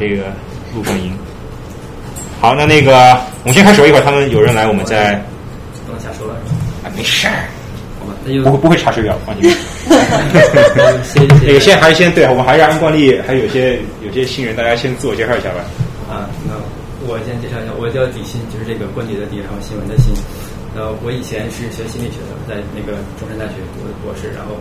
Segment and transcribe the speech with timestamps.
[0.00, 0.24] 这个
[0.74, 1.12] 录放音。
[2.40, 5.22] 好，那那个我们先开始，一会儿他们有人来，我们再
[5.86, 6.34] 不能瞎说了。
[6.82, 7.44] 啊，没事儿，
[8.00, 9.44] 好吧，那就不会不会查水表，放心。
[11.04, 11.46] 谢谢。
[11.46, 15.60] 那个先还是先对，我们还是按惯例，还有些有些新人，大家先自我介绍一下吧。
[16.08, 16.56] 啊，那
[17.06, 20.16] 我先介绍一下，我叫李欣，就是这个关节的底，然后新闻的新。
[20.72, 24.56] 呃，我以前是学心理学的，在那个中山大学读的博士，然后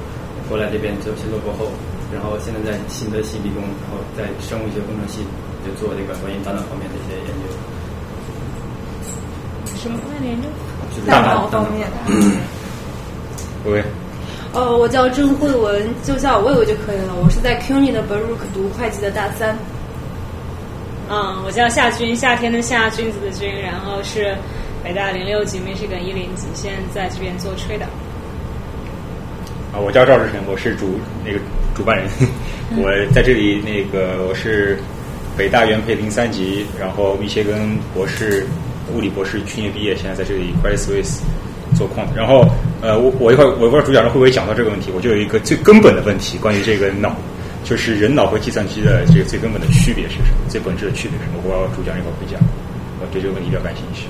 [0.50, 1.72] 过来这边做先做博后，
[2.14, 5.22] 然后现在在新德系理工，然后在生物学工程系
[5.66, 7.46] 就做这个关于大脑方面的一些研究。
[9.78, 10.48] 什么方面的研究？
[10.96, 11.88] 就是大脑脑方面。
[13.64, 13.84] 各位，
[14.54, 17.14] 呃，我叫郑慧文，就叫我魏魏就可以了。
[17.22, 19.56] 我是在 CUNY 的 Baruch 读会计的大三。
[21.10, 24.36] 嗯，我叫夏军，夏天的夏，君子的君，然后是
[24.84, 27.88] 北大零六级 Michigan 一零级，现在在这边做 trader。
[29.72, 31.40] 啊，我叫赵志成，我是主那个
[31.80, 32.06] 主办人，
[32.76, 34.78] 我在这里那个我是
[35.38, 38.46] 北大原配零三级，然后密歇根博士
[38.94, 41.22] 物理博士去年毕业，现在在这里 Credit Suisse
[41.78, 42.06] 做矿。
[42.14, 42.46] 然后
[42.82, 47.16] 呃，我我一会儿我不知道主讲人会不会讲到这个问题，我就有一个最根本的问题，关于这个脑，
[47.64, 50.50] 就是人脑和计算机的这个最根本的区别是什么？
[50.50, 51.40] 最本质的区别是什么？
[51.40, 52.38] 我不知道主讲一会儿会讲，
[53.00, 54.04] 我对这个问题比较感兴趣。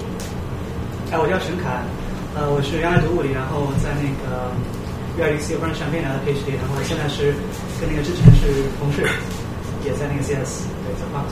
[1.13, 1.85] 哎，我叫陈凯，
[2.33, 4.49] 呃，我是原来读物理，然后在那个
[5.19, 7.35] UIC 有关上面拿的 PhD，然后现在是
[7.75, 9.03] 跟那个之前是同事，
[9.83, 11.27] 也在那个 CS 对做 Fox。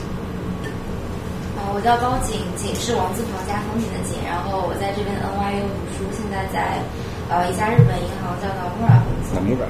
[1.56, 6.84] 啊，我叫高景，景是王字旁加风景的景，然后我在这边 NYU 读书，现在在
[7.32, 9.40] 呃一家日本银行叫 Nomura 工作。
[9.40, 9.64] 那木软，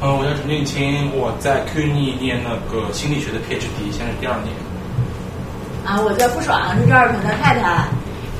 [0.00, 4.54] 嗯，我叫陈俊清，我在 CUNY 念那个心理学的 PhD，现在是第二年。
[5.84, 7.90] 啊，我叫付爽，是赵尔鹏的太太。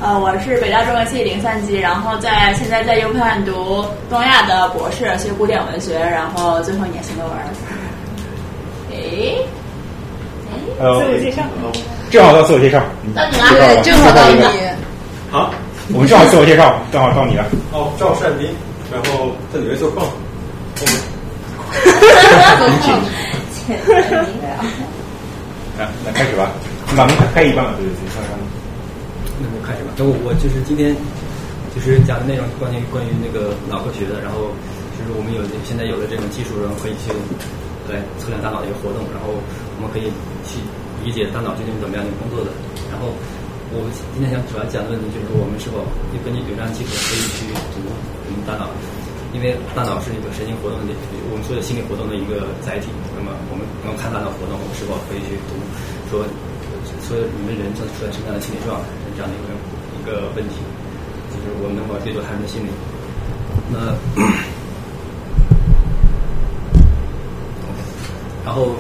[0.03, 7.37] 呃，我是北大中文系零三级，然后在现在在 UPenn 读东亚的博士，学古典文学，然后最后一年写论文。
[8.91, 9.37] 诶，
[10.79, 11.43] 呃，自我介绍
[12.11, 12.83] 正好到自我介绍，
[13.15, 14.43] 到你了，正好到你。
[15.31, 15.53] 好，
[15.93, 17.45] 我们正好自我介绍，正好到你了。
[17.73, 18.49] 哦，赵善斌，
[18.91, 20.07] 然后在纽约做矿。
[23.69, 24.49] 简单明了。
[25.79, 26.51] 来，来开始吧，
[26.91, 28.33] 你把门开一半吧，对对对，上上。
[29.41, 29.97] 那我开始吧。
[29.97, 30.93] 那我我就是今天
[31.75, 34.53] 就是讲的内容关于关于那个脑科学的，然后
[34.95, 37.09] 就是我们有现在有的这种技术，然后可以去
[37.89, 40.13] 来测量大脑的一个活动，然后我们可以
[40.45, 40.61] 去
[41.01, 42.53] 理解大脑究竟是怎么样的工作的。
[42.93, 43.11] 然后
[43.73, 45.81] 我们今天想主要讲的问题就是说，我们是否
[46.21, 48.69] 根据有这样技术可以去读我们大脑，
[49.33, 50.93] 因为大脑是一个神经活动的，
[51.31, 52.91] 我们所有心理活动的一个载体。
[53.15, 55.55] 那么我们能看大脑活动，我们是否可以去读
[56.11, 56.27] 说
[57.07, 59.00] 所有你们人正处在什么样的心理状态？
[59.17, 59.49] 这样的一个
[59.97, 60.57] 一个问题，
[61.31, 62.69] 就是我们能否阅读他人的心理。
[63.71, 63.95] 那
[68.45, 68.75] 然后，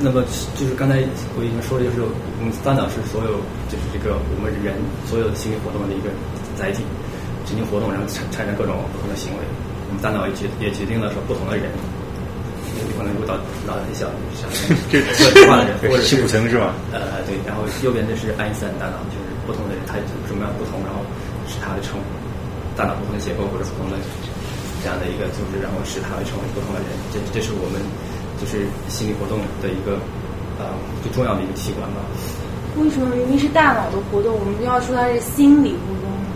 [0.00, 0.22] 那么
[0.56, 1.04] 就是刚才
[1.36, 2.08] 我已经说了，就是我
[2.44, 3.30] 们大脑是所有
[3.68, 4.72] 就是这个我们人
[5.04, 6.08] 所有的心理活动的一个
[6.56, 6.82] 载体，
[7.44, 9.44] 神经活动然后产产生各种不同的行为。
[9.86, 11.68] 我们大脑也决也决定了说不同的人，
[12.78, 14.48] 有可能如果脑脑袋小，像
[14.88, 16.72] 这个体化的人，或者辛普森是吧？
[16.94, 21.00] 呃，对，然后右边这是爱因斯坦大脑，就不同的人他有什么样不同，然后
[21.46, 21.96] 使他的成
[22.76, 23.96] 大脑不同的结构或者不同的
[24.82, 26.90] 这样的一个组织，然后使他成为不同的人。
[27.14, 27.80] 这这是我们
[28.36, 29.96] 就是心理活动的一个
[30.58, 32.02] 呃最重要的一个器官吧。
[32.76, 36.28] 为什么明明是大脑的活动，我们就要说它是心理活动呢？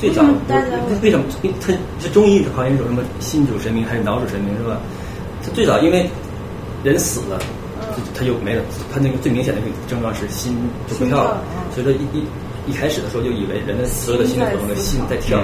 [0.00, 1.24] 最早为什么大家为什么
[1.60, 4.78] 它这中医好像有什么心主神明还是脑主神明是吧？
[5.44, 6.08] 它最早因为
[6.82, 7.38] 人死了。
[8.14, 11.42] 他就没了，他那个最明显的一个症状是心就不跳了，
[11.74, 12.24] 所以说一一
[12.66, 15.40] 一开始的时候就以为人的所有的心理活动的心在跳，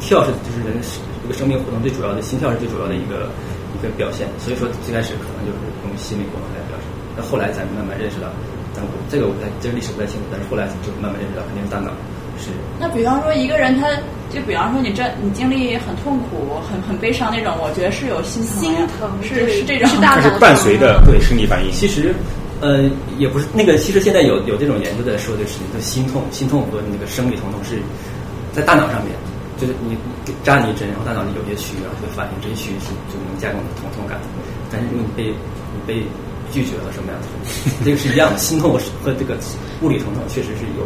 [0.00, 0.76] 跳是就是人
[1.22, 3.30] 这个生命活动最主要的，心跳是最主要的一个
[3.74, 8.28] 一个表现，所以说最开始可能就是用心理活动来表示，那后来才慢慢认识到，
[8.74, 11.90] 但我这个我不太这个历史不太清楚，但是后来就慢慢认识到肯定是大脑
[12.36, 12.50] 是。
[12.78, 13.88] 那比方说一个人他。
[14.34, 21.70] 就比方说你这你经历很痛苦、很很悲伤那种，我觉得是有心疼，心疼是是这种，是大脑是伴随的对生理反应。
[21.70, 22.12] 其实，
[22.60, 27.78] 呃，也不是那个，其实现在有有这种研究在说的是，就心痛、心痛和那个生理疼痛是
[28.52, 29.14] 在大脑上面，
[29.56, 29.96] 就是你
[30.42, 34.18] 扎你一针，然后大脑里有些区域会反应，这些区域是就能加重疼痛感。
[34.70, 36.02] 但是如果你被你被
[36.52, 37.26] 拒绝了什么样的，
[37.84, 39.38] 这个是一样的，心痛和这个
[39.80, 40.84] 物理疼痛确实是有。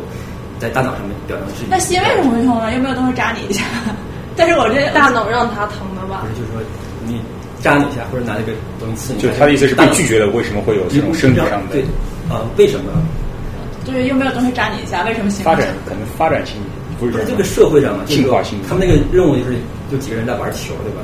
[0.58, 1.64] 在大脑上面表现是。
[1.70, 2.72] 那心为什么会痛呢？
[2.74, 3.64] 又没有东西扎你一下。
[4.36, 6.22] 但是我这大脑让它疼的吧？
[6.22, 6.60] 不是，就是说
[7.06, 7.20] 你
[7.60, 9.20] 扎你一下，或者拿那个东西刺你。
[9.20, 11.72] 就他的意思是被拒绝了，为什么会有这种生理上的？
[11.72, 11.84] 对，
[12.30, 12.92] 呃，为什么？
[13.84, 15.44] 就是又没有东西扎你一下，为什么心？
[15.44, 16.56] 发展可能发展性
[17.00, 18.58] 不是这个社会上嘛，进化性。
[18.68, 19.56] 他们那个任务就是
[19.90, 21.00] 就几个人在玩球，对吧？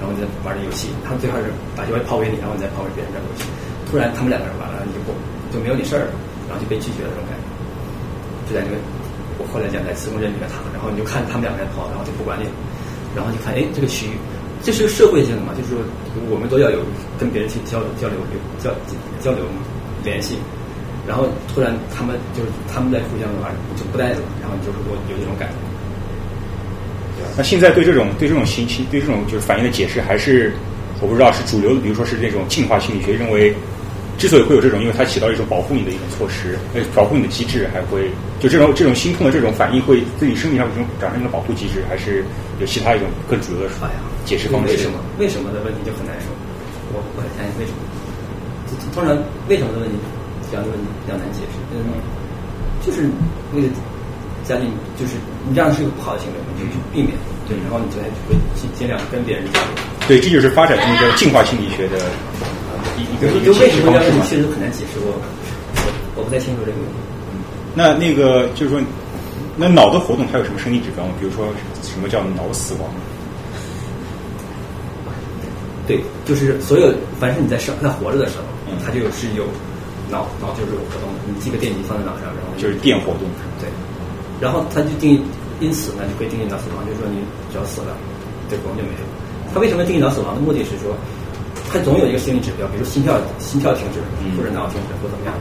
[0.00, 3.48] 然后在玩这游戏，他们最开始把球抛给你，然后你再抛给别人这游戏。
[3.88, 5.14] 突然他们两个人完了，你就不
[5.54, 6.12] 就没有你事儿了，
[6.50, 7.44] 然后就被拒绝了这种感觉，
[8.44, 8.76] 就在那个
[9.54, 12.50] 后来讲在磁共振里面躺，然后你就看他们两个人跑，然后就不管你了，
[13.14, 14.18] 然后就看哎这个区域，
[14.66, 15.78] 这是个社会性的嘛，就是说
[16.28, 16.82] 我们都要有
[17.16, 18.74] 跟别人去交流交流有交
[19.22, 19.46] 交流
[20.02, 20.34] 联系，
[21.06, 25.54] 然后突然他们就是他们在互相的话就不带了，然后就是我有这种感觉。
[27.36, 30.52] 那现在对这种对这种信息对这种就是反应的解释，还是
[31.00, 33.54] 我不知道是主流的，比如说是这种进化心理学认为，
[34.16, 42.24] 之所以会有这种，因为它起到一种保护你的一种措施，呃，保护你的机制，还会就这种这种心痛的这种反应，会对你生命上有一种产生一种保护机制，还是
[42.60, 43.70] 有其他一种更主流的
[44.24, 44.72] 解释方式？
[44.72, 44.98] 为什么？
[45.18, 46.30] 为什么的问题就很难说。
[46.94, 47.78] 我我来谈为什么。
[48.92, 49.16] 通常
[49.48, 49.96] 为什么的问题，
[50.50, 51.58] 这样的问题比较难解释。
[51.74, 51.82] 嗯，
[52.84, 53.08] 就是
[53.54, 53.68] 为了
[54.44, 55.14] 家庭，就是
[55.48, 57.14] 你这样是一个不好的行为，你就去避免。
[57.46, 59.70] 对，然后你就会尽尽量跟别人交流。
[60.06, 62.08] 对，这就是发展那个进化心理学的
[63.20, 64.24] 个一个就为什么这样问题方式嘛。
[64.28, 66.96] 其实很难解释，我我我不太清楚这个问题。
[67.74, 68.80] 那那个就是说，
[69.56, 71.12] 那脑的活动它有什么生理指标吗？
[71.18, 71.48] 比如说
[71.82, 72.86] 什么叫脑死亡？
[75.86, 76.88] 对，就是所有
[77.20, 79.44] 凡是你在生在活着的时候，嗯它就是有
[80.08, 81.20] 脑脑就是有活动的。
[81.28, 83.28] 你系个电极放在脑上，然后就是电活动。
[83.60, 83.68] 对，
[84.40, 85.20] 然后它就定义，
[85.60, 87.20] 因此呢就可以定义脑死亡，就是说你
[87.52, 87.92] 只要死了，
[88.48, 89.04] 这活动就没有。
[89.52, 90.96] 它为什么定义脑死亡的目的是说，
[91.74, 93.98] 它总有一个心理指标，比如心跳心跳停止，
[94.38, 95.34] 或者脑停止或怎么样。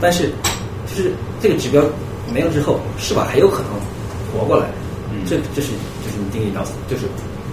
[0.00, 0.30] 但是
[0.86, 1.82] 就是这个指标
[2.32, 3.72] 没了之后，是吧还有可能
[4.30, 4.66] 活过来？
[5.10, 5.74] 嗯这这是
[6.06, 7.02] 就是你定义脑死，就是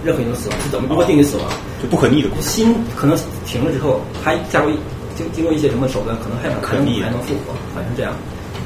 [0.04, 1.44] 任何一种死亡是怎么如何定义死亡？
[1.82, 2.28] 就不可逆的。
[2.40, 4.70] 心可能停了之后，还加入
[5.16, 8.14] 经经过一些什么手段，可能还能还能可逆还能复活，反正这样，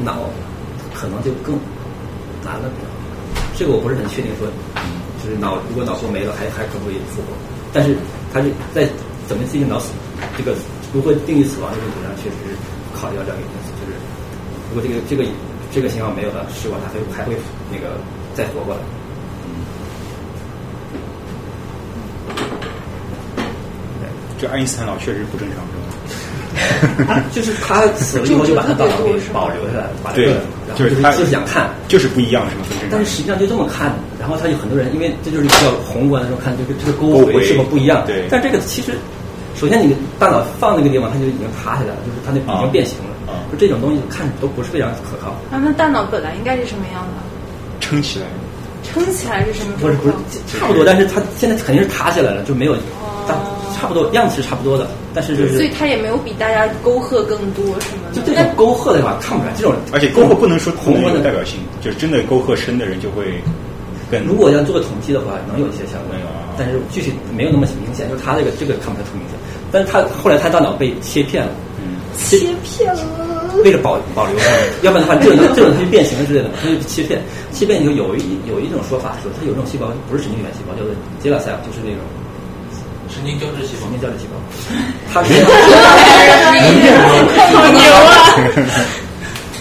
[0.04, 0.28] 脑
[0.92, 1.58] 可能就更
[2.44, 2.68] 难了。
[3.56, 4.46] 这个我不是很确定说，
[5.24, 7.32] 就是脑如果脑部没了，还还可不可以复活？
[7.72, 7.96] 但是
[8.32, 8.86] 它是在
[9.26, 9.92] 怎么定义脑死，
[10.36, 10.54] 这个
[10.92, 12.36] 如何定义死亡这个问题上，确实
[12.94, 13.96] 考虑到这样一个因素，就是
[14.68, 15.24] 如果这个这个
[15.72, 16.76] 这个信号没有了，是吧？
[16.84, 17.36] 它还会还会
[17.72, 17.96] 那个
[18.34, 18.80] 再活过来。
[24.36, 25.83] 这爱因斯坦脑确实不正常，是吧？
[27.32, 32.64] 就是他死了以后就把他大脑给保留下来，把这对个，然后就是就是他就是想看，就是不一样，是吗？
[32.90, 38.04] 但是实际上就这么看，然后他有很多人，因为这就是比较宏观的时候看这个这个沟沟回回是否不一样。
[38.06, 38.92] 对但这个其实，
[39.54, 43.04] 首先你的大脑放那个地方，它就已经塌下来了，就是它那已经变形了。
[43.32, 45.34] 啊就这种东西看都不是非常可靠。
[45.50, 47.22] 那，那大脑本来应该是什么样的？
[47.80, 48.26] 撑起来。
[48.84, 50.14] 撑起来是什么不是不是？
[50.46, 52.82] 差不多，但是它现在肯定是塌下来了，就没有，但
[53.74, 58.08] 差不多样子是差不多的，但是就是所以它也没有比大家沟壑更多，是吗？
[58.12, 63.24] 就这种沟壑的话看不出来，这种而且沟壑不能说宏观的代表性，就是真的沟壑深的人就会
[64.10, 64.22] 更。
[64.24, 66.18] 如果要做个统计的话，能有一些相关
[66.56, 69.36] 但是具体没有那么明显，就是他这个这个看不太出明显。
[69.72, 71.50] 但是他后来他大脑被切片了，
[71.82, 73.02] 嗯，切片了。
[73.64, 74.44] 为了保保留它，
[74.82, 77.22] 要不然的话，这种这种东西变形了之类的，它就切片。
[77.52, 80.90] 切片以后有一有一种说法说，它有一种细胞不是神经元细胞，叫做
[81.22, 82.02] g e l a 就是那种
[83.14, 83.86] 神经胶质细胞。
[83.86, 84.34] 神经胶质细胞，
[85.12, 85.44] 它是
[87.54, 88.10] 好牛啊！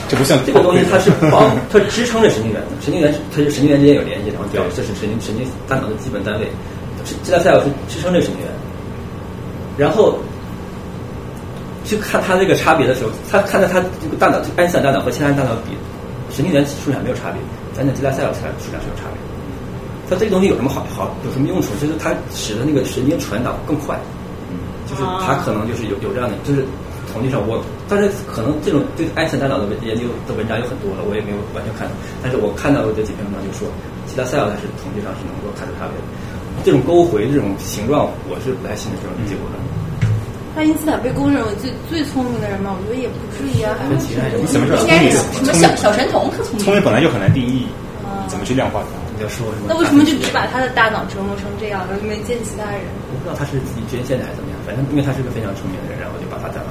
[0.09, 6.47] 这不像这个东西它是帮它支撑着神经元的，神经元它是神经元之间有联系，然后表这是神经神经大脑的基本单位，
[7.05, 8.49] 是 g e l a cell 是支撑着神经元，
[9.77, 10.17] 然后。
[11.85, 15.75] 去看它这个差别的时候，他看到他这个大脑，爱因斯坦大脑和其他人大脑比，
[16.33, 17.41] 神经元数量没有差别，
[17.73, 18.39] 咱的 g e l a cell 数
[18.71, 19.19] 量是有差别。
[20.09, 21.69] 它这个东西有什么好好有什么用处？
[21.81, 23.97] 就是它使得那个神经传导更快，
[24.89, 26.65] 就是它可能就是有有这样的，就是
[27.11, 33.67] 统计上我，但是可能这种对爱因斯坦大脑的研究的文章有很多了，我也没有完全看到，但是我看到的这几篇文章就说，
[34.05, 36.05] 其他 cell 它是统计上是能够看出差别的。
[36.63, 39.57] 这种勾回这种形状，我是不太信这种结果的。
[40.55, 43.73] 爱因斯坦被公认为最最聪明的人嘛，我觉得也不至于啊。
[43.89, 44.81] 你怎么知道？
[44.83, 47.65] 应该是什么小小神童特聪明聪明本来就很难定义，
[48.27, 49.02] 怎么去量化它？
[49.15, 49.69] 你要说什么？
[49.69, 52.81] 那为什么就只把他的大脑折磨成这样，然后就没见其他人？
[53.11, 56.69] 我不知道他是自己捐献的还是怎么样，反正因为他是个非常聪明的人，然后就把他大脑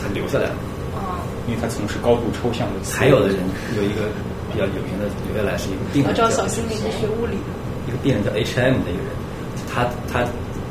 [0.00, 0.56] 他留下来了。
[0.94, 2.80] 啊，因为他从事高度抽象的。
[2.88, 3.36] 还有的人
[3.76, 4.08] 有一个
[4.48, 7.50] 比较有名的留下来是一个病人，我知道小心理是学物理的。
[7.86, 8.80] 一个病人叫 H.M.
[8.86, 9.12] 的一个人，
[9.68, 10.24] 他他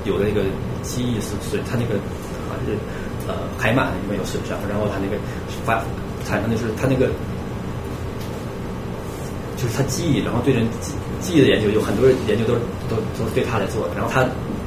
[0.06, 0.42] 有的那个
[0.82, 2.00] 记忆是是他那个
[2.50, 2.74] 好像是
[3.28, 5.20] 呃海马里面有损伤，然后他那个
[5.64, 5.84] 发
[6.26, 7.12] 产生的就是他那个
[9.60, 10.66] 就是他记忆，然后对人
[11.24, 12.60] 记记忆的研究有很多研究都是
[12.92, 14.22] 都都是对他来做的，然后他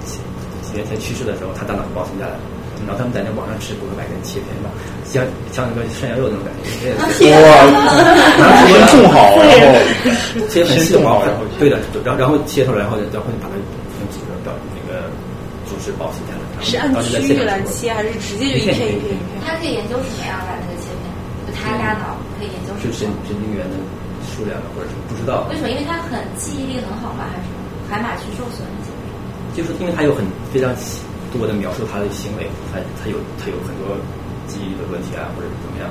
[0.08, 0.16] 几
[0.64, 2.40] 几年前去世的时候，他大脑保存下来了。
[2.84, 4.68] 然后他们在那网上吃骨头白根切片嘛，
[5.08, 6.92] 像像那个涮羊肉那种感觉，
[7.32, 7.48] 哇，
[8.68, 9.80] 先种好， 然后
[10.52, 15.08] 切很细的毛先种好，然后对的，然后然后切出来，然后然后就把它用纸到那个
[15.64, 16.44] 组织保存下来。
[16.60, 19.40] 是按区域来切，还是直接就一片一片一片？
[19.40, 21.08] 他可以研究什么样把那个切片？
[21.48, 22.92] 就他大脑可以研究什么？
[22.92, 23.74] 是神神经元的
[24.36, 25.70] 数量的或者是不知道为，什么？
[25.72, 27.24] 因为他很记忆力很好吗？
[27.32, 27.64] 还是什么？
[27.88, 28.92] 海马去受损那些？
[29.56, 30.68] 就是因为他有很非常
[31.32, 33.96] 多的描述他的行为，他他有他有很多
[34.46, 35.88] 记忆的问题啊，或者是怎么样。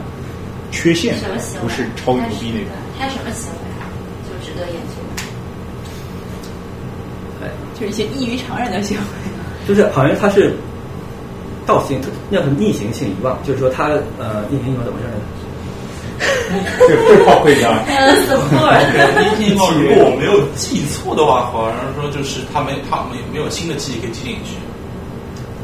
[0.72, 1.64] 缺陷什么行为？
[1.64, 2.70] 不是超牛逼那种。
[3.00, 3.66] 他什么行为
[4.28, 5.02] 就值得研究？
[7.42, 9.04] 哎，就是一些异于常人的行为。
[9.68, 10.54] 就是好像他是
[11.66, 12.00] 倒行，
[12.30, 13.86] 那叫逆行性遗忘，就是说他
[14.20, 15.18] 呃逆行遗忘怎么回事呢？
[16.20, 17.62] 这这话会的。
[17.88, 24.56] 对，如果我没有记错的话，好像说就是他没他没没有新的记忆可以记进去。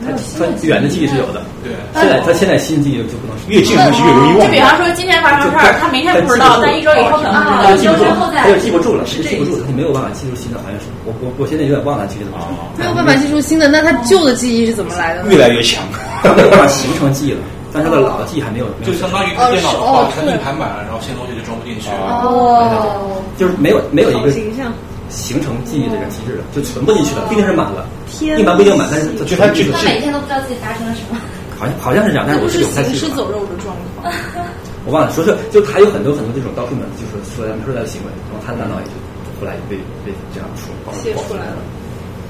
[0.02, 4.60] 他他远的记忆是有的，对，现在他现在新记忆就不能越近的东西越容易忘就比。
[4.60, 7.62] 方说今天发生事儿，他明天不知道，但一周以后可能啊。
[7.64, 12.50] 他就记不住一周之后，再他就记不住了，是记不住，他没有办法记住新的，好像是我我我现在有点忘了具体怎么说，
[12.82, 15.28] 没有办法记住新的，那他旧的记忆是怎么来的呢？
[15.30, 15.84] 越来越强。
[16.24, 17.40] 他 没有办法形成记忆了，
[17.74, 21.90] 但是他的老的记忆还没有，就相当于哦电脑的是哦话，它硬盘满了，然后新东西就装不进去。
[21.92, 24.72] 哦，就是没有没有一个形象。
[25.12, 31.20] 形成记忆的这个机制了，就存不进去了，必定是满了，天硬盘不一定满，但是它就他每天都不知道自己发生了什么。
[31.60, 34.08] 好像好像是这样，但是我是有不太记住了行尸走肉的状况。
[34.88, 38.96] 我忘了，说是就他有很多很多这种刀术们，就是说他们说他的行为，然后他的大脑也就
[39.36, 39.76] 后来也被
[40.08, 41.60] 被这样处保切出来了。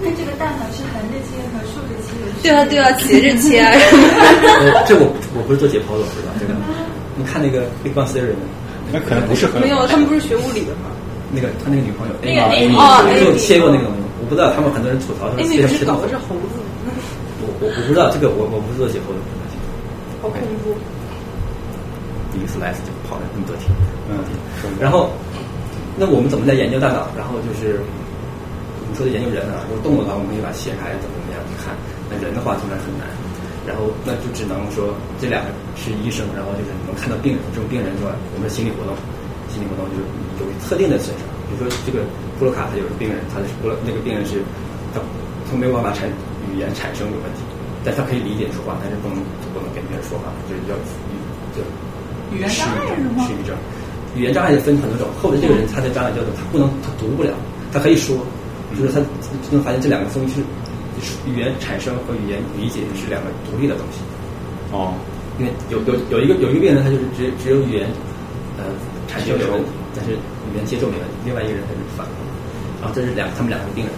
[0.03, 2.10] 那这个大脑是横着切和竖着切？
[2.41, 3.70] 对啊对啊，斜着切啊。
[4.60, 5.05] 呃 这我
[5.38, 6.53] 我不是做解剖的，我不知道这个。
[7.15, 8.34] 你看那个 Big Bang Theory
[8.91, 10.89] 那可能不是很没有，他们不是学物理的吗？
[11.31, 12.41] 那个他那个女朋友那个
[12.75, 16.15] 哦就切过那个东西，我不知道他们很多人吐槽说哎，非常吃豆腐那不是搞的是。
[16.27, 16.60] 猴子，
[17.39, 19.20] 我我我不知道这个，我我不是做解剖的。
[20.22, 20.75] 好恐怖。
[22.34, 23.70] 第一次来就跑了那么多天，
[24.10, 24.17] 嗯，
[24.79, 25.12] 然后，
[25.98, 27.08] 那我们怎么在研究大脑？
[27.17, 27.79] 然后就是
[28.91, 31.71] 我们说的研究人啊，如果动物的话，我们可以把它切开，怎么怎么样去看。
[32.12, 33.07] 那人的话，通常很难。
[33.63, 38.12] 然后那就只能说这两个是医生，然后就是能看到病人，这种病人是吧？
[38.36, 38.91] 我们的心理活动，
[39.48, 40.03] 心理活动就是
[40.43, 41.24] 有特定的损伤。
[41.48, 42.03] 比如说这个
[42.36, 44.43] 布洛卡，他有个病人，他的布洛那个病人是
[44.91, 45.00] 他
[45.48, 46.12] 他没有办法产
[46.51, 47.48] 语言产生有问题，
[47.88, 49.15] 但他可以理解说话，但是不能
[49.55, 50.75] 不能跟别人说话，就是叫
[51.55, 51.63] 就
[52.36, 53.55] 语言失障碍是失语症。
[54.19, 57.31] 语言障碍分很多种，后面这个人他的障碍叫做他不能他读不了，
[57.71, 58.19] 他可以说，
[58.77, 60.41] 就是他就能发现这两个东西是
[60.95, 63.99] 就是语言产生和语言理解是两个独立的东西。
[64.71, 64.93] 哦，
[65.39, 67.89] 因为有有有一个有一个病人，他就是只只有语言
[68.57, 68.63] 呃
[69.07, 72.13] 产生有问题，但是语言接受没问题；另外一个人他是反的。
[72.79, 73.93] 然后这是两他们两个病人。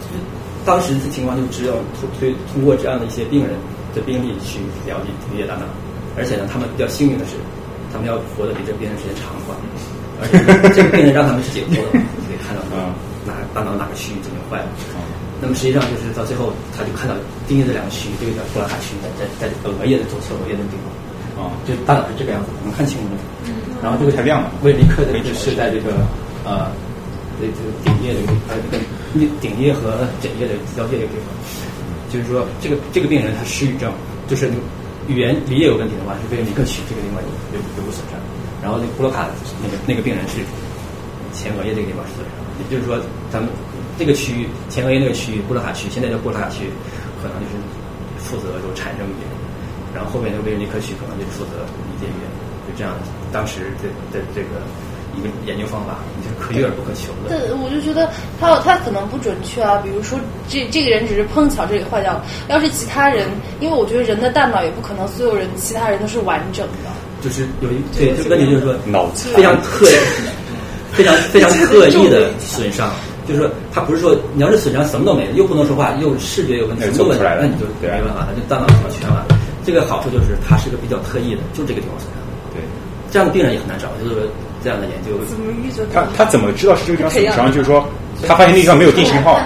[0.00, 0.20] 就是
[0.64, 3.54] 当时的情况就只有通通通过这样的一些病人
[3.94, 5.64] 的病例去了解理解大脑，
[6.16, 7.36] 而且呢，他们比较幸运的是，
[7.92, 9.56] 他们要活得比这个病人时间长的话，
[10.20, 10.36] 而且
[10.74, 12.92] 这个病人让他们是解脱的话，可以看到嗯
[13.28, 14.68] 哪大脑哪个区域怎么坏了。
[15.40, 17.14] 那么实际上就是到最后，他就看到
[17.46, 19.06] 盯着这两个区域，这个叫布拉卡区，在
[19.38, 23.20] 在在额叶的左侧额叶的地方，啊，就大脑是这个样子，能看清楚吗？
[23.78, 26.02] 然后这个才亮了威尼克的是在这个
[26.42, 26.66] 呃，
[27.38, 28.18] 这这个顶叶的
[28.50, 28.58] 呃
[29.14, 31.30] 这个顶叶和枕叶的交界这个地方，
[32.10, 33.94] 就是说这个这个病人他失语症，
[34.26, 34.60] 就是那个
[35.06, 38.18] 语言理解有问题的话，是威尼克区这个地方有有有个损伤，
[38.60, 39.30] 然后那个布洛卡
[39.62, 40.42] 那个那个病人是
[41.38, 42.98] 前额叶这个地方是损伤，也就是说
[43.30, 43.48] 咱们
[43.96, 46.66] 这个区域前额叶那个区域布洛卡区，现在叫布洛卡区，
[47.22, 47.54] 可能就是
[48.18, 49.30] 负责就产生语言，
[49.94, 52.26] 然后后面那个威尔尼克区可能就负责理解语言，
[52.66, 52.92] 就这样，
[53.30, 54.58] 当时的的这个
[55.14, 57.30] 一个研究方法，就是可遇而不可求的。
[57.30, 60.18] 对我就觉得他他可能不准确啊，比如说
[60.48, 63.30] 这这个人只是碰巧这里坏掉了，要是其他人，
[63.60, 66.90] 因为我觉得人的大脑也不可能所有人其他人都是完整的。
[67.20, 69.86] 就是有一对这个问题就是说脑残非常特
[70.98, 72.90] 非常非常刻意的损伤，
[73.24, 79.38] 就是说他不是说你要是损伤什么都没了，又不能说话，又视觉有问题，那什么都问题，走不出来了那你就没办法了，就大脑什么全完了。
[79.64, 82.18] 这个好处就是它是个比较特意的，就这个地方损伤。
[82.50, 82.58] 对，
[83.12, 84.26] 这样的病人也很难找，就是说
[84.64, 87.46] 这样的研究怎么预测他他怎么知道是这个地方损伤？
[87.52, 87.86] 就是说
[88.26, 89.38] 他发现那地方没有定型号，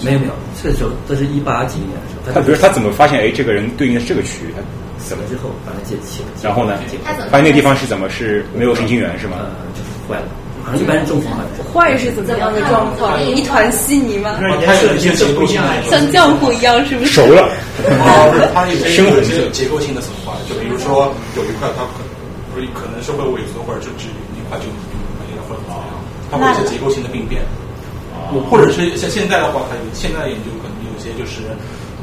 [0.00, 4.54] 没有没有，这时候这是一八几一年的时候，他比如他怎么发现哎这个人对应的是这个区域？
[4.56, 4.62] 他
[5.02, 9.36] 死了之后把它解解，然后呢他怎么发现那个地方是怎么是没有神经元是吗？
[9.38, 10.26] 呃就是坏了，
[10.74, 11.62] 一般人中风好像是。
[11.70, 13.20] 坏是怎么样的状况？
[13.22, 14.38] 一团稀泥吗？
[14.40, 17.10] 那它有一些结构性的像浆糊一样，是不是？
[17.12, 17.42] 熟了，
[18.00, 22.02] 啊，不是，它有些生有些结构性的损坏，就比如说有一块它可
[22.54, 24.64] 不是可能是会萎缩，或者就只一块就
[25.20, 25.94] 没了，或者怎么样，
[26.32, 27.42] 它会有一些结构性的病变。
[28.34, 31.46] 我或者是像现在的话，它有现在的研究可能有些就是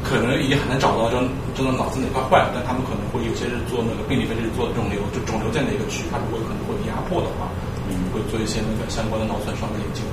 [0.00, 1.20] 可能已经很难找到真
[1.52, 7.73] 真的脑子哪块坏了，但他们可能会有些是做那个病理分析做肿瘤，就肿瘤在哪个区，它如果可能会有压迫的话，嗯，
[8.14, 10.06] 会做一些那个相关的脑损伤的研究。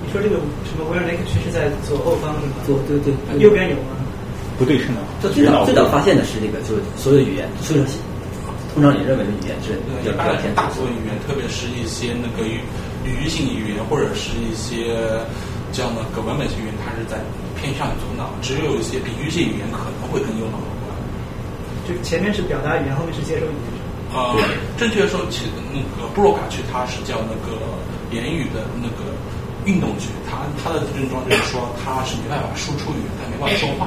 [0.00, 2.64] 你说这个什么维尔内克区是在左后方是吗？
[2.64, 3.94] 左对对，右边有吗？
[4.58, 5.00] 不对称的。
[5.22, 7.84] 这最早最早发现的是这个，就是所有的语言，所有
[8.74, 12.62] 通常你认为的语言是比较比较偏大部分语言，特别是一些那个语
[13.06, 14.98] 语义性语言或者是一些
[15.70, 17.18] 这样的个文本性语言，它是在
[17.58, 20.94] 偏向于左脑，只有一些比喻性语言可能会跟右脑有关。
[21.86, 23.79] 就前面是表达语言，后面是接收语言。
[24.10, 24.34] 呃，
[24.76, 27.62] 正确的说，其实那个布洛卡区它是叫那个
[28.10, 29.14] 言语的那个
[29.64, 33.86] 运动区，它它的症状就是说它是没办法输出语言，它没办法说话。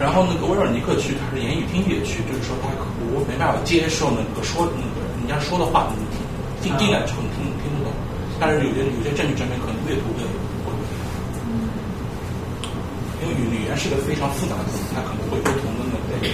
[0.00, 2.72] 然后那个威尔尼克区它是言语听觉区，就是说它
[3.12, 6.24] 我没办法接受那个说那个人家说的话，你听
[6.64, 7.92] 进进来之后你听听不懂。
[8.40, 10.24] 但是有些有些证据证明可能阅读的
[10.64, 10.72] 会。
[13.20, 15.68] 因为语语言是个非常复杂的东西，它可能会不同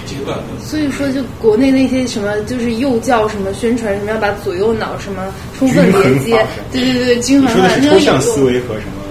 [0.07, 0.39] 阶段。
[0.61, 7.69] 所以说，就国内那些什么，就是幼教什么宣传什么要把左右脑什么充分连接，对对对，均衡化。
[7.81, 9.03] 抽象思维和什么？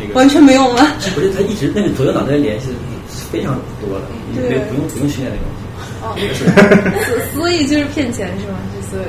[0.00, 0.86] 那个完全没有吗？
[1.14, 2.68] 不是，他一直那个左右脑袋联系
[3.30, 5.46] 非常多的，不用不用不用训练那种。
[6.02, 6.16] 哦，
[7.34, 8.58] 所以就是骗钱是吗？
[8.74, 9.02] 就所以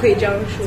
[0.00, 0.66] 可以这样说。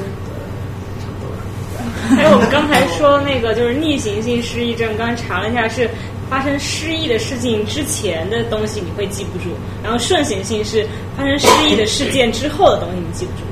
[2.16, 5.90] 还有我们刚才说那个就是逆行性失忆症，刚刚查了一下是。
[6.30, 9.50] 发生失忆的事情之前的东西你会记不住，
[9.84, 10.86] 然后顺行性是
[11.18, 13.44] 发生失忆的事件之后的东西你记不住。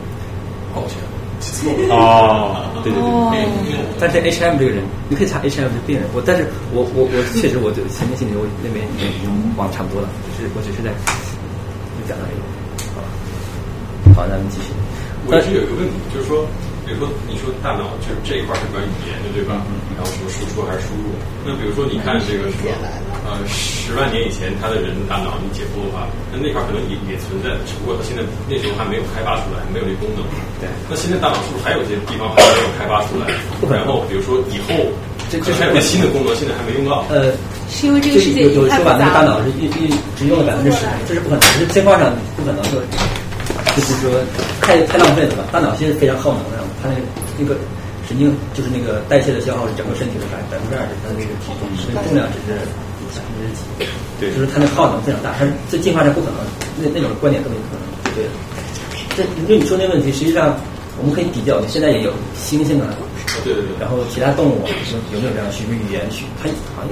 [0.75, 0.97] 抱歉，
[1.39, 1.95] 记错了。
[1.95, 3.81] 哦，对对对。
[3.99, 6.05] 但是 H M 这个人，你可以查 H M 这病人。
[6.13, 10.07] 我但是我我我确实我对前面心理我那边已经忘差不多了，
[10.37, 12.41] 只是我只是在就讲到这个。
[12.93, 13.07] 好吧，
[14.21, 14.69] 好，咱们继续。
[15.25, 16.45] 我一直有一个问题，就是说。
[16.87, 19.59] 比如说，你说大脑就是这一块是关于语言的，对吧？
[19.91, 21.11] 然后什么输出还是输入？
[21.43, 22.71] 那比如说，你看这个什么，
[23.27, 30.23] 呃，十万年以前他的人的大脑，你解剖的话，那那块可能也也存在，只不过他现在那时候还没有开发出来，没有这功能。
[30.63, 30.71] 对。
[30.87, 33.27] 那现在大脑是不是还有些地方还没有开发出来？
[33.67, 34.87] 然后比如说以后，
[35.27, 37.03] 这这还有个新的功能，现在还没用到。
[37.11, 37.35] 呃，
[37.67, 42.79] 是因为这个世界有有说把那个大脑是一一只用了百分之十，这是不可能，这是进化上不可能的。
[43.75, 44.09] 就是说，
[44.61, 45.43] 太太浪费了吧？
[45.51, 47.01] 大脑现在非常耗能，然后它那个
[47.37, 47.57] 那个
[48.07, 52.55] 神经就是那个代谢的消耗是整个身体的百百分之二十，它那个体重，那个重量只是
[53.15, 53.61] 百分之几，
[54.19, 55.35] 对，就是它那耗能非常大。
[55.37, 56.39] 它这进化上不可能，
[56.79, 57.83] 那那种观点根本不可能，
[58.15, 58.25] 对。
[59.17, 60.55] 这就你说那问题，实际上
[60.99, 62.93] 我们可以比较，现在也有猩猩啊，
[63.43, 63.53] 对。
[63.53, 63.63] 对。
[63.65, 64.61] 对，然后其他动物
[64.93, 66.23] 有有没有这样学语言学？
[66.37, 66.89] 它好像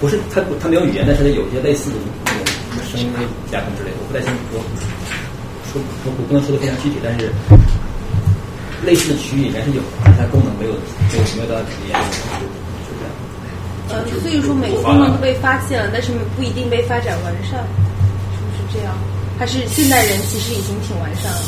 [0.00, 1.96] 不是它它没有语言，但是它有一些类似的
[2.26, 3.06] 那种什么声音
[3.50, 4.60] 加工之类的，我不太清楚说。
[5.72, 7.32] 说我不能说的非常具体，但是
[8.84, 9.82] 类似的区域里面是有，
[10.16, 11.98] 它功能没有没有没有到体验，
[12.84, 13.10] 是这样。
[13.90, 17.64] 呃，所以说每个功能都被发现了，但是不一定被发展完善，
[18.32, 18.94] 是不是这样？
[19.36, 21.42] 还是现代人其实已经挺完善了？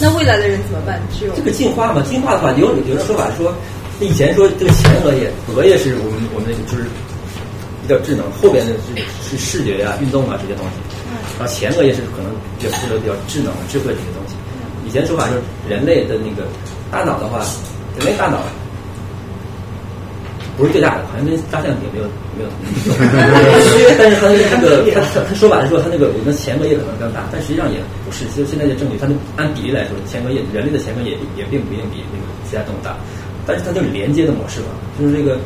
[0.00, 1.00] 那未来的人怎么办？
[1.16, 2.02] 只有这个进化嘛？
[2.08, 3.54] 进化的话，有有的说法说，
[4.00, 6.84] 以前说这个前额叶，额叶是我们我们就是
[7.82, 10.76] 比较智能，后边的是是视觉呀、运动啊这些东西。
[11.38, 14.36] 然后前额叶是可能比较适合比较智能、智慧这些东西。
[14.86, 16.48] 以前说法就是人类的那个
[16.90, 17.38] 大脑的话，
[17.96, 18.38] 人类大脑
[20.56, 22.04] 不是最大的，好像跟大象比没有
[22.36, 22.50] 没有。
[23.96, 28.26] 但是它那个它它说白了说，它那个我们前额叶可能更大，但实际上也不是。
[28.36, 29.08] 就现在的证据，它
[29.40, 32.96] 按比例来说，前额叶人类的前额叶也并不一定比那个其他动物大。
[33.46, 35.38] 但是它就是连接的模式嘛，就是这个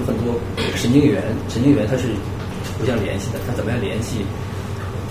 [0.00, 0.34] 有很多
[0.74, 2.10] 神经元，神经元它是
[2.78, 4.26] 互相联系的，它怎么样联系？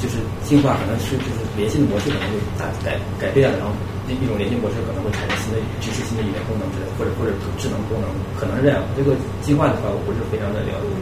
[0.03, 3.71] 就是进化可能是就是联系的模式可能会大改改变了，然后
[4.07, 8.05] 一一种连接模式可能会产生新的支持新的语言功能之类，或者或者智能功能，
[8.37, 8.85] 可能是这样。
[8.93, 10.93] 这个进化的话，我不是非常的了解，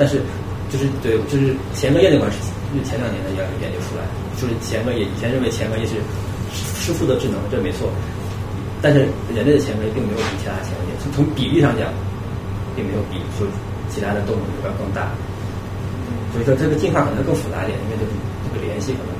[0.00, 0.24] 但是
[0.72, 2.38] 就是对，就是前额叶那块是
[2.82, 4.02] 前两年的研研究出来，
[4.40, 6.00] 就是前额叶以前认为前额叶是
[6.56, 7.92] 是负责智能，这没错。
[8.80, 9.04] 但是
[9.36, 11.92] 人类的前额叶并没有比其他前额叶从从比例上讲，
[12.72, 13.44] 并没有比说
[13.92, 15.12] 其他的动物要更大。
[16.32, 18.10] 所以说，这个进化可能更复杂一点，因为这个
[18.46, 19.19] 这个联系可能就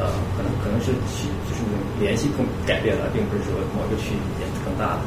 [0.00, 1.60] 呃，可能可能是区就是
[2.00, 5.00] 联系更改变了，并不是说某个区域变更大了。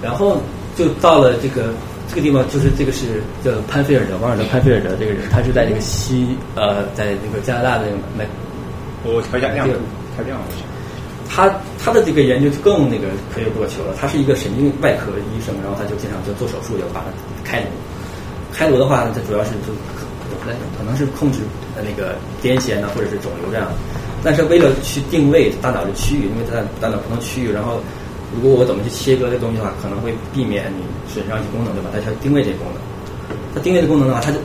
[0.00, 0.40] 然后
[0.74, 1.74] 就到了这个
[2.08, 7.84] 这个地方，就是这个是叫潘菲尔德，王尔德潘菲尔德这个人，他是在这个西呃，在那个加拿大的
[8.16, 8.30] 那个
[9.04, 10.64] 我调一下亮，调亮我想。
[11.28, 13.94] 他他的这个研究就更那个可有多求了。
[14.00, 17.06] 他是一个神经外科医生，然后他就经常就做手术，要把它
[17.44, 17.66] 开颅。
[18.50, 19.74] 开颅的话，它主要是就
[20.54, 21.40] 可可能是控制
[21.76, 23.68] 那个癫痫呢，或者是肿瘤这样。
[24.22, 27.80] 但是为了去定位大脑的区域，因为它大脑不同区域，然后
[28.34, 30.82] 如果我怎么去切割这东西的话，可能会避免你
[31.12, 31.90] 损伤一些功能，对吧？
[31.92, 32.82] 它要定位这个功能。
[33.54, 34.38] 它定位的功能的话，它就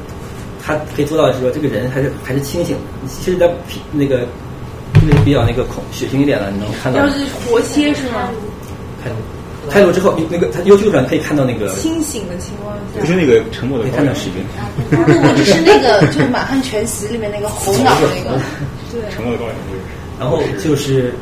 [0.63, 2.77] 它可以做到是说这个人还是还是清醒。
[3.07, 3.51] 其实，在
[3.91, 4.25] 那个
[5.01, 8.29] 那个比较那个恐血腥一点的，你能看到要是活切是吗？
[9.03, 9.15] 开颅，
[9.69, 14.43] 开颅之后，那个他 YouTube 上可以看到那个清醒的情况下，不是那个沉默的可以看到视频，
[14.89, 18.39] 不不，就是那个就是《满汉全席》里面那个猴脑那个，
[18.91, 19.81] 对，沉默的羔羊就是。
[20.19, 21.13] 然后就是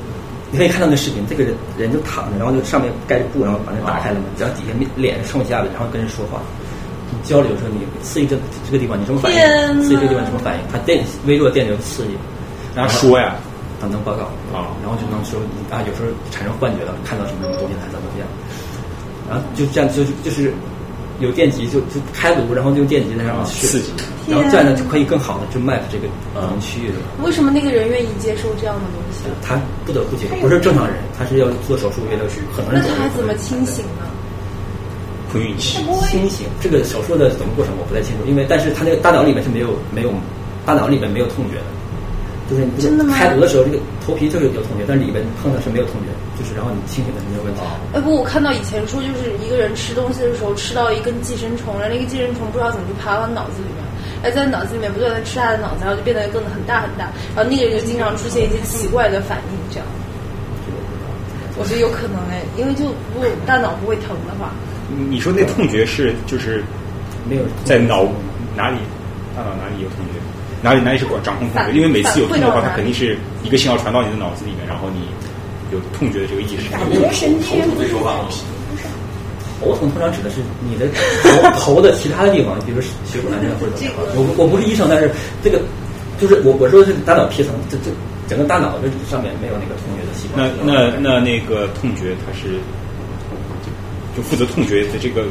[0.51, 6.41] 你可以看到那视频，这个人人就躺着，然后就上面盖着布，然后把那打开了嘛，然后底下面脸冲下来，然后跟人说话。
[7.09, 9.81] 你交流的时候，你刺激这这个地方你什么反应？
[9.83, 10.61] 刺激这个地方什么反应？
[10.71, 12.09] 它电微弱电流刺激，
[12.75, 13.35] 然后说呀，
[13.81, 15.41] 他能报告啊然后就能说
[15.73, 18.27] 啊，有时候产生幻觉了，看到什么什么东西还怎么样，
[19.27, 20.53] 然后就这样就就是
[21.19, 23.91] 有电极就就开颅，然后用电极在上面刺激，
[24.29, 26.05] 然后这样呢就可以更好的就 map 这个
[26.61, 26.95] 区域的。
[27.25, 29.25] 为什么那个人愿意接受这样的东西？
[29.41, 34.05] 他不得不接受，不是正常人，他是要做手术，为了是很多那人他还怎么清醒呢？
[35.31, 35.77] 不运气，
[36.09, 36.45] 清醒？
[36.59, 40.11] 这个手术的怎么过程我不太清楚，因为但是他那个大脑里面是没有没有
[40.65, 41.63] 大脑里面没有痛觉的，
[42.51, 47.61] 就是你真的吗开颅的时候，这个头皮就是有痛觉，但里边碰的是没有痛觉，就是然后你清醒的是没有问题。
[47.95, 53.79] 哎不，我看到以前说，就是一个人吃东西的时候吃到一根寄生虫，然后那个寄生虫不知道怎么就爬到脑子里面，
[54.19, 59.87] 哎，在脑子里面不断的吃他的脑子，然后就变得更很大很大，然后那个人就经常出现一些奇怪的反应，这样。
[61.55, 64.51] 我觉得有可能哎，因为就如果大脑不会疼的话，
[64.91, 66.63] 你说那痛觉是就是
[67.29, 68.03] 没有在脑
[68.57, 68.77] 哪里，
[69.35, 70.19] 大脑哪里有痛觉？
[70.61, 71.71] 哪里哪里是管掌控痛觉？
[71.71, 75.07] 因为每次有痛的话，它肯定是一个信号传到你的脑子里面，然后你
[75.71, 76.69] 有痛觉的这个意识。
[76.71, 78.29] 头部最说话吗？
[79.61, 80.87] 头疼通常指的是你的
[81.21, 83.95] 头头的其他的地方，比如说血管啊或者怎么样。
[84.15, 85.11] 我我不是医生，但是
[85.43, 85.61] 这个
[86.19, 87.91] 就是我我说的是大脑皮层，这这
[88.27, 90.41] 整个大脑的上面没有那个痛觉的细胞。
[90.41, 92.57] 那那那那个痛觉，它是
[93.61, 93.69] 就
[94.17, 95.25] 就负责痛觉的这个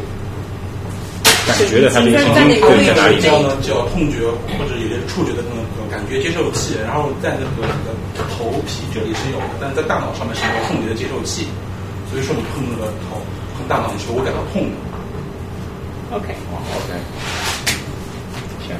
[1.50, 3.20] 感觉的，它这个神经对在哪里？
[3.20, 4.22] 叫呢叫痛觉
[4.54, 7.90] 或者有些触觉的那种感觉接受器，然后在那个你的
[8.32, 11.46] 头皮这里是有的，但是在大脑上面是没有痛觉的接受器，
[12.10, 13.20] 所以说你碰那个头
[13.58, 14.64] 碰大脑的时候，我感到痛。
[16.10, 16.90] OK，哦，OK，
[18.66, 18.74] 天，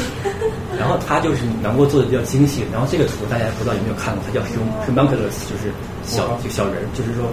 [0.80, 2.64] 然后它就是能够做的比较精细。
[2.72, 5.68] 然后这个图大家不知道有没有看过，它叫 hum homunculus，就是
[6.04, 7.28] 小就小人儿，就是说，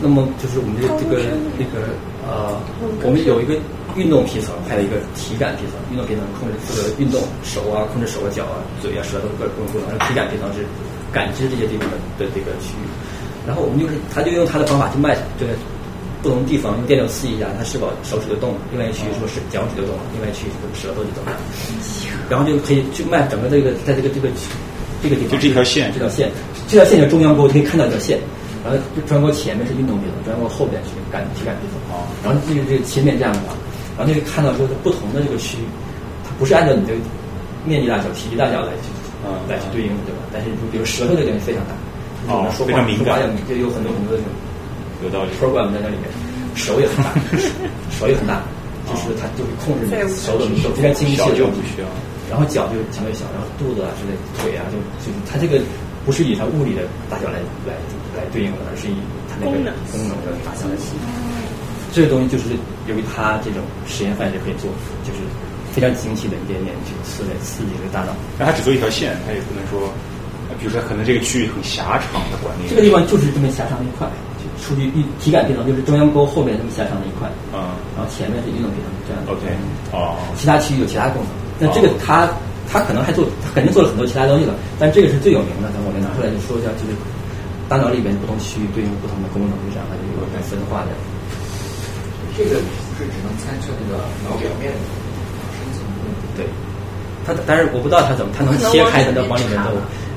[0.00, 1.18] 那么就是我们这个这个
[1.58, 1.92] 那个
[2.26, 2.54] 呃，
[3.02, 3.54] 我们有一个
[3.96, 5.74] 运动皮层，还有一个体感皮层。
[5.90, 9.90] 运动皮层控制负责运动手啊，控制手啊、脚啊、嘴啊、舌头各各种功能。
[9.90, 10.62] 然后体感皮层是
[11.10, 12.86] 感知这些地方的的这个区域。
[13.46, 15.52] 然后我们就是，他就用他的方法去卖这个
[16.22, 21.32] 不同地方用电流刺激一下，他是否手指就动了，另外一区域是不是脚趾就动了，另外一区域是不是舌头就动了，
[22.28, 24.28] 然后就可以去卖整个这个在这个这个
[25.02, 26.30] 这个地方，就这条线这条线，
[26.68, 28.18] 这条线叫中央沟，可以看到一条线，
[28.64, 33.54] 然后中央沟前面是运动皮层，中央沟后边是感体感皮层啊，然后这个这个切面这样的话，
[33.96, 35.66] 然后就可以看到说它不同的这个区域，
[36.24, 36.92] 它不是按照你的
[37.64, 38.90] 面积大小、体积大小来去
[39.26, 40.20] 嗯来去对应的，对吧？
[40.32, 41.74] 但是比如舌头这个东西非常大。
[42.28, 44.28] 哦说话非常敏感说话要就有很多很多的这种
[45.00, 45.30] 有道理。
[45.40, 46.10] program 在那里面，
[46.54, 47.14] 手也很大，
[47.94, 48.42] 手也很大，
[48.84, 51.88] 就是它就会控制你手的手非常精细小的就不需要。
[52.28, 55.56] 然后脚就相对小，然后肚子啊之类，腿啊就就是它这个
[56.04, 57.72] 不是以它物理的大小来来
[58.18, 58.98] 来对应的，而是以
[59.30, 60.98] 它那个功能功能的大小来提。
[61.94, 62.58] 这个东西就是
[62.90, 64.68] 由于它这种实验范式可以做，
[65.06, 65.22] 就是
[65.72, 68.12] 非常精细的一点点去刺激刺激这个大脑。
[68.36, 69.88] 那它只做一条线，它也不能说，
[70.50, 72.68] 呃比如说可能这个区域很狭长的管理。
[72.68, 74.04] 这个地方就是这么狭长的一块，
[74.36, 77.24] 就属于一体感皮层，就是中央沟后面这么狭长的一块，
[77.56, 79.32] 嗯然后前面是运动皮层这样的。
[79.32, 79.44] ，OK，
[79.96, 81.32] 哦，其他区域有其他功能。
[81.58, 82.28] 那这个他
[82.68, 85.72] 他可能还做，他肯定做了很多其他东西了，但这个是最有名的。
[85.72, 86.92] 等我们拿出来就说一下，就是
[87.68, 90.90] 大脑里边不同区域对应不同的功能，就这样，它就有个分化的。
[92.36, 94.78] 这个不是只能参测那个脑表面的
[95.52, 96.14] 深层部分。
[96.38, 96.46] 对，
[97.26, 99.74] 它但是我不知道它怎么，它能切开它的往里面走，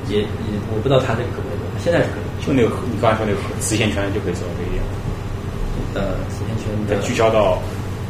[0.08, 0.26] 也也
[0.72, 2.24] 我不知道它这个可不可以做，现在是可以。
[2.42, 4.82] 就那个你刚才说那个磁线圈就可以做到这一点，
[5.94, 7.60] 呃，磁线圈再的聚焦到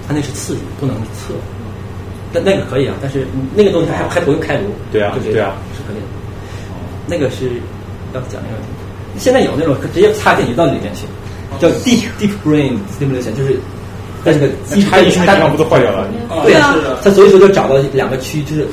[0.07, 1.35] 它那是刺激，不能测。
[2.33, 6.07] 但那个可以啊，但是那个东西还还不用开颅，对啊对啊是可以的。
[7.07, 7.61] 那个是
[8.15, 8.57] 要讲那个，
[9.19, 11.07] 现在有那种直接插进去到里面去，
[11.59, 13.59] 叫 deep deep brain stimulation，就是
[14.25, 16.09] 在这个一插进去那地方不都坏掉了？
[16.45, 18.67] 对啊啊，他所以说就找到两个区，就是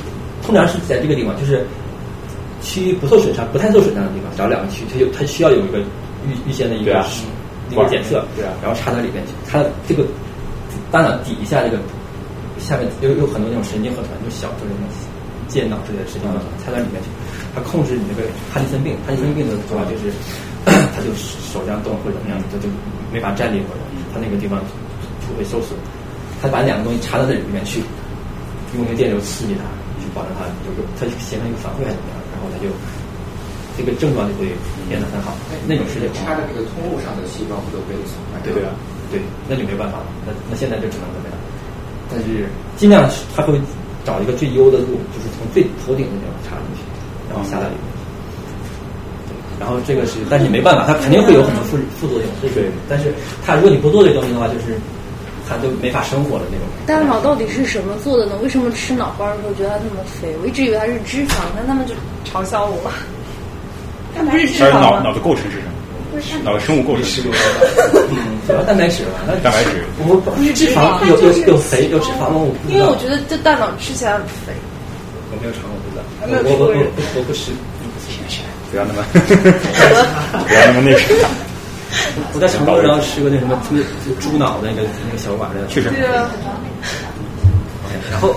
[0.45, 1.65] 通常是在这个地方，就是
[2.61, 5.79] 区域不受损伤、不太受损伤的地方，找两个区，它就它需要有一个
[6.25, 7.05] 预预先的一个对啊。
[7.71, 8.51] 一个检测，对啊。
[8.63, 9.33] 然后插到里面去。
[9.45, 10.03] 它这个
[10.89, 11.77] 大脑底下这个
[12.57, 14.89] 下面有有很多那种神经核团，就小就是那种
[15.47, 17.09] 健脑之类的神经核团，插到里面去，
[17.59, 18.95] 它控制你这个帕金森病。
[19.03, 20.07] 帕金森病的做法就是，
[20.95, 22.71] 它就手这样动或者怎么样，它就
[23.11, 23.81] 没法站立或者
[24.15, 24.63] 它那个地方
[25.27, 25.75] 就会受损。
[26.39, 27.83] 他把两个东西插到这里面去，
[28.79, 29.67] 用一个电流刺激它，
[29.99, 32.71] 去保证它有个它形成一个反馈还是怎么样，然后它就
[33.75, 34.47] 这个症状就会
[34.87, 35.35] 变得很好。
[35.67, 38.39] 那种世界插的那个通路上的细胞不都被损坏？
[38.39, 38.71] 对啊，
[39.11, 39.19] 对，
[39.51, 40.07] 那就没办法了。
[40.23, 41.35] 那那现在就只能怎么样？
[42.07, 42.47] 但是
[42.79, 43.03] 尽量
[43.35, 43.59] 他会
[44.07, 46.81] 找一个最优的路，就是从最头顶的地方插进去，
[47.29, 47.85] 然后下到里面。
[49.59, 52.27] 然后这个是，但是没办法，它肯定会有很多副副作用。
[52.41, 53.13] 这个，但是
[53.45, 54.79] 它如果你不做这个东西的话，就是
[55.47, 56.65] 它就没法生活的那种。
[56.87, 58.35] 大脑到底是什么做的呢？
[58.41, 60.33] 为什么吃脑花的时候觉得它那么肥？
[60.41, 62.89] 我一直以为它是脂肪，但他们就嘲笑我。
[64.15, 64.79] 它不是脂肪？
[64.79, 65.73] 脑脑的构成是什么？
[66.43, 67.21] 脑的生物构成是
[68.09, 69.83] 嗯，主要蛋白质吧，那蛋白质。
[69.99, 72.39] 我不是脂肪，有有有肥有脂肪吗？
[72.39, 72.55] 我。
[72.69, 74.53] 因为我觉得这大脑吃起来很肥。
[75.39, 76.03] 我没有尝过，不知道。
[76.27, 76.83] 没有我我我
[77.15, 77.55] 我不吃。
[78.69, 79.01] 不要那么，
[80.45, 80.99] 不要那么那个。
[82.33, 83.73] 我在成都然后吃过那什么猪
[84.19, 85.89] 猪脑的那个那个小碗的，确实。
[85.89, 86.29] 对啊。
[88.11, 88.35] 然后，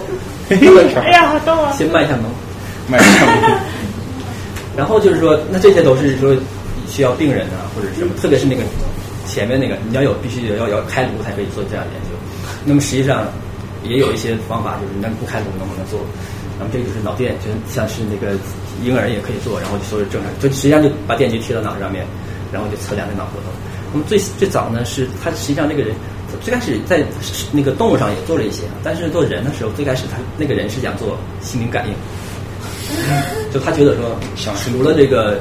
[0.49, 1.73] 哎呀，好逗啊！
[1.77, 2.31] 先卖一下萌，
[2.89, 3.59] 卖一下萌。
[4.77, 6.35] 然后就是说，那这些都是说
[6.89, 8.63] 需要病人啊，或者什么，特别是那个
[9.27, 12.17] 前面那个，你要有必须要要开颅才可以做这样的研究。
[12.65, 13.27] 那么实际上
[13.85, 16.01] 也有一些方法，就是那不开颅能不能做？
[16.59, 18.37] 那么这个就是脑电，就像是那个
[18.85, 22.07] 婴儿也可以做，然后就所有正常，就实际上就把电极贴到脑上面，
[22.53, 23.51] 然后就测量这脑活动。
[23.93, 25.95] 那么最最早呢，是他实际上那个人
[26.41, 27.05] 最开始在
[27.53, 31.95] 那个动物上也做了一些，但是做人的时候，最开始他那个人是想做心灵感应，
[33.53, 35.39] 就他觉得说，想除了这个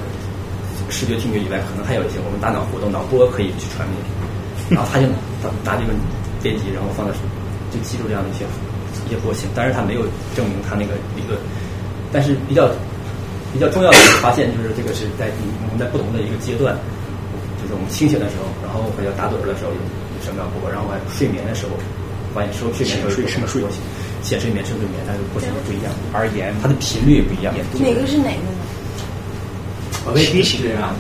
[0.89, 5.93] 视觉听觉以外，可能还有一些我们大脑活动脑波可以去传递，然后他就拿拿这个
[6.41, 7.13] 电极，然后放在
[7.71, 8.43] 就记录这样的一些。
[9.11, 11.35] 一些波形，但是他没有证明他那个理论，
[12.13, 12.71] 但是比较
[13.51, 15.27] 比较重要的发现就是这个是在
[15.67, 16.71] 我们在不同的一个阶段，
[17.59, 19.79] 就是我们清醒的时候，然后或者打盹的时候有
[20.23, 21.75] 什么样波，然后还睡眠的时候
[22.31, 23.83] 发现说睡眠睡什么睡波形，
[24.23, 27.51] 浅睡眠、深睡眠，它的波形不一样，而言它的频率也不一样。
[27.83, 28.55] 哪个是哪个呢？
[30.15, 30.95] 未必是这样，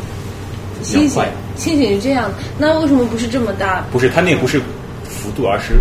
[0.83, 1.23] 清醒
[1.55, 2.27] 清醒是这样，
[2.59, 3.87] 那为什么不是这么大？
[3.87, 4.59] 不是，它那不是
[5.07, 5.79] 幅度，而是。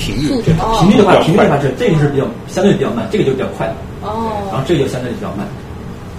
[0.00, 3.76] 频率，频率的话，频率的话，是这个是比较相对比较慢，这个就比较快了。
[4.00, 4.32] 哦。
[4.50, 5.46] 然后这个就相对比较慢，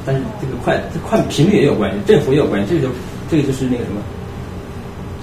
[0.06, 2.68] 但是这个快，这快频率也有关系，振幅也有关系。
[2.70, 2.94] 这个就
[3.30, 4.00] 这个就是那个什么？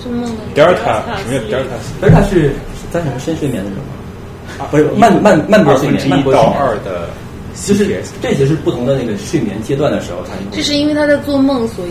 [0.02, 2.52] 什么？Delta 什么？Delta？Delta 是
[2.90, 4.64] 在什么深睡眠的时候？
[4.64, 7.08] 啊，不是慢慢慢波睡眠，慢波到二的，
[7.54, 11.90] 就是这些是不同的那个睡眠阶段的时候，它这是因为他在做梦，所以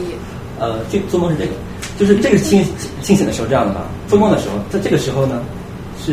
[0.59, 1.51] 呃，这做梦是这个，
[1.97, 2.65] 就是这个清
[3.01, 3.85] 清醒的时候这样的吧？
[4.09, 5.41] 做梦的时候，在这个时候呢？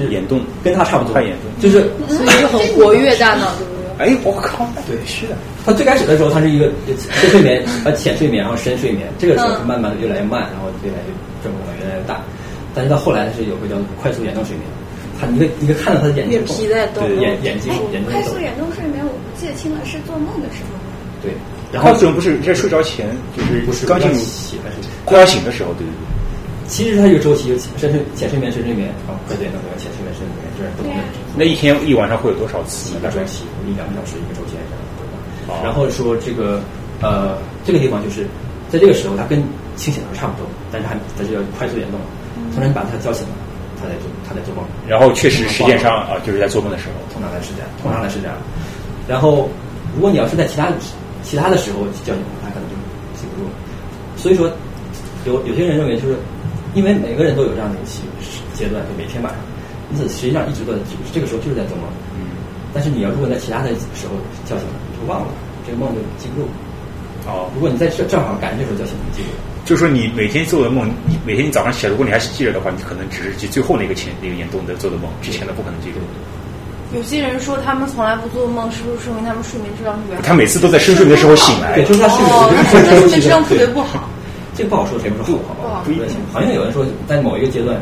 [0.00, 3.85] 是眼动，跟他差不多，快眼动，就是所以就很活跃大脑，对不对？
[3.98, 5.37] 哎，我靠，对，是的。
[5.64, 12.20] 他最开始的时候，他是一个深睡眠、呃浅睡眠，然后深睡眠，这个时候慢慢的越来越慢，然后越来越这么越来越大。
[12.74, 14.66] 但是到后来是有个叫快速眼动睡眠，
[15.20, 20.90] 他你可你可以看到他的眼睛皮在动，对眼眼睛眼睛快速眼动睡眠，我不记得清了，是做梦的时候吗？
[21.22, 21.30] 对，
[21.72, 24.59] 然后这种不是在睡着前，就是不是刚进入醒
[25.04, 26.13] 快要醒的时候，对对对。
[26.66, 31.03] 其实它有周期，有深睡、浅睡眠、深睡眠，然后快速眼动睡眠、浅睡眠、深睡眠，这是不同的。
[31.37, 32.96] 那一天一晚上会有多少次？
[32.96, 35.62] 一个周期，一两个小时一个周期这样。
[35.62, 36.62] 然后说这个
[37.03, 38.24] 呃，这个地方就是
[38.70, 39.44] 在这个时候，它跟
[39.77, 42.00] 清醒的时候差不多，但是还它是要快速眼动。
[42.53, 43.35] 通常你把它叫醒了，
[43.77, 44.64] 他在做他在做梦。
[44.88, 48.35] 然后确实实践上啊，就是在做梦的时候，通常是这样，通常是这样。
[49.07, 49.50] 然后
[49.94, 50.72] 如果你要是在其他
[51.22, 52.74] 其他的时候叫醒他，可能就
[53.20, 53.53] 记不住了。
[54.16, 54.50] 所以说，
[55.27, 56.16] 有有些人认为就是。
[56.74, 58.02] 因为每个人都有这样的一个期
[58.52, 59.40] 阶段，就每天晚上，
[59.92, 60.78] 因此实际上一直都在
[61.12, 61.87] 这个时候就是在做梦。
[62.18, 62.34] 嗯。
[62.74, 65.28] 但是你要如果在其他的时候叫醒了，就忘了
[65.64, 66.48] 这个梦就记不住。
[67.26, 67.48] 哦。
[67.54, 69.30] 如果你在这正好赶上这时候叫醒，你记住。
[69.64, 75.96] 就是说你每天做的梦，你每天你早上起来，如果你还是记着的话，你可能只是记最后那个前那个眼动的做的梦，之前的不可能记住。
[76.92, 80.22] 有些人说他们从来不做梦，是不是说明他们睡眠质量特别好？
[80.22, 81.74] 他每次都在深睡眠的时候醒来。
[81.76, 84.10] 对，就是他睡眠睡眠质量特别不好。
[84.56, 85.54] 这个不好说，谁不说好？
[85.54, 86.04] 不好，不一定。
[86.32, 87.76] 好像有人说，在某一个阶段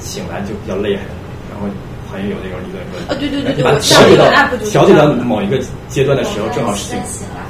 [0.00, 1.02] 醒来就比较厉害，
[1.50, 1.66] 然后
[2.10, 4.24] 好像有那种理论说，啊，对对对对，调节到
[4.70, 6.98] 调节到某一个阶段的时候，正好是醒。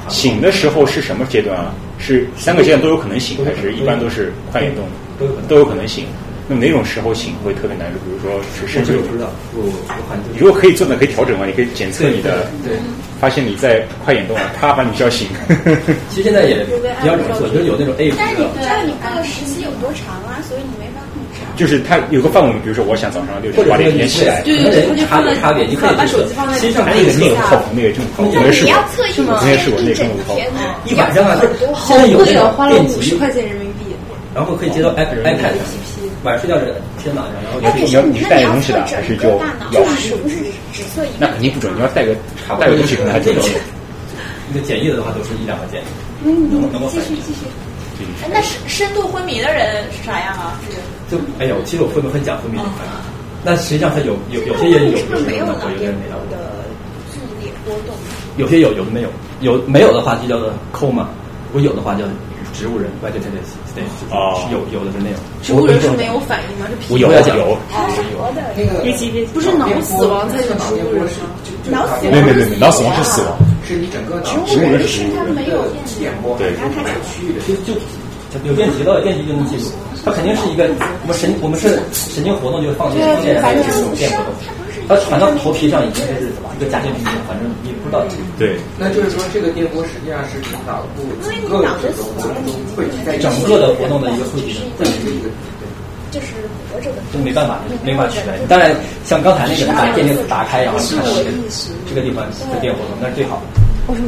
[0.09, 1.73] 醒的时候是什么阶段啊？
[1.97, 4.85] 是三个阶段都有可能醒，还是一般都是快运动？
[5.19, 6.05] 都有可能都有可能醒。
[6.49, 7.99] 那么哪种时候醒会特别难受？
[8.01, 8.97] 比如说是深睡。
[8.97, 11.45] 我不知道，我我你如果可以做的，可以调整嘛？
[11.45, 12.73] 你可以检测你的，对，
[13.21, 15.29] 发现你在快眼动了，啪把你叫醒。
[16.09, 16.73] 其实现在也比
[17.05, 18.09] 较容易做，就是有那种 A。
[18.17, 21.37] 但是你不知道你这个时期有多长啊，所以你没法控制。
[21.53, 28.73] 就是它有个范围，比如说我想早上六点八点起来，对对对，差别差别，你可以把手机放在身上还有一个那个靠谱，那个正靠谱，没试过。
[28.73, 30.41] 我之前试过那个更靠谱。
[30.89, 31.37] 一晚上啊，
[31.77, 33.85] 好贵啊，花了五十块钱人民币。
[34.33, 35.53] 然后可以接到 iPad iPad。
[36.23, 39.29] 晚上睡觉是贴脑上，然后你要你带个东西的，还是就
[39.71, 39.85] 要？
[39.95, 40.35] 是不是
[40.73, 41.09] 只测一？
[41.17, 42.13] 那肯定不准，你要带个
[42.59, 43.35] 带个东西可能还准。
[44.49, 45.81] 一个简易的的话都是一两个键，
[46.23, 46.99] 嗯能能够继。
[47.01, 47.45] 续继续。
[48.23, 50.59] 哎，那深深度昏迷的人是啥样啊？
[51.09, 52.71] 这个就哎呦，其实我分不会很讲昏迷这块？
[53.43, 55.45] 那实际上他有有有些人有，有些人没有。
[55.45, 55.55] 的
[57.11, 57.95] 剧烈波动。
[58.37, 59.09] 有些有，有的没有。
[59.41, 61.05] 有没有的话就叫做 coma，
[61.47, 62.03] 如果有的话叫
[62.53, 64.39] 植物人 vegetative state，哦。
[64.41, 65.19] 是有有的是那种。
[65.41, 66.67] 植物人是没有反应吗？
[66.69, 71.29] 是皮肤有有它是活的，那个别急别急不是脑死亡才是植物人吗？
[71.69, 75.63] 脑死亡没没没没，脑死亡是死亡，是你整个脑植物人是它没有
[75.99, 77.39] 电波对然后它区域的。
[77.45, 77.79] 就就
[78.45, 79.71] 有电极了，电极就能记住。
[80.05, 80.63] 它肯定是一个
[81.01, 84.33] 我们神我们是神经活动就放电放电然后就是这种电活动。
[84.87, 88.03] 它传到头皮上已经是一个假电皮，反正你不知道。
[88.37, 95.29] 对，那就是说，这个电波实际上是指脑部整个这个活动中汇集在整个的活动的一个汇集的汇集的一个，
[96.11, 96.33] 就是
[96.71, 97.01] 活着的。
[97.13, 98.37] 就没办法没办法取代。
[98.47, 101.31] 当然，像刚才那个把电流打开，然后看到这个
[101.87, 103.59] 这个地方的电活动，那是最好的。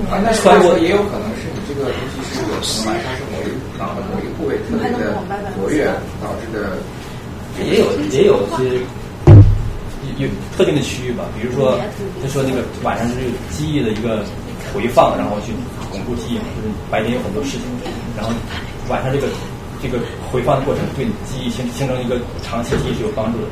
[0.10, 5.17] 啊，那所以说也有可能是你这个东西是有可能晚上是某一脑的某一个部位特别的
[5.58, 5.86] 活跃
[6.21, 6.78] 导致的。
[7.60, 8.80] 也有也有些
[10.17, 11.80] 有特定的区域吧，比如说
[12.21, 13.15] 他说那个晚上是
[13.50, 14.24] 记忆的一个
[14.74, 15.54] 回放，然后去
[15.91, 17.62] 巩固记忆，就是白天有很多事情，
[18.17, 18.32] 然后
[18.89, 19.28] 晚上这个
[19.82, 20.00] 这个
[20.32, 23.47] 回放的过程对你记忆形形成一个长期记忆是有帮助的。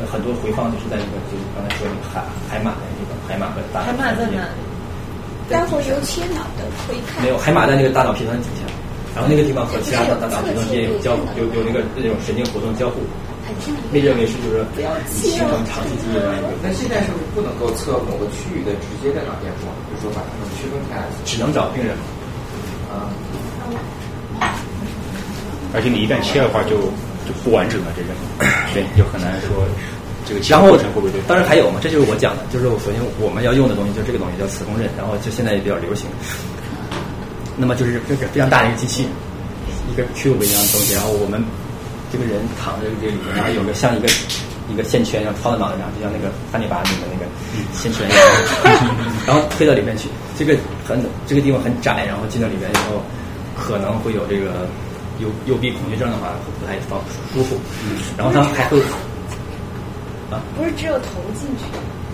[0.00, 4.62] 呃很多回放就是在那个就是刚才说那个海海马的那个，海马和大脑海马在哪里？
[5.50, 7.20] 待会儿有切脑的可以看。
[7.24, 8.62] 没有，海马在那个大脑皮层底下，
[9.14, 13.00] 然后那个地方和其他的大脑皮层之间有交有有那个那种神经活动交互，
[13.92, 14.62] 被认为是就是
[15.10, 16.48] 形成长期记忆的一个。
[16.62, 19.66] 那现在是不是不能够测某个区域的直接的脑电波？
[19.90, 21.06] 就是说把它们区分开来？
[21.24, 21.96] 只能找病人
[22.92, 23.10] 啊。
[25.74, 26.78] 而且你一旦切的话就
[27.26, 28.08] 就不完整了，这个
[28.72, 29.66] 对，就很难说
[30.24, 31.20] 这个切然后过程会不会对？
[31.26, 36.08] 当然还有嘛，这就是我讲的，就是我首先我们要用的东西，就是这个东西叫磁共振，然后就现在也比较流行。
[37.58, 39.08] 那么就是这个非常大的一个机器，
[39.90, 41.42] 一个 cube 一样的东西，然后我们
[42.12, 44.08] 这个人躺在这里面，然后有个像一个
[44.70, 47.26] 一个线圈一样套在脑袋上，就像那个汉尼拔里面那个
[47.74, 48.22] 线圈一样，
[49.26, 50.08] 然后推到里面去。
[50.38, 53.02] 这个很这个地方很窄，然后进到里面以后，
[53.58, 54.68] 可能会有这个
[55.18, 57.02] 幽幽闭恐惧症的话，会不太方
[57.34, 57.58] 舒服。
[58.16, 58.78] 然后它还会
[60.30, 61.64] 啊，不是只有头进去。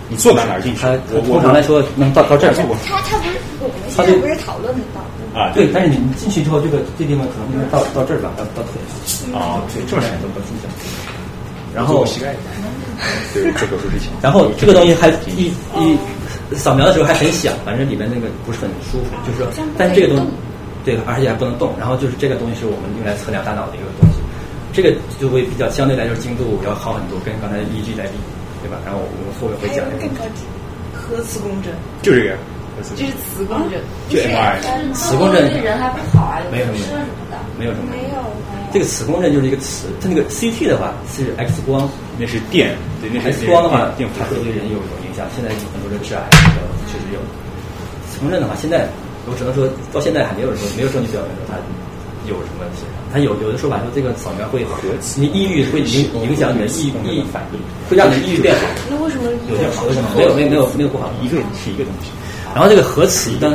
[0.09, 0.81] 你坐哪哪儿进去？
[0.81, 5.01] 它我我通常来说能到到这儿坐过他他不是我们现在不是讨论的到
[5.35, 10.67] 啊，对，但是你进去之后，这个这地方可能应该到到这儿吧，到到腿上啊，对，这么远都不进去。
[11.75, 12.33] 然后膝盖，
[13.33, 14.07] 对，做手术之前。
[14.23, 15.97] 然后这个东西还一一
[16.55, 20.31] 扫描的时候还很响，反正里面那个不是很舒服，就是说，但是这个东西，
[20.85, 21.75] 对，而且还不能动。
[21.77, 24.23] 然后就是这个东西是我们用来测量大脑的一个东西，
[24.71, 28.15] 这个就会比较相对来说精度要好很多，跟刚才 EEG 来比，
[28.63, 28.79] 对吧？
[28.87, 30.15] 然后我们后面会讲这个。
[30.95, 31.71] 核磁共振，
[32.01, 32.33] 就这个，
[32.95, 34.59] 这是磁共振，就 MRI。
[34.93, 37.85] 磁共振对人还不好啊，没有什么吃什么的，没有什么。
[37.91, 38.21] 没有。
[38.73, 41.87] 这个磁共振就是一个磁，它那个 CT 的话是 X 光，
[42.19, 45.25] 那是电，对，那是 X 光的话，电它会对人有有影响。
[45.35, 46.21] 现在有很多人致癌，
[46.91, 47.19] 确实有。
[48.11, 48.87] 磁共振的话，现在
[49.27, 51.55] 我只能说到现在还没有人说，没有证据表明说它
[52.27, 52.83] 有什么问题。
[53.13, 54.75] 它有有的说法说这个扫描会和
[55.15, 58.67] 你抑郁会影影响你的抑抑反应，会让你的抑郁变好。
[58.91, 61.07] 那为什么有些好，为什么没有没有没有没有不好？
[61.23, 62.11] 一个是一个东西。
[62.55, 63.53] 然后这个核磁呢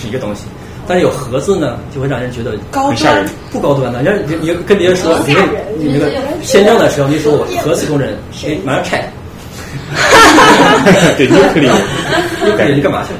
[0.00, 0.44] 是一个东西，
[0.86, 4.02] 但是有核字呢，就会让人觉得高端不高端的。
[4.02, 5.34] 让你你跟别人说，你
[5.76, 6.10] 你那个
[6.42, 9.06] 签证的时候，你说我核磁工人，哎，马上拆。
[11.18, 11.68] 对，纽克里，
[12.42, 13.12] 纽克里你干嘛去？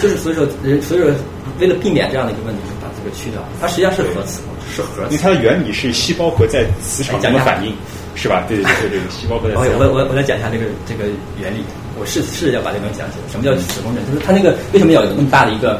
[0.00, 1.10] 就是所以说人，所以说
[1.58, 3.42] 为了避免这样的一个问题，就把这个去掉。
[3.60, 4.40] 它实际上是核磁，
[4.74, 5.10] 是核磁。
[5.10, 7.74] 因为它的原理是细胞核在磁场中的反应，
[8.14, 8.44] 是吧？
[8.46, 9.56] 对对对对对，细胞核在。
[9.58, 11.64] 我我我我来讲一下这个这个原理。
[12.00, 13.22] 我试试着要把这个东西讲起来。
[13.30, 14.00] 什么叫磁共振？
[14.06, 15.78] 就是它那个为什么要有那么大的一个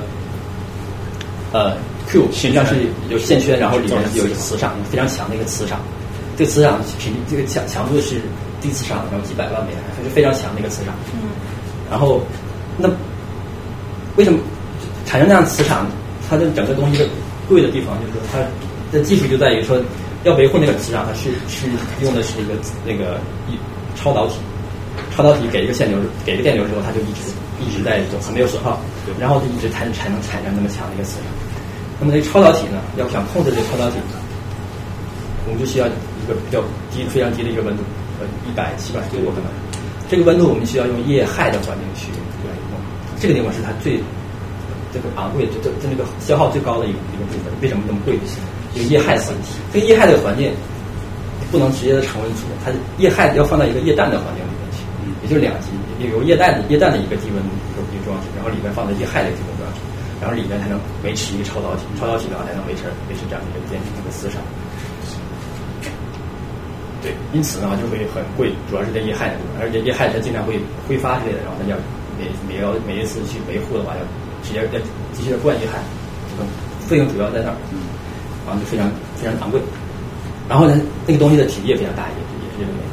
[1.53, 1.73] 呃
[2.07, 2.75] Q，实际上是
[3.09, 5.81] 有线圈，然后里面有一个磁场，非常强的一个磁场。
[6.37, 8.21] 这个磁场频这个强强度是
[8.61, 10.95] 低磁场，然后几百万倍，它是非常强的一个磁场。
[11.15, 11.29] 嗯。
[11.91, 12.21] 然后
[12.77, 12.89] 那
[14.17, 14.39] 为什么
[15.07, 15.87] 产生那样磁场？
[16.29, 17.09] 它的整个东西的
[17.49, 18.39] 贵的地方，就是说它
[18.97, 19.77] 的技术就在于说
[20.23, 21.67] 要维护那个磁场，它是是
[22.05, 22.55] 用的是一个
[22.87, 23.19] 那个
[23.49, 23.59] 一
[23.97, 24.35] 超导体。
[25.15, 28.81] 超导体给一个线流，给一个电流之后，它就一直一直在走，没有损耗，
[29.19, 31.27] 然后就一直才才能产生那么强的一个磁场。
[32.01, 33.97] 那么这超导体呢，要想控制这个超导体，
[35.47, 37.83] 我们就需要一个比较低、非常低的一个温度，
[38.21, 39.49] 呃，一百七百左右可能。
[40.09, 42.11] 这个温度我们需要用液氦的环境去
[42.43, 42.81] 来弄，
[43.21, 44.01] 这个地方是它最
[44.93, 47.53] 这个昂贵、就这这那个消耗最高的一个一个部分。
[47.63, 48.19] 为什么这么贵？
[48.75, 50.51] 有液氦的环境，这个液氦的环境
[51.51, 54.45] 不能直接的常温出，它液氦要放到一个液氮的环境
[55.31, 55.71] 就是两级，
[56.03, 59.79] 有液氮的液氮的一个低温一个一个装置，然后里面放的液氦的低温装置。
[60.21, 64.37] 然后里面才能维持一个超导体，超导体的话才能维持维持这样的一个电这个磁场。
[67.01, 71.73] 对，因此的话就会很贵，主要是在液氦的部分，而且液氦它经常会挥发之类的，然后它要
[72.21, 74.05] 每每要每一次去维护的话，要
[74.45, 74.69] 直接要
[75.17, 75.81] 继续灌液氦，
[76.29, 76.45] 这个
[76.85, 77.81] 费用主要在那儿，嗯
[78.45, 79.57] 然后就非常非常昂贵。
[80.51, 80.77] 然后呢，
[81.09, 82.93] 那个东西的体积也非常大，也也是这个原因。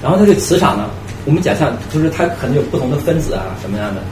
[0.00, 0.88] 然后它这个磁场呢，
[1.24, 4.02] 我们假象就是它可能有不同的分子啊什么样的。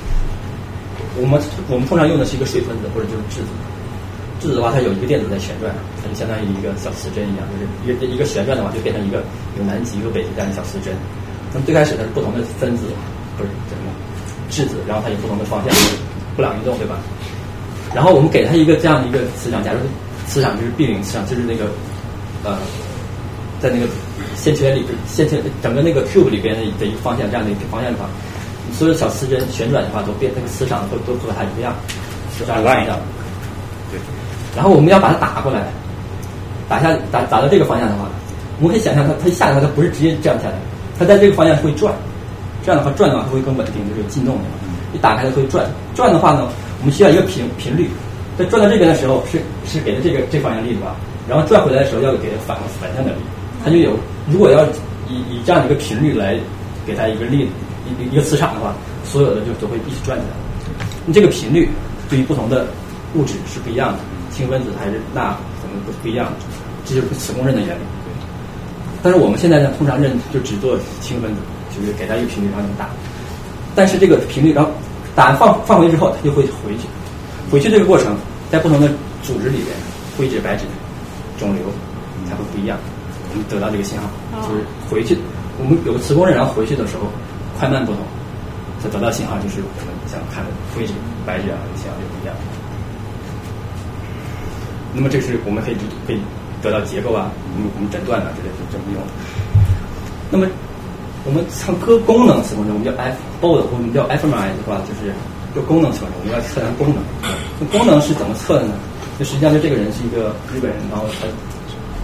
[1.21, 3.49] 我们我们通常用的是一个水分子或者就是质子。
[4.41, 5.69] 质子的话，它有一个电子在旋转，
[6.01, 9.21] 它就相当于一个小磁针一样，就是一个一个旋转的话，就变成一个
[9.59, 10.95] 有南极有北极这样的小磁针。
[11.53, 12.85] 那么最开始它是不同的分子，
[13.37, 13.93] 不是什么
[14.49, 15.75] 质子，然后它有不同的方向，
[16.37, 16.97] 布朗运动对吧？
[17.93, 19.81] 然后我们给它一个这样的一个磁场，假如
[20.27, 21.67] 磁场就是 B 零磁场，就是那个
[22.45, 22.57] 呃，
[23.61, 23.85] 在那个
[24.41, 28.09] 线圈里边，线圈整个那个 cube 里边的的一个方向，这样的一个方向的话，
[28.73, 31.75] 所有小磁针旋转的话，都变那个磁场都都和它一样，
[32.39, 32.99] 是这样的。
[33.91, 34.01] 对。
[34.57, 35.69] 然后我们要把它打过来，
[36.69, 38.09] 打下打打到这个方向的话，
[38.59, 40.55] 我们可以想象它它下来它不是直接这样下来，
[40.99, 41.95] 它在这个方向会转，
[42.65, 44.57] 这样的话转的话它会更稳定，就是有进动的嘛。
[44.95, 46.49] 一打开它会转，转的话呢，
[46.81, 47.91] 我们需要一个频频率，
[48.39, 50.97] 在转到这边的时候是是给的这个这方向力的吧？
[51.29, 53.19] 然后转回来的时候要给它反反向的力，
[53.65, 53.93] 它就有
[54.31, 54.65] 如果要
[55.09, 56.39] 以以这样一个频率来
[56.87, 57.49] 给它一个力
[57.87, 58.75] 一一个磁场的话，
[59.05, 60.37] 所有的就都会一起转起来。
[61.07, 61.69] 你这个频率
[62.09, 62.67] 对于不同的
[63.15, 63.99] 物质是不一样的。
[64.31, 66.33] 氢分子还是钠，可能不不一样，
[66.87, 67.81] 这就是磁共振的原理。
[69.03, 71.41] 但是我们现在呢，通常认就只做氢分子，
[71.75, 72.91] 就是给它一个频率，让它打。
[73.75, 74.71] 但是这个频率，然后
[75.17, 76.87] 打完放放回去之后，它就会回去。
[77.51, 78.17] 回去这个过程，
[78.53, 78.89] 在不同的
[79.25, 79.77] 组织里边，
[80.17, 80.65] 灰质、白质、
[81.39, 81.65] 肿瘤
[82.29, 82.79] 才会不一样。
[83.31, 84.11] 我们得到这个信号，
[84.43, 85.17] 就是回去。
[85.59, 87.07] 我们有个磁共振，然后回去的时候
[87.59, 88.03] 快慢不同，
[88.83, 90.93] 它得到信号，就是我们想看的灰质、
[91.27, 92.35] 白质啊，信号就不一样。
[94.93, 95.77] 那么这是我们可以
[96.07, 96.19] 可以
[96.63, 98.99] 得到结构啊，我们我们诊断啊之类的这么用。
[100.31, 100.47] 那么
[101.25, 105.13] 我们像科功能磁共振，我们叫 f bold 我们叫 fMRI 的话，就是
[105.55, 106.99] 就功能磁共振，我们要测量功能。
[107.61, 108.75] 那功能是怎么测的呢？
[109.19, 111.29] 就实际上就这个人是一个日本人，然后他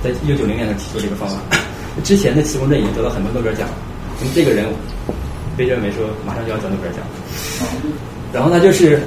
[0.06, 1.36] 在一九九零年的提出这个方法。
[2.04, 3.66] 之前的磁共振已经得到很多诺贝尔奖，
[4.20, 4.66] 那么这个人
[5.56, 7.02] 被认为说马上就要得诺贝尔奖。
[8.32, 9.00] 然后呢，就是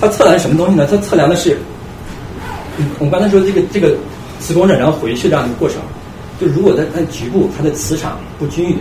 [0.00, 0.86] 他测量什么东西呢？
[0.90, 1.58] 他测量的是。
[2.98, 3.96] 我们刚才说这个这个
[4.38, 5.78] 磁共振，然后回去这样一个过程，
[6.38, 8.78] 就如果在在局部它的磁场不均匀，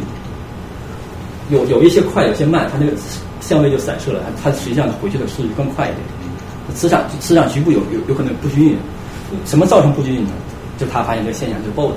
[1.49, 2.91] 有有一些快，有些慢，它那个
[3.39, 5.99] 相位就散射了，它实际上回去的速度更快一点。
[6.76, 8.78] 磁场磁场局部有有有可能不均匀，
[9.45, 10.32] 什么造成不均匀呢？
[10.78, 11.93] 就他发现这个现象，就 BOD，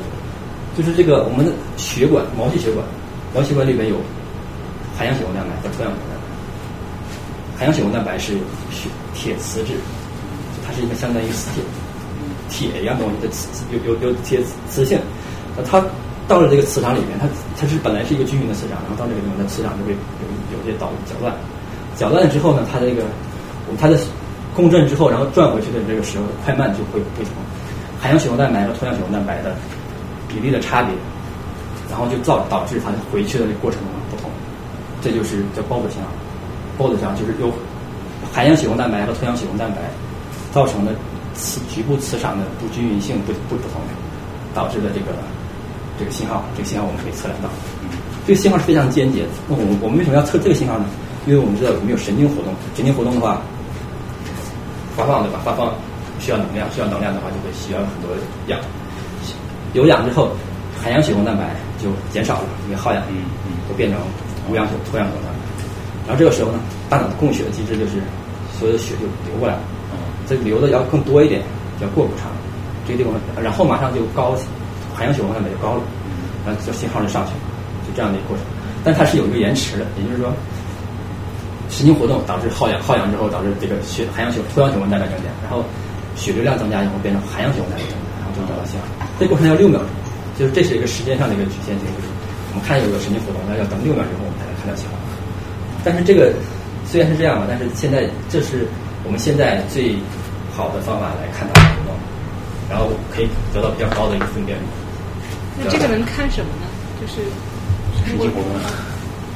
[0.77, 2.85] 就是这个我们的血管毛细血管，
[3.35, 3.97] 毛细血管里面有
[4.97, 8.35] 含氧血红蛋白和脱氧血红蛋白，含氧血红蛋白是
[8.71, 9.75] 血铁磁质，
[10.67, 11.63] 它是一个相当于磁铁。
[12.51, 14.99] 铁一样东西的磁有有有铁磁性，
[15.55, 15.85] 呃，它
[16.27, 17.29] 到了这个磁场里面，它
[17.61, 19.99] 它是本来是一个均匀的磁场，然后到这个地方，它磁场就会有
[20.57, 21.35] 有些导搅乱，
[21.95, 23.03] 搅乱了之后呢，它的这个
[23.79, 24.01] 它的
[24.57, 27.33] 共振之后，然后转回去的这个时候快慢就会不同，
[28.01, 29.55] 含氧血红蛋白和脱氧血红蛋白的
[30.29, 30.95] 比例的差别，
[31.91, 33.81] 然后就造导致它回去的这个过程
[34.11, 34.31] 不同，
[35.01, 36.09] 这就是叫 BOD 信号
[36.79, 37.53] ，BOD 信号就是由
[38.33, 39.83] 含氧血红蛋白和脱氧血红蛋白
[40.53, 40.93] 造成的。
[41.35, 43.81] 磁局部磁场的不均匀性不不不同，
[44.53, 45.15] 导致的这个
[45.97, 47.49] 这个信号，这个信号我们可以测量到。
[47.81, 47.89] 嗯
[48.27, 49.29] 这个信号是非常间接的。
[49.47, 50.85] 那我们我们为什么要测这个信号呢？
[51.29, 53.41] 因为我们知道我们有神经活动，神经活动的话，
[54.97, 55.39] 发放对吧？
[55.45, 55.73] 发放
[56.19, 58.17] 需要能量，需要能量的话就会需要很多
[58.49, 58.59] 氧。
[59.75, 60.31] 有氧之后，
[60.83, 64.01] 含氧血红蛋白就减少了，因为耗氧，嗯嗯，都变成
[64.51, 65.39] 无氧血脱氧血红蛋白。
[66.07, 66.59] 然后这个时候呢，
[66.89, 68.01] 大脑的供血的机制就是
[68.59, 69.61] 所有的血就流过来了。
[70.27, 71.41] 这流的要更多一点，
[71.81, 72.29] 叫过补偿，
[72.87, 73.13] 这个地方，
[73.43, 74.37] 然后马上就高，
[74.95, 75.83] 含氧血红蛋白就高了，
[76.45, 77.41] 然后就信号就上去了，
[77.87, 78.45] 就这样的一个过程。
[78.85, 80.33] 但它是有一个延迟的，也就是说，
[81.71, 85.65] 神经活动导致耗氧，耗氧之后导致这个血含氧血脱氧血红蛋白增加，然后
[86.19, 87.87] 血流量增加以后变成含氧血红蛋白
[88.19, 88.85] 然后就得到信号。
[89.17, 89.89] 这过程要六秒钟，
[90.37, 92.11] 就是这是一个时间上的一个局限性，就是
[92.51, 94.99] 我们看有个神经活动，那要等六秒之后我们才能看到信号。
[95.87, 96.35] 但是这个
[96.85, 98.67] 虽然是这样吧，但是现在这是。
[99.07, 99.95] 我们现在最
[100.53, 101.95] 好的方法来看它的活动，
[102.69, 104.63] 然后可以得到比较高的一个分辨率。
[105.57, 106.67] 那这个能看什么呢？
[107.01, 107.23] 就是
[108.05, 108.53] 神经活动，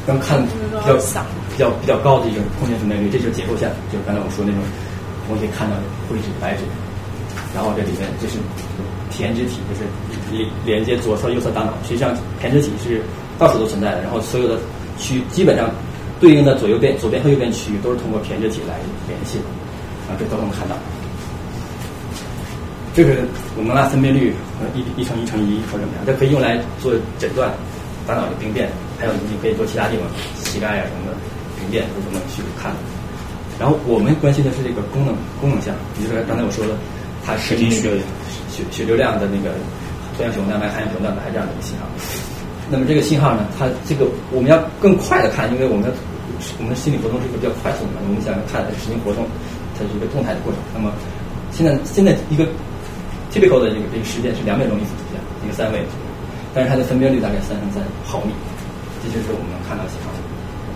[0.04, 0.50] 能看比
[0.84, 4.60] 较比较比较高的一个空间分辨率，这就是结构线，就是刚才我说那种，
[5.28, 5.76] 我们可以看到
[6.08, 6.64] 灰质、白质，
[7.54, 8.38] 然后这里面就是
[9.10, 9.84] 胼胝体，就是
[10.30, 11.72] 连连接左侧、右侧大脑。
[11.82, 13.02] 实际上，胼胝体是
[13.38, 14.58] 到处都存在的，然后所有的
[14.98, 15.70] 区基本上。
[16.22, 19.44] 对应的左右边、左边和右边区域都是通过胼胝体来联系的，
[20.06, 20.76] 啊，这都能看到。
[22.94, 24.32] 这个我们拿分辨率
[24.72, 27.50] 一一乘一乘一或者怎么样，这可以用来做诊断
[28.06, 28.70] 大脑的病变，
[29.00, 30.06] 还有你可以做其他地方
[30.36, 31.18] 膝盖啊什么的
[31.58, 32.70] 病变都能去看。
[33.58, 36.74] 然后我们关心的是这个功能功能项，比如说刚才我说的，
[37.24, 37.96] 它是那个
[38.50, 39.54] 血血流量的那个
[40.16, 41.86] 脱氧血红蛋白、含氧血红蛋白这样的一个信号。
[42.70, 45.92] 那么这个信号呢，它这个我们要更快的看，因为我们的
[46.58, 49.28] 我们的心理活动是一个比较快速的嘛，我们想要看神经活动，
[49.78, 50.58] 它是一个动态的过程。
[50.72, 50.90] 那么
[51.52, 52.48] 现在现在一个
[53.30, 55.84] typical 的这个这个时间是两秒钟一次图像，一个三维，
[56.56, 58.32] 但是它的分辨率大概三三毫米，
[59.04, 60.10] 这就是我们能看到信号，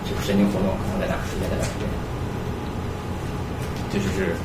[0.05, 1.65] 这个神经活动可能在哪时间在哪，
[3.97, 4.37] 这就是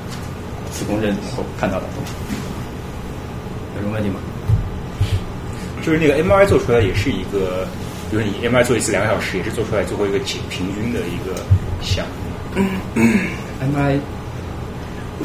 [0.72, 2.12] 磁共振后看到的东西。
[3.76, 4.16] 有什么问题吗？
[5.84, 7.68] 就是那个 MRI 做出来也是一个，
[8.10, 11.36] 比如你 MRI 做一次两个小时，也是做出来最后一个平平均的一个
[11.82, 12.06] 项。
[13.60, 14.00] MRI，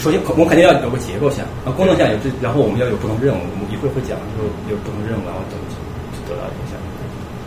[0.01, 5.62] 首先我肯定要有个结构项，啊，功能项有这，然后我们要有不同任务，我们一会儿会讲，就有不同任务，然后怎么
[6.27, 6.74] 得到这个项。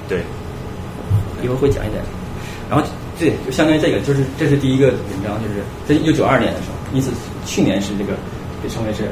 [0.08, 0.22] 对，
[1.44, 2.02] 一会儿会讲一点。
[2.70, 2.86] 然后
[3.20, 7.12] 对，就相当于这个，就是这是第一个文章，就是在一九九二年的时候，因此
[7.46, 8.16] 去年是这个
[8.64, 9.12] 被称为是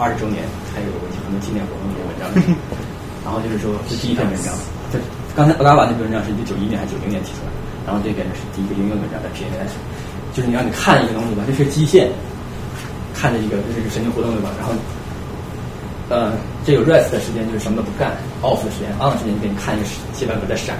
[0.00, 0.88] 二十周年，还有
[1.20, 2.56] 很多纪念活动这个文章。
[3.26, 4.54] 然后就是说，这第一篇文章，
[4.88, 4.96] 这
[5.36, 7.52] 刚才欧拉瓦那篇文章是一九九一年还是九零年提出来，
[7.84, 9.74] 然后这边是第一个应用文章在 PNS，
[10.32, 12.08] 就是你让你看一个东西吧，这是基线，
[13.12, 14.48] 看着一个这是个神经活动对吧？
[14.56, 14.72] 然后，
[16.08, 16.32] 呃，
[16.64, 20.78] 这有 rest 的时间就是什么都不干，off 的时间，on 的时间就给你看一个切换格在闪，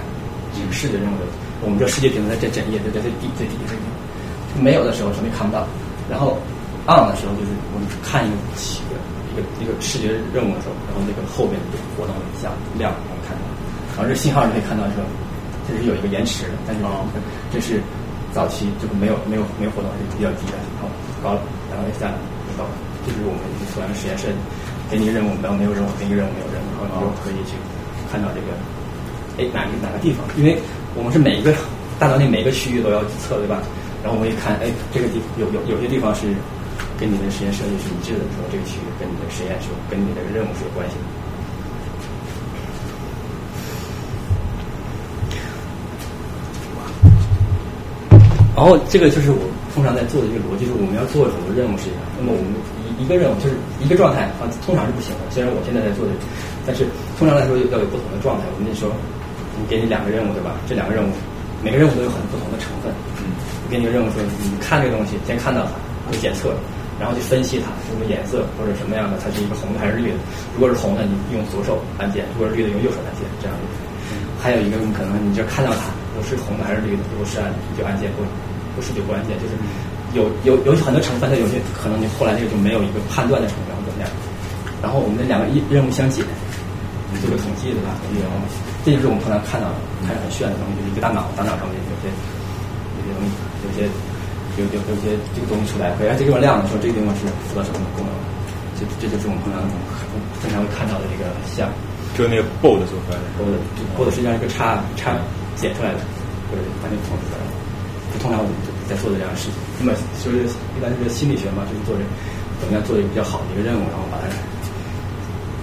[0.55, 1.19] 这个视觉任务，
[1.61, 5.65] 我们这世界屏幕在这整页在在最底最底下这个，没有的时候什么也看不到，
[6.09, 6.37] 然后
[6.85, 8.99] on 的时候就是我们看一个一个。
[9.37, 13.45] 一个一个视觉任务的时候，然后那个后边的活动像亮，我们看到，
[13.93, 15.05] 然后这信号你可以看到说，
[15.69, 16.81] 这是有一个延迟的，但是
[17.53, 17.77] 这是
[18.33, 20.89] 早期这个没有没有没有活动是比较低的，然后
[21.21, 22.17] 高了，然后下来
[22.57, 22.73] 高了，
[23.05, 24.37] 这是我们做完实验设计，
[24.89, 27.53] 给你一个任务，然后没有任务，给你一个任务没有任务，然后你就可以去
[28.09, 28.57] 看到这个，
[29.37, 30.57] 哎哪个哪个地方，因为
[30.97, 31.53] 我们是每一个
[31.99, 33.61] 大脑内每个区域都要测对吧？
[34.03, 36.33] 然后我们一看，哎这个地有有有些地方是。
[36.99, 41.05] 跟你的实验设计是一致的说，这个区域跟你的实验是跟你的任务是有关系的。
[48.55, 49.37] 然后这个就是我
[49.75, 52.49] 通常在做的一个逻辑，就是我们要做很多任务实际上，那么我们
[52.97, 55.29] 一一个任务就是一个状态啊，通常是不行的。
[55.29, 56.11] 虽然我现在在做的，
[56.65, 56.89] 但是
[57.21, 58.49] 通常来说要有不同的状态。
[58.57, 58.89] 我们就说，
[59.57, 60.55] 你给你两个任务对吧？
[60.69, 61.09] 这两个任务
[61.63, 62.93] 每个任务都有很不同的成分。
[63.17, 63.33] 嗯，
[63.65, 65.73] 我给你个任务说，你看这个东西，先看到它，
[66.11, 66.53] 会检测。
[66.97, 70.17] 然后去分析它什么颜色或者什么样的，它是一个红的还是绿的。
[70.57, 73.21] 如果是红的，你用左手按键；如果是绿的，用右手按键。
[73.37, 73.61] 这样子。
[74.41, 78.25] 还有一个你可能你就看到它，我是红的还是绿的，如果是按就按键，不
[78.73, 79.37] 不是就不按键。
[79.37, 79.53] 就是
[80.17, 84.09] 有有有很多成分，它有些可能你后来这个就没有一个判断的成分或怎么样。
[84.81, 86.25] 然后我们的两个一任务相减，
[87.13, 87.93] 你做个统计对吧？
[88.17, 88.41] 然后
[88.87, 89.75] 这就是我们通常看到的
[90.07, 93.35] 看着很炫的东西，就是一个大脑，大脑上面有些有些东西，
[93.67, 93.91] 有些。
[94.57, 98.09] 有有有些这个东西出来，哎，这个地方亮的时候，这个地方是负责什么功能？
[98.73, 99.61] 这这就是我们通常
[100.41, 101.69] 经常会看到的这个像，
[102.17, 105.13] 就是那个 bold 做出来的，bold，bold 实际上是一个叉叉
[105.53, 106.01] 剪出来的，
[106.49, 107.53] 或者把那个统出来的。
[108.09, 108.57] 就通常我们
[108.89, 109.61] 在做的这样的事情。
[109.77, 109.93] 那么
[110.25, 112.01] 就是一般就是心理学嘛，就是做这
[112.57, 114.25] 怎么样做一个比较好的一个任务，然后把它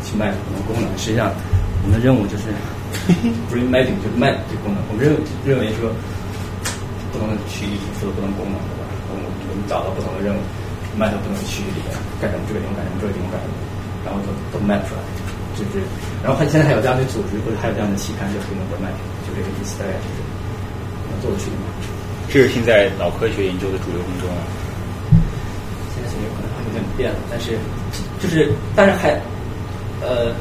[0.07, 0.87] 去 map 不同功能。
[0.95, 1.35] 实际上
[1.83, 2.55] 我们的任务就是
[3.51, 4.79] brain mapping，就是 map 这功能。
[4.89, 5.13] 我们认
[5.45, 5.91] 认为说
[7.13, 8.57] 不同的区域负责不同功能。
[8.57, 10.41] 对吧我们我们找到不同的任务，
[10.99, 13.55] 卖到不同的区域里面，干什么这个地方干什么这个地方干什么，
[14.03, 15.01] 然后都都卖出来，
[15.55, 15.83] 就是，
[16.23, 20.19] 然后还现在还有这样的组织或者还有这样的期刊叫 Human b r a i 就这个意思，大概就是
[21.11, 21.71] 能做的事情嘛。
[22.27, 24.43] 这是现在脑科学研究的主流工作啊。
[25.95, 27.55] 现在有可能还有点变了，但是
[28.19, 29.15] 就是但是还
[30.03, 30.35] 呃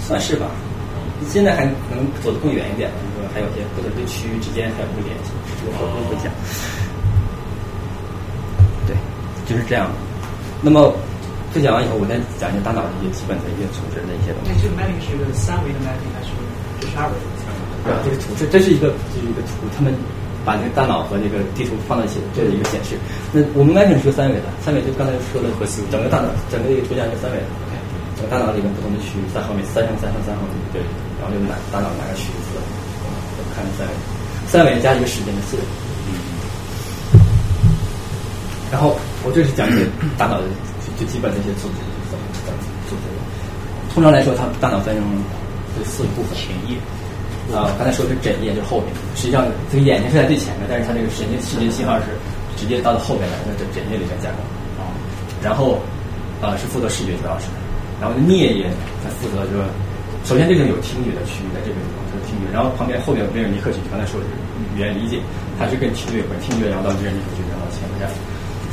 [0.00, 0.48] 算是吧。
[1.28, 6.32] 现在还可能走得更远一点，就是说还有些不同的区域之间还有个联系，这个后面会讲。
[9.44, 9.92] 就是这样的。
[10.64, 10.88] 那么，
[11.52, 14.56] 分享完以后，我再讲一下大脑的一些基本的一些组织的一些东西。
[14.56, 16.32] 这个 mapping 是一个三维的 mapping 还是
[16.80, 17.28] 这是二维的？
[17.84, 19.92] 对，这个图这这是一个就是一个图，他们
[20.48, 22.96] 把这个大脑和这个地图放在一起，这的一个显示。
[23.36, 25.52] 那我们 mapping 是个三维的，三维就刚才说的，
[25.92, 27.44] 整个大脑整个一个图像是三维的。
[28.16, 30.80] 整个大脑里面不同的区域，三毫米、三乘三乘三毫米，对。
[31.20, 33.06] 然后就拿大脑拿个尺子，我，
[33.54, 33.92] 看三维，
[34.46, 35.62] 三维加一个时间的四维。
[38.72, 39.86] 然后我这是讲解
[40.18, 40.44] 大脑的
[40.98, 41.78] 最基本的一些组织
[42.10, 42.58] 怎么怎么
[42.90, 43.18] 组织的。
[43.94, 45.04] 通常来说，它大脑分成
[45.78, 46.34] 这四个部分。
[46.34, 46.74] 前叶
[47.54, 48.90] 啊，刚才说的是枕叶，就是后面。
[49.14, 52.10] 实际上，这个眼睛是在最前面，但是它这个神经视觉信号是
[52.58, 54.42] 直接到了后边来，在枕枕叶里边加工
[54.82, 54.90] 啊。
[55.40, 55.78] 然后
[56.42, 57.46] 呃是负责视觉主要是，
[58.00, 58.66] 然后颞叶
[59.04, 59.62] 它负责就是
[60.24, 64.32] 首先这个有听觉的区域在这个地方是听觉，然后旁边后边有尼克区，刚才说的是
[64.72, 65.20] 语言理解，
[65.58, 68.08] 它是跟听觉有关，听觉然后到人尼克区，然后前面下。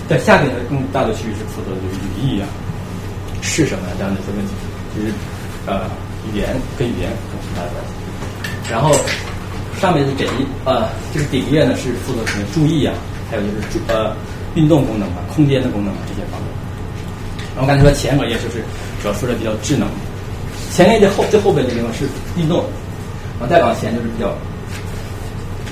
[0.09, 2.47] 在下面的更大的区域是负责就是语义啊，
[3.41, 4.51] 是什么这样的一些问题，
[4.91, 5.13] 就是
[5.65, 5.87] 呃
[6.27, 7.91] 语言跟语言有很大的关系。
[8.69, 8.91] 然后
[9.79, 12.93] 上面的枕叶呃这个顶叶呢是负责什么注意啊，
[13.29, 14.13] 还有就是注呃
[14.55, 16.49] 运动功能啊、空间的功能啊这些方面。
[17.55, 18.59] 然后刚才说前额叶就是
[19.01, 19.87] 主要说的比较智能，
[20.71, 22.05] 前面这后最后边这个地方是
[22.39, 22.63] 运动，
[23.39, 24.33] 然后再往前就是比较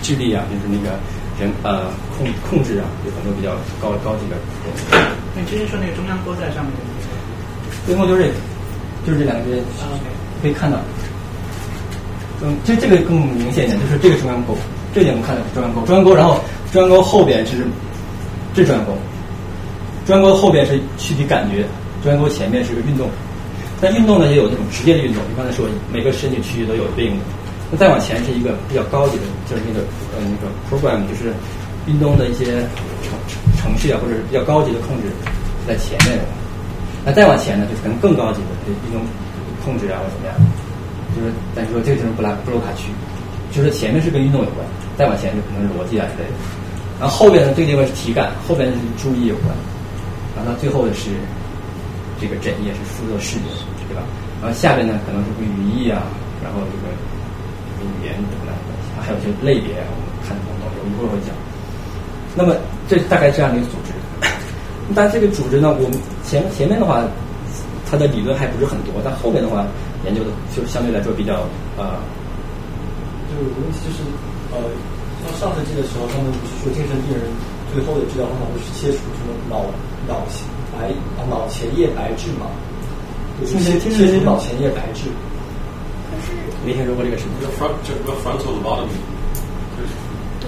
[0.03, 0.99] 智力啊，就是那个
[1.39, 1.87] 人呃
[2.17, 4.83] 控控制啊，有很多比较高高级的东西。
[5.35, 6.73] 你之前说那个中央沟在上面
[7.85, 8.29] 最后就是
[9.07, 9.63] 就是这两个边
[10.41, 10.77] 可以看到。
[12.41, 14.55] 嗯，这这个更明显一点，就是这个中央沟，
[14.93, 16.39] 这点我们看到是中央沟，中央沟，然后
[16.71, 17.65] 中央沟后边是
[18.53, 18.93] 这中央沟，
[20.05, 21.65] 中央沟后边是躯体感觉，
[22.03, 23.09] 中央沟前面是个运动。
[23.81, 27.23] 但运动呢也有那种直接的运动，你刚才说每个身体区域都有对应的。
[27.71, 31.31] 那再往前是一个比较高级的，就是那个呃那个 program，就是
[31.87, 32.45] 运动的一些
[33.05, 33.13] 程
[33.61, 35.07] 程序啊，或者是比较高级的控制
[35.67, 36.19] 在前面。
[37.05, 39.01] 那再往前呢，就是可能更高级的运动
[39.63, 40.35] 控制啊或者怎么样。
[41.15, 42.91] 就是咱说这个就是布拉布鲁卡区，
[43.51, 44.65] 就是前面是跟运动有关，
[44.97, 46.35] 再往前就可能是逻辑啊之类的。
[46.99, 49.49] 然后后边呢，这个地方是体感，后边是注意有关，
[50.35, 51.09] 然后到最后的是
[52.19, 53.47] 这个枕叶是负责视觉，
[53.87, 54.03] 对吧？
[54.41, 56.03] 然后下边呢可能是跟语义啊，
[56.43, 56.91] 然后这个
[57.83, 58.53] 语言等等，
[59.01, 61.33] 还有一些类别，我们看不懂，我一会儿会讲。
[62.35, 62.55] 那么
[62.87, 63.93] 这大概这样的一个组织，
[64.93, 67.03] 但这个组织呢，我们前前面的话，
[67.89, 69.65] 它的理论还不是很多，但后面的话。
[70.05, 71.43] 研究的就相对来说比较
[71.75, 71.99] 呃，
[73.27, 73.99] 就有个问题就是，
[74.55, 74.55] 呃，
[75.19, 77.27] 像上世纪的时候，他们不是说精神病人
[77.75, 79.67] 最后的治疗方法不是切除什么脑
[80.07, 80.47] 脑型
[80.79, 80.87] 白
[81.19, 82.47] 啊脑前叶白质嘛？
[83.41, 85.11] 就是切切除脑前叶白质。
[86.07, 86.31] 可是
[86.65, 87.31] 没听说过这个事情。
[87.43, 87.91] 叫 front 叫
[88.23, 88.95] frontal lobotomy，
[89.75, 89.91] 就是
[90.39, 90.47] 对，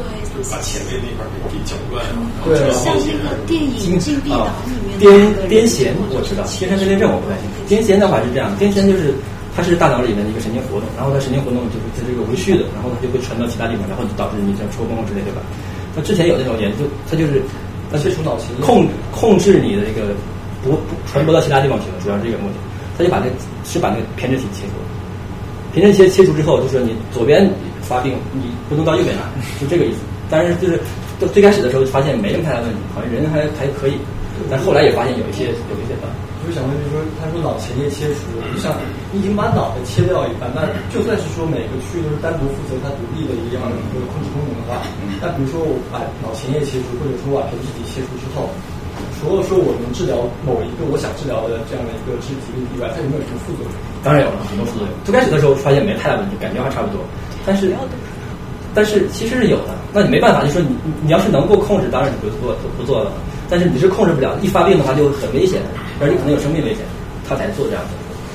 [0.50, 2.16] 把前面那块给给绞断了。
[2.48, 7.60] 对，像那个电影《禁闭岛》里面癫癫痫我知道，天生癫痫症我不太清楚。
[7.68, 9.14] 癫痫的话是这样，癫痫就是。
[9.54, 15.44] 它是大脑里面的一个神经活动，然后它神经活动就是它这个无序的，然后它就会传到其他地方，然后就导致你像抽风之类，对吧？
[15.94, 17.44] 那之前有那种研究，它就是
[17.92, 20.14] 它切除脑前控控制你的这个
[20.64, 22.56] 不不传播到其他地方去了，主要是这个目的。
[22.98, 23.26] 他就把那
[23.64, 27.50] 是把那个偏执体切除，胼胝切切除之后，就是你左边
[27.82, 29.24] 发病，你不能到右边来，
[29.60, 30.00] 就这个意思。
[30.30, 30.80] 但是就是
[31.34, 33.94] 最开始的时候发现没什么太大问题，好像人还还可以，
[34.50, 36.08] 但后来也发现有一些有一些的。
[36.08, 38.76] 我就想问，就是说，他说脑前叶切除，就像
[39.16, 44.84] 你已经把脑袋切掉一半，那就算是说每个区域都是单独负责它独立的一样的一个控制功能的话，
[45.24, 48.52] 那比如说我把脑前叶切除，或者说把胼胝体切除之后，
[49.16, 53.72] 除了说我能治疗某一个我想治疗的这样的一个肢体疾病以外，它有没有什么副作用？
[54.04, 54.92] 当然有了，很多副作用。
[55.08, 57.00] 最开始的时候发现没太大问题，感觉还差不多，
[57.48, 57.72] 但是
[58.76, 59.72] 但是其实是有的。
[59.96, 63.12] 那你没办法，就说你你要是能够控制，当然你不做不做了。
[63.52, 65.60] 但是你是控制不了，一发病的话就很危险，
[66.00, 66.80] 而且可能有生命危险，
[67.28, 67.90] 他才做这样的。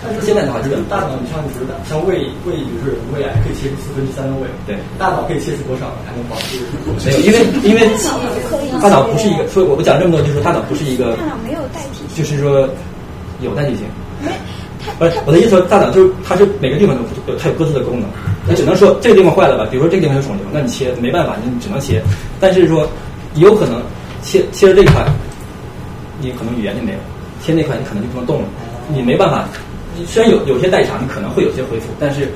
[0.04, 6.60] 但是现在的话，就是大脑，你像你觉得像胃胃，比如说胃癌可以切除四分之三的胃，对，大脑可以切除多少才能保持？
[7.08, 7.88] 没有，因为因为
[8.78, 12.68] 大脑不是一个，所以我我讲这么多，就是说大脑不是一个，大脑没有代替性，就是说
[13.40, 13.88] 有代替性。
[14.20, 14.30] 没，
[15.00, 17.02] 不是我的意思说，大脑就是它是每个地方都
[17.32, 18.06] 有它有各自的功能，
[18.46, 22.02] 那只能说这个地方坏了吧，比如说这个地方有肿瘤，那你切没办法，你只能切，
[22.38, 22.86] 但是说
[23.34, 23.80] 有可能。
[24.26, 25.06] 切切了这块，
[26.20, 26.98] 你可能语言就没有；
[27.40, 28.48] 切那块，你可能就不能动了。
[28.90, 29.46] 你没办法，
[29.94, 32.28] 你虽然有有些代偿，你可能会有些恢复，但是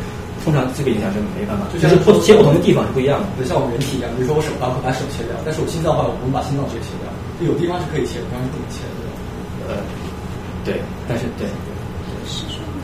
[0.46, 1.66] 通常这个影响是没办法。
[1.74, 3.26] 就是不切不同的地方是不一样的。
[3.42, 7.10] 就像我们人体一样，比如说我手刀可把手切掉，但是我心脏的话，我不能把心脏直接切掉。
[7.42, 9.02] 有地方是可以切，有地方是不能切的。
[9.66, 9.82] 呃，
[10.64, 10.78] 对，
[11.10, 11.50] 但是对。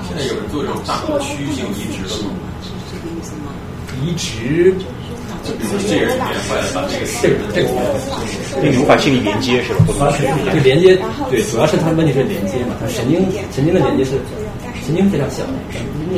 [0.07, 2.34] 现在有人做这种大脑区域性移植了吗？
[2.62, 3.50] 是这个意思吗？
[4.02, 4.74] 移植。
[5.55, 7.68] 比如说这个里面坏了，把这个这个这个
[8.61, 10.11] 并无法建立连接是吧？
[10.53, 10.99] 就连接，
[11.30, 13.20] 对，主要是它问题是连接嘛，它神经
[13.53, 14.18] 神经的连接是
[14.84, 15.42] 神经非常小，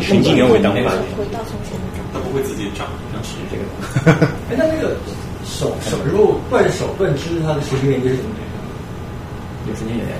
[0.00, 0.82] 神经元为单位。
[2.10, 3.62] 它不会自己长，长是这个。
[4.50, 4.96] 哎，那那个
[5.44, 8.56] 手手如果断手断肢，它的神经连接是怎么连的？
[9.68, 10.16] 有神经元连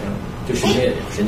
[0.55, 0.63] 着。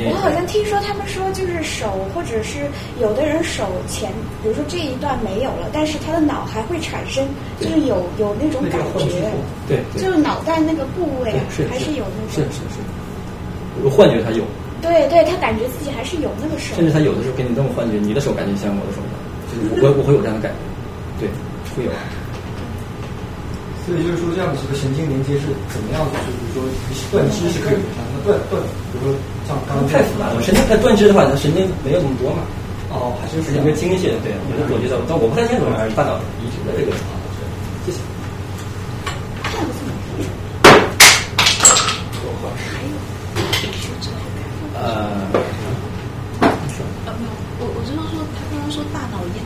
[0.09, 2.65] 我好像听说他们说，就是手或者是
[2.99, 4.11] 有的人手前，
[4.41, 7.27] 比如说这一段没有了，但是他的脑还会产生，
[7.59, 9.29] 就是有有那种感觉，
[9.67, 11.33] 对，就是脑袋那个部位
[11.69, 12.79] 还是有那种，是是是，
[13.83, 14.43] 有幻觉他有，
[14.81, 19.19] 对对，他感觉自己还是有那个手，甚至他有的时候给你这种幻觉，你的手感觉像我的手一样，
[19.51, 20.51] 就是我我会有这样的感
[21.19, 21.29] 觉，对，
[21.75, 21.91] 会有。
[23.85, 26.17] 所以就是说，这样的这个神经连接是怎么样的？
[26.21, 26.69] 就比如说
[27.09, 28.61] 断肢是可以的，那断断，
[28.93, 29.17] 比如说
[29.47, 30.37] 像刚刚太复杂了。
[30.41, 32.45] 神经它断肢的话，它神经没有那么多嘛。
[32.93, 34.31] 哦，还是是一个精细的，对。
[34.45, 35.65] 我我觉得，但我不太清楚
[35.95, 36.91] 大脑移植的这个。
[37.85, 37.97] 谢谢。
[44.77, 45.17] 呃，
[46.41, 48.83] 呃，没有，我我就是说，他刚刚说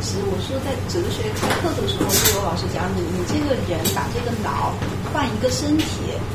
[0.06, 4.74] 大脑移植，我说在哲学开课的时候，就有老师讲，你你这个人把这个脑
[5.12, 5.86] 换一个身体，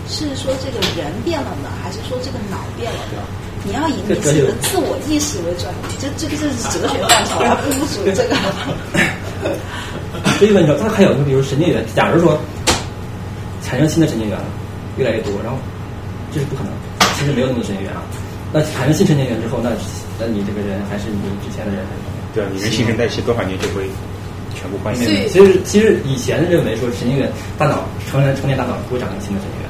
[0.09, 3.23] 是说这个人变了呢，还是说这个脑变了呢？
[3.63, 8.35] 你要以你自己的自我意识为转移，这这个这是哲学范畴，它不属于这个。
[10.39, 12.41] 所以问你说，它还有，就比如神经元，假如说
[13.63, 14.45] 产生新的神经元了，
[14.97, 15.59] 越来越多，然后
[16.33, 16.73] 这是不可能，
[17.15, 18.03] 其实没有那么多神经元啊。
[18.53, 19.71] 那产生新神经元之后，那
[20.19, 21.85] 那你这个人还是你之前的人？
[22.35, 23.89] 对啊，你人新陈代谢多少年就会
[24.55, 25.07] 全部换新。
[25.29, 29.69] 其实其实以前认为说神经元大脑成人成年大脑不会长成新的神经元，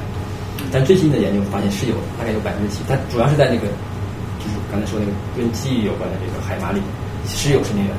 [0.71, 2.83] 但最新的研究发现是有，大概有百分之七。
[2.87, 3.67] 它主要是在那个
[4.39, 6.81] 就是刚才说那个跟记忆有关的这个海马里
[7.27, 7.93] 是有神经元。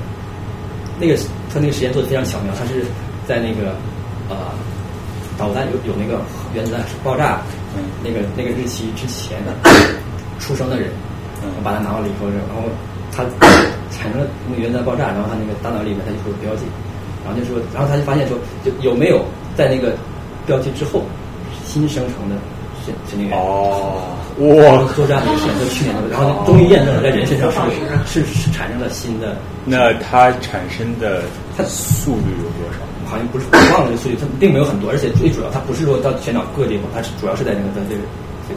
[1.01, 1.17] 那个
[1.53, 2.85] 他那个实验做的非常巧妙，他是
[3.27, 3.75] 在那个
[4.29, 4.55] 呃
[5.39, 6.23] 导弹有有那个
[6.55, 7.43] 原子弹爆炸
[8.05, 9.53] 那个那个日期之前的。
[10.41, 10.91] 出生的人，
[11.41, 12.67] 我把它拿了以后，然后
[13.13, 13.23] 他
[13.93, 16.65] 产生了那个原子弹爆炸，然后他那个大脑里面他就会有标记，
[17.23, 19.23] 然后就说，然后他就发现说，就有没有
[19.55, 19.95] 在那个
[20.47, 21.05] 标记之后
[21.65, 22.35] 新生成的
[22.85, 23.39] 神神经元？
[23.39, 24.83] 哦，哇！
[24.97, 27.53] 做这样的一个实验，就去年的，然后终于验证了在人身上
[28.07, 29.37] 是是是产生了新的。
[29.65, 31.23] 那它产生的
[31.57, 32.81] 它速率有多少？
[33.05, 38.01] 好像不是，我忘了这速率，它并没有很多，而且最主要它不是说到全脑各地方，它是主要是在那个在这个。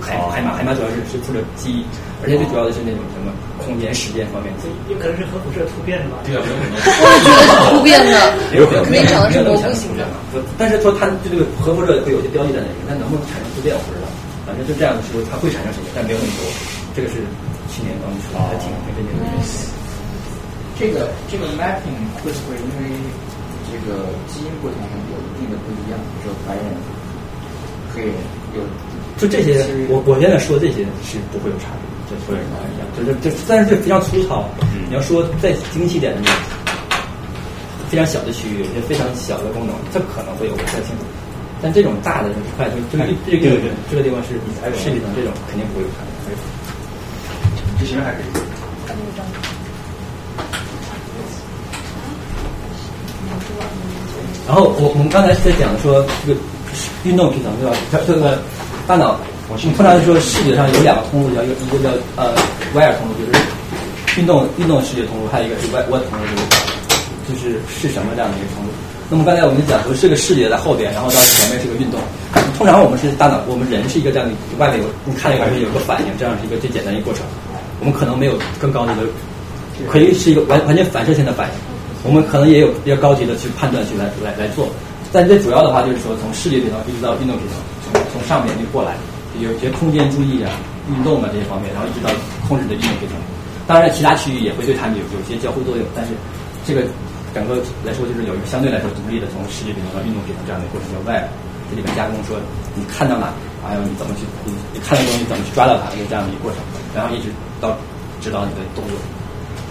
[0.01, 1.85] 海海马，海马主要是是负责记忆，
[2.23, 3.31] 而且最主要的是那种什么
[3.61, 4.51] 空间、时间方面。
[4.59, 6.19] 所以有可能是核辐射突变的吧？
[6.25, 6.75] 对啊，有可能。
[7.71, 8.15] 突变的，
[8.55, 8.85] 有可能。
[8.89, 10.03] 可以长得是模糊型的。
[10.57, 14.07] 但是说它就这个核辐射会有些标记在那里，那能不能产生突变我不知道。
[14.45, 16.41] 反正就这样的时候，它会产生什么，但没有那么多。
[16.93, 17.23] 这个是
[17.71, 19.19] 去年刚出的，还挺挺跟这个。
[20.77, 22.91] 这个这个 mapping 会不会因为
[23.71, 24.75] 这个基因不同
[25.09, 25.97] 有一定的不一样？
[26.19, 26.63] 比如说白人
[27.95, 28.11] 黑人
[28.53, 28.61] 有。
[29.17, 32.83] 就这些，我我现在说这些是不会有差别，就所有人都一样。
[32.91, 34.43] 就是就，但是这非常粗糙。
[34.89, 36.29] 你要说再精细点的，
[37.87, 41.07] 非常小的区域，有些非常小的功能，这可能会有不太清楚。
[41.61, 43.55] 但这种大的这块，就这个这个
[43.89, 44.35] 这个地方是
[44.75, 46.35] 视力上这种肯定不会有差别。
[47.79, 48.23] 这些还可以。
[54.45, 56.39] 然后我我们刚才在讲说这个
[57.05, 57.77] 运动皮层对吧？
[57.89, 58.43] 它这个。
[58.87, 59.17] 大脑，
[59.49, 62.29] 我们通常说视觉上有两个通路，叫一个一个叫呃
[62.73, 63.33] 外耳通路，就是
[64.21, 66.25] 运动运动视觉通路，还有一个是歪歪通路，
[67.25, 68.69] 就是就是是什么这样的一个通路。
[69.09, 71.99] 那么刚才我们讲说是个视觉在后边，然后到前面是个运动。
[72.57, 77.25] 通常我们是大脑，我们人是一个这样的，外面有你看一个东西有个反应，这样是一个最简单一个过程。
[77.81, 79.01] 我们可能没有更高级的，
[79.89, 81.53] 可以是一个完完全反射性的反应。
[82.05, 84.69] 我们可能也有比较高级的去判断去来来来做。
[85.11, 87.57] 但最主要的话就是说从视觉皮层一直到运动皮层。
[88.15, 88.95] 从上面就过来，
[89.43, 90.47] 有些空间注意啊、
[90.87, 92.07] 运动啊这些方面，然后一直到
[92.47, 93.19] 控制的运动系统。
[93.67, 96.15] 当然，其他区域也会对它们有有些交互作用，但是
[96.63, 96.87] 这个
[97.35, 101.27] 整个来说就是有一个相对来说独立的从视觉系统到运动系统这样的过程叫外，
[101.67, 102.39] 这里面加工说
[102.77, 106.61] 你看到哪，还有你怎么去你你看到东西怎么去抓到它，有这样的一个过程，
[106.95, 107.27] 然后一直
[107.59, 107.75] 到
[108.23, 108.95] 指导你的动作。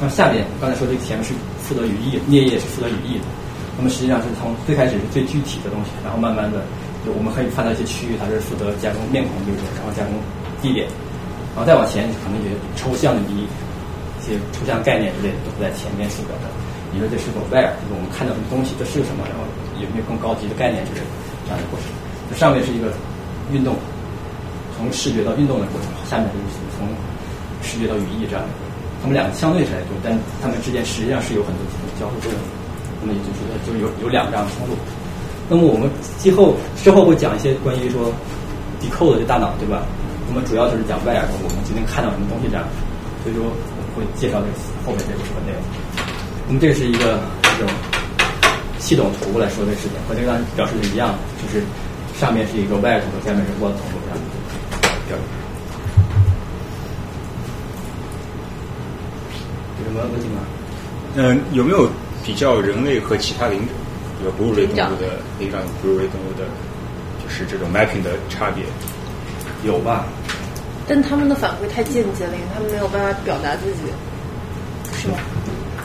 [0.03, 1.32] 那下面刚才说这个前面是
[1.62, 3.24] 负责语义，颞叶是负责语义的。
[3.78, 6.62] 那么实际上是从最开始是最具体的东西，然后慢慢的。
[7.05, 10.16] 就我们可以看到一些区域，它是负责加工面孔，比如说，然后加工
[10.64, 10.88] 地点，
[11.52, 13.44] 然后再往前可能有些抽象的一
[14.24, 16.48] 些抽象概念之类的都在前面负责的。
[16.94, 17.74] 你说这是否 where？
[17.82, 19.26] 就是我们看到什么东西，这是个什么？
[19.28, 19.44] 然后
[19.76, 21.11] 有没有更高级的概念之类的
[21.44, 21.92] 这样的过程？
[22.30, 22.88] 这上面是一个
[23.52, 23.76] 运动，
[24.78, 26.88] 从视觉到运动的过程，下面就是从
[27.61, 28.50] 视觉到语义这样的。
[29.02, 31.61] 他们两个相对起来就，但他们之间实际上是有很多
[32.00, 32.40] 交互作用。
[33.02, 34.72] 那么也就是说，就有有两个这样的通路。
[35.49, 35.88] 那么我们
[36.18, 38.12] 之后之后会讲一些关于说
[38.80, 39.84] decode 的大脑，对吧？
[40.26, 42.64] 我们主要就是讲外耳朵，我们今天看到什么东西这样。
[43.22, 44.47] 所以说我会介绍这
[44.84, 45.61] 后面这个什么内容。
[46.49, 47.20] 那么这是一个
[47.59, 47.68] 这种
[48.78, 51.64] 系统图来说的事情，和这个表示是一样，就是
[52.18, 55.20] 上面是一个外耳朵，下面是窝头这样。
[59.78, 60.40] 有什么问题吗？
[61.16, 61.88] 嗯，有没有
[62.24, 63.84] 比较人类和其他灵长？
[64.33, 66.45] 哺乳类动物的灵长哺乳类动物的，
[67.22, 68.64] 就是这种 mapping 的差别，
[69.64, 70.07] 有吧？
[70.87, 73.81] 但他们的反馈太间接了，他们没有办法表达自己，
[75.01, 75.16] 是吗？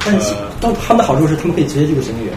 [0.05, 2.33] 但是，但他们的好处是他们可以直接进入神经元。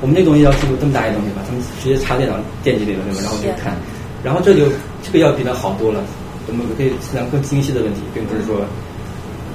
[0.00, 3.20] 我们这东西要记录这么大一东西，吧，他们直接插电脑电机里头，对吧？
[3.22, 3.76] 然后就看，
[4.24, 4.66] 然后这就
[5.02, 6.02] 这个要比那好多了。
[6.48, 8.64] 我们可以想更精细的问题，并不是说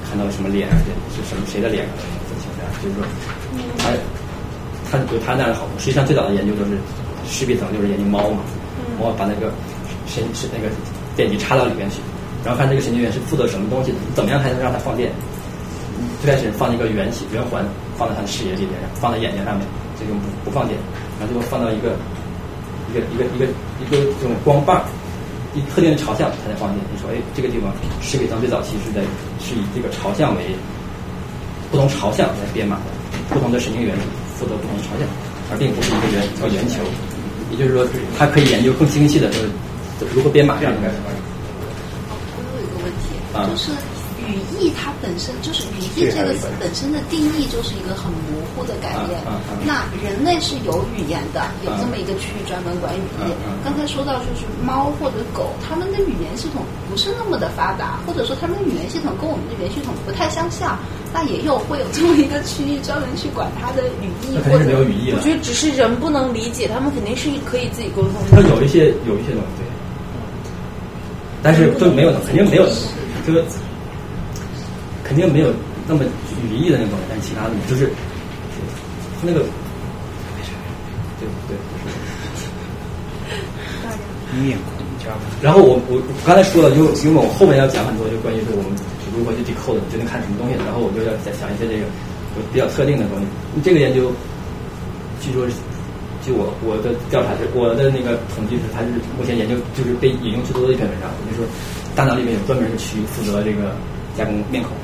[0.08, 0.76] 看到什么脸啊，
[1.12, 1.92] 是什么谁的脸啊，
[2.24, 3.04] 分析的，就是说
[3.76, 3.90] 它
[4.90, 5.72] 它有它那样的好处。
[5.78, 6.78] 实际上最早的研究都是
[7.28, 8.40] 识别层，就是研究猫嘛，
[9.00, 9.52] 猫把那个
[10.06, 10.72] 神是那个
[11.16, 11.98] 电极插到里面去，
[12.44, 15.10] 然后看这个神经元是负责什么东西的，怎么样才能让它放电。
[16.20, 17.64] 最开始放一个圆形圆环
[17.96, 19.66] 放在它的视野里面，放在眼睛上面，
[19.98, 20.78] 这种不不放电，
[21.18, 21.96] 然后最后放到一个
[22.90, 23.46] 一个一个一个
[23.80, 24.82] 一个这种光棒，
[25.54, 26.80] 以特定的朝向才能放电。
[26.92, 29.00] 你说，哎，这个地方识别层最早期是在
[29.40, 30.54] 是以这个朝向为
[31.70, 32.92] 不同朝向来编码的，
[33.28, 33.94] 不同的神经元
[34.38, 35.08] 负责不同的朝向，
[35.50, 36.80] 而并不是一个圆叫圆球。
[37.50, 37.86] 也就是说，
[38.18, 39.28] 它可以研究更精细的，
[39.98, 41.00] 就是如何编码这样的概念。
[42.36, 43.70] 我有一个问题，啊就是
[44.28, 49.20] 语义它本身就是语义这个词本身的定义就是一个很模糊的概念。
[49.64, 53.32] 那人类是有语言的，有这么一个区域专门管语义。
[53.64, 60.78] 刚才说到就是猫或者狗，它们的语言系统不是那么的发达，或者说它们的语言系统跟我们的语言系统不太相像。
[61.14, 68.48] 那也有会有这么一个区域专门去管它的语义，或者语义我觉得只是人不能理解，他们肯定是可以自己沟通它的。
[68.50, 69.64] 有一些有一些东西对，
[71.42, 72.66] 但是就没有肯定没有，
[73.26, 73.42] 就是
[75.06, 75.54] 肯定没有
[75.86, 76.02] 那么
[76.50, 77.90] 语义的那种东西，但其他的就是
[79.22, 79.40] 那个，
[81.20, 81.56] 对对。
[84.36, 88.68] 面孔加然后我我我刚才说了，因为因为我后面要讲很多，就关于说我们
[89.16, 91.88] 如何去 decode 你究竟看什么东西，然后我就要再想一些这个
[92.52, 93.24] 比较特定的东西。
[93.64, 94.12] 这个研究，
[95.22, 95.56] 据说是，
[96.20, 101.48] 据我我的调查是，我的那个统计是，它是目前研究就是被引用最多的一篇文章，就是说
[101.94, 103.72] 大脑里面有专门的区域负责这个
[104.18, 104.76] 加工面孔，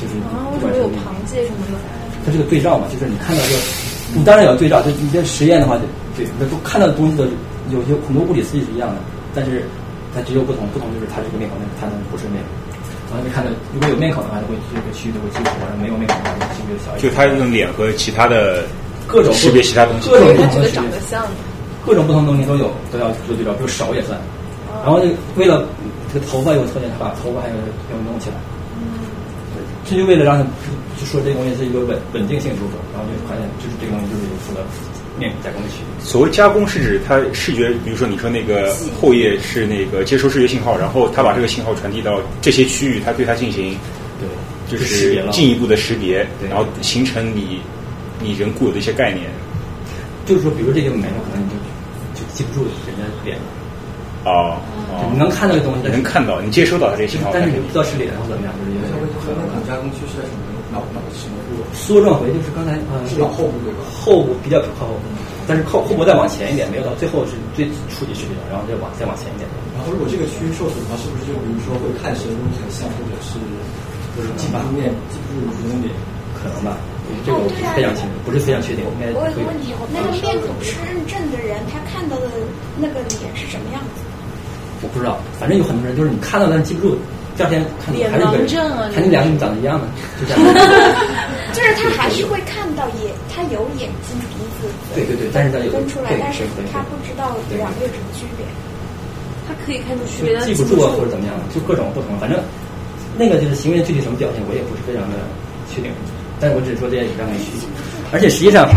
[0.00, 1.78] 就是啊，为不管是什么有螃蟹什么的？
[2.24, 3.60] 它是个对照嘛，就是你看到这个，
[4.14, 5.78] 你当然也要对照，就你这实验的话，
[6.16, 7.24] 对，那都看到的东西的
[7.70, 8.96] 有些很多物理刺激是一样的，
[9.34, 9.64] 但是
[10.14, 12.50] 它只有不同，不同就是它这个面孔，它能不是面孔。
[13.08, 17.06] 然后你看到如果有面孔的话，它会这个区域就会激活；然后没有面孔的话，区域就小一点。
[17.06, 18.66] 就它用脸和其他的
[19.06, 21.22] 各种识别其他东西，各种不同的长得像。
[21.86, 24.18] 各种不同的东西都有，都要做对照，比如手也算。
[24.82, 25.62] 然后就为了
[26.12, 28.34] 这个头发有特点，他把头发还要要弄起来。
[29.88, 30.44] 这就为了让他
[30.98, 34.60] 就说这个东西是一个稳稳定性出手，然后就发现就是这个东西就是有负责
[35.18, 35.86] 面加工的区域。
[36.00, 43.76] 所谓加工是指它视觉，比如说你说那个后叶是那个接收视觉信号，然后它把这个信号传递到这些区域，它对它进行
[44.18, 44.28] 对
[44.66, 47.60] 就是进一步的识别，然后形成你
[48.20, 49.30] 你人固有的一些概念。
[50.26, 53.44] 就是说，比如这地方没有，可能你就就记不住人家脸了。
[54.24, 61.62] 哦就你能看到这个东西，你能看到，你接收到它这些信号，但是你不知道是脸或怎么样，就是因为和那种加工区是在什么脑脑什么部位？
[61.74, 63.82] 缩状回就是刚才呃是脑后部对吧？
[63.90, 64.94] 后部比较靠后，
[65.46, 69.44] 但是靠后部再往前一点，没有到最后是最初级识别，然后再往再往前一点。
[69.74, 73.36] 然后如果这个区域受损的话，是不是就比如说会看谁的东西很像，或者是
[74.14, 75.94] 就是记不住面记不住人的脸？
[76.36, 76.76] 可能吧，
[77.24, 82.28] 这个我不是非常清楚，不是非常确定，我应该我有个问题，那个面孔是认证的人，他看到的
[82.78, 84.04] 那个脸是什么样子？
[84.82, 86.96] 我不知道，反正有很多人就是你看到但是记不住，
[87.36, 89.86] 第二天看你还是一个人盲症啊，看你俩跟你长得一样的，
[90.20, 90.40] 就这样。
[91.56, 98.44] 就是他还是会看到眼，他有眼睛、鼻子，对对对，但是他有分出来，但是他不知道两个有什么区别。
[99.48, 102.38] 他可以看出区别，记不住啊或者怎么样，就各种不同，反正
[103.16, 105.16] 那个就是行为具体什么表现，我也不是非常的
[105.72, 105.90] 确定，
[106.38, 107.68] 但是我只是说这些有这样的区别，
[108.12, 108.68] 而且实际上。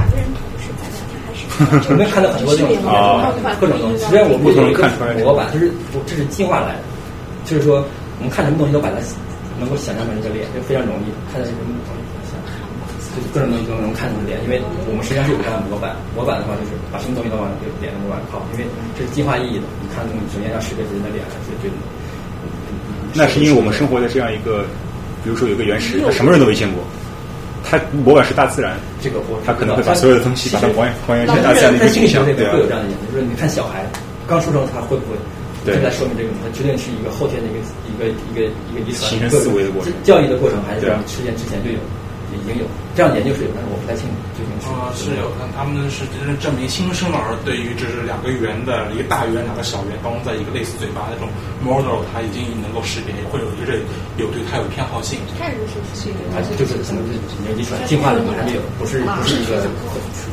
[1.59, 4.03] 我 们看到很多这种啊各种东西。
[4.05, 6.83] 实际上我们不能看出来模板，就是我这是进化来的，
[7.43, 7.83] 就是说
[8.19, 8.95] 我们看什么东西都把它
[9.59, 11.83] 能够想象成一个脸，就非常容易看到一个东西
[12.31, 12.39] 像，
[13.11, 15.91] 就是各种东西都能看成脸，因为我们实际上是有这样的模板。
[16.15, 17.51] 模板的话就是把什么东西都往
[17.83, 18.63] 脸的模板靠，因为
[18.95, 19.67] 这是进化意义的。
[19.83, 21.67] 你看东西首先要识别人的脸，是最
[23.11, 24.63] 那是因为我们生活在这样一个，
[25.25, 26.79] 比如说有个原始，他什么人都没见过，
[27.63, 32.53] 他模板是大自然，这个我它可能会把所有的东西把它还原还原成大自然的一个景象，对啊。
[32.53, 33.85] 会有这样的研究，就是你看小孩
[34.27, 35.17] 刚出生他会不会，
[35.65, 35.75] 对。
[35.75, 38.39] 这在说明这个，它绝对是一个后天的一个一个一个
[38.69, 39.91] 一个遗传形成思维的过程。
[40.03, 41.79] 教育的过程还是实践之前就有
[42.31, 44.15] 已经有这样的研究是有，但是我不太清楚
[44.59, 51.31] 究竟是啊，是有，但他们是真正证明新生儿对于就是两个圆的一个大圆两个小圆当中在一个类似嘴巴那种
[51.63, 53.81] model，它已经能够识别，会有就是
[54.19, 55.17] 有对它有偏好性。
[55.39, 57.15] 看着是是还是就是可能是
[57.55, 59.63] 遗传进化里面还是有，不是不是一个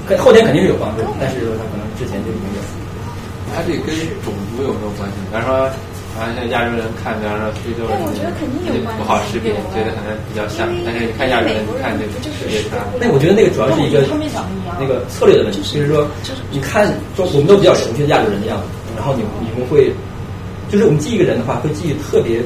[0.05, 2.61] 跟后天肯定是有帮助，但是说它可能之前就已经有。
[3.55, 3.95] 它这跟
[4.27, 5.17] 种族有没有关系？
[5.31, 5.71] 比方说，
[6.17, 10.65] 好像像亚洲人看，比方说非洲人，但我觉得肯定有关系不好识别，觉得可能比较像。
[10.81, 12.81] 但是你看亚洲人，你看这个识别差。
[12.97, 14.01] 那我觉得那个主要是一个
[14.81, 16.09] 那个策略的问题，就是说，
[16.49, 19.93] 你看中我们都比较熟悉的亚洲人的样子，然后你你们会，
[20.73, 22.41] 就是我们记一个人的话，会记特别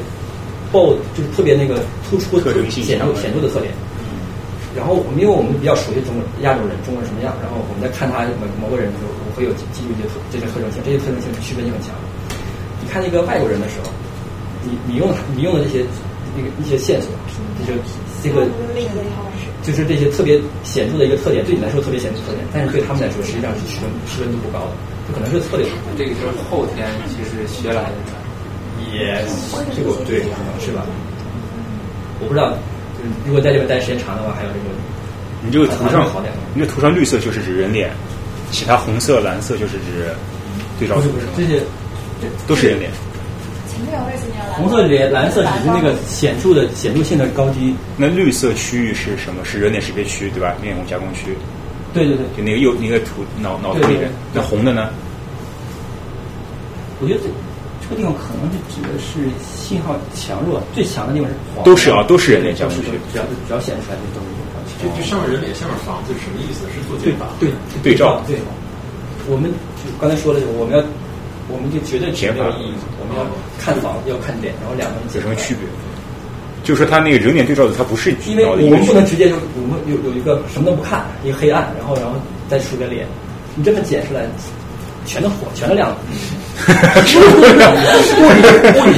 [0.75, 1.79] 爆，就是特别那个
[2.11, 3.71] 突出、特显著、显著的特点。
[4.75, 11.91] 然后我们因为我们比较熟悉中国亚洲人，中国人什么样，然后我们在看他某某个人的时候，我会有记住一些特这些特征性，这些特征性区分性很强。
[12.91, 13.87] 你看那个外国人的时候，
[14.67, 15.87] 你你用你用的这些
[16.35, 17.07] 那个一些线索，
[17.63, 17.79] 就是
[18.21, 18.51] 这个
[19.63, 20.35] 就是这些特别
[20.65, 24.73] 显著的一个特点，对你来说特别显著特点，但是对他们来说实际上是区分区分度不高的，
[25.07, 25.71] 这可能是特点。
[25.97, 27.95] 这个就是后天其实学来的，
[28.91, 29.23] 也
[29.71, 30.83] 这个对可能是吧？
[32.19, 32.59] 我不知道。
[32.99, 34.67] 就是如果在这边待时间长的话，还有这个，
[35.47, 36.11] 你这个图上，
[36.55, 37.95] 你这图上绿色就是指人脸，
[38.51, 40.11] 其他红色、蓝色就是指
[40.77, 40.97] 对照。
[40.97, 41.63] 不是不是，这些
[42.47, 42.91] 都是人脸。
[44.57, 47.75] 红色脸、蓝色只是那个显著的显著性的高低。
[47.97, 49.45] 那绿色区域是什么？
[49.45, 50.55] 是人脸识别区，对吧？
[50.63, 51.37] 面孔加工区。
[51.95, 54.11] 对对对，就那个右那个图脑脑图里面。
[54.35, 54.91] 那红的呢？
[57.01, 57.27] 我觉得这。
[57.83, 64.31] 这个地方可能是指的是信号强弱最强的地方是黄，都是啊，都是人脸加工区，只要只要显示出来就都是
[64.79, 64.95] 这种。
[64.95, 66.63] 这这上面人脸，下面房子是什么意思？
[66.71, 67.27] 是做对法？
[67.41, 67.51] 对
[67.83, 68.23] 对照。
[68.29, 68.39] 对，
[69.27, 69.51] 我们
[69.99, 70.85] 刚才说了，我们要
[71.53, 72.75] 我们就绝对没有意义。
[72.99, 73.27] 我们要
[73.59, 75.67] 看房，要看脸，然后两个人有什么区别？
[76.63, 82.17] 就是说，他那个人脸对照的，他不是因为我们不能直接就我们有有一个什么都不看，一个黑暗，然后然后
[82.49, 83.07] 再出个脸，
[83.55, 84.23] 你这么剪出来。
[85.07, 85.97] 全都火，全都亮了。
[86.61, 88.41] 物理
[88.77, 88.93] 物理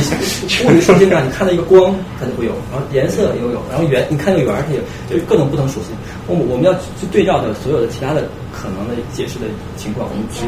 [0.67, 5.95] 物理属性上，你看到一个光，它就会有；然后颜色也有，然后圆，你看个圆，它有，就是各种不同属性。
[6.27, 8.23] 我我们要去对照的所有的其他的
[8.53, 9.47] 可能的解释的
[9.77, 10.43] 情况，我们只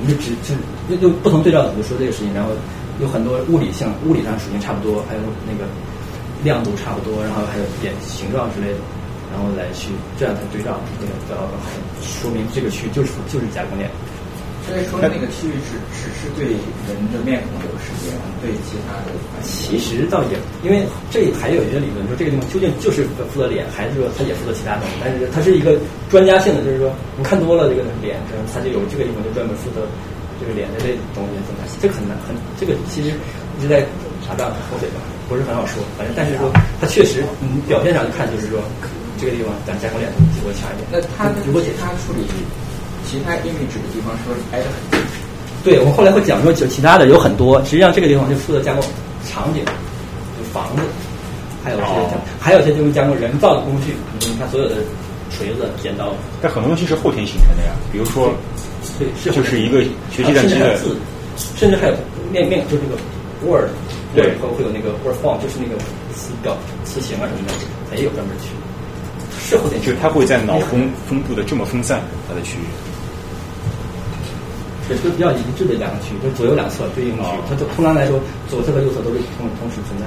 [0.00, 0.32] 我们就只
[0.88, 2.50] 就就不同对照组说这个事情，然后
[3.00, 5.68] 有很多物理性物理上属性差不多，还有那个
[6.42, 8.80] 亮度差不多，然后还有点形状之类的，
[9.28, 11.44] 然后来去这样才对照，那个得到，
[12.00, 13.90] 说明这个区就是就是加工链。
[14.68, 16.46] 所以说那个区域只只是对
[16.86, 18.12] 人的面孔有识别，
[18.44, 19.10] 对其他的
[19.42, 23.02] 其实倒也，因为这还有一个理论说这个地方究竟就是
[23.32, 24.94] 负责脸，还是说它也负责其他东西？
[25.02, 25.74] 但是它是一个
[26.08, 28.20] 专家性的，就是说你看多了这个脸，
[28.52, 29.82] 它就有这个地方就专门负责
[30.38, 31.66] 这个脸的这东西怎么？
[31.80, 33.10] 这个很难很这个其实
[33.58, 33.82] 一直在
[34.22, 35.82] 查账口水吧，不是很好说。
[35.98, 38.60] 反正但是说它确实，你，表面上看就是说
[39.18, 40.06] 这个地方咱加工脸
[40.36, 40.86] 结果强一点。
[40.92, 42.22] 那它如果其他处理？
[43.10, 45.00] 其他 image 的地方是不是挨得很近，
[45.64, 48.84] 对我们后来会讲说，就其他的有很多，实际上这个地方就负责加工
[49.26, 49.64] 场景，
[50.38, 50.82] 就房子，
[51.64, 51.84] 还有些
[52.38, 54.76] 还有些就是加工人造的工具，你看所有的
[55.34, 58.32] 锤子、剪刀，但很多东西是后天形成的呀，比如说，
[58.96, 59.82] 对，就是一个
[60.12, 60.96] 学计算机的字，
[61.56, 61.94] 甚至还有
[62.30, 62.94] 面面就是这个
[63.42, 63.68] word，
[64.14, 65.74] 对，会会有那个 word form，就是那个
[66.14, 67.54] 词表词形啊什么的，
[67.90, 68.54] 它也有专门区。
[69.42, 72.64] 是后天，就是它会在脑中分布的这么分散，它的区域。
[74.90, 77.22] 对，就比较一致的两个区，就左右两侧对应区。
[77.48, 78.18] 它就通常来说，
[78.50, 80.06] 左侧和右侧都是同同时存在。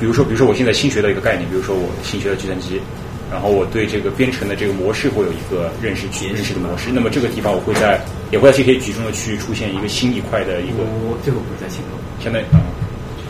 [0.00, 2.82] 比如说，比如说，我现在新学到一个概念，比如说我新学的计算机，
[3.30, 6.90] 然后我对这个编程的这个模式会有一个认识区认识的模式。
[6.90, 8.02] 那么这个地方我会在
[8.32, 10.82] 也会在这些局中的区域出现一个新一块的一个。
[11.06, 12.58] 我这个不是在清楚，现在啊，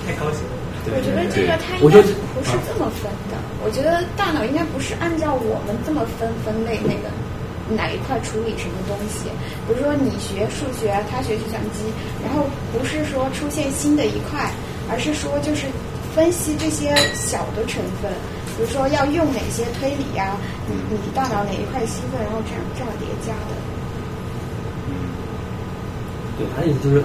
[0.09, 0.57] 太高级了。
[0.89, 3.37] 我觉得这个它应该不是这么分的。
[3.61, 7.13] 我觉得大脑应该不是按照我们这么分分类那个。
[7.71, 9.31] 哪一块处理什么东西？
[9.67, 11.81] 比如说你学数学，他学计算机，
[12.23, 14.51] 然后不是说出现新的一块，
[14.91, 15.67] 而是说就是
[16.15, 18.13] 分析这些小的成分，
[18.57, 20.37] 比如说要用哪些推理呀？
[20.69, 23.53] 你你大脑哪一块兴奋，然后这样这样叠加的。
[26.37, 27.01] 对，他的意思就是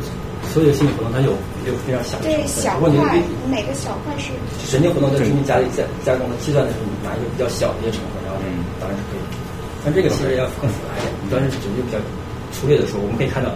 [0.51, 1.32] 所有的心理活动它有
[1.70, 2.89] 有非常小的对小块，
[3.47, 4.34] 哪个小块是
[4.66, 8.41] 神经活动在中间加加加工的计算的时候，拿一个比较小的一些成分，然后
[8.82, 9.18] 当然是可以。
[9.84, 11.97] 但这个其实要更复杂一点，当时只是比较
[12.51, 13.49] 粗略的说，我们可以看到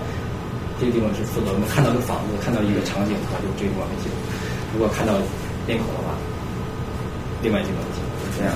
[0.79, 4.15] 这个地方是负责我们看到一个房子，看到一个场景的话，就这个地方会记录；
[4.71, 5.19] 如果看到
[5.67, 6.15] 面孔的话，
[7.43, 8.55] 另外一个地方记录，是这样。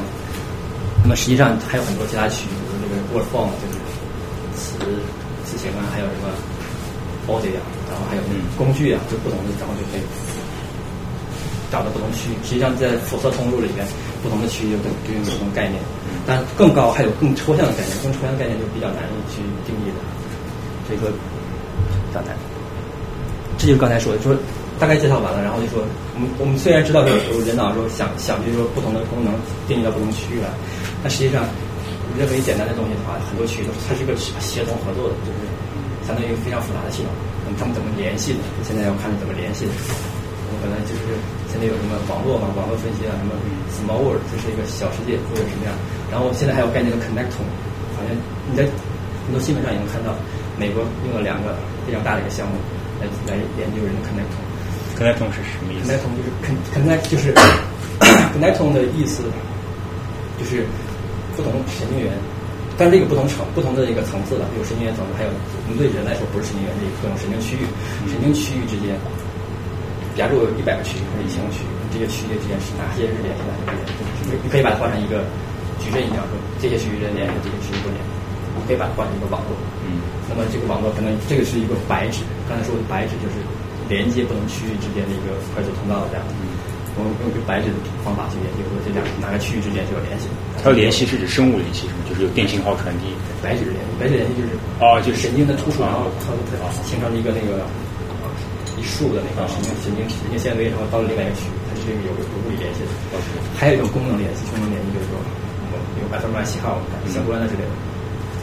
[1.04, 3.76] 那么实际上还有很多其他区域，比如这个 word form 就是
[4.56, 4.80] 词
[5.44, 6.32] 词形啊，还有什么
[7.28, 7.62] body 啊，
[7.92, 8.22] 然后还有
[8.58, 10.04] 工具啊，就不同的，然后就可以
[11.72, 12.36] 找到不同区域。
[12.44, 13.86] 实际上在辐射通路里面，
[14.24, 15.80] 不同的区域就对应不同概念。
[16.28, 20.00] 但更高还有更抽象的概念，更抽象的概念就比较难以去定义的，
[20.86, 22.36] 所以说比较难。
[23.58, 24.36] 这就是刚才说的，说
[24.78, 25.80] 大概介绍完了，然后就说
[26.14, 29.32] 我们我们虽然知道有人脑说想想，就是说不同的功能
[29.72, 30.52] 定义到不同区域了，
[31.02, 31.48] 但实际上
[32.20, 35.40] 认为简单的东西的话，很多区域都是它是个协同合作的，就是
[36.06, 37.10] 相当于一个非常复杂的系统。
[37.48, 38.44] 那么他们怎么联系的？
[38.68, 39.72] 现在要看怎么联系的。
[40.48, 41.16] 我本来就是
[41.50, 43.34] 现在有什么网络嘛，网络分析啊，什么
[43.74, 45.74] small world，这是一个小世界或者什么样。
[46.12, 47.48] 然后现在还有概念的 connectome，
[47.96, 48.16] 好像
[48.50, 48.64] 你在
[49.26, 50.16] 很多新闻上也能看到，
[50.58, 51.56] 美国用了两个
[51.86, 52.56] 非常大的一个项目
[53.00, 54.46] 来来研究人的 connectome。
[54.98, 57.34] connectome 是什么意思 connectome 就是 con connect 就是
[58.34, 59.22] connectome 的意思
[60.40, 60.66] 就是
[61.36, 62.12] 不同神经元。
[62.78, 67.66] 但是这个不同层、不同的一个层次的，有神经元层次，还有我们对人来说不是神经元，这各种神经区域，
[68.06, 68.94] 神经区域之间，
[70.14, 74.38] 假如有一百个区域或者一千个区域，这些区域之间是哪些是联系，哪些不联系？
[74.46, 75.26] 你可以把它换成一个
[75.80, 78.00] 矩阵一样，说这些区域连着这些区域不连，
[78.56, 79.56] 你可以把它换成一个网络。
[79.86, 80.02] 嗯。
[80.28, 83.40] 那么这个网络可能这个是一个白纸，刚才说的白纸就是
[83.88, 86.26] 连接不同区域之间的一个快速通道这样。
[86.98, 90.26] 我们用白纸的方法去研究，说这两哪个区域之间是有联系。
[90.58, 92.02] 它联系是指生物联系，是吗？
[92.10, 93.14] 就是有电信号传递。
[93.38, 97.62] 白纸联系，白纸联系就是哦，就是神经的突触，然后它它形成了一个那个
[98.76, 102.90] 一束的那个神经神经神经纤维，然后到了另外一个区域，它是有有物理联系的。
[103.62, 105.22] 还有一种功能联系，功能联系就是说
[106.02, 106.78] 有百分百信号
[107.10, 107.72] 相关的之类的，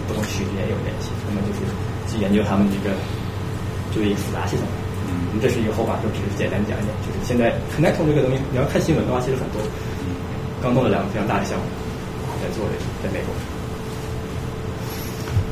[0.08, 1.10] 不同区域之间有联系。
[1.26, 1.60] 那么就是
[2.10, 2.94] 去研究他们这个
[3.92, 4.64] 作为一个复杂系统。
[5.06, 6.90] 嗯，这是一个后话，就只是简单讲一讲。
[7.04, 9.60] 就是现在 connectome 这个东西，你要看新闻的话，其实很多。
[10.62, 11.64] 刚弄了两个非常大的项目
[12.40, 13.34] 在做这个，在美国。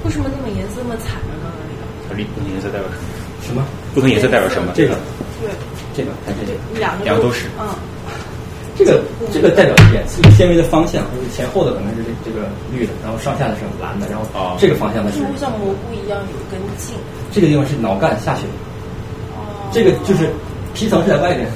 [0.04, 1.36] 为什么那么颜色那么惨呢？
[1.36, 1.84] 刚刚那个？
[2.08, 3.04] 它不同颜色代表什么？
[3.44, 3.64] 什么？
[3.94, 4.72] 不同颜色代表什么？
[4.74, 4.96] 这个。
[5.40, 5.52] 对。
[5.94, 6.80] 这个还是这个？
[6.80, 7.04] 两个。
[7.04, 7.46] 两个都是。
[7.60, 7.68] 嗯。
[8.76, 9.02] 这个
[9.32, 14.24] 这个代表一点，这个纤维的方向，就是前后的可能是这个绿的，然后上下的是蓝的，然后
[14.58, 15.18] 这个方向的是。
[15.36, 16.96] 像蘑菇一样有根茎。
[17.30, 18.52] 这个地方是脑干下去的。
[19.36, 19.68] 哦。
[19.72, 20.30] 这个就是
[20.74, 21.46] 皮层是在外边，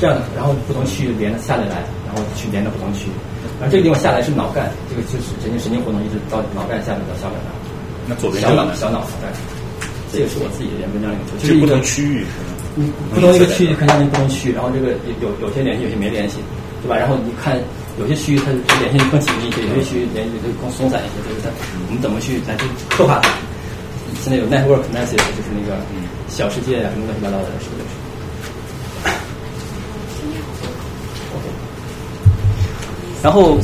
[0.00, 3.12] 这样的，然后不同区域连着下来来，然后去连着不同区域。
[3.60, 7.52] 然后这个地方下来是脑干，这个就是神经神经活动一直到脑干下面到小脑上。
[8.08, 9.28] 那左边小脑小脑袋，
[10.10, 12.24] 这个是我自己的文章里面就是不同区域
[12.76, 12.86] 是吗？
[12.86, 16.38] 嗯，不同一个区域看上去不同区域，然后这个有有些联系，有些没联系，
[16.82, 16.96] 对吧？
[16.96, 17.58] 然后你看
[17.98, 21.50] 有些区域它它联系更紧密一些，有些区域联系就更松散一些，就是它
[21.88, 23.28] 我们怎么去来去刻画它？
[24.22, 25.76] 现在有 network analysis，就是那个
[26.28, 27.82] 小世界啊什么乱七八糟的，是不是？
[33.22, 33.58] 然后，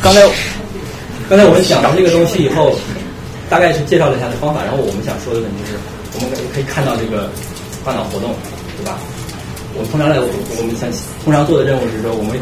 [0.00, 0.20] 刚才
[1.28, 2.78] 刚才我们讲到这个东西以后，
[3.50, 4.62] 大概是介绍了一下这方法。
[4.62, 5.78] 然后我们想说的问题就是，
[6.16, 7.28] 我们可以看到这个
[7.84, 8.32] 大脑活动，
[8.76, 8.98] 对吧？
[9.76, 10.88] 我们通常来，我们想
[11.22, 12.40] 通常做的任务是说，我们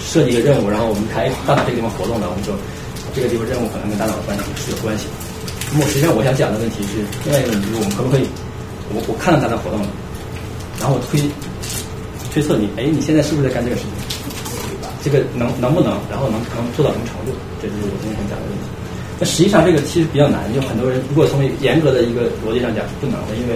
[0.00, 2.56] 设计一个任务，然后我们看大脑这个地方活动的，我们说
[3.12, 5.04] 这个地方任务可能跟大脑的关系是有关系。
[5.72, 8.24] 那么实际上我想讲的问题是另外一个问题，就是我们可不可以，
[8.96, 9.88] 我我看到大脑活动了，
[10.80, 11.20] 然后我推
[12.32, 13.92] 推测你，哎，你现在是不是在干这个事情？
[15.04, 17.36] 这个能能不能，然后能能做到什么程度？
[17.60, 18.71] 这就是我今天想讲的问题。
[19.22, 23.54] 那实际上这个其实比较难，就很多人如果从严格的一个逻辑上讲是不能的，因为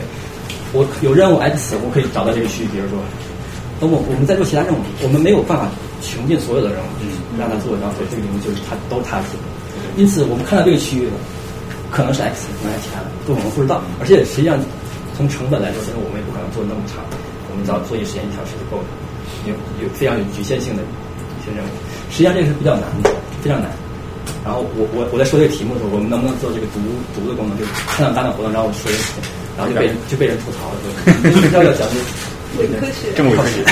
[0.71, 3.03] 我有任务 X，我可以找到这个区域，比如说，
[3.83, 5.67] 等我我们在做其他任务，我们没有办法
[5.99, 6.87] 穷尽所有的任务，
[7.35, 9.35] 让他做，然后这个任务就是他都他做。
[9.99, 11.19] 因此我们看到这个区域的
[11.91, 13.83] 可能是 X，可能是其他的，都我们不知道。
[13.99, 14.55] 而且实际上
[15.19, 17.03] 从成本来说，因为我们也不可能做那么长，
[17.51, 18.89] 我们只要做一时间一小时就够了，
[19.51, 19.53] 有
[19.83, 21.51] 有非常有局限性的一些。
[21.51, 21.71] 任务，
[22.15, 23.11] 实际上这个是比较难的，
[23.43, 23.67] 非常难。
[24.47, 26.79] 然后我我我在说这个题目的时候，我们能不能做这个读
[27.19, 28.87] 读的功能，就是看到大脑活动，然后我说
[29.59, 30.87] 然后就被人就被人吐槽了，对
[31.35, 31.51] 吧？
[31.51, 31.99] 要要讲这
[32.63, 33.67] 伪科学，这么伪科学。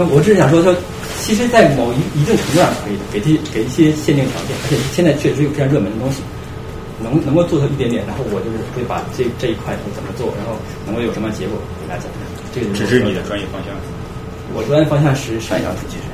[0.00, 0.72] 那我只是想说说，
[1.20, 6.24] 其实，在某一一定程度上可以的，给这给一些限定条件，而且现在确实是一个非常热门的东西，
[7.04, 10.56] 能能够做到一点点，然后我就是会把这这一块会怎么做，然后
[10.88, 12.08] 能够有什么结果给大家讲。
[12.56, 13.76] 这个只是你的专业方向。
[14.56, 16.09] 我专业方向是上一张图，其实。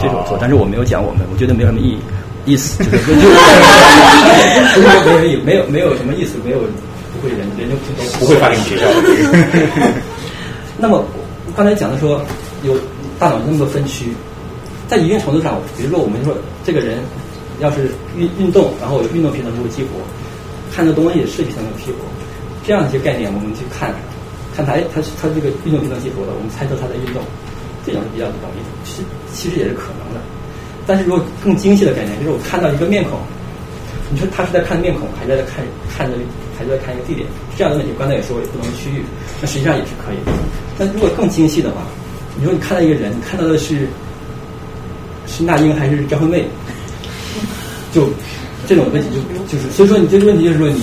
[0.00, 1.98] 这种做，但是我没有讲我们，我觉得没有什么意义
[2.46, 3.14] 意思，就是
[4.74, 6.58] 就是没有意没有没有什么意思，没有
[7.12, 8.86] 不会人人就都不会发给你学校。
[10.78, 11.04] 那么
[11.54, 12.24] 刚才讲的说
[12.64, 12.74] 有
[13.18, 14.14] 大脑那么多分区，
[14.88, 16.98] 在一定程度上，比如说我们说这个人
[17.60, 20.00] 要是运运动，然后运动皮层就会激活，
[20.74, 21.98] 看的东西视觉层就激活，
[22.66, 23.92] 这样一些概念我们去看，
[24.56, 27.20] 看他他他这个运动皮层激活了，我们猜测他在运动。
[27.86, 29.02] 这种是比较容易的，其实
[29.32, 30.20] 其实也是可能的。
[30.86, 33.20] 但是如果更精细的概念，就是我看到一个面孔，
[34.10, 35.64] 你说他是在看面孔，还是在看
[35.96, 36.16] 看着，
[36.58, 37.26] 还是在看一个地点？
[37.56, 39.04] 这样的问题，刚才也说不同的区域，
[39.40, 40.32] 那实际上也是可以的。
[40.78, 41.82] 但如果更精细的话，
[42.36, 43.86] 你说你看到一个人，你看到的是
[45.26, 46.44] 是那英还是张惠妹？
[47.92, 48.08] 就
[48.66, 50.80] 这种问题就就是，所以说你这个问题就是说你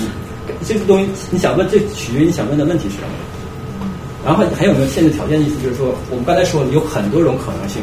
[0.65, 3.07] 这个东西你想问，这取决于你想问的问题是什么。
[4.27, 5.39] 然后还有没有限制条件？
[5.39, 7.81] 意思就是说，我们刚才说有很多种可能性，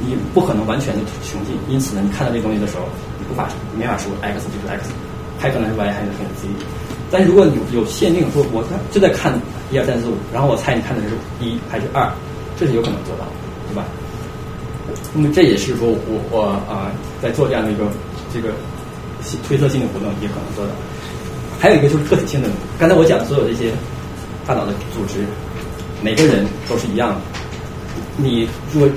[0.00, 1.52] 你不可能完全的穷尽。
[1.68, 2.88] 因此呢，你看到这东西的时候，
[3.20, 4.88] 你无法没法说 x 就是 x，
[5.38, 6.48] 还可能是 y 还是可能 z。
[7.10, 9.38] 但是如果你有限定，说我看就在看
[9.70, 12.08] 一二三四五，然后我猜你看的是一还是二，
[12.58, 13.32] 这是有可能做到的，
[13.68, 13.84] 对吧？
[15.12, 16.88] 那么这也是说我我啊、
[17.20, 17.84] 在做这样的一个
[18.32, 18.56] 这个
[19.46, 20.72] 推测性的活动也可能做到。
[21.60, 22.48] 还有一个就是个体性的，
[22.78, 23.68] 刚才我讲的所有这些
[24.46, 25.20] 大脑的组织，
[26.04, 27.16] 每个人都是一样的。
[28.18, 28.88] 你如果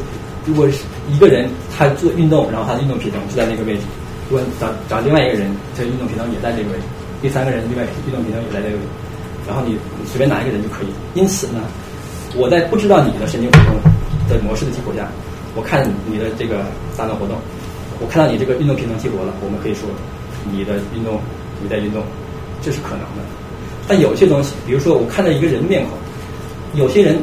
[0.45, 3.83] 如果是一个人他做运动，然后他的运动皮层就在那个位置，
[4.29, 6.83] 如果找找另外一个人，他的运动皮层也在这个位置，
[7.21, 8.87] 第三个人另外运动皮层也在这个位置，
[9.47, 9.79] 然后你
[10.11, 10.87] 随便拿一个人就可以。
[11.15, 11.63] 因此呢，
[12.35, 13.79] 我在不知道你的神经活动
[14.27, 15.07] 的模式的基础下，
[15.55, 16.65] 我看你的这个
[16.97, 17.39] 大脑活动，
[18.03, 19.87] 我看到你这个运动平衡激活了，我们可以说
[20.51, 21.21] 你的运动
[21.63, 22.03] 你在运动，
[22.61, 23.23] 这是可能的。
[23.87, 25.97] 但有些东西，比如说我看到一个人面孔，
[26.73, 27.17] 有些人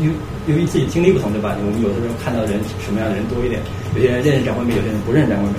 [0.00, 0.10] 由
[0.46, 1.56] 由于自己经历不同，对吧？
[1.64, 3.60] 我们有的时候看到人什么样的人多一点，
[3.94, 5.54] 有些人认识张惠妹，有些人不认识张惠妹，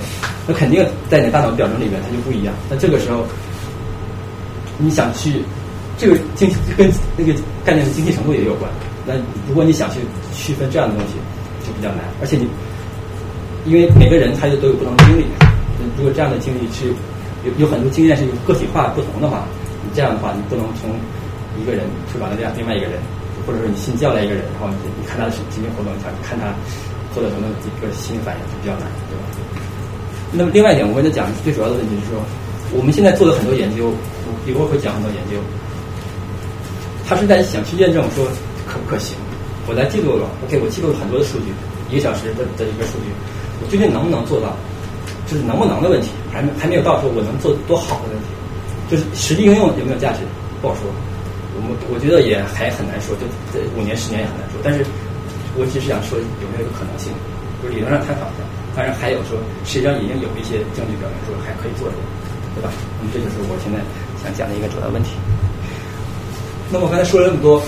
[0.46, 2.54] 那肯定在你大脑表征里面它就不一样。
[2.68, 3.24] 那这个时候，
[4.78, 5.40] 你想去
[5.96, 7.32] 这个精跟那个
[7.64, 8.70] 概念的精细程度也有关。
[9.06, 9.14] 那
[9.48, 10.00] 如果你想去
[10.34, 11.14] 区分这样的东西，
[11.66, 12.00] 就比较难。
[12.20, 12.48] 而且你
[13.64, 15.24] 因为每个人他就都有不同的经历，
[15.96, 16.88] 如果这样的经历是
[17.44, 19.46] 有有很多经验是有个体化不同的话，
[19.84, 20.90] 你这样的话你不能从
[21.60, 22.98] 一个人推广到另另外一个人。
[23.44, 26.48] 或者说你新叫来一个人，然后你你看他的神经活动，想看他
[27.12, 29.24] 做了什么一个心理反应就比较难，对吧？
[30.32, 32.24] 那么另外一点，我跟他讲最主要的问题是说，
[32.72, 33.92] 我们现在做的很多研究，
[34.48, 35.36] 一会儿会讲很多研究，
[37.04, 38.24] 他是在想去验证说
[38.64, 39.12] 可不可行。
[39.68, 41.52] 我来记录了，OK，我记录了很多的数据，
[41.92, 43.12] 一个小时的的一个数据，
[43.60, 44.56] 我究竟能不能做到？
[45.28, 48.32] 就是能不能的问题，还没还没有到说我能做多好的问题，
[48.88, 50.24] 就是实际应用有没有价值
[50.62, 50.88] 不好说。
[51.54, 53.22] 我们我觉得也还很难说，就
[53.54, 54.58] 这五年十年也很难说。
[54.62, 54.84] 但是
[55.54, 57.14] 我只是想说有没有一个可能性，
[57.62, 58.42] 就理论上探讨一下。
[58.74, 62.02] 当然还有说，实际上已经有一些证据表明说还可以做这个，
[62.58, 62.74] 对吧？
[62.98, 63.78] 那么这就是我现在
[64.18, 65.14] 想讲的一个主要问题。
[66.74, 67.62] 那么我刚才说了那么多，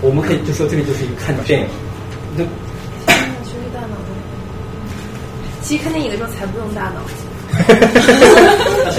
[0.00, 1.66] 我们可以就说这个就是一个看电影，
[2.36, 2.40] 那
[3.44, 4.08] 学习大脑的。
[5.60, 7.04] 其实看电影的时候才不用大脑。
[7.54, 8.98] 不是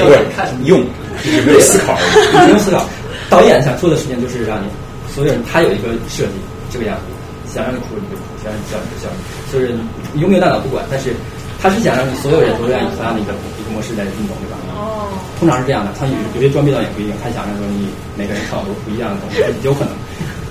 [0.63, 1.97] 用，有没有思考？
[2.45, 2.85] 不用思考。
[3.29, 4.67] 导演想做的事情就是让你
[5.13, 6.37] 所有人，他有一个设计，
[6.71, 9.07] 这个样子，想让你哭你就哭，想让你笑你就笑，
[9.51, 9.73] 就是
[10.13, 11.13] 你有没有大脑不管，但是
[11.61, 14.57] 他是想让你所有人都愿意同样的一个一个模式来运动，对吧？
[14.75, 15.09] 哦。
[15.39, 19.91] 通常是这样的，他有有些装逼导演不一定，他想让说你每个人看到都不一样的东西，有可能。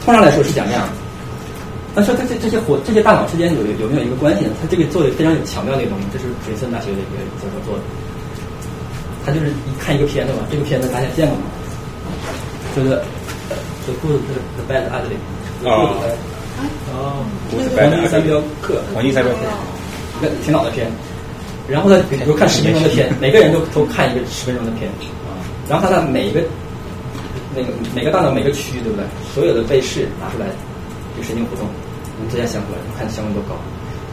[0.05, 0.93] 通常来说是讲这样的。
[1.95, 4.53] 那说这这这些活这些大脑之间有有没有一个关系呢？
[4.61, 7.83] 他这个做的非常有巧妙的一个东西，这是普林斯顿大学的一个教授做的。
[9.25, 11.45] 他就是一看一个片子嘛，这个片子大家见过吗？
[12.75, 12.91] 就是
[13.87, 14.21] 《The Good
[14.57, 15.19] The Bad Ugly》
[15.69, 15.95] 啊？
[16.95, 19.39] 哦，黄金三镖客，黄金三镖客，
[20.19, 20.91] 一个挺老的片。
[21.67, 24.89] 然后呢，比如看十分钟的片，每个人都都看一个十分钟的片。
[25.27, 25.35] 啊。
[25.69, 26.43] 然后他的每一个
[27.57, 29.05] 那个每个大脑每个区域，对不对？
[29.35, 30.47] 所有的被试拿出来，
[31.17, 31.67] 就神经活动，
[32.19, 33.57] 我们之间相关，看相关多高，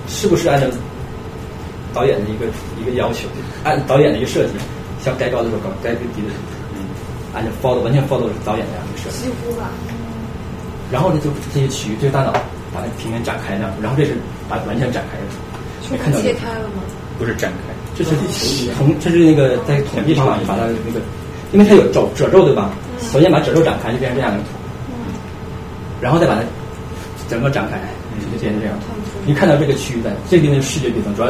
[0.08, 0.68] 是不是按照
[1.94, 2.46] 导演的一个
[2.82, 3.28] 一个要求，
[3.64, 4.54] 按导演的一个设计，
[5.04, 6.61] 像该高的时候高，该低的时候。
[7.34, 9.70] 按照 follow 完全 follow 导演那样的设计，几乎吧。
[10.92, 12.34] 然后呢，就这些区域，这个大脑
[12.74, 14.18] 把它平面展开那样，然后这是
[14.50, 15.24] 把完全展开的，
[15.90, 16.84] 没看到切开了吗？
[17.18, 18.12] 不是展开，这是
[18.76, 21.00] 从这是那个在统计方法把它那个，
[21.54, 22.72] 因为它有褶褶皱对吧？
[23.12, 24.46] 首先把褶皱展开就变成这样的图，
[26.02, 26.42] 然后再把它
[27.30, 27.80] 整个展开，
[28.20, 28.76] 就变成这样。
[29.26, 31.30] 你看到这个区域在这个地方是视觉皮层，主要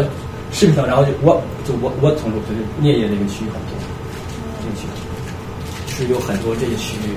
[0.51, 3.77] 视皮层，然后就我就我我从就是颞叶这个区域很多，
[4.63, 5.00] 这个区域。
[6.01, 7.13] 是有很多这些区域，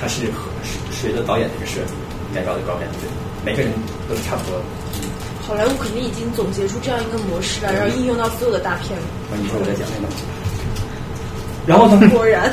[0.00, 0.48] 它是和
[0.90, 1.92] 随着导演这个设计
[2.34, 3.08] 改造的高感对，
[3.44, 3.70] 每个人
[4.08, 4.58] 都是差不多。
[5.46, 8.98] 好莱坞肯定已经总结出这样一个模式了，然后应用到所有的大片
[9.30, 9.36] 那。
[9.36, 10.12] 你说我在讲那个。
[11.68, 12.08] 然后呢？
[12.10, 12.52] 果然。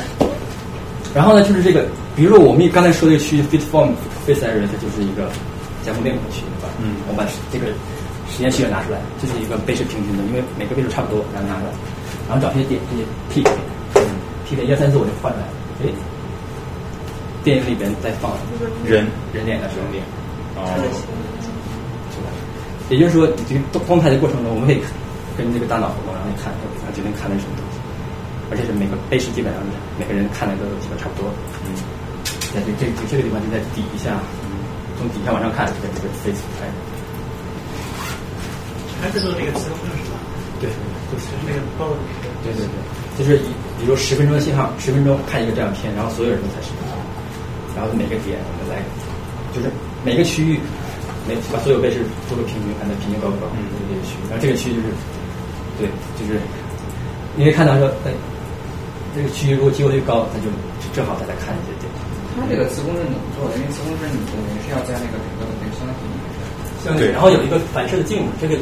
[1.14, 3.92] 然后呢，就是这个，比如说我们刚才说这个区域 fit form
[4.26, 5.30] face area，它就是一个
[5.84, 6.68] 加工面孔区，对吧？
[6.80, 6.96] 嗯。
[7.08, 7.66] 我把这个
[8.28, 11.72] 实验区域拿出来，这是一个倍数平均的，因为每个倍数差不多，然后拿出来，
[12.28, 13.44] 然后找这些点，这些 p。
[14.46, 15.44] T 点一二三四我就换出来，
[15.82, 15.90] 哎，
[17.42, 18.30] 电影里边在放
[18.86, 20.02] 人人脸的时候脸，
[20.54, 20.62] 哦，
[22.88, 24.78] 也就是说，你这个动态的过程中，我们可以
[25.36, 27.82] 跟这个大脑活动，然后你看，然后决定看的是什么东西，
[28.50, 29.58] 而且是每个背式基本上
[29.98, 31.26] 每个人看的都基本差不多，
[31.66, 31.74] 嗯，
[32.54, 34.22] 在这这这个地方就在底下，
[34.94, 36.70] 从底下往上看，在这个 face 拍，
[39.02, 40.22] 还是做那个磁共振是吧？
[40.62, 40.70] 对，
[41.10, 41.90] 就是那个包，
[42.46, 42.78] 对对对。
[43.18, 43.40] 就是
[43.80, 46.94] 比如十分钟的信号，十分钟看一个这样片，然后所有人都在十分钟，
[47.74, 48.84] 然后每个点我们来，
[49.56, 49.72] 就是
[50.04, 50.60] 每个区域，
[51.26, 53.48] 每把所有位置做个平均，看它平均高不高，
[53.88, 54.88] 这个区域，然后这个区域就是，
[55.80, 55.88] 对，
[56.20, 56.40] 就是
[57.36, 58.12] 你可以看到说，哎，
[59.16, 60.52] 这个区域如果机会率高，那就
[60.92, 61.88] 正好大家看一些点。
[62.36, 63.56] 它这个磁共振怎么做的？
[63.56, 66.28] 因为磁共振你等于是要在那个整个的那个相当体里面。
[67.00, 68.54] 对，然后有一个反射的镜子，这个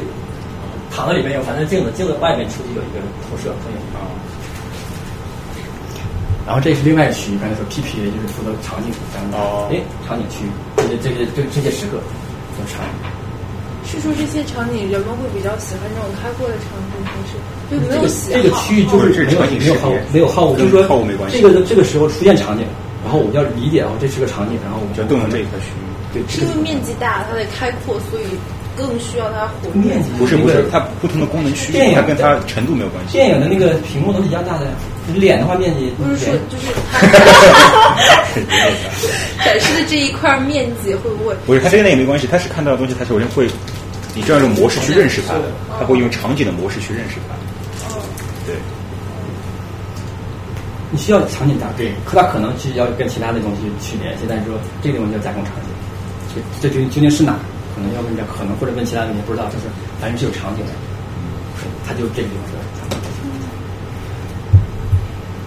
[0.89, 4.07] 躺在里面有反射镜子，镜子外面出去有一个投射投影啊。
[6.45, 9.37] 然后这是另外一个区域，刚才说 PPA 就是负责场景这样的，
[9.73, 10.45] 哎，场景区，
[10.77, 11.97] 这些这些这这些时刻
[12.55, 12.93] 都场景。
[13.85, 17.37] 是说这些场景人们会比较喜欢这种开阔的场景，还是
[17.69, 20.81] 就没有喜这个区域就是没有没有好没有好恶，就是说
[21.29, 22.65] 这个这个时候出现场景，
[23.03, 25.85] 然后我们要理解哦，这是个场景，然后我们就动用这一块区域。
[26.13, 28.25] 对，是因为面积大，它得开阔，所以
[28.75, 33.13] 更需要它活面积不是不是，它不同的功能区，电影跟它程度没有关系。
[33.13, 34.71] 电影的那个屏幕都是一样大的呀，
[35.15, 36.67] 脸的话面积不是说就是
[39.43, 41.35] 展示的这一块面积会不会？
[41.45, 43.47] 不是，它这个也没关系，它是看到的东西，它首先会。
[44.17, 45.33] 以这样一种模式去认识它，
[45.77, 47.35] 它会用场景的模式去认识它。
[48.47, 48.55] 对。
[50.89, 57.37] 你需要场景大，对，可它可能是要跟其他的东西去联系，但是说这个东西要加工场景，这这究究竟是哪？
[57.75, 59.67] 可能要问这，可能或者问其他问题不知道，就是
[59.99, 60.71] 反正是有场景的，
[61.85, 62.55] 他就这个地方是。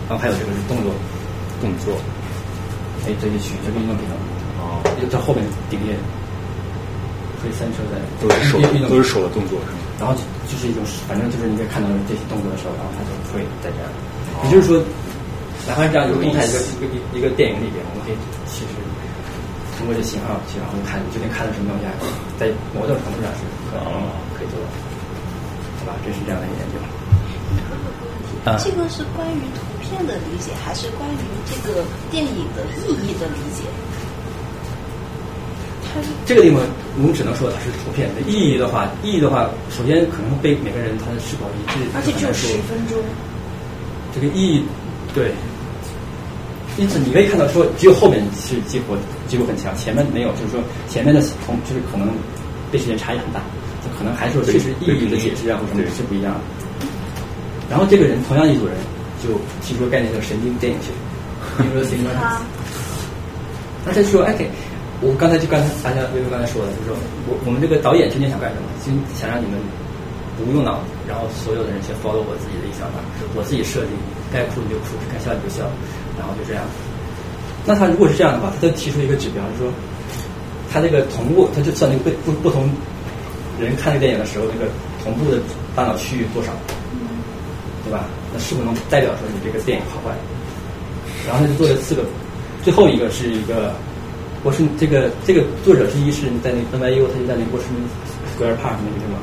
[0.06, 0.92] 然后还有这个是动作，
[1.60, 1.96] 动作，
[3.08, 4.14] 哎，这些区这个运动平衡，
[4.60, 5.96] 哦，就在后面顶页。
[7.38, 8.58] 可以三车在都是手
[8.90, 9.78] 都是手的动作是吗？
[10.02, 10.10] 然后
[10.50, 13.86] 就是一种，反正就是你在看到这些动作的时候，然后他就会在这样。
[14.42, 14.82] 也就是说，
[15.62, 18.18] 哪怕这样一个动态一个一个一个电影里边，我们可以
[18.50, 18.74] 其实
[19.78, 21.86] 通过这信号去然后看你究竟看到什么东西，
[22.36, 23.86] 在某种程度上是可能
[24.34, 24.66] 可以做到，
[25.80, 25.94] 好吧？
[26.04, 26.82] 这是这样的一个研究。
[28.58, 33.62] 这个是关于图片的理解，还是关于这个电影的意义的理解？
[36.26, 36.60] 这个地方
[36.96, 42.98] 我们只能说它是图片的意义的话，意义的话，首先可能被每个人他的是否一致，而且只有十分钟。
[44.14, 44.64] 这个意义
[45.14, 45.32] 对，
[46.76, 48.96] 因此你可以看到说，只有后面是激活
[49.28, 52.08] 激活很强，前面没有，就是说前面的同就是可能
[52.72, 53.40] 被时间差异很大，
[53.96, 56.40] 可能还是说确实意义的解释啊或什么是不一样的。
[57.70, 58.74] 然后这个人同样一组人
[59.22, 60.90] 就提出了概念叫神经电影学，
[61.58, 62.04] 比如说 s i n
[63.84, 64.50] 那他说哎给。
[65.00, 66.96] 我刚才就刚才大家微微刚才说的，就是说
[67.30, 68.66] 我我们这个导演究竟想干什么？
[68.82, 69.54] 就想让你们
[70.34, 72.98] 不用脑子，然后所有的人去 follow 我自己的一想法，
[73.38, 73.94] 我自己设计，
[74.34, 75.62] 该哭你就哭，该笑你就笑，
[76.18, 76.66] 然后就这样。
[77.68, 79.72] 那他如果是这样的话，他就提出一个指标，就是说
[80.72, 82.64] 他这个同步，他就算那个不不不同
[83.60, 84.72] 人看这个电影的时候，那个
[85.04, 85.36] 同步的
[85.76, 86.48] 大脑区域多少，
[87.84, 88.06] 对吧？
[88.32, 90.16] 那是不是能代表说你这个电影好坏？
[91.28, 92.02] 然后他就做了四个，
[92.64, 93.74] 最后一个是一个。
[94.44, 97.76] 我是这个这个作者之一是在那 NYU，他就在那波士顿
[98.38, 99.18] Square Park 那个地方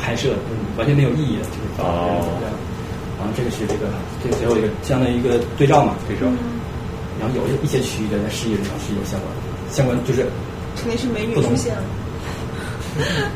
[0.00, 0.32] 拍摄，
[0.78, 2.24] 完全没有意义的，就是哦。
[3.18, 3.92] 然后这个是这个，
[4.24, 6.26] 这个最后一个相当于一个对照嘛，对照。
[7.18, 9.28] 然后有一些区域的在视野上是有相关，
[9.70, 10.26] 相关就是
[10.78, 11.82] 肯定是美女出现了，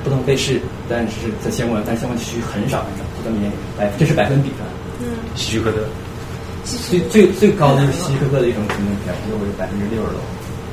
[0.03, 4.63] 不同被试， 但是在相关，但相关区域很少很少，不到年百，这是百分比的。
[5.01, 5.07] 嗯。
[5.35, 5.79] 希区柯克。
[6.63, 10.23] 最最最高的希区柯克的一种评分表现就是百分之六十多。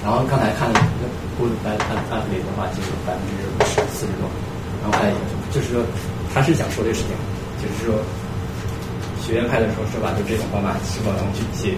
[0.06, 4.30] 然后刚才看的那不按按按理的话，就是百分之五十四十多。
[4.86, 5.16] 然后还有
[5.52, 5.82] 就是说，
[6.32, 7.12] 他是想说这个事情，
[7.58, 7.98] 就是说，
[9.26, 10.14] 学院派的时候是吧？
[10.14, 11.74] 就这种方法是否能去去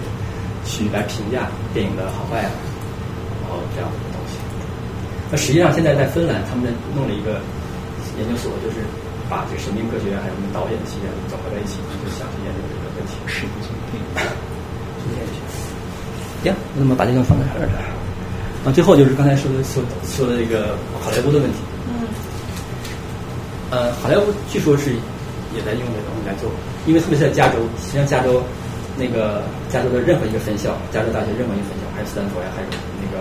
[0.66, 2.52] 去来评价电影的好坏啊？
[3.42, 4.38] 然后这样的东西。
[5.32, 7.42] 那实际上现在在芬兰，他们弄了一个
[8.20, 8.84] 研究所，就是
[9.30, 10.98] 把这个神经科学还有我们导演系
[11.30, 13.16] 整合在一起，就想去研究这个问题。
[13.28, 13.70] 是不是？
[15.02, 15.40] 出现一些。
[16.44, 17.80] 行，那么把这个放在这儿了。
[18.64, 21.58] 那最后就是刚才说的说说的这个好莱坞的问题。
[21.90, 22.08] 嗯。
[23.72, 24.92] 呃，好莱坞据说是
[25.56, 26.52] 也在用这个东西来做，
[26.86, 28.44] 因为特别是在加州，实际上加州
[29.02, 29.42] 那个
[29.74, 32.70] 加州的任何一个分校，加州大学任何一个分校，还有斯坦福呀，还有
[33.02, 33.18] 那个，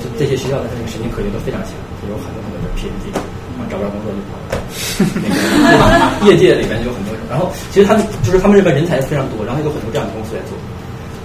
[0.00, 1.76] 就这些学校的那个神经科学都非常强，
[2.08, 4.56] 有很多很多的 PhD，然后找不着工作就跑了。
[5.60, 10.56] 那个业界里面有很多，然后其实他们就是他们这边人才非常多，然后有很多这样的公司来做，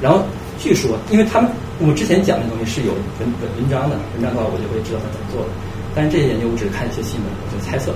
[0.03, 0.19] 然后
[0.59, 1.47] 据说因为他们。
[1.77, 5.53] 我之前讲的东西是有文文文章的，文章的话我就会知道他怎么做的。
[5.93, 7.93] 但是这些研究我只看一些新闻，我就猜测。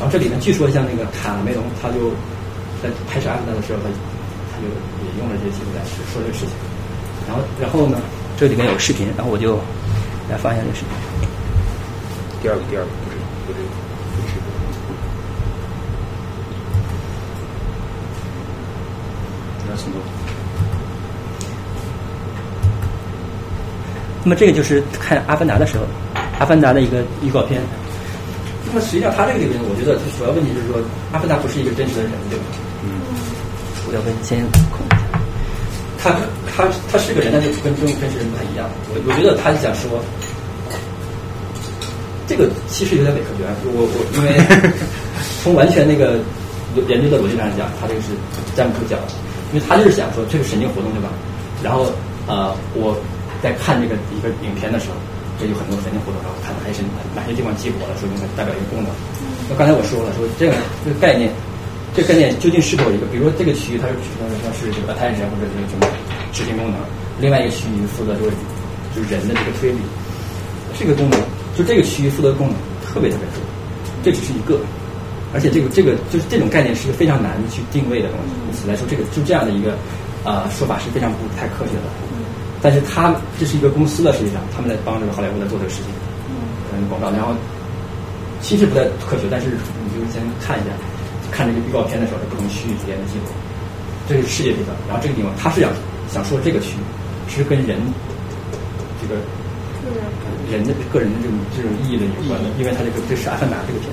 [0.00, 2.08] 然后这里面据说像那个卡梅隆，他就
[2.80, 3.92] 在拍摄《阿凡达》的时候，他
[4.56, 4.64] 他就
[5.04, 6.56] 也用了这些技术来说这个事情。
[7.28, 7.98] 然后然后呢，
[8.38, 9.58] 这里面有视频，然后我就
[10.30, 10.88] 来发一下这个视频。
[12.40, 13.16] 第二个，第二个不是
[13.46, 14.32] 不是不是。
[19.68, 19.96] 那什么？
[24.22, 25.84] 那么这个就是看《阿凡达》的时候，
[26.38, 27.60] 《阿凡达》的一个预告片。
[28.66, 30.78] 那么实际上，它这个里面，我觉得它主要问题就是说，
[31.12, 32.44] 《阿凡达》不是一个真实的人，对吧？
[32.84, 33.25] 嗯。
[33.86, 35.06] 我要跟先控一下。
[35.98, 36.14] 他
[36.46, 38.68] 他他是个人，但是跟这种真实人不太一样。
[38.90, 39.98] 我我觉得他是想说，
[42.26, 43.46] 这个其实有点伪科学。
[43.70, 44.34] 我我因为
[45.42, 46.18] 从完全那个
[46.86, 48.12] 研究的逻辑上来讲，他这个是
[48.54, 49.14] 站不住脚的。
[49.54, 51.08] 因为他就是想说这个神经活动对吧？
[51.62, 51.86] 然后
[52.26, 52.98] 呃我
[53.42, 54.98] 在看这个一个影片的时候，
[55.38, 56.84] 这有很多神经活动，然后看哪些神
[57.14, 58.90] 哪些地方激活了，说明它代表一个功能。
[59.48, 60.52] 那刚才我说了，说这个
[60.84, 61.30] 这个概念，
[61.96, 65.88] 这个概念究竟是否一个，比如说这个区域它是指的说是这个 attention 或者这个什么
[66.30, 66.76] 执行功能，
[67.18, 68.36] 另外一个区域负责就是
[68.94, 69.80] 就是人的这个推理，
[70.78, 71.18] 这个功能
[71.56, 73.40] 就这个区域负责功能特别特别多，
[74.04, 74.60] 这只是一个，
[75.32, 79.72] 而且这个这个就是这种概念是一个非常难去定位的东西，因此来说，这个就这样的一个
[80.22, 81.88] 啊、说法是非常不太科学的。
[82.60, 85.88] 但是他这是一个公司的，实际上他们在帮这个好莱坞在做这个事情，
[86.76, 87.32] 嗯，广告，然后
[88.42, 90.76] 其实不太科学，但是你就先看一下，
[91.30, 93.32] 看这个预告片的时候，这不同区域之间的镜头，
[94.08, 95.70] 这是世界地方，然后这个地方他是想
[96.08, 96.80] 想说这个区域
[97.28, 97.78] 是跟人
[99.02, 99.14] 这个
[100.50, 100.64] 人。
[100.64, 103.90] 的个人的这种这种意义的有关的，因为他这个这是阿凡达这个片，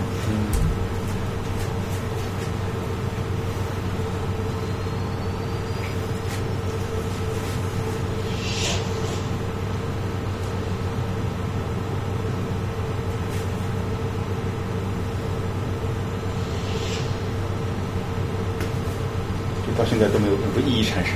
[19.65, 21.13] 就到现在都没有任何意义产生，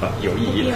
[0.00, 0.70] 啊，有意义的。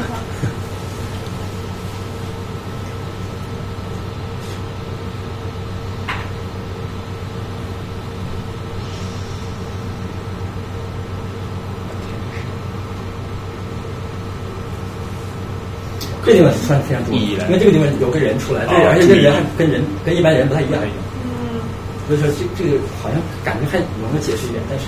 [16.24, 20.82] 这地方是算非常重要，因为这个地方有个人出来，对而且这个人还跟人跟一般人不太一样。
[21.22, 21.62] 嗯，
[22.08, 24.86] 所以说这这个好像感觉还能够解释一点，但是。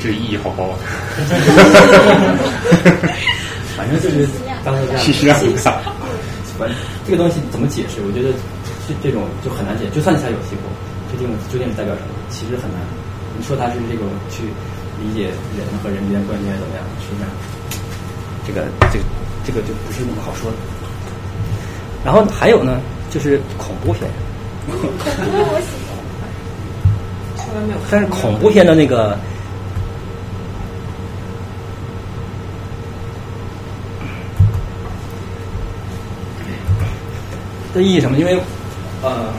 [0.00, 0.78] 这意义好高啊！
[3.76, 4.28] 反正就是
[4.64, 5.02] 当时这样。
[5.02, 5.80] 其实很大。
[6.58, 6.76] 反正
[7.06, 8.00] 这个东西怎么解释？
[8.02, 8.30] 我觉得
[8.86, 9.86] 这这种就很难解。
[9.94, 10.66] 就算你才有结果，
[11.10, 12.08] 究竟究竟是代表什么？
[12.30, 12.80] 其实很难。
[13.38, 14.42] 你说它是这种去
[14.98, 16.82] 理解人和人之间关系还是怎么样？
[16.98, 17.30] 实际上，
[18.46, 19.04] 这个这个
[19.46, 20.56] 这个就不是那么好说的。
[22.04, 22.80] 然后还有呢，
[23.10, 24.08] 就是恐怖片。
[24.66, 24.88] 恐怖
[25.46, 25.94] 我喜欢。
[27.38, 27.78] 从来没有。
[27.90, 29.16] 但是恐怖片的那个。
[37.78, 38.18] 的意义什么？
[38.18, 38.34] 因为，
[39.02, 39.30] 呃，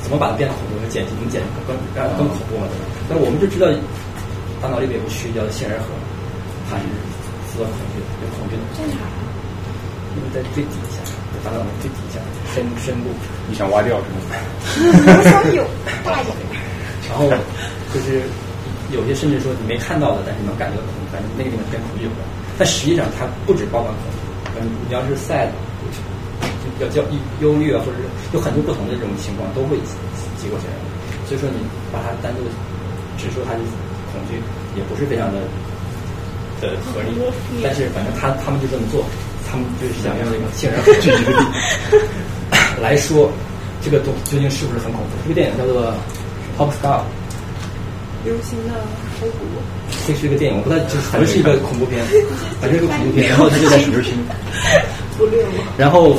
[0.00, 0.78] 怎么把它变恐怖？
[0.88, 2.64] 剪辑能剪更更更恐怖嘛？
[2.70, 2.84] 对吧？
[3.10, 3.66] 但我们就知道，
[4.62, 5.90] 大脑里边有个区叫杏仁核，
[6.70, 6.86] 它是
[7.50, 8.62] 负责恐惧，有恐惧的。
[8.78, 9.10] 在哪儿？
[10.16, 11.02] 因为在最底下，
[11.34, 12.16] 在大脑的最底下
[12.54, 13.10] 深深部。
[13.50, 14.18] 你想挖掉是吗？
[15.18, 15.62] 我想有
[16.06, 16.36] 大一点。
[17.10, 17.28] 然后
[17.92, 18.22] 就是
[18.90, 22.24] 有些甚至说你没看到的，但是能感觉到恐惧，反正那个地方跟恐惧有关。
[22.56, 25.52] 但实际上它不止包含恐惧，嗯，你要是 sad。
[26.80, 29.76] 要焦忧忧虑啊，或者是有很多不同的这种情况都会
[30.40, 30.72] 结果起来。
[31.26, 31.58] 所以说你
[31.92, 32.40] 把它单独
[33.20, 33.60] 指出它是
[34.12, 34.40] 恐惧，
[34.76, 35.40] 也不是非常的
[36.62, 37.12] 的合理。
[37.62, 39.04] 但是反正他他们就这么做，
[39.50, 41.44] 他们就是想要这个杏仁核聚集的地
[42.80, 43.30] 来说，
[43.82, 45.10] 这个东究竟是不是很恐怖？
[45.24, 45.92] 这个电影叫做
[46.56, 47.00] 《Pop Star》，
[48.24, 48.72] 流行的
[49.20, 49.44] 复古。
[50.06, 52.00] 这是一个电影，我不太就是反正是一个恐怖片，
[52.58, 53.28] 反正是个恐怖片。
[53.28, 54.14] 然后他就在流行，
[55.18, 55.44] 不溜。
[55.76, 56.16] 然后。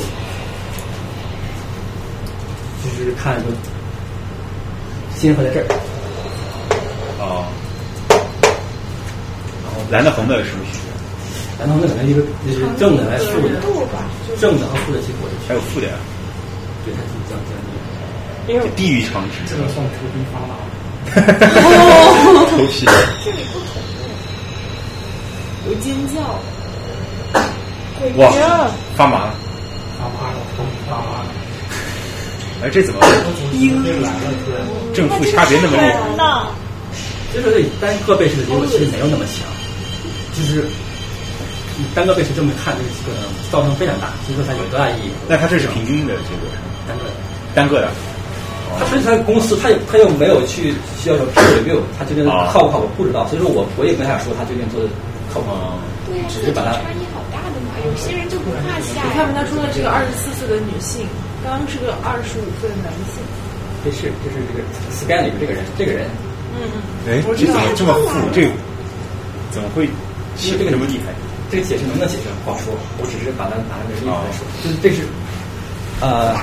[3.00, 3.48] 就是看说，
[5.16, 5.64] 杏仁核在这儿，
[7.18, 7.48] 哦，
[9.64, 10.92] 然后蓝的红的有什么区别？
[11.58, 13.56] 蓝的红的可能一个就是正的还是负的，
[14.38, 15.94] 正的和负的结果还有负的呀？
[16.84, 18.68] 对，它是这样这样的。
[18.76, 20.52] 地域常识，这个算图兵方法。
[22.52, 22.84] 头皮。
[23.24, 23.80] 这里不同
[25.64, 26.20] 步，有尖叫。
[28.18, 28.28] 哇，
[28.94, 29.32] 发麻了，
[29.96, 31.39] 发麻了，头皮发麻了。
[32.62, 33.00] 哎，这怎么
[34.92, 35.96] 正负差别那么厉害？
[37.32, 39.46] 所以说，这单个贝氏的结果其实没有那么强，
[40.36, 40.64] 就是
[41.94, 43.16] 单个贝氏这么看，这个这个
[43.50, 45.10] 造成非常大，所以说它有多大意义？
[45.28, 46.68] 那它这是平均的结果是吗？
[46.86, 47.10] 单个的，
[47.54, 47.88] 单个的。
[48.78, 50.72] 他所以他公司，他又他又没有去
[51.02, 54.88] 需要说 peer review，他究竟靠不靠谱不知道，所以说我我也没法说他究竟做的
[55.34, 55.50] 靠谱，
[56.06, 59.02] 对呀，只是把它差异好大的嘛，有些人就不怕下。
[59.02, 61.02] 你看他说的这个二十四岁的女性，
[61.42, 63.22] 刚刚是个二十五岁的男性。
[63.82, 64.60] 这是这是这个
[64.92, 66.06] scan 里面这个人，这个人，
[66.52, 66.76] 嗯嗯。
[67.08, 68.28] 哎，这怎么这么富？
[68.32, 68.44] 这
[69.50, 69.86] 怎么会
[70.44, 71.14] 因为这个什么厉害？
[71.50, 75.02] 这个解释能不能解释不好说，我只是把它拿这个例子来说，就是这是。
[76.02, 76.34] 呃，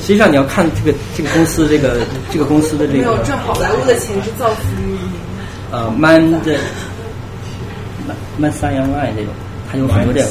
[0.00, 2.00] 实际上你要看这个这个公司这个
[2.32, 4.96] 这个公司的这个没有赚好莱坞的钱是造福于
[5.70, 6.58] 呃 man 的
[8.38, 9.32] man 三阳 y 这种，
[9.70, 10.26] 它有很多这个。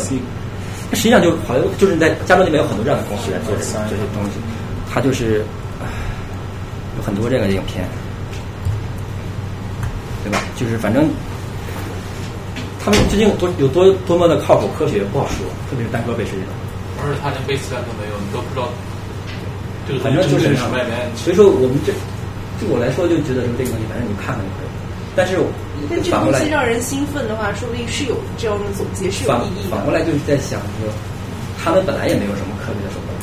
[0.95, 4.39] 实际上就好像就是在加州那边有很多这样的公司来做这些东西，
[4.91, 5.43] 它就是
[6.97, 7.87] 有很多这个影片，
[10.23, 10.39] 对吧？
[10.55, 11.09] 就是反正
[12.83, 16.53] 他们究竟有多有多多么的靠谱科学不好说，特别是单个贝氏这种。
[17.03, 18.69] 而且他连 base 都没有，你都不知道
[19.87, 20.77] 这个反正就是什么。
[21.15, 21.91] 所以说我们这
[22.59, 24.69] 对我来说就觉得说这个东西，反正你看看就可以。
[25.15, 25.37] 但是
[25.89, 29.69] 但这东西让人兴奋的话，说不定是有这样的总结是有意义的。
[29.69, 30.87] 反过来就是在想说，
[31.63, 33.13] 他们本来也没有什么科学的手段，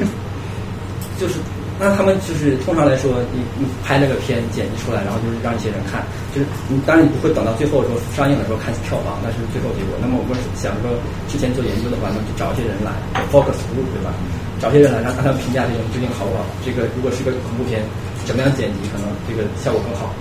[1.20, 1.40] 就是
[1.80, 9.98] 那他们就是通常来说，你你拍那个片剪辑出来，然后就是让一些人看，就是你当然你不会等到最后说上映的时候看票房，那是最后结果。
[10.00, 10.90] 那么我们想说，
[11.26, 12.94] 之前做研究的话，那就找一些人来
[13.32, 14.14] focus group 对吧？
[14.62, 16.46] 找些人来让让他们评价这个究竟好不好。
[16.64, 17.82] 这个如果是个恐怖片，
[18.24, 20.14] 怎么样剪辑可能这个效果更好。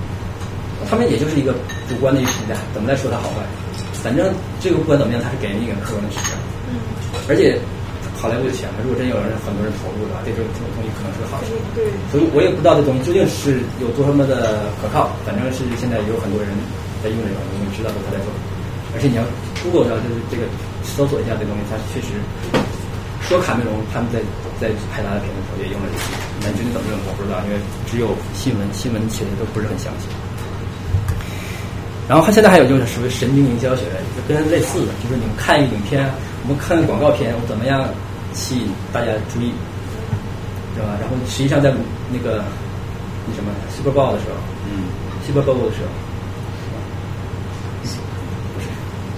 [0.90, 1.54] 他们也就是一个
[1.88, 3.42] 主观的一个评价，怎么来说它好坏？
[4.04, 6.36] 反正这个不管怎么样，它是给人一个客观的指标。
[6.68, 6.76] 嗯。
[7.30, 7.56] 而且
[8.20, 11.56] 好莱坞的钱嘛，如果真有人很多人投入的话，这种这种东西可能是个好事。
[11.72, 11.88] 对。
[12.12, 16.52] 所以我也不知道这东西究竟是有多么的可靠，反正是现在有很多人
[17.00, 18.32] 在用这种东西，知道都他在做。
[18.92, 19.24] 而且你要
[19.64, 20.44] Google 上就是这个
[20.84, 22.14] 搜索一下这东西，它确实
[23.26, 24.20] 说卡梅隆他们在
[24.60, 26.04] 在拍他的片子时候也用了这个，
[26.44, 27.58] 但究竟怎么用我不知道，因为
[27.90, 30.12] 只有新闻新闻写的都不是很详细。
[32.08, 33.84] 然后他现在还有就是属于神经营销学，
[34.16, 36.04] 就跟类似的，就是你们看一个影片，
[36.44, 37.88] 我们看广告片，我怎么样
[38.34, 39.54] 吸引大家注意，
[40.76, 40.98] 对吧？
[41.00, 41.72] 然后实际上在
[42.12, 42.44] 那个
[43.26, 44.36] 那什么 Super Bowl 的时候，
[44.68, 44.84] 嗯
[45.26, 45.90] ，Super Bowl 的时候，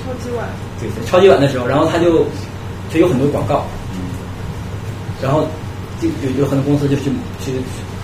[0.06, 0.46] 超级碗。
[0.80, 2.24] 对，对超级碗的时候，然后他就
[2.94, 3.66] 就有很多广告，
[5.24, 5.48] 然后
[6.00, 7.10] 就有有很多公司就去
[7.42, 7.52] 去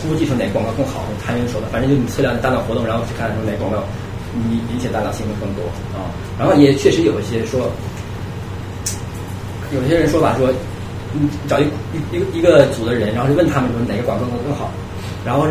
[0.01, 3.83] 估计说哪个广告更好，他用说的，反正就你测量大脑活动，然后去看说哪个广告
[4.33, 5.63] 你引起大脑兴奋更多
[5.97, 6.09] 啊。
[6.39, 7.69] 然后也确实有一些说，
[9.73, 10.49] 有些人说法说，
[11.13, 11.63] 你找一
[11.93, 14.71] 一一个一个组的人，然后就问他们说哪个广告更好，
[15.25, 15.45] 然后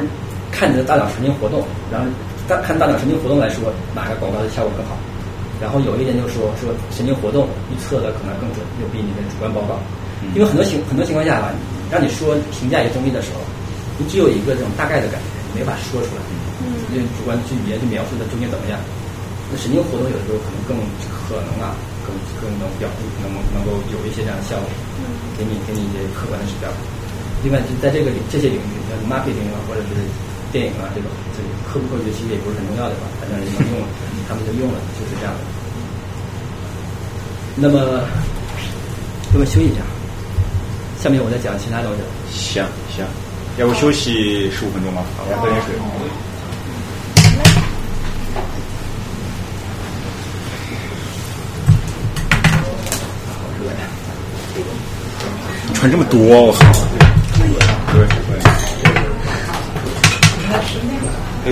[0.51, 2.07] 看你的大脑神经活动，然后
[2.48, 4.97] 大看大脑神经活动来说哪个广告的效果更好。
[5.61, 9.78] 然后有一研究说说神经活动预测的可能更准，又比你的主观报告，
[10.35, 11.52] 因为很多情很多情况下吧，
[11.93, 13.40] 让你说评价一个东西的时候，
[13.98, 16.22] 你只有一个这种大概的感觉，你没法说出来，
[16.62, 18.78] 嗯，用主观去语言去描述它究竟怎么样。
[19.51, 20.78] 那神经活动有的时候可能更
[21.10, 21.74] 可能啊，
[22.06, 22.86] 更更能表
[23.18, 24.68] 能能够有一些这样的效果，
[25.35, 26.70] 给你给你一些客观的指标。
[27.43, 29.97] 另外就在这个领这些领域，像 marketing 啊，或者是
[30.55, 33.89] 电影啊这种，这个科不科学其实也不是很重要的吧，反正人能用了，
[34.28, 35.40] 他们就用了，就是这样的。
[37.56, 38.06] 那么，
[39.32, 39.82] 那么休息一下？
[41.02, 42.02] 下面我再讲其他东西。
[42.31, 42.62] 行
[42.94, 43.05] 行，
[43.61, 45.03] 要不休息十五分钟吧？
[45.19, 45.74] 我喝点水。
[55.74, 56.59] 穿这么多，我靠！
[57.93, 58.41] 对对。
[61.45, 61.49] 哎，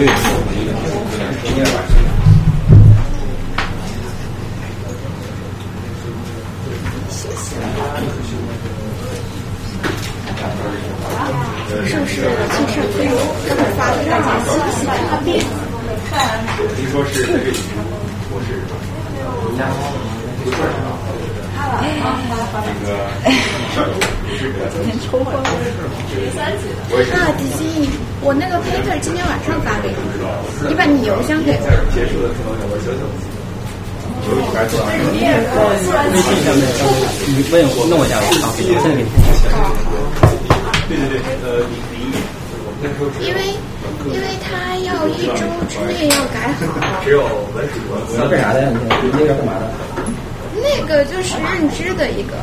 [11.87, 13.05] 是不是就是可以
[13.77, 14.49] 发给大家信
[14.79, 15.29] 息看病？
[16.77, 17.17] 听说是，
[18.31, 18.49] 我是
[24.73, 25.43] 今天抽风啊，
[27.37, 27.61] 迪基，
[28.21, 29.95] 我那个 paper 今天晚上发给你，
[30.69, 31.53] 你把你邮箱给。
[31.93, 33.01] 结束的时候我休息。
[34.29, 34.31] 微
[36.21, 36.61] 信上面，
[37.27, 39.03] 你问我弄我一下，我好，现在给你。
[40.89, 42.17] 对对对，呃，零零一年，
[42.65, 43.53] 我们那时候因为
[44.09, 47.05] 因为他要一周之内要改好。
[47.05, 47.21] 只有
[47.53, 47.77] 文主
[48.17, 48.73] 那干啥的呀？
[48.73, 49.69] 你那个干嘛的？
[50.57, 52.35] 那个就是认知的一个，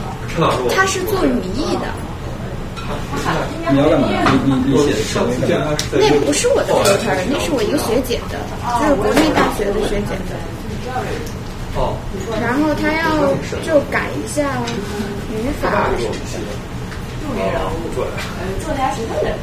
[0.75, 1.89] 他是做语义的。
[3.73, 4.07] 你要干嘛？
[4.13, 4.13] 你
[4.45, 5.73] 你你写的干嘛？
[5.91, 8.37] 那不是我的 paper，那是我一个学姐的，
[8.79, 10.37] 就是国内大学的学姐的。
[11.75, 11.97] 哦。
[12.39, 13.33] 然后他要
[13.65, 14.61] 就改一下
[15.33, 15.89] 语法。
[17.25, 18.05] 著名人物，作
[18.77, 19.33] 家协会的，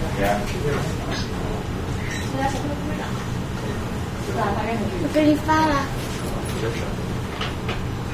[2.31, 3.03] 作家协会会长，
[4.25, 4.39] 是吧？
[4.57, 5.75] 大概是我给你发了。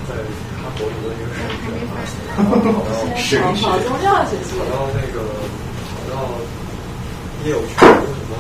[0.09, 0.11] 在
[0.57, 1.93] 哈佛读的一个还没发。
[2.35, 4.57] 跑跑宗教学习。
[4.57, 5.21] 跑到那个
[5.85, 6.13] 跑到
[7.45, 7.85] 业务去读
[8.17, 8.33] 什么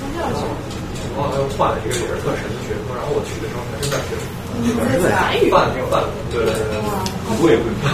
[0.00, 0.42] 宗教学，
[1.18, 6.78] 然后又换了一个也是特神的学科，然后我去的时候还是在学梵语，梵梵文，对对对，
[7.26, 7.90] 不会不会梵。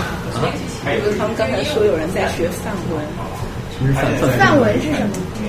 [1.16, 3.00] 他们刚才说有人在学范文，
[4.38, 5.08] 范文是什么？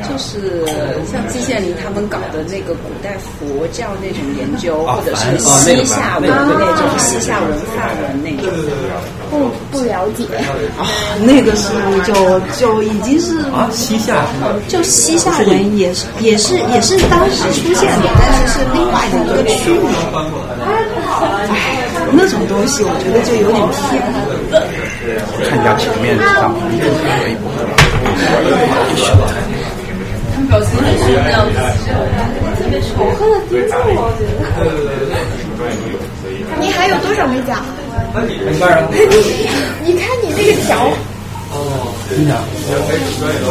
[0.09, 0.65] 就是
[1.09, 8.51] 像季羡林他们搞的那个古代佛教那种研究，或者是西夏文的那种西夏文梵文那种。
[9.29, 10.25] 不不了解。
[10.77, 10.85] 啊，
[11.23, 11.69] 那个是
[12.03, 14.25] 就就已经是啊，西夏？
[14.67, 19.79] 就西夏文也是也是也是当时出现的，但是是另外的一个区域。
[21.49, 21.55] 哎，
[22.11, 24.17] 那种东西我觉得就有点偏了。
[25.49, 27.35] 看一下前面上可以
[30.33, 31.55] 他们表情很是那样子，
[32.57, 35.13] 特别仇恨的盯着我，我觉得。
[36.59, 37.63] 你还有多少没讲？
[38.27, 38.87] 一半啊。
[39.83, 40.91] 你看你那个条。
[41.51, 41.57] 哦，
[42.09, 42.35] 你讲。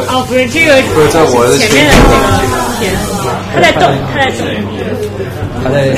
[0.08, 2.04] 哦，不是这个，不是在我的前面的那
[2.44, 3.23] 个，
[3.54, 3.82] 他在动，
[4.12, 4.44] 他在动。
[5.62, 5.94] 他在。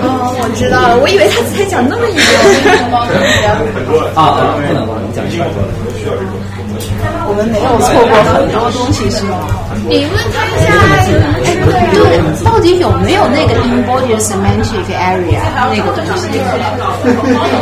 [0.00, 2.20] 哦，我知道了，我以为他才讲那么一个。
[4.14, 5.46] 啊 啊，不能不能讲一半。
[7.26, 9.46] 我们没有错过很多东西，是吗？
[9.88, 10.68] 你问他一下，
[11.92, 12.04] 就
[12.44, 15.40] 到底有没有那个 embodied semantic area
[15.70, 16.28] 那个东西？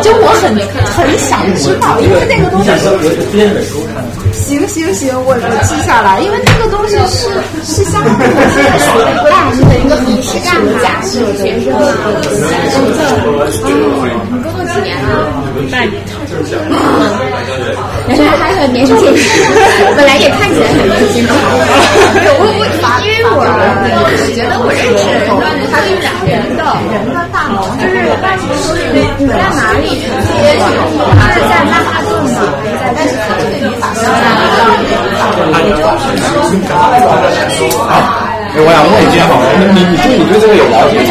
[0.02, 0.56] 就我很
[0.96, 2.70] 很想知道，因为那个东西。
[2.70, 2.98] 我
[3.32, 4.02] 编本书看。
[4.32, 7.28] 行行行，我我记下来，因为那个东西是
[7.62, 8.18] 是相当于
[8.54, 10.72] 现在学的大的一个你是干嘛？
[11.02, 11.78] 是学生啊。
[14.30, 15.06] 你工作几年了？
[15.70, 16.00] 半年。
[18.08, 18.96] 原来还很年轻，
[19.96, 21.22] 本来也看起来很年轻。
[21.28, 22.64] 我我
[23.04, 25.04] 因为我我觉得我认识
[25.70, 26.08] 他是人
[26.56, 28.00] 的人的大脑，就是
[28.92, 32.36] 你在哪里直接是在曼哈顿吗？
[32.96, 33.12] 但是
[37.88, 37.94] 好。
[38.52, 39.40] 哎，我想问一下，好，
[39.72, 41.08] 你你对你对这个有了解吗？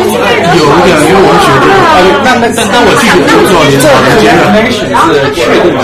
[0.53, 4.45] 有一点，因为我觉得，呃，那那但但我具体不知道连连接的。
[4.69, 4.85] 是
[5.33, 5.81] 确定的。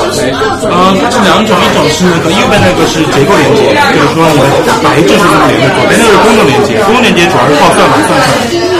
[0.69, 8.76] 嗯，它是两种，一种是那个右边那个是结构连接，就是说你的白质是这么连的，左边那个是功能连接，功能连接主要是靠算法算出来的。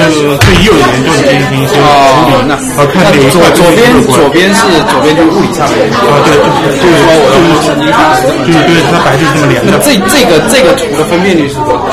[0.00, 1.82] 呃，对已有的研究你进行一些处
[2.28, 2.32] 理，
[2.78, 6.32] 呃看哪一左左边左边是左边就是物理上面啊，对，
[6.80, 7.76] 就是说我就是
[8.46, 9.78] 就是对它白就是这么连的。
[9.84, 11.84] 这这个这个图的分辨率是多少？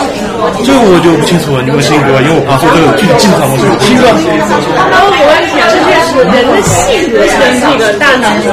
[0.63, 3.65] 这个我就不清楚了，你问信哥，因为我不做这个具体技术上东西。
[3.83, 4.07] 信哥，
[4.89, 5.65] 那我有问题啊，
[6.15, 8.47] 人的性格跟这个大脑的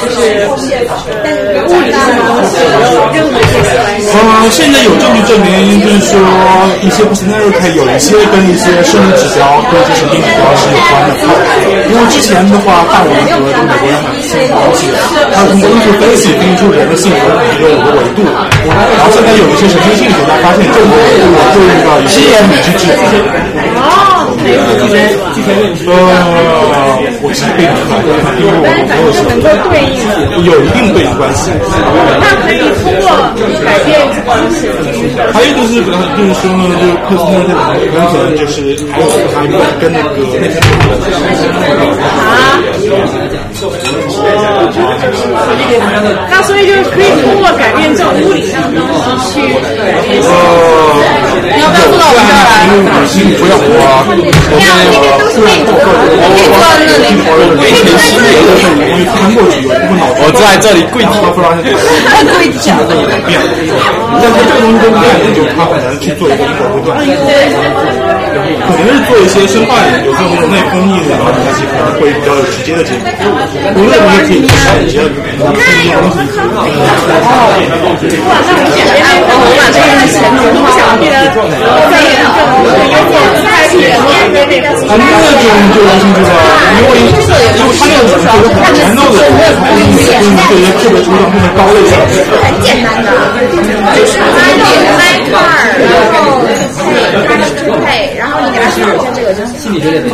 [0.00, 4.04] 就是物理上的东西有任何这个关系？
[4.14, 6.20] 呃，现在有证据证明，就是说
[6.82, 11.14] 一些不存在肉态有一些跟一些生理指标跟一些神经指标是有关的。
[11.88, 14.12] 因为之前的话，范文和这个美国人很
[14.50, 14.92] 了解，
[15.32, 17.16] 他通过艺术分析分析出人的性格
[17.54, 18.22] 一个五个维度，
[18.66, 21.24] 然后现在有一些神经心理学家发现这五个维度
[21.54, 22.20] 对应到一些
[22.50, 22.94] 理智之间。
[24.44, 25.08] 哦，没有这边
[25.86, 31.50] 呃，我是背不出来，因为我但是反正是能够对应的，有一定对应关系。
[32.20, 33.08] 那可以通过
[33.64, 34.68] 改变关系。
[35.32, 37.80] 还有就是，就是说呢，就是克斯特这个很
[38.12, 40.20] 可能就是还有还有跟那个
[42.04, 42.60] 啊。
[46.30, 49.40] 那所以就是可以通过改变这种物理上的东西去
[49.80, 50.20] 改变。
[50.20, 50.28] 呃，
[51.54, 52.68] 你要不要坐到我们这儿来？
[53.38, 53.72] 不要我，
[54.50, 55.86] 我那边都是内图，可
[56.34, 57.06] 以坐到那里。
[57.26, 61.70] 我以前心里都是我一看过去，有一部分脑我在这里跪地，突然就
[62.34, 63.38] 跪地性格会改变。
[64.20, 66.94] 但是这个东西跟不研究，他很难去做一个因果推断。
[68.64, 73.06] 可能是做一些生化研究，这种内分泌的关系可能会比较有直接的结果。
[73.74, 76.22] 无论你可以去了解内分泌的东西。
[78.24, 78.92] 哇，那我们简直
[79.26, 81.58] 我把这个前途梦想变得更严
[82.24, 82.88] 重，有点
[83.44, 84.04] 太偏了。
[84.84, 85.02] 啊，那
[85.40, 86.30] 种就有兴趣了，
[86.78, 88.06] 因为因为他那种
[92.08, 93.10] 就是很简单的，
[93.50, 94.22] 就是 i
[94.54, 94.64] 点
[94.94, 95.42] i 块儿
[97.26, 99.50] 他的支配，然后你给他说一下这个就行。
[99.58, 100.04] 心理学里的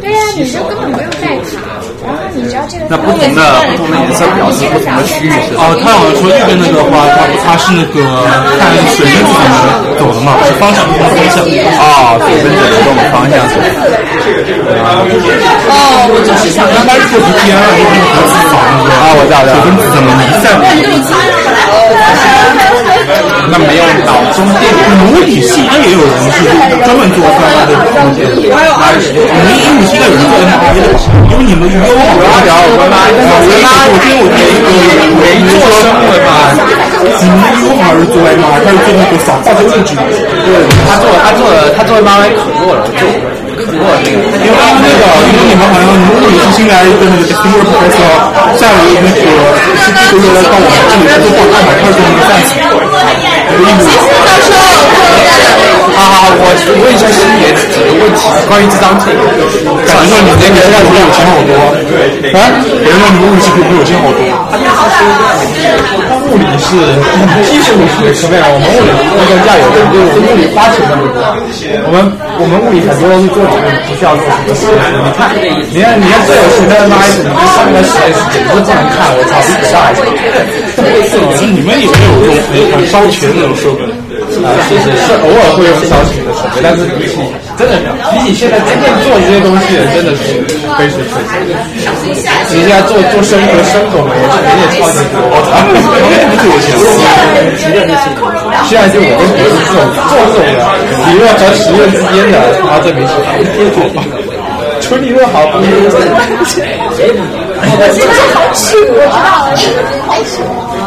[0.00, 1.52] 对呀、你就根本不用带卡，
[2.04, 2.84] 然后你只要这个。
[2.90, 3.40] 那不同的
[3.76, 8.00] 不同的颜色表示不同的区域是哦，他好像说这边那个话，它它是那个
[8.58, 9.52] 看水分怎么
[10.00, 11.44] 走的嘛，是方向不同方向。
[11.44, 13.36] 哦，水分子流动方向。
[15.68, 20.48] 哦，我就是想应该是做 BPM 啊，就是核磁场那个啊，我知道，水分子怎么离散。
[23.50, 24.72] 那没有脑中电
[25.04, 26.40] 母理系应该也有人是
[26.84, 28.24] 专门做三 D 的空间。
[28.34, 28.56] 我
[29.44, 30.96] 们英语系应该有人做 MRI 的吧？
[31.30, 32.56] 因为你们 U 好像聊
[32.94, 34.70] 我妈，我妈，我今天我听一个
[35.18, 36.30] 没做生物的嘛，
[37.02, 40.06] 你们 U 好像是做 MRI，他是做那个扫化学物质的。
[40.06, 43.02] 对，他做他做他做 MRI 可弱了，就
[43.66, 44.22] 可弱了那个。
[44.38, 49.26] 因为那个，因为你们好像物理系新来一个那个 distinguished professor，下午那个
[49.82, 53.33] 是这个到我们这里来做报告嘛，他是做那个 science。
[55.94, 56.42] 好好好，我
[56.82, 59.04] 问一下心爷几个问题，关于这张图，
[59.86, 61.54] 感觉说你那个让你有钱好多，
[62.34, 62.50] 啊？
[62.82, 64.18] 别人让你物理比我有钱好多。
[66.24, 66.66] 物理是
[67.46, 71.22] 基础学层面，我们物理那个价有的，就我们物理花钱那么多。
[71.86, 74.74] 我们我们物理很多都是做理论，不需要做什么实验。
[75.04, 75.30] 你看，
[75.70, 80.02] 你看，你看这有学的妈一你上个实验室简直不能看，我操，比北大还强。
[81.54, 81.92] 你们也有
[82.26, 82.34] 用
[82.72, 83.86] 很烧钱的那种设备
[84.42, 86.32] 啊，是是是，偶尔会有烧钱的
[86.62, 87.14] 但是比起
[87.56, 87.78] 真的
[88.10, 90.42] 比起现在真正做这些东西，真的是
[90.74, 91.46] 杯水车薪。
[92.50, 96.66] 你现在做做生和生狗模式，人也超级多，不是有钱
[98.66, 99.78] 现在就我跟别人这种
[100.08, 100.50] 做这种的
[101.06, 102.34] 理论和实验之间的，
[102.64, 103.12] 然后证明是
[103.54, 103.76] 贴住
[104.80, 105.68] 纯理论好，不是
[107.66, 109.56] 我现在好吃，我知道了，
[110.06, 110.42] 好吃。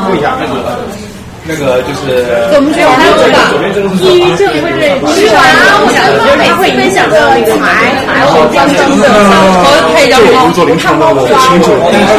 [0.07, 0.37] 不一下
[1.47, 1.81] 那个。
[1.87, 2.03] 就是，
[2.53, 3.37] 我们学校还有这个
[4.03, 5.39] 抑郁症或者是啊，
[5.79, 12.11] 我刚刚每次分享的那个台台我刚刚的，我配着我做临床的我不清楚，但是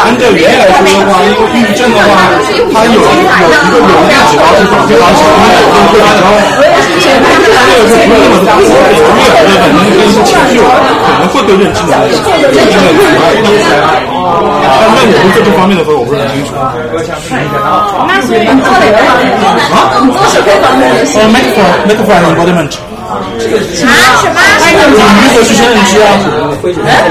[0.00, 2.32] 按照原来说的话，因为抑郁症的话，
[2.72, 3.28] 它有有一个
[3.68, 6.32] 有一个指标是保健保险，有一个指标。
[7.02, 12.10] 这个是不那么多，我也觉得反正跟情绪有，可能会对认知能力、
[12.52, 12.88] 认知能
[14.42, 14.68] 力有关。
[14.94, 16.54] 但在我们做这方面的时候，我不是很清楚。
[18.06, 19.36] 那所以你做哪个方面的？
[19.46, 20.00] 啊？
[20.02, 21.06] 你做什么方面的？
[21.14, 22.68] 呃，metaphor metaphor and
[23.12, 23.20] 啊
[24.20, 24.40] 什么？
[24.62, 24.96] 你如
[25.34, 26.08] 何实现认知啊？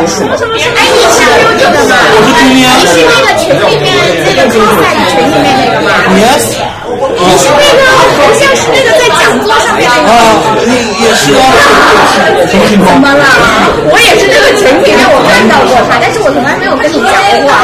[0.07, 0.53] 什么什么？
[0.55, 1.93] 哎，你是没有这个吗？
[2.11, 2.69] 我是中医啊。
[2.77, 3.85] 你是那个群里面
[4.25, 6.57] 那个超赛群里面那个吗？Yes。
[6.91, 7.81] 你是那个
[8.17, 10.09] 头像是那个在讲座上面那个？
[10.11, 10.13] 啊，
[10.65, 11.39] 也也是啊。
[12.49, 12.93] 什么情况？
[12.93, 13.25] 怎么了？
[13.91, 17.49] 我也是这个群里面我看到过他，但是我从来没有跟你讲过。
[17.51, 17.55] 啊，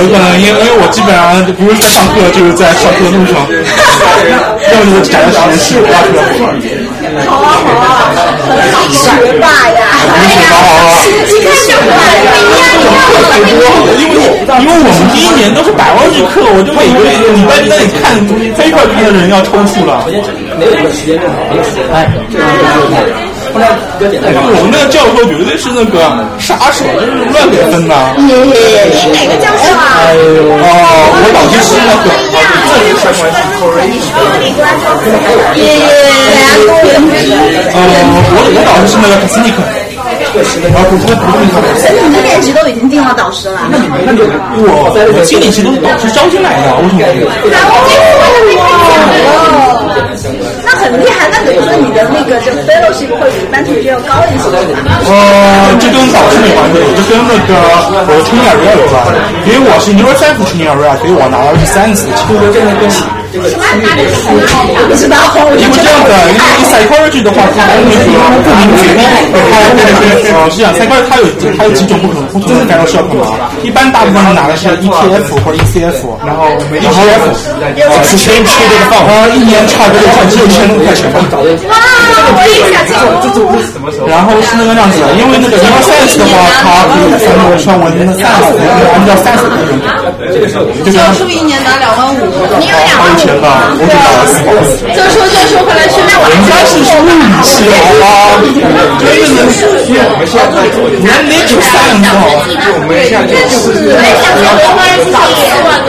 [0.00, 3.34] 有可能因为因为我基本上不是在上课，就是在上课的路上，
[4.72, 6.20] 要么就是在实验室挖出来。
[7.26, 8.10] 好啊好啊，
[8.52, 9.04] 很学
[9.40, 9.80] 霸呀！
[10.08, 10.96] 不是学霸好啊。
[11.28, 12.32] 你看这不一样一样
[13.98, 14.16] 因为
[14.60, 16.98] 因为我们第一年都是百万日课，我就每个
[17.34, 18.02] 礼拜在那里看
[18.54, 20.04] 飞快毕业的人要抽搐了。
[20.58, 23.04] 没有时间认同，没有时间哎，这个就是
[23.52, 23.66] 后来。
[24.02, 26.00] 我们那个教授绝对是那个
[26.38, 27.94] 杀手，就是乱给分的。
[28.16, 28.32] 你
[29.12, 30.00] 哪个教授啊？
[30.02, 30.66] 哎呦，哦，
[31.14, 32.10] 我导师是那个。
[35.56, 35.66] 耶，
[37.74, 37.78] 呃，
[38.34, 41.64] 我我导师是那个 t e c h n i c 啊，不是不是那个。
[41.78, 43.60] 所以你的年级都已经定了导师了。
[43.70, 46.88] 那你那就我我心理系都是导师招进来的，为
[50.16, 50.41] 什么？
[50.82, 54.50] 很厉害，那等于说你的那个就 fellowship 会比一般同学要高一些。
[54.52, 57.54] 呃，这跟导师没关系，这跟那个
[57.92, 58.94] 我的 training area 有关。
[59.46, 62.12] 因为我是 neuroscience training area，所以我拿到的是 science 的。
[62.52, 62.90] 这个跟
[63.32, 63.64] 那个这个
[64.28, 65.16] 我不知道，
[65.56, 67.96] 因为这样的，因为 psychology 的话，它那个
[68.44, 69.00] 不明觉厉，
[69.32, 71.24] 它呃是这样，psychology 它有
[71.56, 73.48] 它有几种不可能不同的感受是要干嘛？
[73.62, 75.96] 一般大部分人拿的是 ETF 或者 ECF，
[76.26, 77.24] 然后 ETF，
[77.88, 81.20] 呃，是 same trade 的放，呃，一年差不多差只有一千多块钱吧。
[81.32, 81.76] 哇，
[82.36, 82.84] 我也想
[83.22, 83.48] 这种。
[84.08, 88.58] 然后是那个样子的，因为那个 neuroscience 的话，它可以从我上文的 science，
[88.92, 92.18] 按照 science 的标准，就是教授一年拿两万五，
[92.58, 93.46] 你有两万五钱的，
[93.78, 94.50] 我只拿了四百。
[94.94, 98.42] 教授教授回来顺便我人家是说物理系好吗？
[98.98, 99.62] 真的是
[101.02, 102.34] 人 nature science 好吗？
[102.82, 103.78] 我也想去读 PhD，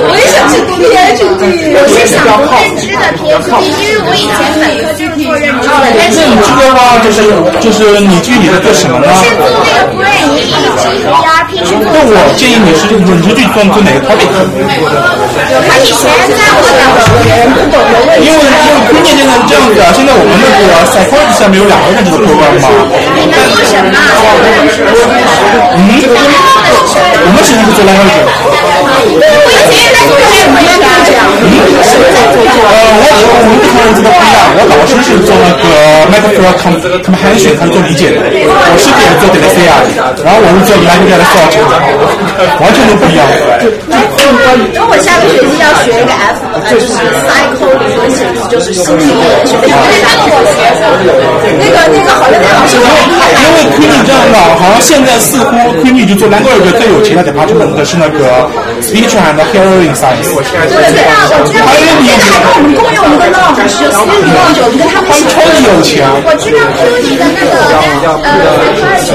[0.03, 7.18] 我也想去读 PhD，我是想读认知的 PhD，因为我以前本科就是做认知的，但是你知道吗，就是
[7.60, 9.10] 就是你具体的做什么呢？
[9.18, 10.93] 先做那个去做。
[11.64, 14.30] 那我建议你是你就去做做哪个 topic？
[15.68, 16.81] 他以前在我讲
[17.24, 18.28] 别人不懂的问题。
[18.28, 22.68] 因为因为 e e n 现在是这样子啊，现在我们那个 psychology 下面有两个认知的 program 嘛。
[23.16, 23.90] 你们做什么？
[25.74, 25.80] 嗯，
[27.24, 28.28] 我们是做 language。
[29.04, 29.91] 我以前
[32.14, 32.76] 在做我
[33.34, 35.64] 我们不同人知道不一样，我导师是做那个
[36.12, 36.52] metaphor
[37.04, 39.82] comprehension，他是做理解的，我是点做 dyslexia
[40.16, 41.56] 的，然后我是做 language research，
[42.62, 43.26] 完全都不一样。
[44.24, 46.40] 因为我下个学期要学一个 F，
[46.70, 46.88] 就是
[47.22, 49.11] psychology，就是心理学。
[51.60, 52.81] 那个那个好像那老师因
[53.53, 58.49] 为 Queenie 这样的，好像现在似乎 Kuny 就做 language 最有钱的排在门口的是那个
[58.81, 60.30] speech and hearing science。
[60.34, 61.65] 对对啊，我知道。
[61.65, 65.07] 还有你还跟我们共用一个 log，是 speech log，我们跟他们。
[65.23, 66.03] 超级有钱。
[66.26, 67.53] 我知道科技的那个
[68.84, 69.10] 男生，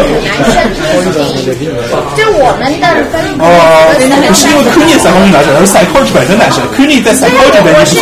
[2.16, 3.20] 就我们的分。
[3.38, 3.44] 哦，
[4.28, 8.00] 不是因为 Queenie 三方是男生，而是 psychology 本身男生，Kuny 在 psychology 里面是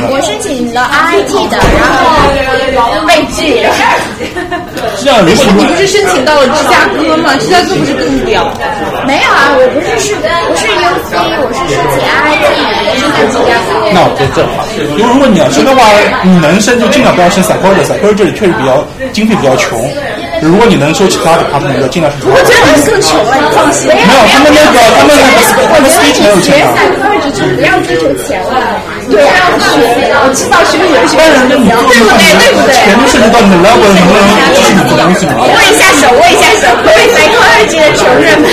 [0.00, 0.08] 的。
[0.10, 1.56] 我申请了 RIT 的，
[2.74, 3.78] 然后被拒是。
[5.04, 7.36] 这样，如果你不是申请到了芝加哥吗？
[7.38, 8.48] 芝加哥不是更屌？
[9.06, 10.24] 没有啊，我不是是不
[10.56, 12.44] 是 UC，我是申请 RIT，
[12.88, 13.70] 我是在芝加哥。
[13.92, 14.64] 那我就这话，
[14.96, 15.84] 因为如果你要申的话，
[16.24, 19.78] 你能申就尽量不要申 psychology，psychology 这里确实比较经费比较穷。
[20.42, 22.18] 如果你能收其他的 department，就尽量是。
[22.24, 23.88] 我觉得我们更穷了，你放心。
[23.88, 25.40] 没有，他们那个他们那个
[25.72, 26.64] 他们 speech 很有钱的。
[26.76, 28.80] psychology 就不要追求钱了，
[29.10, 29.22] 对。
[29.26, 29.80] 啊，学，
[30.22, 32.26] 我知道学有学当然，那你对不对？
[32.38, 32.74] 对不对？
[32.74, 34.20] 全部涉及到你的 level 能不能
[34.54, 35.44] 继续你的东西嘛？
[35.44, 38.50] 握一下手，握一下手，各位 psychology 的穷人们。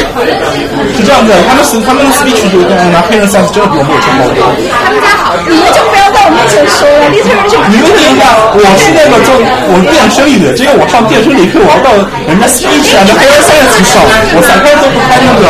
[0.93, 4.39] 是这样子，他们是他们的 speech 就跟拿黑人 science 真的比我们有钱包多。
[4.69, 7.57] 他们家好，你们就不要在我面前说了，你这人就。
[7.71, 9.33] 你们听一下，我是那个做
[9.73, 11.89] 我电声理的，这个我上电声理课，我要到
[12.29, 14.01] 人家 speech 啊，那黑人 science 上，
[14.35, 15.41] 我三科都不开那个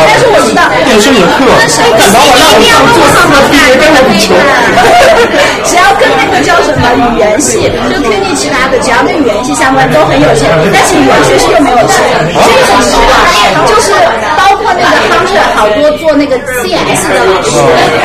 [0.88, 1.44] 电声理的课，
[1.98, 4.32] 然后我让我上做四个毕业，跟我比穷。
[5.64, 11.98] 只要跟那个叫什么语言系，就 Q 你其他的，只要跟语言系相关都很有钱，但是语言学习又没有钱，
[12.32, 13.10] 所以很实话，
[13.66, 13.92] 就是
[14.36, 17.52] 包括那个 Hunter 好多做那个 CS 的老师，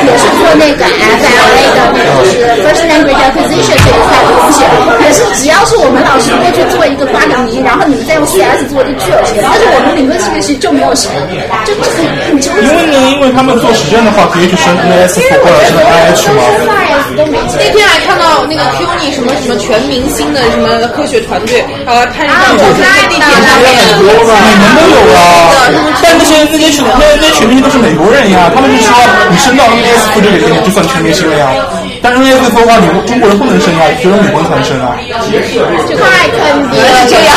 [0.04, 4.60] 也是做那个 FLA 的，就是 First Language Acquisition 这一块的东西，
[5.00, 11.10] 可是只要是我们老师过去做一个瓜个名，然后你们再用 CS 做，就巨有钱，但是我们理论系系就没有钱，
[11.64, 12.60] 就就很很纠结。
[12.60, 16.44] 因为呢，因为他们做实验的话，可以去升 NAS 或者是 IH 嘛。
[17.16, 23.66] 那天还看到那个 QNI 什么什么全明星的什么科学团队，然后拍那照片在地铁上面，
[23.98, 25.18] 你们都有啊，
[26.02, 28.92] 但那些那些全那那全明星都是美国人呀，他们就说
[29.30, 31.48] 你升到 NAS 这里就算全明星了呀。
[32.02, 34.96] 但是 NAS 的话，你们中国人不能升啊，只有美国人才能升啊。
[34.96, 36.40] 太坑
[36.70, 37.30] 爹了，这样。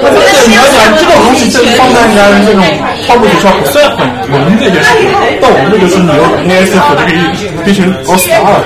[0.00, 2.62] 对，你要讲这种东西，这放在人家这种
[3.06, 7.20] 花布学校不算很文这件事情，到我们这就是你有 NAS 可就可以
[7.64, 8.64] 变成 All Star。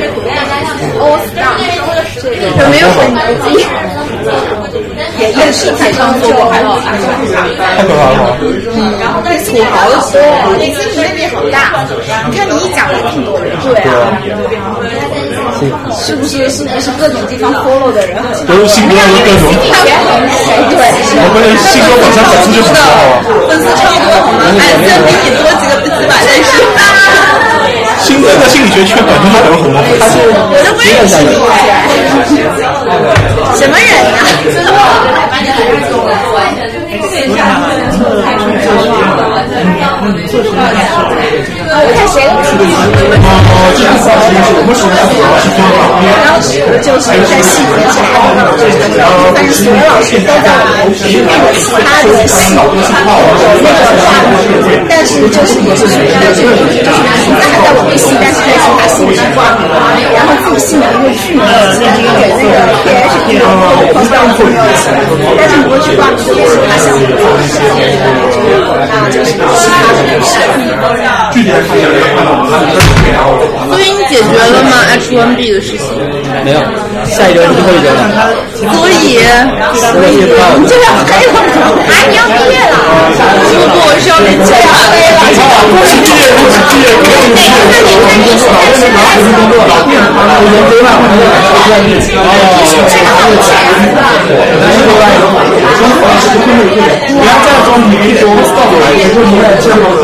[0.98, 1.58] All Star，
[2.58, 3.66] 有没有很牛逼？
[5.32, 8.36] 也是台上做过海报，太可怕了。
[9.00, 10.16] 然后那土豪的多，
[10.58, 11.84] 你心理面积好大。
[12.30, 13.74] 你看你一讲就这么多人，对。
[15.92, 18.16] 是不是是不是各种地方 follow 的人？
[18.46, 19.50] 都是新哥的各种。
[20.70, 20.80] 对，
[21.18, 23.18] 我们新哥网上粉丝就很多啊。
[23.48, 24.38] 粉丝超多好吗？
[24.58, 26.48] 哎，这比你多几个几百认识。
[28.00, 30.18] 新哥在心理学圈本身他有很多粉丝。
[30.50, 31.32] 我都不认识你。
[33.56, 33.88] 什么人
[40.78, 40.87] 呀？
[40.98, 42.18] 是。
[43.28, 45.60] 哦，这个三十是我们学校主要是做
[46.00, 48.64] 然后就是在系里面是还有老师，
[49.34, 51.12] 但是所有老师都在我们其
[51.84, 54.40] 他的系有那个大的，
[54.88, 56.40] 但是就是也是属于那种，
[56.72, 59.68] 就是名字还在我们系，但是在其他系里挂名，
[60.16, 61.44] 然后自己系名又巨名，
[61.76, 62.24] 给那个
[62.80, 64.96] PhD 或者 postdoc 没有钱，
[65.36, 67.60] 但是你过去挂名就其他项目的老师，
[68.88, 70.87] 那就是其他的老师。
[73.70, 76.17] 所以你解决了吗？H1B 的事情？
[76.44, 76.60] 没有，
[77.04, 78.00] 下一周是最后一周了。
[78.58, 79.18] 所以，
[79.74, 81.38] 所以你就要黑了吗？
[81.88, 82.76] 啊，你要毕业了？
[83.48, 85.18] 不不，我是要被就要黑了。
[85.68, 87.54] 恭喜毕业，恭喜毕业，恭喜毕业！
[87.68, 89.72] 那你那你现在是哪里工作了？
[91.84, 91.90] 你
[92.66, 93.48] 是这个好钱
[93.94, 94.00] 吧？
[97.08, 98.22] 不要再说你一说
[98.54, 100.02] 到我来，也就你来这样子，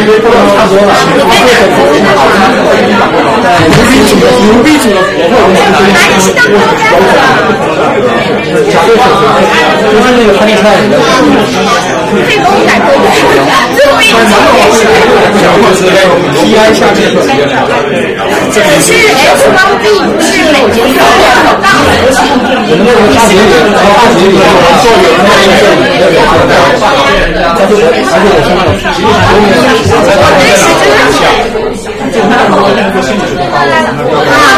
[0.00, 0.90] 因为不能差多了。
[3.68, 4.96] 牛逼组的，牛逼组的，
[5.38, 7.52] 哪里是当高干的？
[9.88, 10.94] 就是那个潘金菜里的。
[12.08, 13.04] 可以帮我改 paper，
[13.76, 14.16] 最后一个
[15.76, 15.80] 是
[16.32, 17.20] PI 下面的
[18.50, 21.88] 这个是 H 方 B，不是每节课都到的。
[22.68, 24.40] 我们那个大学里，然后大学里面
[24.80, 26.64] 做有那个那个那个，
[27.58, 30.64] 而且而且我上面实际上都没有，
[32.08, 32.44] 就啊，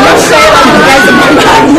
[0.03, 1.41] 那衰了，应该怎么办
[1.71, 1.79] 呢？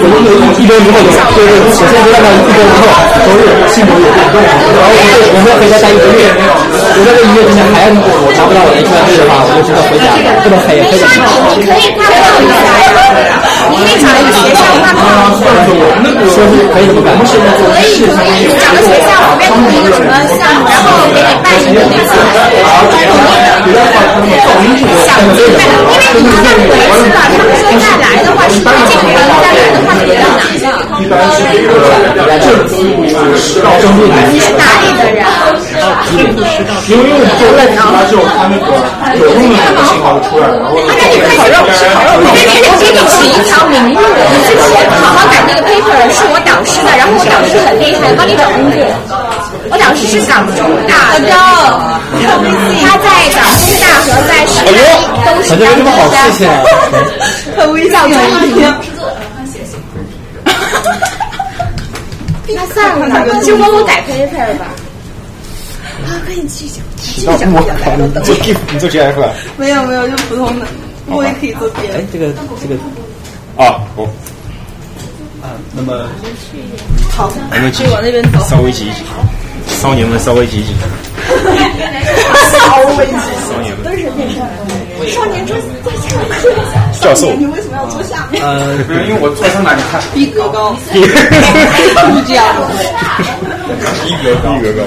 [0.00, 2.82] 我们有一周以后就就是首先是那个一周以后
[3.24, 11.06] 都是性质有变动，然后我们我们回家待一个月，我在这一个月之前还要我拿不到我的 H 1 B 的话，我就知道回家了，不能黑黑的。
[11.58, 11.94] 你可以，
[13.68, 15.46] 你可以找一个学校挂靠一下。
[16.28, 17.14] 说是可以怎么办？
[17.18, 17.24] 可
[17.86, 22.46] 以可以，你找个学校随便投一个什么项目，然后给你办一个那个想进
[24.88, 25.52] 来，因为
[26.14, 29.10] 你看回去了，他们说再来的话是不进来，
[29.42, 30.64] 再来的话是要拿的。
[30.98, 31.70] 一般是这个
[32.38, 32.46] 正
[33.36, 35.20] 十到正六你是哪里的人？
[36.88, 38.66] 因为我们做外企，它就它那个
[39.18, 42.18] 有用的那个信号就出来了，然后那你烤肉，吃烤肉。
[42.24, 48.80] 我给你给你指一条明路，你之前好好改那个 paper 是我导师的，然后我导师很厉害，帮你找工作。
[49.70, 51.28] 我导师是港中大的，
[52.82, 54.66] 他在港中大和在师大
[55.34, 56.52] 都是反正没什么好事情啊。
[57.56, 58.14] 很微笑，的
[58.46, 58.58] 一天。
[62.54, 64.64] 那算了，就帮我改 paper 吧。
[66.06, 67.50] 啊，可以继续讲，继续讲。
[67.50, 69.34] 你做 GIF，你做 GIF 啊？
[69.58, 70.66] 没有没有，就普通的，
[71.08, 71.98] 我也可以做别的。
[71.98, 72.74] 哎，这个这个
[73.62, 74.08] 啊，我
[75.42, 76.08] 啊，那么
[77.14, 78.38] 好，我们去往那边走。
[78.48, 79.02] 稍微挤一挤，
[79.68, 80.74] 少年们稍微挤一挤。
[82.50, 83.12] 稍微挤
[83.48, 84.36] 少年们都是变成
[85.08, 86.34] 少年坐坐下课。
[87.00, 88.42] 教授你为什么要坐下面？
[88.44, 88.74] 呃，
[89.06, 90.02] 因为我坐上来你看？
[90.12, 92.60] 逼格高，逼格是这样的。
[94.04, 94.82] 逼格高， 逼格高。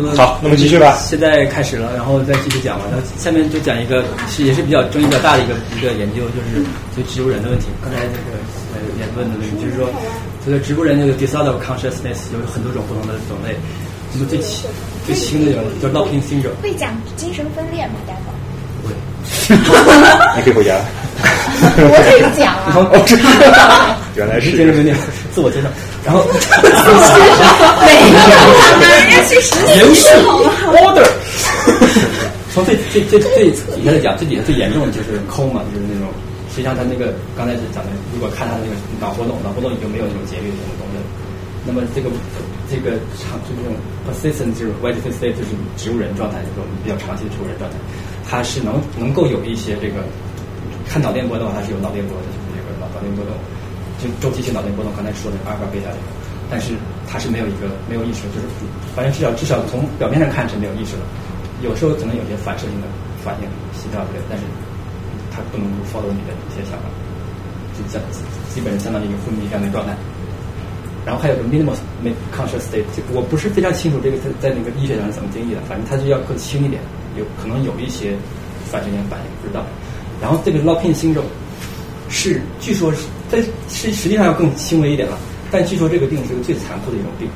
[0.00, 2.84] 那么好那么继续吧现在开始了，然后再继续讲吧。
[2.88, 6.62] 然后下面就讲一个是也是比较争议比较大的一个一个研究，就是
[6.94, 7.66] 就植物人的问题。
[7.82, 8.38] 刚才那个
[8.74, 9.90] 呃也问的问题，就是说
[10.46, 13.56] 这个植物人那个 disorder of consciousness 有很多种不同的种类。
[14.14, 14.70] 那么最轻
[15.04, 16.54] 最轻的一种叫 locking syndrome。
[16.62, 17.94] 会讲精神分裂吗？
[18.06, 18.94] 待会儿
[20.38, 20.84] 你可以回家了。
[21.90, 22.74] 我这个讲啊。
[22.74, 23.16] 哦，这
[24.18, 24.94] 原来是精神分裂，
[25.34, 25.68] 自我介绍，
[26.04, 28.50] 然后每个都
[28.82, 31.06] 看人家去实习严肃好吗 order。
[32.54, 36.10] 从最最最最底下来讲，最底下最严重的就是抠嘛，就是那种，
[36.50, 41.04] 实际上他那个刚才讲的，如果看他那个脑活动，脑活动已经没有那种节律这种东西了。
[41.66, 42.10] 那么这个
[42.66, 43.70] 这个长就这种
[44.08, 47.76] persistent 就是 vegetative state 就是植物人状态，就是我们比较长期的植物人状态，
[48.26, 50.02] 它是能能够有一些这个
[50.88, 53.36] 看脑电波的话，它是有脑电波的，就是这个脑脑电波动，
[54.00, 56.08] 就周期性脑电波动，刚才说的阿尔法贝塔这个，
[56.48, 56.72] 但是
[57.06, 58.48] 它是没有一个没有意识，就是
[58.96, 61.04] 反正至少至少从表面上看是没有意识的，
[61.60, 62.88] 有时候可能有些反射性的
[63.20, 63.46] 反应，
[63.76, 64.44] 心跳之类的，但是
[65.28, 66.88] 它不能 follow 你的一些想法，
[67.76, 68.00] 就相
[68.48, 69.92] 基本上相当于一个昏迷这样的状态。
[71.06, 71.72] 然后还有个 minimal
[72.34, 76.82] conscious state，这个我不是非常清楚这个在在那个医学上是怎么定义的，反正它就要更轻一点，
[77.16, 78.12] 有可能有一些
[78.66, 79.64] 反射性反应，不知道。
[80.20, 81.22] 然后这个 lock-in syndrome
[82.08, 85.18] 是据说是在实实际上要更轻微一点了，
[85.50, 87.28] 但据说这个病是个最残酷的一种病，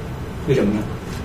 [0.49, 0.81] 为什么呢？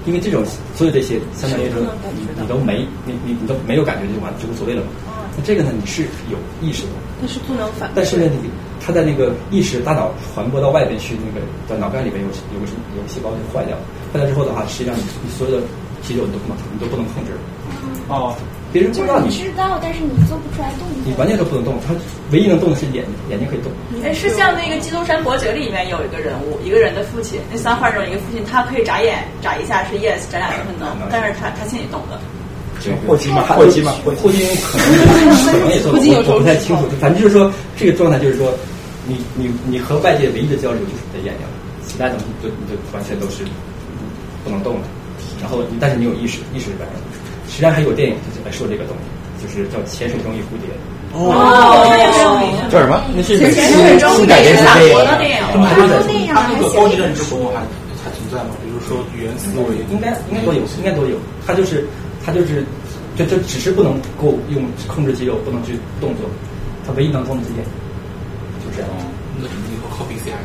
[0.05, 0.41] 因为这种
[0.73, 1.81] 所有这些相当于说
[2.15, 4.87] 你你都没你你你都没有感觉就完就无所谓了嘛。
[5.35, 6.89] 那这个呢你是有意识的，
[7.19, 7.91] 但是不能反。
[7.93, 12.65] 但是呢，你它在那个意识大脑传播到外边去，那个在脑干里边有有个
[12.95, 15.61] 有个细胞就坏掉了，坏掉之后的话，实际上你你所有的
[16.01, 17.31] 肌肉你都不能你都不能控制。
[18.07, 18.33] 哦，
[18.77, 21.01] 别人不知道你你知道，但是你做不出来动作。
[21.03, 21.95] 你完全都不能动，他
[22.31, 23.71] 唯一能动的是眼眼睛可以动。
[24.05, 32.21] 哎，是像那个《基督山伯爵》里面有一个人物，一个人的父亲，那三画中一个父亲，他可以眨眼，眨一下是 yes，眨两下是 no，但是他他心里懂的。
[33.07, 34.85] 霍金嘛，霍金嘛，霍金可能
[35.51, 36.85] 可能也做过，我我不太清楚。
[37.01, 38.53] 反正就是说，这个状态就是说，
[39.07, 41.47] 你你你和外界唯一的交流就是你的眼睛，
[41.87, 43.43] 其他东西就你就完全都是
[44.45, 44.87] 不能动的。
[45.41, 47.01] 然后，但是你有意识，意识是完全。
[47.47, 50.69] 实际上还有电影就是来说这个东西，就是叫《潜水中一蝴蝶》。
[51.15, 51.33] 哦，
[51.89, 53.01] 那个叫什么？
[53.15, 55.47] 那是潜水中改编自法国的电影。
[55.51, 56.11] 他们还都在做。
[56.27, 57.63] 它那个高级认知活动还
[58.03, 58.53] 还存在吗？
[58.61, 61.17] 比如说语言思维，应该应该都有，应该都有。
[61.47, 61.87] 它就是
[62.23, 62.61] 它就是，
[63.15, 66.29] 就就只是不能够用控制肌肉，不能去动作，
[66.85, 67.71] 它唯一能动的是眼睛，
[68.61, 68.89] 就这样。
[69.39, 70.35] 那以后靠 BCI。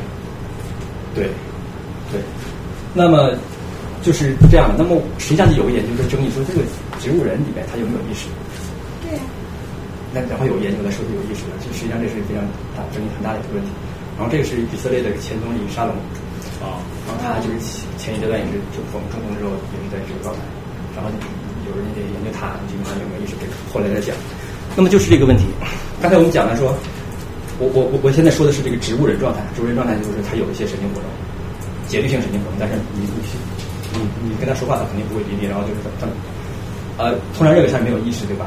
[1.14, 1.28] 对，
[2.10, 2.20] 对。
[2.94, 3.32] 那么
[4.02, 4.74] 就是这样的。
[4.76, 6.60] 那么实际上就有个研究是争议说，这个
[7.00, 8.26] 植物人里面他有没有意识？
[9.06, 9.22] 对呀。
[10.12, 12.44] 那然后有研究来说是有意识的，就实际上这是非常
[12.76, 13.70] 大争议很大的一个问题。
[14.18, 15.96] 然后这个是以色列的前总理沙龙，
[16.60, 16.76] 啊，
[17.08, 17.56] 然后他就是
[17.96, 20.44] 前前一阶段也是就中中风之后也是在这个状态，
[20.92, 21.08] 然后
[21.64, 24.12] 有人也研究他基本上有没有意识这个，后来再讲。
[24.76, 25.48] 那么就是这个问题，
[26.00, 26.76] 刚才我们讲了说，
[27.56, 31.08] 我我我我现在说的是这个植物人状态，植物人状态就是他有一些神经活动，
[31.88, 33.24] 节律性神经活动，但是你你
[33.92, 36.06] 你你跟他说话，他肯定不会理你，然后就是他
[37.02, 38.46] 呃通常认为他是没有意识，对吧？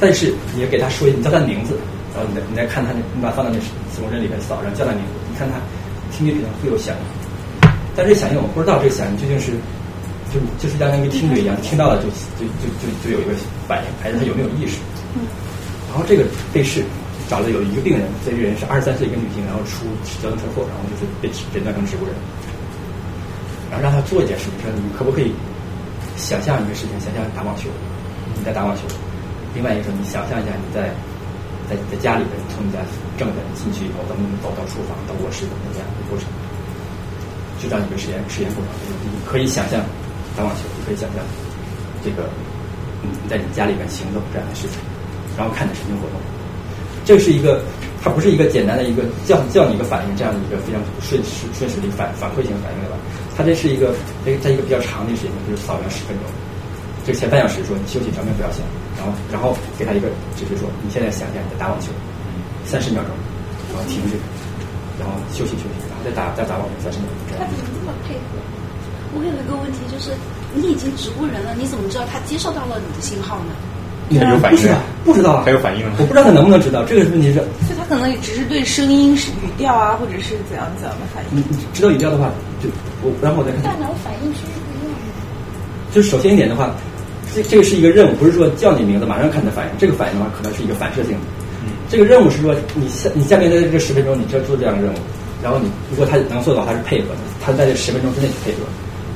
[0.00, 1.78] 但是你要给他说，你叫他的名字，
[2.12, 3.58] 然后你再你再看他那，你把它放到那
[3.94, 5.56] 磁共振里面扫，然后叫他名字，你看他
[6.10, 9.54] 听觉可能会有响应，但是响应我们不知道这个响应究竟是，
[10.34, 13.30] 就就是像那个听觉一样，听到了就就就就就有一个
[13.66, 14.82] 反应，还是他有没有意识？
[15.88, 16.82] 然后这个被试
[17.30, 19.86] 找了有一个病人，这个人是二十三岁一个女性，然后出
[20.20, 22.12] 交通车祸，然后就是被诊断成植物人，
[23.80, 25.32] 让他做一件事情，说你可不可以
[26.16, 27.68] 想象一个事情，想象打网球，
[28.36, 28.82] 你在打网球。
[29.54, 30.90] 另外一个说，你想象一下，你在
[31.70, 32.82] 在在家里边，从你家
[33.16, 36.26] 正门进去以后，怎么走到厨房到卧室的这样一个过程，
[37.62, 38.68] 就这样一个实验实验过程。
[39.06, 39.78] 你可以想象
[40.36, 41.22] 打网球，你可以想象
[42.02, 42.28] 这个
[43.00, 44.78] 你在你家里边行走这样的事情，
[45.38, 46.18] 然后看你神经活动。
[47.04, 47.62] 这是一个，
[48.02, 52.96] 它不是一个简单的一个叫叫你一个反应这样的一个非常瞬时瞬时的反反馈性反应对吧？
[53.36, 53.92] 它这是一个
[54.24, 56.24] 在在一个比较长的时间，就是扫描十分钟。
[57.04, 58.62] 这个前半小时说你休息，咱们不要想，
[58.96, 60.08] 然后然后给他一个
[60.38, 61.92] 指示说你现在想想你在打网球，
[62.64, 63.12] 三十秒钟，
[63.68, 64.16] 然后停止，
[64.98, 67.08] 然后休息休息，然后再打再打网球三十秒。
[67.36, 68.40] 他怎么这么配合？
[69.12, 70.14] 我有一个问题就是，
[70.54, 73.52] 你已经植物人了，你怎么知道他接受到了你的信号呢？
[74.10, 74.82] 他有反应啊？
[75.04, 75.42] 不知道啊？
[75.44, 75.92] 他有反应了？
[75.98, 77.40] 我不知道他能不能知道这个问题是。
[77.68, 81.38] 就他可能也只是对声音、语调啊，或者是怎样怎样的反应。
[81.38, 82.30] 你你知道语调的话，
[82.62, 82.68] 就
[83.02, 83.62] 我然后我再看。
[83.62, 84.98] 大脑反应区域不一样。
[85.92, 86.74] 就是首先一点的话。
[87.34, 89.72] 这这个是一个任务，不是说叫你名字马上看你的反应。
[89.76, 91.18] 这个反应的话，可能是一个反射性的。
[91.90, 94.96] 这个任务是说，你下你下面在这十分钟，你就要做这样的任务。
[95.42, 98.58] 然后你如果他能做到，他是配合的，他在这十分钟之内去配合。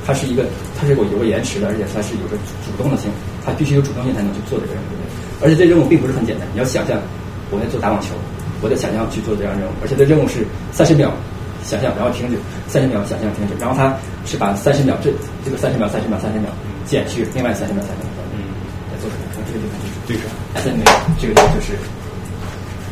[0.09, 0.41] 他是一个，
[0.73, 3.13] 它是有有个延迟的，而且它是有个主动的性，
[3.45, 4.97] 它必须有主动性才能去做这个任务。
[5.37, 6.97] 而且这任务并不是很简单，你要想象
[7.53, 8.17] 我在做打网球，
[8.57, 10.41] 我在想象去做这样任务，而且这任务是
[10.73, 11.13] 三十秒
[11.61, 13.93] 想象，然后停止，三十秒想象停止，然后它
[14.25, 15.13] 是把三十秒这
[15.45, 16.49] 这个三十秒三十秒三十秒
[16.89, 18.09] 减去另外三十秒三十秒。
[18.33, 18.49] 嗯，
[18.89, 20.25] 来做出来，从这个地方就是对上
[20.57, 20.81] SMA，
[21.21, 21.77] 这个就是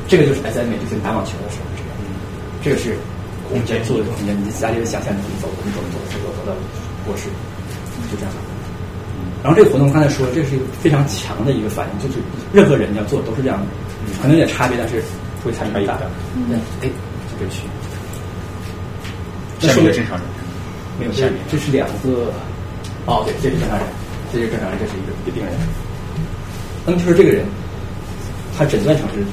[0.06, 1.90] 这个就是 SMA，就是打网球的时候这样。
[2.62, 2.94] 这个是
[3.50, 6.54] 我们在做的空间，你家里想象你怎么走，你怎么走，走走走到
[7.08, 7.30] 卧室，
[8.12, 8.34] 就这样。
[9.44, 12.20] 然后这个活动刚才说，这是一个非常强的一个反应，就是
[12.54, 13.66] 任何人要做都是这样的，
[14.22, 15.02] 可能有点差别，但是
[15.44, 16.10] 会差异大的。
[16.36, 16.90] 嗯，哎，
[17.30, 17.64] 就这区。
[19.60, 20.26] 下面正常人
[21.00, 22.32] 没有下面，这是两个。
[23.08, 23.88] 哦，对，这是正常人，
[24.34, 25.54] 这是正常人，这是一个病人。
[26.86, 27.46] 那么就是这个人，
[28.58, 29.24] 他诊断成是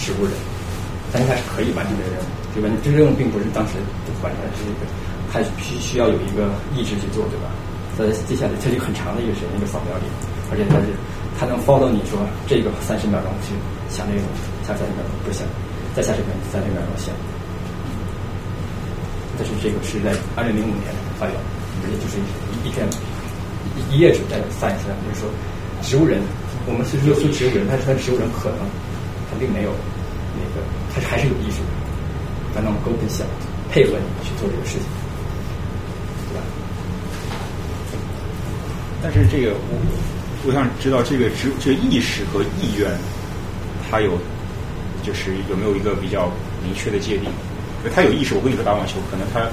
[0.00, 0.32] 植物人，
[1.12, 2.24] 但是他是可以完成这个任务，
[2.54, 2.68] 对吧？
[2.82, 3.76] 这个任务并不是当时
[4.08, 4.88] 就完成了，是一个，
[5.32, 7.48] 他必须需要有一个意志去做，对吧？
[7.98, 10.06] 在接下来，这就很长的一个时间，一个扫描里，
[10.50, 10.88] 而且他是
[11.38, 13.52] 他能 follow 你说这个三十秒钟去
[13.92, 15.44] 想这个东西，下三十秒钟不想，
[15.94, 17.12] 再下十秒三十秒钟想。
[19.36, 20.88] 但是这个是在二零零五年
[21.18, 21.36] 发表，
[21.88, 22.88] 也就是一一篇
[23.76, 25.28] 一一页纸在三十秒，就是说
[25.82, 26.22] 植物人。
[26.68, 28.58] 我们其实说植物人，但是他植物人可能
[29.28, 29.72] 他并没有
[30.36, 30.60] 那个，
[30.92, 31.72] 他还是有意识的，
[32.54, 33.26] 他能够跟想
[33.72, 34.84] 配合你去做这个事情，
[36.28, 36.44] 对吧？
[39.02, 39.72] 但是这个我
[40.46, 42.88] 我想知道这个植这个意识和意愿，
[43.90, 44.18] 它有
[45.02, 46.30] 就是有没有一个比较
[46.62, 47.28] 明确的界定？
[47.96, 49.48] 他有意识，我跟你说打网球，可能他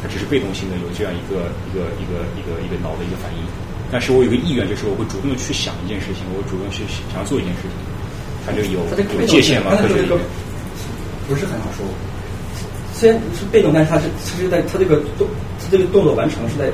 [0.00, 3.44] 他只是被动性的有这样一个一个一个一个一个脑的一个反应。
[3.92, 7.76] 但是我有个意愿，就是我会主动的去想一件事情，我主动去想要做一件事情，
[8.48, 8.80] 它就有
[9.20, 9.76] 有界限嘛？
[9.76, 10.16] 它这个
[11.28, 11.84] 不是很好说。
[12.96, 15.28] 虽然是被动，但是它是其实在它这个动，
[15.60, 16.72] 它这个动作完成是在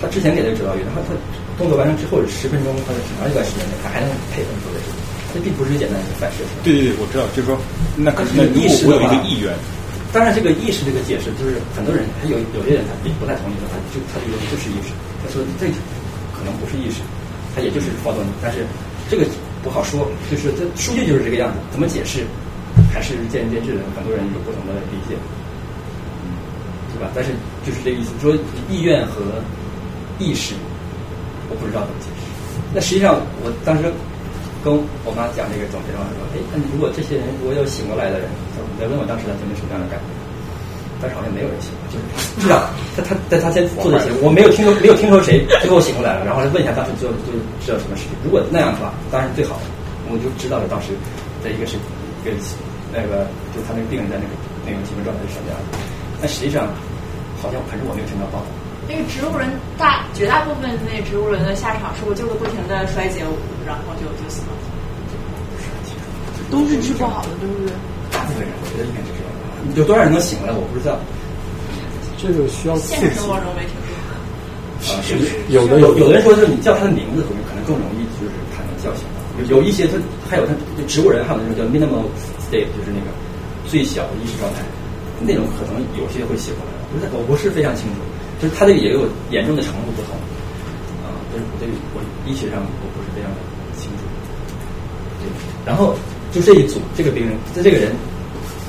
[0.00, 1.14] 他之前给的指导语，然后他
[1.60, 4.88] 动作完成之后十分钟或者挺长一段时间内，他还能配合做这个，
[5.34, 6.42] 这并不是简单的反射。
[6.64, 7.54] 对对对，我知道，就是说，
[7.94, 9.52] 那那如果我有一个意愿，
[10.12, 14.90] 当然这个意识这个解释，就是很多人他有有些人他并不太同意的，他就他就说就是意识，
[15.22, 15.68] 他说这。
[16.40, 17.04] 可能不是意识，
[17.54, 18.64] 他也就是发动，但是
[19.10, 19.26] 这个
[19.62, 22.24] 不好说，就是这数据就是这个样子，怎么解释
[22.90, 25.20] 还是见仁见智的，很多人有不同的理解，
[26.24, 26.32] 嗯，
[26.94, 27.12] 对吧？
[27.14, 28.34] 但是就是这个意思，说
[28.70, 29.20] 意愿和
[30.20, 30.54] 意识，
[31.48, 32.28] 我不知道怎么解释。
[32.70, 33.88] 那实际上，我当时
[34.62, 34.70] 跟
[35.02, 40.06] 我妈讲这个总结的话说，哎，那如果这些人如果有醒过来的人，你再问我当时他有没有什么样的感觉？
[41.00, 42.04] 但是好像没有人醒，就是
[42.36, 47.32] 不知道他他在他先做这些，我没有听说没有听说谁最后醒过来了，然后问一下当时就就
[47.64, 48.12] 知道什么事情。
[48.20, 49.56] 如果那样的话，当然最好，
[50.12, 50.92] 我就知道了当时
[51.40, 51.80] 的一个是
[52.20, 52.36] 一个
[52.92, 53.24] 那个
[53.56, 54.36] 就他那个病人在那个
[54.68, 55.80] 那个精神状态是什么样的。
[56.20, 56.68] 但实际上
[57.40, 58.59] 好像反正我没有听到报道。
[58.90, 59.46] 那个植物人
[59.78, 63.22] 大绝大部分那植物人的下场是我就是不停的衰竭，
[63.64, 64.52] 然后就就死了？
[66.50, 67.70] 都是治不好的，对不对？
[68.10, 69.30] 大部分人我觉得应该是这样。
[69.78, 70.98] 有多少人能醒过来，我不知道。
[72.18, 73.94] 这个需要现实生活中没听说。
[74.90, 75.14] 啊，是
[75.54, 79.06] 有的有有的人说，就是你叫他的名字，可能可能更容易，就是他能叫醒。
[79.38, 79.94] 有有一些他
[80.28, 80.52] 还有他
[80.90, 82.10] 植物人，还有那种叫 minimal
[82.42, 83.14] state，就是那个
[83.70, 84.66] 最小的意识状态，
[85.22, 86.74] 那种可能有些会醒过来。
[86.90, 88.02] 不是，我不是非常清楚，
[88.40, 90.16] 就是他这个也有严重的程度不同。
[91.04, 93.38] 啊，但是我对我医学上我不是非常的
[93.76, 94.02] 清楚。
[95.20, 95.28] 对，
[95.64, 95.94] 然后
[96.32, 97.92] 就这一组这个病人，这这个人，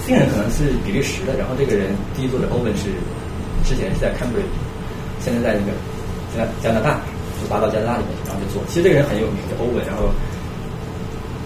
[0.06, 2.91] 病人可能是比利时的，然后这个人第一作者欧文是
[3.64, 4.52] 之前是在 Cambridge，
[5.23, 5.72] 现在在那个
[6.35, 6.99] 加加拿大，
[7.39, 8.61] 就搬到加拿大里面，然后就做。
[8.68, 10.11] 其实这个人很有名，叫欧文，然后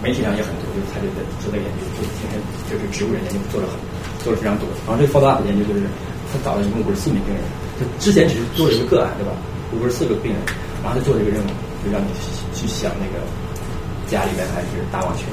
[0.02, 3.78] 媒体上也很多，就是他就在做这个研究，就天天就是植物人研究做了很
[4.24, 4.66] 做了非常多。
[4.86, 5.86] 然后这个 follow up 研究就是
[6.32, 7.44] 他找了一共五十四名病人，
[7.78, 9.32] 他之前只是做了一个个案，对吧？
[9.74, 10.40] 五十四个病人，
[10.82, 11.50] 然后他做了一个任务，
[11.84, 12.08] 就让你
[12.54, 13.20] 去想那个
[14.06, 15.26] 家里边还是打网球，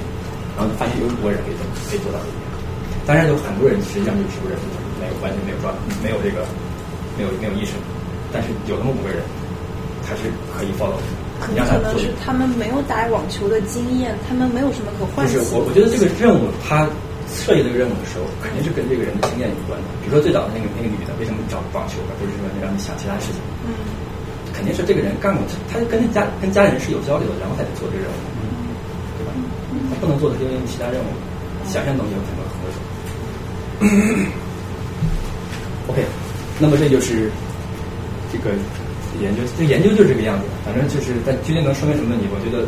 [0.58, 2.46] 然后发现有五个人可以做可以做到这一点。
[3.06, 4.58] 当然有很多人实际上就是植物人
[5.00, 5.72] 没有完全没有抓
[6.02, 6.48] 没有这个
[7.18, 7.76] 没有没有意识，
[8.32, 9.20] 但是有那么五个人，
[10.08, 11.06] 他是可以 follow 的。
[11.52, 15.34] 你让他做可能是他们没有打网球的经验，他们没有什么可唤起。
[15.36, 16.88] 就是我，我觉得这个任务，他
[17.34, 19.86] 设计这个任务的时候，肯定是跟这个人的经验有关的。
[20.00, 23.42] 比如说最早的那个那个女的，为什么找网球，而不是说让你想其他事情？
[23.66, 23.74] 嗯，
[24.54, 28.18] 肯定是这个人干过，他他跟家跟家里人是有交流的，然后才去做这个任务，
[29.18, 29.34] 对吧？
[29.90, 31.10] 他不能做的是因为其他任务，
[31.66, 32.42] 想象东西有很多。
[35.90, 36.06] OK，
[36.60, 37.30] 那么这就是
[38.32, 38.52] 这个
[39.20, 40.46] 研究，这研究就是这个样子。
[40.64, 42.26] 反正就是，但究竟能说明什么问题？
[42.32, 42.64] 我觉得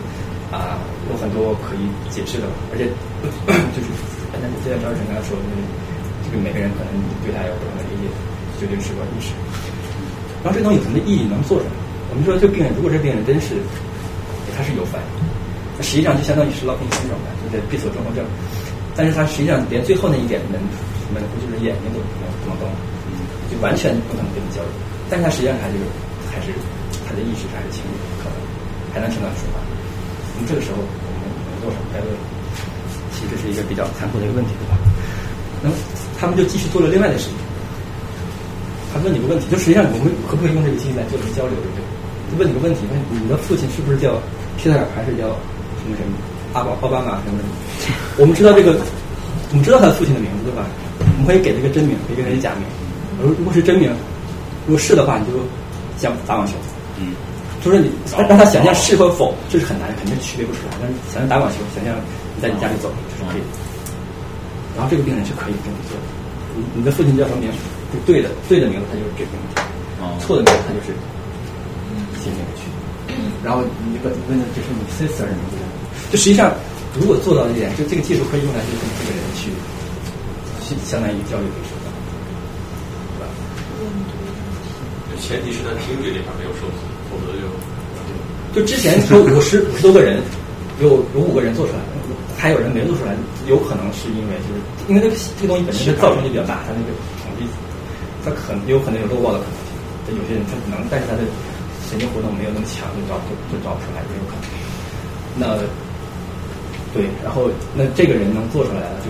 [0.51, 0.77] 啊，
[1.09, 2.83] 有很多可以解释的，而且
[3.71, 3.87] 就是，
[4.45, 5.49] 但是就像张志成刚才说的，
[6.21, 6.93] 这个每个人可能
[7.25, 8.05] 对他有不同的理解，
[8.61, 9.33] 决定是个意识。
[10.45, 11.73] 然后这东西有什么意义能做什么？
[12.13, 13.57] 我们说这病人，如果这病人真是
[14.53, 15.25] 他是有反应，
[15.73, 18.21] 那实际上就相当于是 locking syndrome 就是闭锁综合症，
[18.93, 20.61] 但是他实际上连最后那一点门
[21.09, 22.69] 门户就是眼睛都不能不能动，
[23.49, 24.69] 就完全不能跟你交流。
[25.09, 25.81] 但是他实际上还是
[26.29, 26.53] 还是
[27.09, 27.89] 他的意识还是清楚，
[28.21, 28.37] 可能
[28.93, 29.57] 还能听到你说话。
[30.37, 31.89] 那么这个时候我们能做什么？
[31.89, 32.07] 该问，
[33.29, 34.77] 这是一个比较残酷的一个问题，对吧？
[35.63, 35.75] 那么
[36.19, 37.33] 他们就继续做了另外的事情。
[38.93, 41.83] 他问你个问题，就实际上我们可不可以用这个机器来做这个交流，对不对？
[42.31, 44.15] 就问你个问题，问你的父亲是不是叫
[44.57, 45.35] 皮特尔还是叫
[45.79, 46.15] 什么什么
[46.53, 47.51] 阿宝奥巴马什么什么？
[48.17, 48.77] 我们知道这个，
[49.51, 50.63] 我们知道他父亲的名字，对吧？
[50.99, 52.63] 我们可以给这个真名，可以给他个假名。
[53.21, 53.91] 如如果是真名，
[54.65, 55.39] 如果是的话，你就
[55.99, 56.53] 想打网球。
[56.97, 57.11] 嗯，
[57.63, 60.77] 就是你让他想象是和否，这是很难，肯定区别不出来。
[60.79, 61.93] 但是想象打网球，想象
[62.35, 63.47] 你在你家里走，就是可以的。
[64.75, 66.05] 然后这个病人是可以跟你做的。
[66.55, 67.47] 你你的父亲叫什么名？
[67.93, 69.55] 就对的，对的名字他就是这个名字，
[70.19, 70.91] 错的名字他就是
[72.19, 72.67] 写进去。
[73.43, 75.55] 然后你问问的就是你 sister 的名字，
[76.11, 76.51] 就实际上
[76.99, 79.51] 如果做到这点，就这个技术可以用来就是这个人去，
[80.65, 81.87] 去相当于交流的手段，
[83.15, 83.31] 对吧？
[85.21, 87.47] 前提是他听觉这块没有受损，否则就
[88.59, 90.19] 就之前说五十五十多个人，
[90.81, 91.79] 有有五个人做出来，
[92.45, 93.17] 还有人没做出来，
[93.49, 96.93] 有可能是因为就是因为这个这个东西本身的造成就比较大，它那个
[97.25, 97.49] 统计，
[98.21, 99.73] 它可能有可能有漏报的可能性。
[100.05, 101.25] 但有些人他可能，但是他的
[101.89, 104.45] 神经活动没有那么强，就找就就找不出来，也有可能。
[105.41, 105.57] 那
[106.93, 109.09] 对，然后那这个人能做出来了，就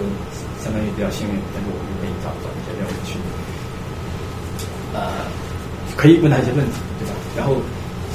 [0.64, 3.20] 相当于比较幸运，但是我们就可以找找一些任务去，
[4.96, 5.28] 呃，
[6.00, 7.12] 可以问他一些问题，对吧？
[7.36, 7.60] 然后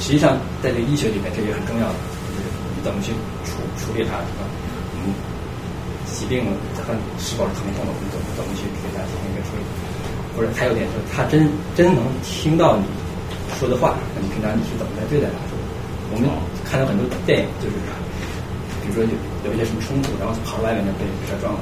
[0.01, 1.97] 实际上在这个医学里面，这也很重要的，
[2.33, 3.13] 就是你怎么去
[3.45, 4.49] 处处理它，对吧？
[6.11, 9.63] 疾病了它是否是疼痛的，我们怎么怎么去给它进行一个处理？
[10.35, 12.83] 或者还有点就是，他真真能听到你
[13.59, 15.39] 说的话，那你平常你是怎么在对待他？
[16.11, 16.27] 我们
[16.67, 17.75] 看到很多电影，就是
[18.83, 19.15] 比如说有
[19.47, 21.59] 有一些什么冲突，然后跑到外面就被车撞了。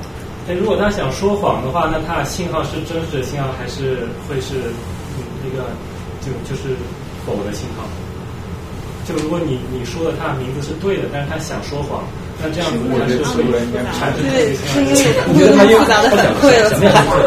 [0.47, 4.73] 那如果他想说谎的话，那他的信号是真实的信号，还是会是
[5.45, 5.69] 那个
[6.21, 6.73] 就就是
[7.26, 7.85] 否的信号？
[9.05, 12.05] 就如果你你说的他的名字是对的，但是他想说谎，
[12.41, 13.43] 那这样子他是会
[13.99, 14.55] 产生对，
[15.27, 16.71] 我觉得他又复杂的反馈了，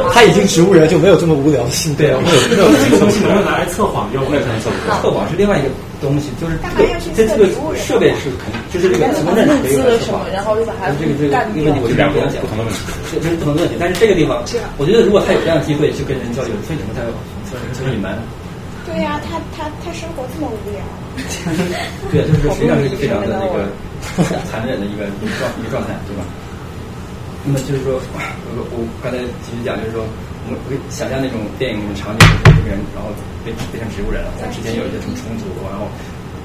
[0.09, 2.09] 他已经植物人就没有这么无聊的性格。
[2.09, 4.97] 对啊，没有这个东西能用拿来测谎用，没有可能测谎。
[5.05, 5.69] 测谎是另外一个
[6.01, 6.57] 东西，就是
[7.13, 7.45] 这这个
[7.77, 12.81] 设备是肯定就是这个什么认可以了什么，然后就把它这个这个干这个问题我就不要讲不同的问题，
[13.13, 13.77] 这这是不同的问题。
[13.77, 14.41] 但是这个地方，
[14.81, 17.13] 我觉得如果他有这样的机会去跟人交流，为什么他要
[17.77, 18.17] 去隐瞒？
[18.89, 20.81] 对呀、他他他生活这么无聊。
[22.11, 23.69] 对，就是实际上是非常的那个
[24.51, 26.23] 残忍的一个一个状一个状态，对吧？
[27.47, 27.99] 那么就是说，
[28.55, 30.05] 我我刚才其实讲，就是说，
[30.47, 33.11] 我们会想象那种电影那种场景，就是这个人然后
[33.43, 35.91] 变变成植物人了，他之前有一些什么冲突，然后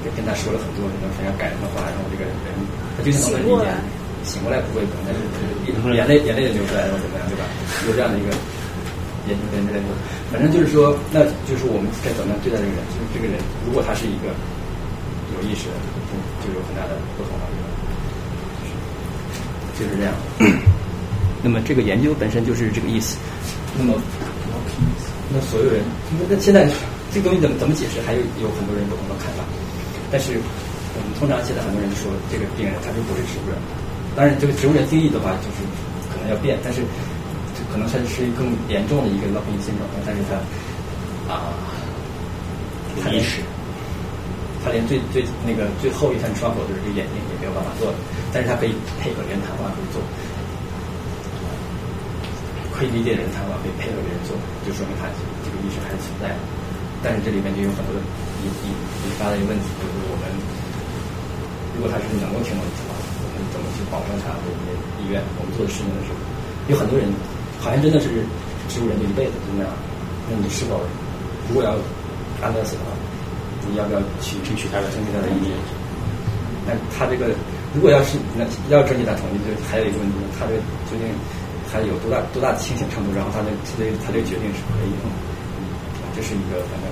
[0.01, 2.31] 跟跟他说了很多那种非常感人的话，然后这个人
[2.97, 3.69] 他就像我们理解。
[4.25, 7.47] 醒过来不会可能，但是眼泪眼泪也流出来然后，怎么样，对吧？
[7.87, 8.33] 有这样的一个
[9.29, 9.87] 研究跟这个，
[10.33, 12.81] 反正就是说，那就是我们该怎么样对待这个人？
[12.91, 14.35] 就是这个人，如果他是一个
[15.37, 15.75] 有意识的，
[16.09, 17.45] 就就有很大的不同了？
[19.77, 20.13] 就是这样。
[21.43, 23.17] 那么这个研究本身就是这个意思。
[23.77, 23.93] 那么，
[25.29, 25.83] 那所有人，
[26.17, 26.67] 那那现在
[27.13, 28.01] 这个东西怎么怎么解释？
[28.01, 29.45] 还有有很多人不同的看法。
[30.11, 33.57] 但是我们通常现在很多人说，这个病人他就不是植物人。
[34.15, 35.61] 当然，这个植物人定义的话，就是
[36.09, 36.81] 可能要变，但是
[37.69, 40.41] 可能它是更严重的一个老病性状，但是它
[41.31, 41.53] 啊，
[43.03, 43.21] 他连
[44.67, 47.87] 他连最最那个最后一层窗口就是这个眼睛也没有办法做，
[48.35, 50.03] 但是他可以配合人谈话可以做，
[52.75, 54.35] 可以理解人谈话，可以配合别人做，
[54.67, 55.07] 就说明他
[55.47, 56.39] 这个意识还是存在的。
[56.99, 57.95] 但是这里面就有很多
[58.43, 60.27] 引引引发的一个问题，就是我们
[61.79, 65.23] 如果他是能够听懂的话，我们怎么去保证他我们的意愿？
[65.39, 66.19] 我们做的事情的时候，
[66.67, 67.07] 有很多人
[67.63, 68.11] 好像真的是
[68.67, 69.71] 植物人这一辈子就那样。
[70.27, 70.83] 那你是否
[71.47, 71.71] 如果要
[72.43, 72.91] 安乐死的话，
[73.69, 75.51] 你要不要去争取他的争取他的意见？
[76.67, 77.31] 那他这个
[77.73, 80.55] 如果要是那要争取他同意，就还有一个问题，他这
[80.91, 81.07] 究竟
[81.71, 83.11] 他有多大多大的清醒程度？
[83.15, 85.05] 然后他的他的他这决定是可以的，
[86.15, 86.87] 这是一个反正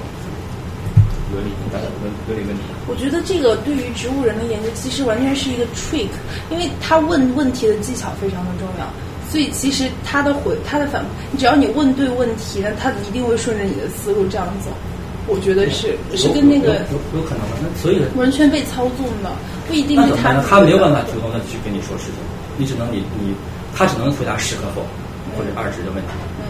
[1.34, 2.64] 伦理大的伦伦理问题。
[2.88, 6.07] 我觉得这个对于植物人的研究其实完全是一个 trick，
[6.52, 8.88] 因为他问问题的技巧非常的重要，
[9.30, 11.03] 所以其实他的回他的反，
[11.38, 14.72] 只要你问对问题，那他一定会顺着你的思路这样走。
[15.27, 17.57] 我觉得是是跟那个有有可能吗？
[17.61, 19.31] 那所以完全被操纵的，
[19.68, 22.22] 不一定是他他没有办法主动的去跟你说事情，
[22.57, 23.34] 你只能你你
[23.76, 24.85] 他只能回答是和否
[25.35, 26.14] 或者二值的问题。
[26.38, 26.45] 嗯，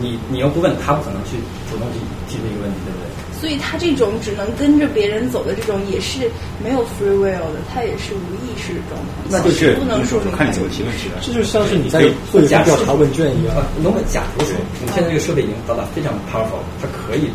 [0.00, 1.36] 你你又不问，他不可能去
[1.70, 3.12] 主动去提出一个问题，对不对？
[3.34, 6.30] 所以他这种只能跟着别人走的这种，也是
[6.62, 9.12] 没有 free will 的，他也是无意识的状态。
[9.28, 11.20] 那就是不能说看你怎么提问题了。
[11.20, 12.00] 这就像是你在
[12.32, 13.54] 做一个调查问卷一样。
[13.82, 17.28] 那么，假如说你现在这个设备已经到达非常 powerful，它可以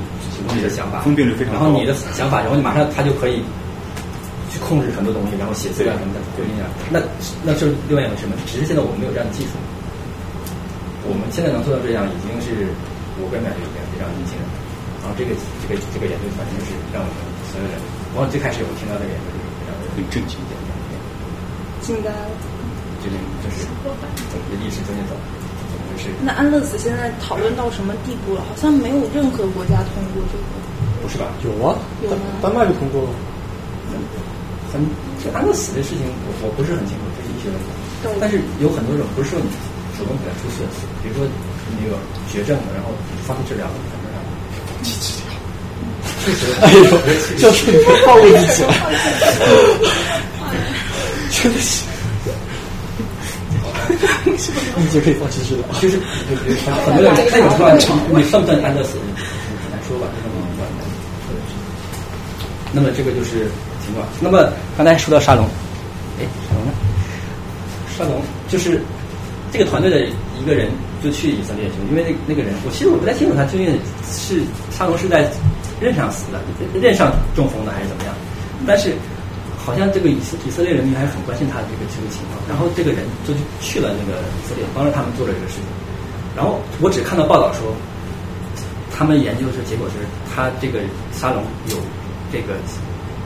[0.56, 3.44] 你的想法，分辨率非常高，然后你的想法，然后你马上他就可以
[4.50, 6.66] 去控制很多东西，然后写资料什么的，决定啊。
[6.90, 7.00] 那
[7.44, 8.34] 那是另外一回事嘛？
[8.46, 9.58] 只是现在我们没有这样的技术。
[11.10, 12.70] 我们现在能做到这样，已经是
[13.18, 14.46] 我个人感觉已经非常年轻了。
[15.02, 15.32] 然后这个
[15.64, 17.18] 这个这个研究反正是让我们
[17.50, 17.80] 所有人，
[18.14, 20.54] 我最开始我听到这个研究就是非常很震惊的，
[21.82, 22.30] 惊呆了，
[23.02, 23.66] 就是就是
[24.30, 24.84] 怎么的意识
[26.00, 26.24] 究竟怎么怎么回事？
[26.24, 28.42] 那安乐死现在讨论到什么地步了？
[28.48, 30.44] 好像没有任何国家通过这个。
[31.04, 31.28] 不是吧？
[31.44, 32.18] 有啊，有吗？
[32.42, 33.10] 丹麦就通过了。
[34.72, 34.80] 很
[35.24, 37.68] 这安乐死的事情，我我不是很清楚，这是医学问题。
[38.22, 39.50] 但是有很多种不是说你
[39.98, 41.26] 主动给他出血死，比如说
[41.82, 41.98] 那个
[42.32, 42.94] 绝症的，然后
[43.26, 43.66] 放弃治疗。
[44.70, 45.34] 放弃治疗，
[46.22, 46.86] 确实， 哎呦，
[47.42, 48.70] 就是你暴露自己了，
[51.34, 51.82] 真的是，
[54.76, 56.00] 你就可以放弃治疗，就是
[56.86, 58.98] 很多人那种情况，你算不算安乐死？
[58.98, 60.68] 很难说吧，这种情况。
[62.72, 63.50] 那么这个就是
[63.84, 64.08] 情况。
[64.20, 65.46] 那么刚才说到沙龙，
[66.20, 66.72] 哎，沙龙呢？
[67.98, 68.82] 沙龙就是
[69.52, 70.02] 这个团队的
[70.40, 70.70] 一个人。
[71.02, 73.72] 就去以色列去，因为那那个人，我其实我不太清楚他究竟
[74.04, 75.32] 是沙龙是在
[75.80, 76.42] 任上死的，
[76.78, 78.14] 任上中风的还是怎么样。
[78.68, 78.92] 但是
[79.70, 82.42] 好像这个以色以色列人民还是很关心他的这个这个情况。
[82.50, 85.70] 然后这个人就去了那个以色列，帮着他们做了这个事情。
[86.34, 87.70] 然后我只看到报道说，
[88.90, 90.82] 他们研究的结果是他这个
[91.14, 91.78] 沙龙有
[92.34, 92.58] 这个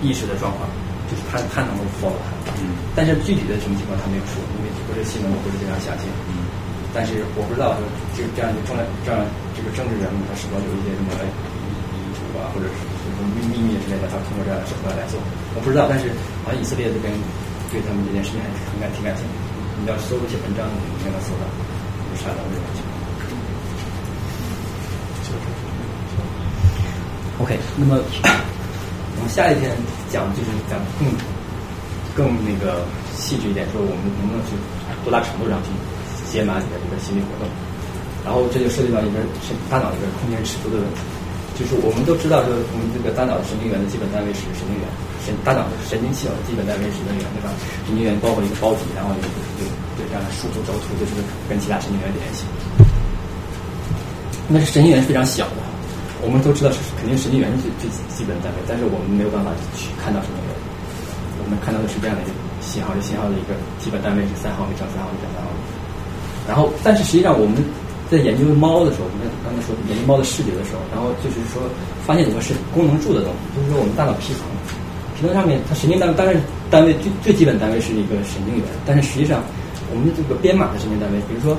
[0.04, 0.68] 意识的状况，
[1.08, 2.52] 就是他他能够 follow 他。
[2.60, 2.76] 嗯。
[2.92, 6.12] 但是具体的什么情况他没有说，因为不是新闻，我不是非常详细。
[6.28, 6.44] 嗯。
[6.92, 8.76] 但是我不知道，就就这样一个政
[9.08, 9.24] 这样
[9.56, 11.26] 这个政治人物，他是否有一些什么遗
[11.96, 12.78] 遗嘱啊，或者是
[13.24, 15.16] 秘秘密之类的，他通过这样的手段来做，
[15.56, 15.88] 我不知道。
[15.88, 16.12] 但是
[16.44, 17.10] 好像以色列这边
[17.72, 19.34] 对他们这件事情还是很感挺感兴趣。
[19.80, 22.94] 你要搜一些文章，你应该能搜到有啥的这种情况。
[27.42, 29.72] OK，那么我们下一天
[30.12, 31.10] 讲就是讲更
[32.16, 32.86] 更那个
[33.18, 34.54] 细致一点，说我们能不能去
[35.04, 35.72] 多大程度上去。
[36.34, 37.46] 解码你的这个心理活动，
[38.26, 41.02] 然后这就涉及到一个是大脑一个空间尺度的问题。
[41.54, 44.86] 就是我们都知道说，我们这个大脑的神经元的基本单位是神经元，
[45.22, 47.54] 神大脑的神经系统的基本单位是神经元，对吧？
[47.86, 49.30] 神经元包括一个包体，然后就
[49.62, 49.62] 就
[49.96, 51.14] 就这样的输出轴突，就是
[51.46, 52.50] 跟其他神经元联系。
[54.50, 55.62] 那是神经元是非常小的，
[56.26, 60.54] 我们都知道是肯定神经元是最基本单位，但是我们没有办法去看到神经元。
[61.44, 62.32] 我们看到的是这样的一个
[62.66, 65.60] 信号，这信号的一个基本单位是三毫米乘三毫米乘三毫米。
[66.48, 67.56] 然后，但是实际上我们
[68.14, 71.66] 在研究猫的时候，我们刚才说研究猫的视觉的时候，然后就是说
[72.06, 74.46] 发现有个是功能柱的东西，就是说我们大脑皮层，
[75.18, 76.38] 皮层上面它神经单位当然
[76.70, 79.42] 单位最最基本单位是一个神经元，但是实际上
[79.90, 81.58] 我们的这个编码的神经单位，比如说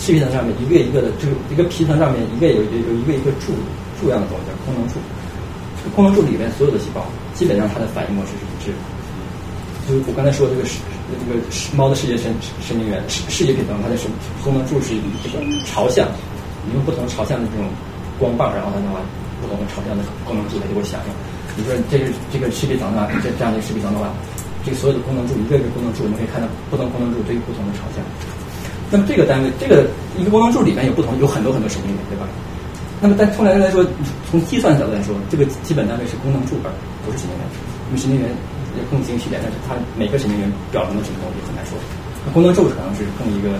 [0.00, 3.52] 视皮层上面一个一个的，这个一个皮层上面一个有有有一个一个柱
[4.00, 4.96] 柱样的东西叫功能柱，
[5.76, 7.04] 这个功能柱里面所有的细胞
[7.36, 8.80] 基本上它的反应模式是一致的。
[9.84, 10.80] 就是我刚才说这个是
[11.18, 11.38] 这个
[11.76, 14.10] 猫的视觉神神经元视视觉皮层，它的神
[14.42, 16.08] 功能柱是这个朝向，
[16.66, 17.68] 你用不同朝向的这种
[18.18, 19.00] 光棒，然后它的话
[19.40, 21.10] 不同的朝向的功能柱它就会响应。
[21.52, 24.08] 比如说这是这个视皮层的话，这这样的一个视皮层的话，
[24.64, 28.00] 这个所有的功能柱一个一个功能柱，我们可以看到不同功能柱对于不同的朝向。
[28.88, 32.28] 那么这个单位，这个一个功能柱里面有不同有很多很多神经元，对吧？
[33.00, 33.84] 那么但从来来说，
[34.30, 36.70] 从计算角度来说，这个基本单位是功能柱本，
[37.04, 37.44] 不是神经元，
[37.88, 38.30] 因为神经元。
[38.76, 41.76] 也更精细点，但是它每个神经元表征的什么东西很难说。
[42.24, 43.58] 那功能柱可能是更一个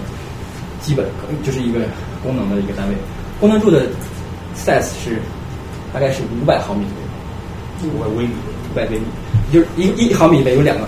[0.81, 1.07] 基本，
[1.43, 1.81] 就是一个
[2.23, 2.95] 功能的一个单位。
[3.41, 3.87] 功能柱的
[4.57, 5.21] size 是
[5.93, 6.87] 大概是五百毫米
[7.81, 8.33] 左右，五百微米，
[8.71, 9.05] 五百微米，
[9.53, 10.87] 就是一一毫米里面有两个，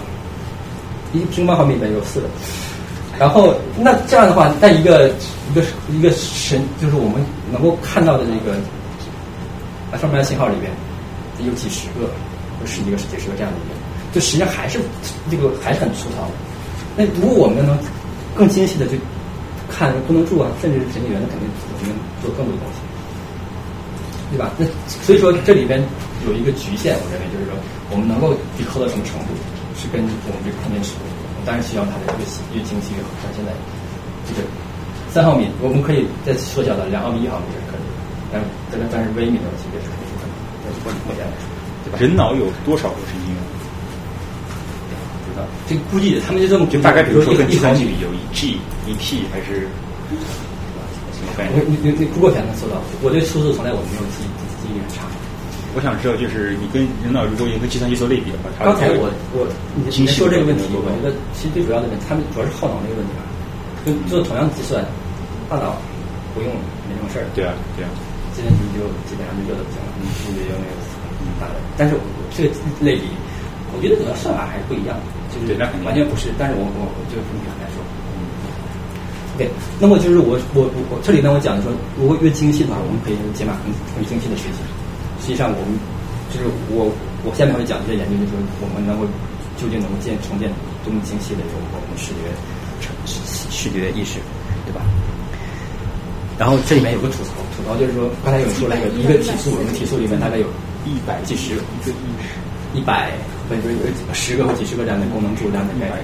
[1.13, 2.27] 一平方毫米里面有四个。
[3.19, 5.09] 然后那这样的话，在一个
[5.51, 8.59] 一个一个神，就是我们能够看到的这个
[9.99, 10.73] fMRI 信号里边，
[11.47, 12.11] 有几十个，
[12.61, 13.75] 有十几个、十几十个这样的一个。
[14.15, 14.79] 就实际上还是
[15.29, 16.35] 这个还是很粗糙的。
[16.97, 17.77] 那如果我们能
[18.35, 18.95] 更精细的去
[19.69, 21.91] 看功能柱啊，甚至是神经元，那肯定我们
[22.23, 22.79] 做更多的东西，
[24.31, 24.55] 对吧？
[24.57, 25.83] 那所以说这里边
[26.25, 27.59] 有一个局限，我认为就是说
[27.91, 29.35] 我们能够抵扣到什么程度，
[29.75, 31.03] 是跟我们这个空间尺度。
[31.45, 32.23] 当然希望它的越
[32.57, 33.11] 越精细越好。
[33.21, 33.53] 像现在
[34.25, 34.47] 这个
[35.11, 37.85] 三毫米，我们可以再缩小到两毫米、一毫米也是可以，
[38.33, 40.33] 但但是但是微米的级别是肯定不可能。
[40.65, 40.71] 在
[41.05, 41.47] 目前来说，
[41.85, 41.99] 对吧？
[41.99, 43.41] 人脑有多少个神经元？
[45.69, 49.67] 这个估计他们就这么就大概，比如说跟计算机里有一 G 一 T 还是
[51.11, 51.65] 什么概念？
[51.67, 52.83] 你你你 Google 才能搜到。
[53.03, 54.23] 我对数字从来我没有记
[54.63, 55.07] 记忆力很差。
[55.75, 59.43] 我想知道，就是你跟人脑如果也跟计算机做类比的话，刚才我我
[59.75, 63.27] 你你说这个问题，我觉得其实最主要的问题，他们主要是耗脑那个问题吧。
[63.83, 64.81] 就做同样的计算，
[65.51, 65.75] 大脑
[66.31, 66.49] 不用
[66.87, 67.27] 没什么事儿。
[67.35, 67.91] 对啊，对啊。
[68.35, 70.75] 计算机就基本上就热的不行了，你数据又没有
[71.39, 71.59] 大的。
[71.77, 73.11] 但是我这个类比，
[73.75, 75.03] 我觉得主要算法还是不一样的。
[75.47, 76.31] 对，那完全不是。
[76.39, 77.83] 但是我我我这个问题很难说。
[78.15, 78.31] 嗯。
[79.35, 84.63] OK，那么就是我我我这里呢，我讲的说，如果越精细的话，我们可以用解码更更精细的学习。
[85.21, 85.75] 实际上，我们
[86.31, 86.93] 就是我
[87.27, 89.07] 我下面会讲一些研究，就是我们能够
[89.59, 90.47] 究竟能够建重建
[90.85, 92.31] 多么精细的这种我们视觉
[93.07, 93.19] 视
[93.51, 94.23] 视觉意识，
[94.67, 94.83] 对吧？
[96.39, 100.47] 然后这里面有个吐槽，吐槽就是说，刚才有说那个一个体素，一个体素里面大概有
[100.85, 102.35] 一百几十一个意识，
[102.75, 103.11] 一百。
[103.45, 103.77] 或者有
[104.15, 106.01] 十个或几十个这样的功能柱这样的概念，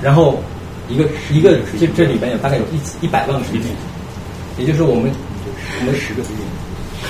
[0.00, 0.38] 然后
[0.86, 3.74] 一个一个这这里边有大概有一一百万个神经元，
[4.58, 6.22] 也就是我们我们十个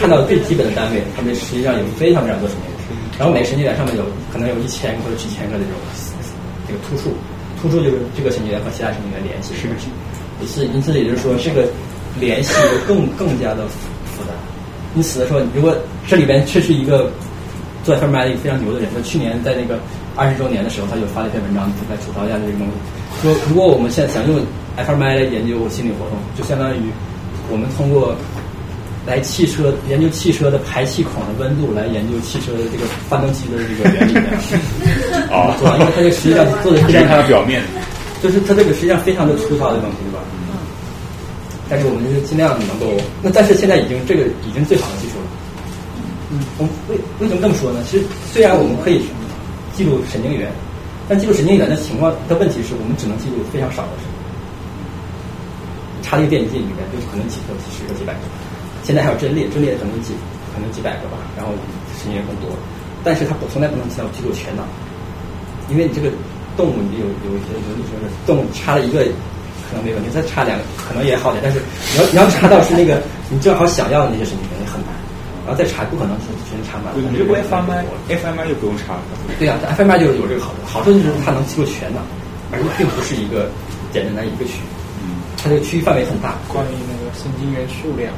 [0.00, 2.80] 看到最基本的单位，它们实际上有非常非常多神经元，
[3.18, 5.76] 然后每个神经元上面有可能有一千个或者几千个这种
[6.66, 7.12] 这个突触，
[7.60, 9.68] 突触就是这个神经元和其他神经元联系，是。
[10.40, 11.68] 因此因此也就是说这个
[12.18, 12.56] 联系
[12.88, 13.68] 更更加的
[14.16, 14.32] 复杂，
[14.96, 15.76] 因此说如果
[16.08, 17.12] 这里边这是一个。
[17.84, 19.78] 做 fMRI 一个非常牛的人，说去年在那个
[20.14, 22.72] 二十周年的时候，他就发了一篇文章，就在吐槽一下这个东西。
[23.22, 24.40] 说如果我们现在想用
[24.76, 26.78] fMRI 来研究心理活动，就相当于
[27.50, 28.14] 我们通过
[29.06, 34.38] 来汽车研究汽车的排气孔的温度来研究汽车的这个发动机的这个原理那样。
[35.34, 37.62] 哦，因为它这实际上做的非常它的表面，
[38.22, 40.22] 就是它这个实际上非常的粗糙的东西，对吧？
[40.46, 40.54] 嗯。
[41.68, 45.11] 但是我们就是尽量能够，那但是现在已经这个已经最好的技术了。
[46.32, 47.84] 嗯，我为为什么这么说呢？
[47.84, 49.04] 其实虽然我们可以
[49.76, 50.48] 记录神经元，
[51.06, 54.24] 但记录神经元的情况的问题是我们只能记录非常少的神经元。
[56.00, 58.24] 插一个电极进里面，就可能几个、几十个、几百个。
[58.82, 60.16] 现在还有阵列，阵列可能几
[60.52, 61.52] 可能几百个吧，然后
[62.00, 62.48] 神经元更多。
[63.04, 64.64] 但是它不从来不能记到记录全脑，
[65.68, 66.08] 因为你这个
[66.56, 69.04] 动物你有有一些有你说的动物插了一个
[69.68, 71.44] 可能没问题，再插两个可能也好点。
[71.44, 71.60] 但是
[71.92, 74.81] 你要你要插到是那个你正好想要的那些神经元也很。
[75.44, 76.94] 然后再查不可能全全查满。
[76.94, 78.98] 你这个 fMRI，fMRI 就不用查。
[79.38, 82.00] 对呀，fMRI 就有这个好处，好处就是它能记录全的，
[82.52, 83.50] 而且并不是一个
[83.92, 84.60] 简单的一个区。
[85.02, 85.20] 嗯。
[85.36, 86.38] 它这个区域范围很大。
[86.48, 88.12] 关于那个神经元数量，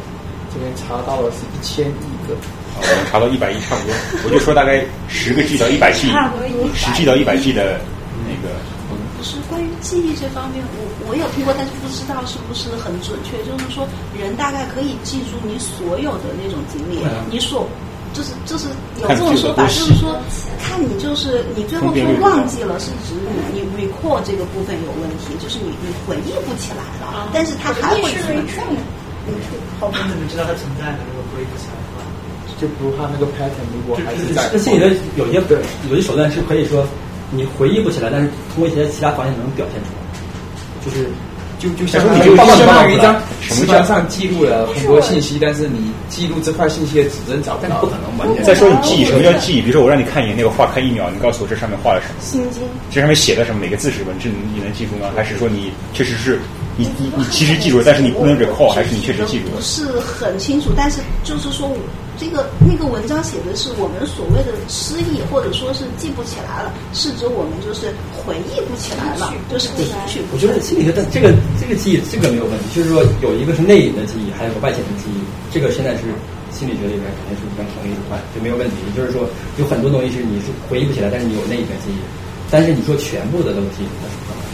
[0.52, 2.36] 这边查到了是一千亿个。
[2.76, 3.94] 我们查到一百亿差不多，
[4.24, 6.10] 我就说大概十个 G 到一百 G，
[6.74, 7.80] 十 G 到一百 G 的
[8.26, 8.52] 那个。
[9.24, 13.40] 是关于记忆这方面，我我有听过，但是不知道是不是很准确。
[13.42, 17.00] 就是说，人大概可以记住你所有的那种经历，
[17.32, 17.66] 你所
[18.12, 18.68] 就是就是
[19.02, 20.14] 有这种说法，就是说
[20.62, 23.16] 看你就是你最后说忘记了，是指
[23.50, 28.62] 你你 recall 这个部分有问题，就是你你回忆不起来了，但是它还会存在。
[29.80, 30.98] 后面怎么知道它存在呢？
[31.08, 32.04] 如果回忆不起来的话，
[32.60, 35.42] 就比如他那个 pattern 如果还是在那心理学有些
[35.90, 36.86] 有些手段是可以说
[37.34, 41.08] 你回忆不起来，但是通过一些其他方式能表现出来，就是
[41.58, 48.44] 就就相当于相当于一张纸张上记录了很多信息，但是你记录这块信息的指针找不到，不可能完全。
[48.44, 49.60] 再说你记忆，什么叫记忆？
[49.60, 52.14] 比如说我让你看一眼那个画，看一秒，你告诉我这上面画了什么？
[52.20, 52.62] 心经。
[52.90, 53.60] 这上面写的什么？
[53.60, 55.10] 每个字是文字，你能记住吗？
[55.16, 56.38] 还是说你确实是
[56.76, 59.56] 你你你其实记住了，但是你不能 recall，还是你确实记住了？
[59.56, 61.76] 不是很清楚，但是就是说我
[62.16, 75.20] 这个那个文章写的是我们所谓的失忆，或者说是记不起来了，是指我们就是回忆不起来了，就是记去我觉得心理学的这个这个记忆这个没有问题，就是说有一个是内隐的记忆，还有个外显的记忆，
[75.50, 76.06] 这个现在是
[76.54, 78.78] 心理学里边肯定是比较统一的块，就没有问题。
[78.86, 79.26] 也就是说
[79.58, 81.98] 有很多东西是你是回忆不起来，但是你有内隐的记忆，
[82.50, 84.46] 但是你说全部的都记，那是不可能。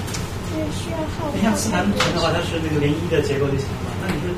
[0.49, 4.09] 这需要靠你像磁盘存的话，它是那个零一的结构就行了嘛。
[4.09, 4.33] 那你是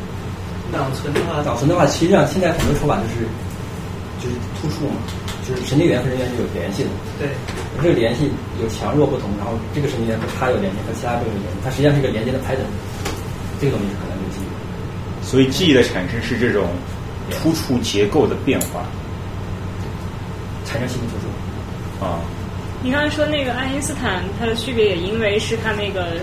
[0.73, 3.28] 脑存的话，脑存的话，实际上现在很多说法就是
[4.19, 4.97] 就是突触嘛，
[5.47, 6.89] 就是神经元和神经元是有联系的。
[7.20, 7.28] 对，
[7.82, 12.65] 这个联系有强弱不同，然后这个神经元和它有联系，和其他部位有联系，它实际上是一个连接的 pattern。
[13.61, 14.49] 这个东西是可能有记忆。
[15.23, 16.66] 所以记忆的产生是这种
[17.31, 18.82] 突触结构的变化，
[20.65, 22.05] 产生新的突触。
[22.05, 22.19] 啊，
[22.82, 26.16] 你刚才说那个爱因斯坦，它的区别也因为是他那个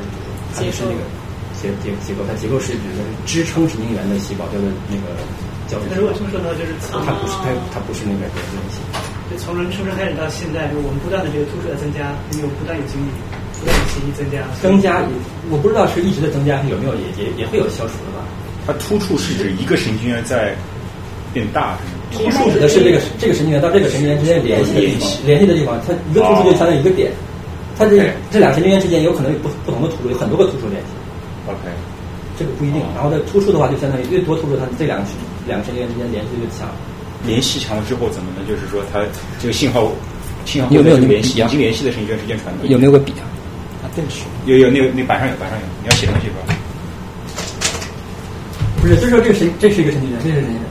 [0.53, 0.91] 结构
[1.59, 5.11] 结结结构，它结构是指的是支撑神经元的细胞，叫做那个
[5.67, 8.79] 胶质那如果这么说的话，就是从它不是它它不是那个东西。
[9.29, 13.11] 就从人出生开始到现在，就我们不断的这个突出的增加，因为我不断有经历，
[13.59, 14.41] 不断有记忆增加。
[14.57, 15.05] 增加，
[15.51, 18.25] 我不知道是一直的增加，有没有也也也会有消除的吧？
[18.65, 20.55] 它突触是指一个神经元在
[21.33, 21.77] 变大，
[22.09, 22.31] 是吗？
[22.31, 27.11] 突触指的是这个这个神经元到这个神经元之间联系的地方，联系的地方，它一个突触就相当于一个点，
[27.77, 30.87] 它这这两神经元之间有可能有不不同的突触，有很多个突触联系。
[31.47, 31.69] OK，
[32.37, 32.81] 这个不一定。
[32.95, 35.05] 然后再突出的话，就相当于越多突出，它这两个
[35.47, 36.67] 两个神经元之间联系就越强。
[37.25, 38.47] 联系强了之后怎么能？
[38.47, 39.03] 就是说它
[39.39, 39.91] 这个信号
[40.45, 42.69] 信号有没有那个联系已经联系的神经元之间传递？
[42.69, 43.23] 有没有个笔啊？
[43.83, 44.23] 啊，对是。
[44.45, 46.55] 有有那个那板上有板上有，你要写东西是吧？
[48.81, 50.63] 不是，就是说这个神，这是一个神经元，这是神经元。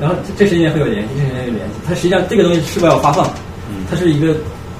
[0.00, 1.74] 然后这这神经元会有联系，这神经元有联系。
[1.86, 3.28] 它实际上这个东西是否要发放？
[3.90, 4.34] 它是一个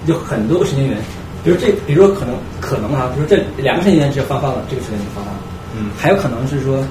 [0.07, 0.97] 有很多个神经元，
[1.45, 5.41] 比如这，比如说可能可能啊，比如说这两个神经元只要发放了，这个神经元就发放了。
[5.77, 6.83] 嗯，还有可能是说，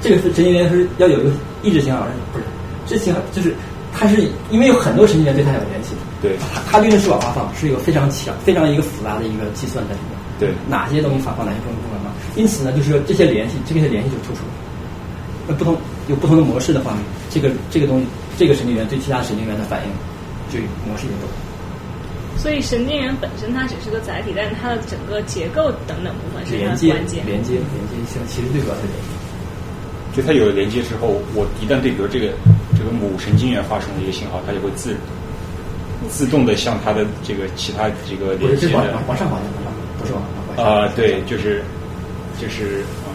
[0.00, 1.30] 这个是神经元是要有一个
[1.62, 2.44] 抑制信号，不是
[2.86, 3.54] 这信号就是
[3.92, 10.18] 它是因为有很多神经元对它有联系，对，它它律令是往发放，是一个非常强、非常一个复杂的一个计算在里面。
[10.40, 12.10] 对，哪些东西发放，哪些东西不发放？
[12.34, 14.52] 因此呢，就是说这些联系，这些联系就突出了。
[15.46, 15.76] 那不同
[16.08, 16.96] 有不同的模式的话，
[17.28, 18.06] 这个这个东西，
[18.38, 19.90] 这个神经元对其他神经元的反应，
[20.50, 20.58] 就
[20.88, 21.49] 模式也不同。
[22.40, 27.26] 所以神经元本身它只是个载体，但是它的整个结构等等部分是它连接的关键。
[27.26, 27.66] 连接连接，
[28.08, 29.02] 像其实最主要是连接。
[30.16, 32.32] 就它有了连接之后，我一旦对比如这个
[32.78, 34.96] 这个母神经元发生了一个信号，它就会自
[36.08, 40.62] 自动的向它的这个其他这个连接的往往上滑的，往上不是往上往下。
[40.62, 41.62] 啊、对，就是
[42.40, 43.12] 就是嗯，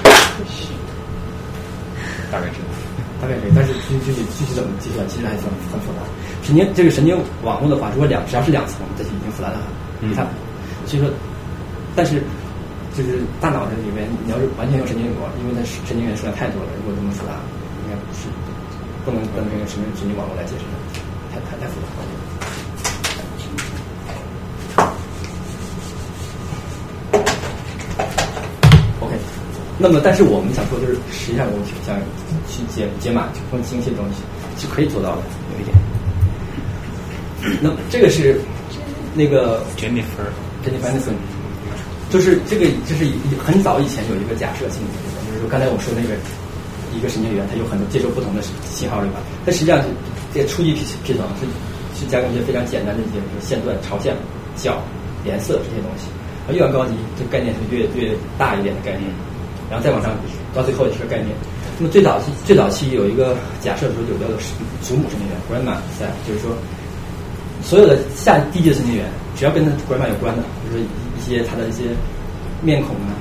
[2.32, 2.70] 大概知道。
[3.20, 6.00] 大概可以，但是具具体具体怎么计算，其实还是很很复杂。
[6.42, 7.12] 神经这个神经
[7.44, 10.08] 网络的话，如果两只要是两层，这就已经复杂的很。
[10.08, 10.26] 你看
[10.86, 11.10] 所以说，
[11.94, 12.22] 但是
[12.96, 17.36] 就是大脑这里面，你要是完全用神经网，因为它神经元数量太多了，如果这么复杂，
[17.84, 18.26] 应该不是
[19.04, 20.74] 不能跟那个神经神经网络来解释的，
[21.28, 22.08] 太太太复杂了。
[29.00, 29.12] OK，
[29.80, 31.96] 那么但是我们想说，就是实际上我们想
[32.46, 34.20] 去解解码去更精细的东西
[34.60, 35.22] 是可以做到的，
[35.56, 35.72] 有一点。
[37.62, 38.38] 那么这个是
[39.14, 40.28] 那个 Jennifer
[40.60, 41.16] Jennifer Aniston，
[42.12, 43.08] 就是这个就是
[43.40, 44.92] 很早以前有一个假设性的，
[45.24, 46.12] 就是说刚才我说那个
[46.92, 49.24] 一个神经元，它有很多接收不同的信号对吧？
[49.46, 49.88] 它实际上是
[50.34, 51.48] 这个初级皮皮层是
[51.98, 54.12] 是加工一些非常简单的一些，比如线段、朝向、
[54.56, 54.76] 角、
[55.24, 56.04] 颜色这些东西。
[56.48, 59.08] 而越往高级，这个概念是越越大一点的概念，
[59.70, 60.10] 然后再往上，
[60.52, 61.30] 到最后也是个概念。
[61.78, 64.36] 那么最早期最早期有一个假设说，有叫做
[64.82, 66.50] 祖母神经元 grandma cell，就是说
[67.62, 69.06] 所有的下低级的神经元，
[69.36, 71.94] 只要跟它 grandma 有关的，就是一些它的一些
[72.60, 73.14] 面孔啊，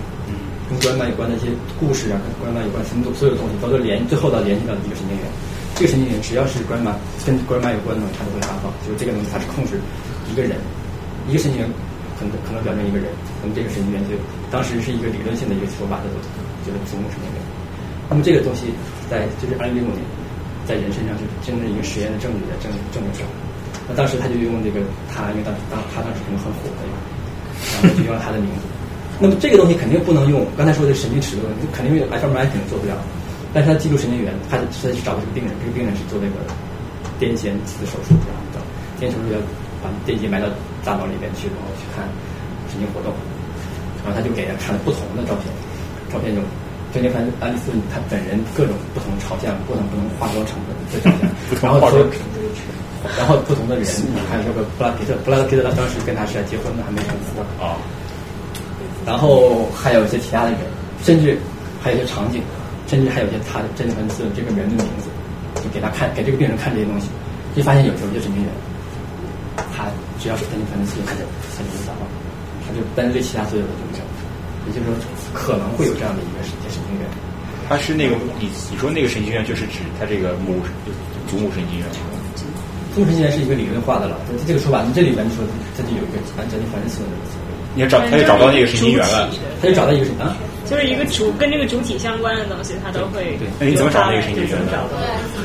[0.68, 1.48] 跟 grandma 有关的一些
[1.80, 5.26] 故事啊，跟 grandma 有关什么都所有东西，都是连最后到联系到一个神经元。
[5.76, 6.92] 这个神经元只要是 grandma
[7.24, 8.68] 跟 grandma 有关的东西，它都会发放。
[8.84, 9.80] 就是这个东西，它是控制
[10.28, 10.58] 一个人，
[11.30, 11.70] 一个神经元
[12.20, 13.08] 可能可能表征一个人。
[13.40, 14.20] 那么这个神经元就
[14.50, 16.18] 当时是一个理论性的一个说法，叫做
[16.66, 17.40] 就是祖母神经元。
[18.10, 18.74] 那么这个东西
[19.10, 20.02] 在就是二零零五年
[20.66, 23.30] 在人身上是真正一个实验的证据在证证明出来。
[23.86, 28.66] 那当时他就用这个他，因为当时当他当时可能很火的，然后就用了他的名字。
[29.22, 32.98] 那么这个东西肯定不能用刚才说的神经尺的问题，肯定用 fMRI 肯定做不了。
[33.54, 36.38] 但是他记录神经元，他他去找的这个病人，这个病人是做那个
[37.22, 38.58] 癫痫次手术，然后的
[38.98, 39.38] 癫痫手术要
[39.82, 40.48] 把电极埋到
[40.86, 42.06] 大脑里边去，然后去看
[42.70, 43.14] 神经活动。
[44.10, 45.46] 然后他就给人看了不同的照片，
[46.10, 46.44] 照片中，
[46.92, 51.30] 珍妮弗·安利斯她本人各种不同朝向、不同不同化妆成分的照片，
[51.62, 52.02] 然后说，
[53.14, 53.86] 然后不同的人，
[54.26, 57.78] 还有这个布拉皮特，布拉皮特他当时跟他是要结婚的，还没成夫啊。
[59.06, 60.60] 然后还有一些其他的人，
[61.06, 61.38] 甚至
[61.84, 62.42] 还有一些场景，
[62.88, 65.06] 甚至还有一些他的珍妮弗·斯这个人的名字，
[65.62, 67.10] 就给他看，给这个病人看这些东西，
[67.56, 68.50] 就发现有时候就是名人，
[69.78, 69.86] 他
[70.18, 71.22] 只要是珍妮弗·斯，他就
[71.54, 72.02] 他就会找到。
[72.70, 74.06] 他就单对其他所有的就没有，
[74.70, 74.94] 也就是说
[75.34, 77.10] 可能会有这样的一个神神经元。
[77.68, 80.62] 他是那个你你说那个神经元就是指他这个母
[81.26, 81.86] 祖母神经元。
[82.94, 85.42] 祖母神经元是一个理论化的了，这个说法，你这里边说
[85.78, 87.38] 它就有一个完全的反思的意思。
[87.74, 89.30] 你要找他就找到那个神经元了，
[89.62, 90.36] 他就找到一个什么？
[90.66, 93.38] 就是一个主跟这个主体相关的东西，他都会。
[93.38, 94.86] 对，那你怎么找那个神经元呢？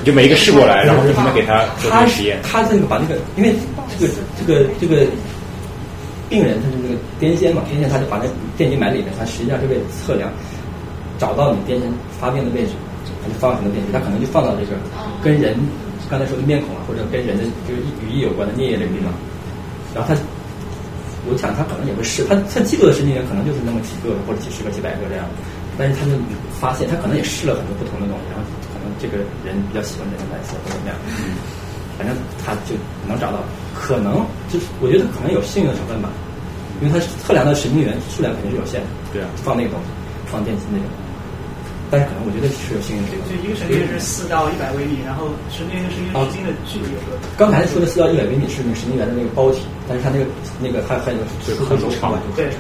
[0.00, 2.40] 你就每一个试过来，然后不停的给他做实验。
[2.42, 3.54] 他这个把那个，因为
[3.98, 5.06] 这个这个这个。
[6.28, 8.24] 病人他是那个癫痫嘛，癫痫他就把那
[8.56, 10.30] 电极埋里面，他实际上是为了测量，
[11.18, 11.84] 找到你癫痫
[12.20, 12.72] 发病的位置，
[13.22, 14.76] 他就放很多电极，他可能就放到这个
[15.22, 15.56] 跟人
[16.08, 19.12] 刚才说的面孔啊，或者跟人的就是语义有关的颞叶这个地方，
[19.94, 20.18] 然后他，
[21.28, 25.24] 我想他可能也会试，他他记录的神经元可能就是那么几个或者几十个几百个这样，
[25.76, 26.12] 但是他就
[26.60, 30.96] 发现他可能也试了很多不同的东西，然后可能这个人比较喜欢这种白色或者怎么样。
[31.96, 32.74] 反正他就
[33.06, 33.38] 能找到，
[33.74, 36.08] 可能就是我觉得可能有幸运的成分吧，
[36.80, 38.86] 因为它测量的神经元数量肯定是有限的。
[39.12, 39.86] 对啊，放那个东西，
[40.26, 40.86] 放电极那种。
[41.90, 43.14] 但是可能我觉得是有幸运的。
[43.30, 50.26] 就一个神经元是四到一百微米，然后神经元跟神经元之间的距离有多刚才说的四到一百微米是那个神经元的那个包体，但是它那个
[50.58, 52.58] 那个还还有是很长，对长。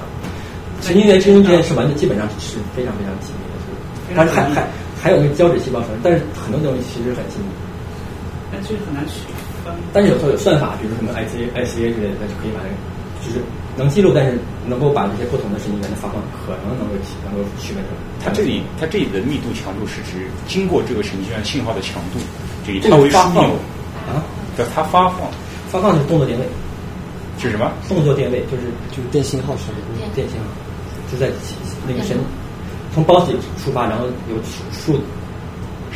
[0.78, 3.58] 神经元之间是完全基本上是非常非常紧密的，
[4.14, 4.62] 但是还还
[5.00, 7.48] 还有那个胶质细胞层，但是很多东西其实很亲密。
[8.54, 9.26] 但是很难区
[9.64, 9.74] 分。
[9.92, 12.74] 但是有时候有算法，比如说什么 ICA、ICA 之类的，那就可以把这个，
[13.24, 13.42] 就是
[13.76, 16.94] 能记录，但是能够把这些不同的神经元的发放可能能够
[17.24, 17.98] 能够区分出来。
[18.22, 22.20] 它这里它这里的密度强度是指经过这个神经元信号的强度，
[22.66, 23.56] 就以它为枢纽
[24.06, 24.22] 啊，
[24.56, 25.26] 叫它发放，
[25.72, 26.44] 发放是动作电位，
[27.40, 27.72] 是什么？
[27.88, 29.72] 动作电位就是就是电信号是
[30.14, 30.46] 电信号，
[31.10, 31.32] 就在
[31.88, 32.16] 那个神
[32.94, 33.32] 从包体
[33.64, 34.36] 出发，然后有
[34.70, 35.00] 数。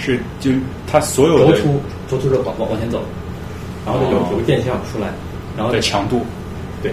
[0.00, 0.50] 是，就
[0.86, 3.02] 它所有轴突，轴突着往往往前走，
[3.84, 5.08] 然后有有个电效出来，
[5.56, 6.24] 然后的强度，
[6.82, 6.92] 对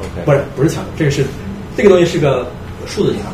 [0.00, 1.24] ，OK，不是不是强度，这个是
[1.76, 2.46] 这个东西是个
[2.86, 3.30] 数字信号，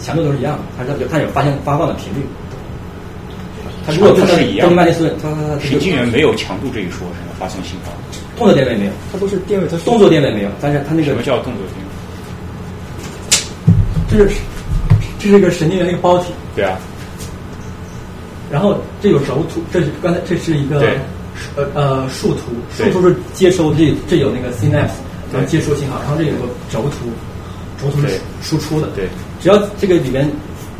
[0.00, 2.24] 强度都是一样的，它是有它有发现发放的频率，
[3.84, 7.34] 它如果它是一样，曼尼斯它它神经元没有强度这一说是吗？
[7.38, 7.92] 发送信号，
[8.38, 11.86] 动作电位没有，它都是电位，它动作电位没有，但是它那个什么叫动作电位？
[14.08, 14.36] 这是
[15.18, 16.78] 这是一个神经元的一个包体，对啊。
[18.50, 20.80] 然后这有轴图，这是刚才这是一个
[21.56, 24.96] 呃呃树图，树图是接收这这有那个 synapse，
[25.32, 27.10] 然后接收信号，然后这有个轴图，
[27.82, 28.88] 轴图是输出的。
[28.94, 29.08] 对，
[29.42, 30.30] 只要这个里边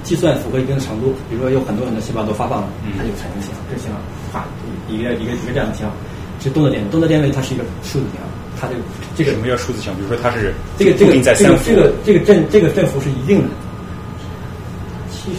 [0.05, 3.99] 计算符合一定的程度，比如说有很多很多细胞都发放了，它就产生信号，这信号
[4.33, 4.45] 啪
[4.89, 5.93] 一个一个一个这样的信号，
[6.41, 8.29] 是动作电位，动作电位它是一个数字信号，
[8.61, 8.81] 它这个
[9.17, 9.99] 这个什么叫数字信号？
[9.99, 13.49] 比如说它是这个这个在这个这个这个振这个振幅是一定的，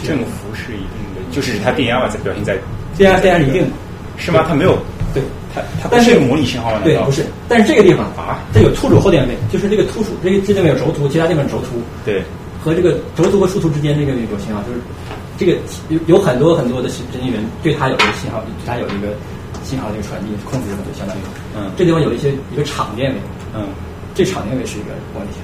[0.03, 0.83] 振幅是一。
[1.38, 2.57] 就是它电压嘛，在表现在
[2.98, 3.61] 电压，电压是一定。
[3.61, 3.69] 的，
[4.17, 4.43] 是吗？
[4.49, 4.75] 它没有，
[5.14, 5.22] 对
[5.53, 7.24] 它它但是模拟信号了，对，不是。
[7.48, 12.24] 但是这个地方啊，它有突主后电位，就是这个突出，这个这地方有轴突，其他地方轴突，对，
[12.66, 14.82] 和这个轴突和树突之间这个有信号，就是
[15.38, 15.53] 这个
[15.90, 19.14] 有有很多很多的神经元对它有一个信号，对它有一个
[19.64, 21.19] 信号的一个传递控制，就相当于，
[21.56, 23.19] 嗯，这地方有一些一个场电位，
[23.53, 23.69] 嗯，
[24.16, 25.38] 这场电位是一个问题，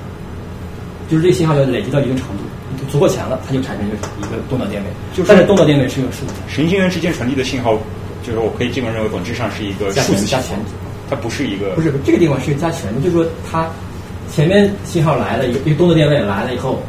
[1.09, 2.43] 就是这个信号要累积到一定程度。
[2.91, 4.89] 足够强了，它就产生一个一个动作电位。
[5.15, 6.33] 就是但是动作电位是一个数字。
[6.47, 7.77] 神经元之间传递的信号，
[8.23, 10.59] 就是我可以基本认为本质上是一个数字加权，
[11.09, 11.69] 它不是一个。
[11.75, 13.69] 不是这个地方是加权的，就是说它
[14.29, 16.81] 前面信号来了，一个一个动作电位来了以后，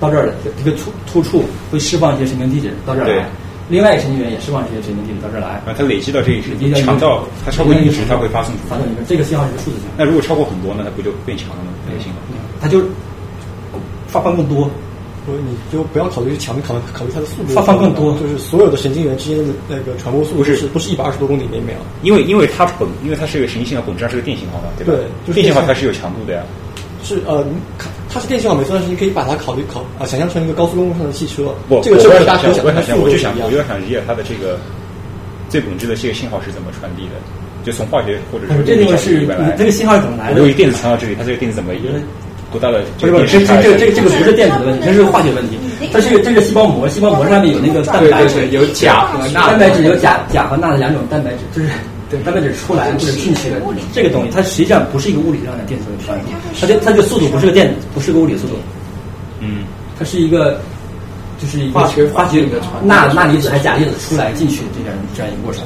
[0.00, 0.34] 到这儿了，
[0.64, 3.26] 这个突突触会释放一些神经递质到这儿来，
[3.68, 5.60] 另外一个神经元也释放一些神经递质到这儿来。
[5.66, 8.60] 啊，它累积到这一值，强到它超过一值，它会发送出。
[8.68, 9.94] 发送一个这个信号是个数字信号。
[9.98, 10.84] 那如果超过很多呢？
[10.84, 11.70] 它不就变强了吗？
[11.86, 12.18] 这个信号，
[12.60, 12.80] 它就
[14.14, 14.70] 发放更多。
[15.26, 17.54] 所以你就不要考虑强，考考虑它的速度。
[17.54, 21.74] 发放更多，就是所有的神经元之间的那个传播速度不是不是一百二十多公里每秒。
[22.02, 24.92] 因为因为它本因为它是一个神经信号，本质上是个电信号嘛，对吧？
[25.24, 26.42] 对，电信号它是有强度的呀。
[27.02, 27.42] 是呃，
[28.12, 31.54] 它是电信号没错，但是你可以把它考虑考啊，想象成一个高速公路上的汽车。
[31.70, 34.58] 不，这个我大家可以想我想我就想我我就想理解它的这个
[35.48, 37.16] 最本质的这个信号是怎么传递的？
[37.64, 39.26] 就从化学或者说是这个是
[39.56, 41.72] 这个信号是怎么来的我有电子传到这里，它这个电子怎么
[42.54, 45.58] 读到了不是不是，这这这这这个不是电子的问题，这是化学问题。
[45.92, 51.68] 它是这个细胞膜，细胞膜上面有那个蛋白质，有钾和钠蛋白质有钾钾和钠的两种蛋白质，就是
[52.08, 53.60] 对蛋白质出来或者进去的
[53.92, 58.54] 这个东西，它实际上不是一个物理上的电子传递，它这它这速度不是个电，不是个物理速度，
[59.40, 59.64] 嗯，
[59.98, 60.60] 它是一个
[61.42, 65.64] 就是一个化学化学的传钠钠离子还是钾离子出来进去的这样这样一个过程。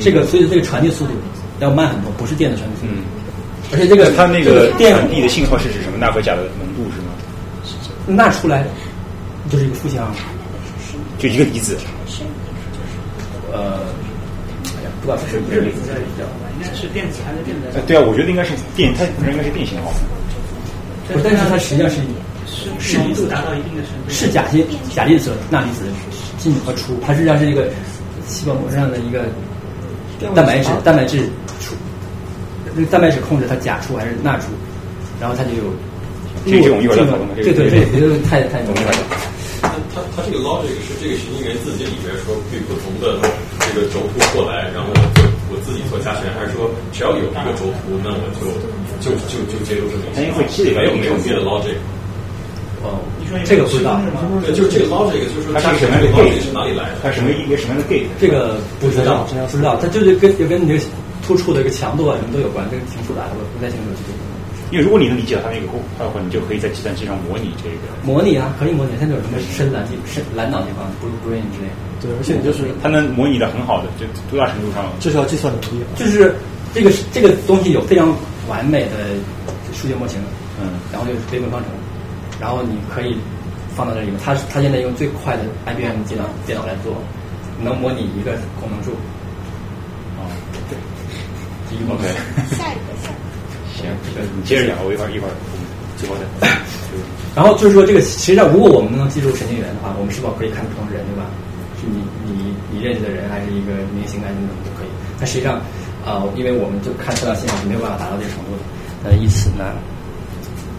[0.00, 1.12] 这个所以这个传递速度
[1.60, 2.92] 要慢很多，不是电的传递速度。
[2.92, 3.04] 嗯，
[3.76, 5.98] 而且这个它那个电传递的信号是指什么？
[5.98, 7.12] 钠和钾的浓度是吗？
[8.06, 8.64] 钠出来
[9.50, 10.08] 就是一个负信号，
[11.18, 11.76] 就一个离子。
[13.52, 13.80] 呃，
[14.78, 16.24] 哎呀，不知道是不是离子在比较。
[16.56, 17.68] 应该是电子还是电子？
[17.74, 19.92] 呃，对啊，我觉得应该是电，它应该是电信号。
[21.12, 21.98] 不，但是它实际上是
[22.78, 24.08] 是浓度达到一定的程度。
[24.08, 25.84] 是钾离钾离子、钠离子
[26.38, 27.68] 进和出，它实际上是一个
[28.26, 29.24] 细胞膜上的一个
[30.34, 31.28] 蛋白质，蛋白质
[31.60, 31.74] 出，
[32.76, 34.52] 这个蛋白质控制它钾出还是钠出，
[35.18, 35.72] 然后它就有。
[36.46, 39.02] 这这种一会儿再讨论对对对，这个太太明白了。
[39.58, 43.18] 它它它这个 logic 是这个神经元自己里边说对不同的
[43.66, 48.46] 这个轴突过来，然后我做我自己做加权，还是说只要有一个轴突，那我就
[49.02, 50.06] 就就就接入这个？
[50.14, 51.74] 它因为积累没有没有别的 logic。
[52.86, 53.02] 哦，
[53.42, 53.98] 这个不知道。
[54.46, 57.02] 对，就是这个 logic 就是说它是什么样的 gate 是哪里来的？
[57.02, 58.06] 它什么一个什么样的 gate？
[58.22, 60.80] 这个不知道，不知道，它就是跟就跟你这个
[61.26, 64.18] 突触的一个强度啊什么都有关，这个挺复杂的，我不太清楚具体。
[64.70, 67.86] 因为如果你能理解它那个后的话，你就可以在计算机上模拟这个。
[68.02, 68.90] 模拟啊，可以模拟。
[68.98, 71.74] 现在有什么深蓝地、深蓝脑地方、blue brain 之类的。
[72.02, 74.86] 对，而且就是它能模拟的很好的，就多大程度上？
[74.98, 75.82] 这是要计算能力。
[75.94, 76.34] 就是
[76.74, 78.14] 这个这个东西有非常
[78.48, 79.14] 完美的
[79.72, 80.18] 数学模型，
[80.58, 81.70] 嗯，然后就是微分方程，
[82.40, 83.16] 然后你可以
[83.74, 84.18] 放到这里面。
[84.18, 86.92] 它它现在用最快的 IBM 电脑电脑来做，
[87.62, 88.90] 能模拟一个功能柱。
[91.84, 92.02] OK。
[92.56, 93.26] 下一个，下一个。
[93.76, 93.92] 行，
[94.36, 95.32] 你接着讲，我一会儿一会儿
[95.98, 96.48] 最后再。
[97.36, 101.28] 然后就是说，这个实际上，如果我们能记住神经元的话，我们是否可以看不同人，对吧？
[101.76, 104.88] 是你你你认识的人，还是一个明星，还是什么都可以。
[105.20, 105.60] 但实际上，
[106.08, 108.64] 呃，因为我们就看测量信号是没有办法达到这个程度的。
[109.04, 109.76] 呃，因此呢，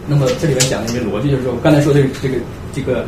[0.09, 2.41] 那么这里面讲的一个逻辑就是说，我刚才说这个这个
[2.73, 3.05] 这个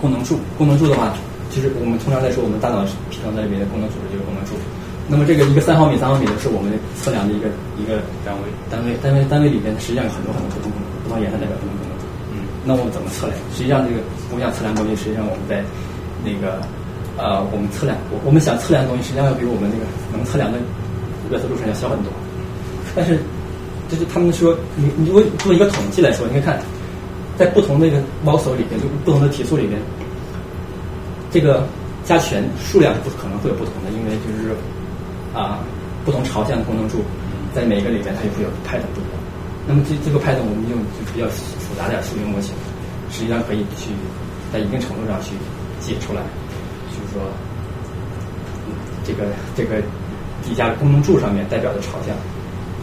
[0.00, 1.12] 功能柱，功能柱的话，
[1.52, 2.80] 就是我们通常在说我们大脑
[3.12, 4.56] 皮层在里面的功能组织就是功能柱。
[5.10, 6.70] 那么这个一个三毫米、三毫米的是我们
[7.02, 12.06] 测量的一个一个单位，单位单位单位里边实际上有很多很多不同不同颜色代表不同功能柱。
[12.30, 13.34] 嗯，那我们怎么测量？
[13.50, 13.98] 实际上这个
[14.30, 15.66] 我们想测量东西，实际上我们在
[16.22, 16.62] 那个
[17.18, 20.62] 呃，我们测量我我们想测量的东西，实际上要比我们那个能测量的
[21.26, 22.08] 热色路程要小很多。
[22.94, 23.18] 但是
[23.90, 26.54] 就是他们说，你你如果做一个统计来说，你可以看
[27.34, 29.74] 在不同的一个猫手里边，就不同的体速里边，
[31.34, 31.66] 这个
[32.06, 34.54] 加权数量是不可能会有不同的，因为就是。
[35.34, 35.58] 啊，
[36.04, 37.04] 不同朝向的功能柱，
[37.54, 39.14] 在每个里边它就会有派的不一样。
[39.68, 42.54] 那么这这个派的我们用就比较复杂点数学模型，
[43.10, 43.92] 实际上可以去
[44.52, 45.36] 在一定程度上去
[45.78, 46.22] 解出来，
[46.90, 47.22] 就是说，
[49.04, 49.80] 这个这个
[50.42, 52.16] 底下功能柱上面代表的朝向，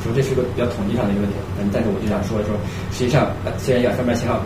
[0.03, 1.35] 说这是个比较统计上的一个问题。
[1.59, 2.55] 嗯，但是我就想说说，
[2.93, 3.27] 实际上
[3.57, 4.39] 虽然亚分面信号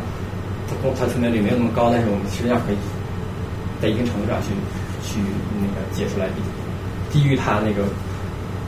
[0.65, 2.77] 它它分辨率没有那么高，但是我们实际上可以
[3.81, 4.49] 在一定程度上去
[5.03, 5.19] 去
[5.61, 6.41] 那个解出来比。
[7.11, 7.83] 低于它那个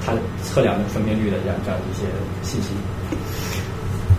[0.06, 0.12] 它
[0.44, 2.04] 测量的分辨率的这样这样一些
[2.44, 2.76] 信息，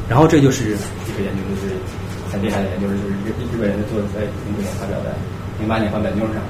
[0.08, 1.76] 然后这就是一个研究，就是
[2.32, 5.12] 很厉害的研究，就是日日本人做在零九年发表在
[5.60, 6.40] 零八年发表在 News 上，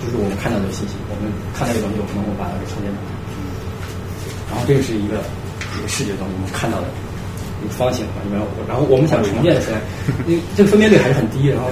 [0.00, 3.10] 就是我们看到的信息，我们看到这个东西，我们能够把它给呈现出来。
[4.48, 5.20] 然后这个是一个
[5.76, 6.88] 一个视觉东西，我们看到的
[7.60, 9.78] 一个方形啊，然后然后我们想重建出来，
[10.26, 11.68] 因为这个分辨率还是很低，然后。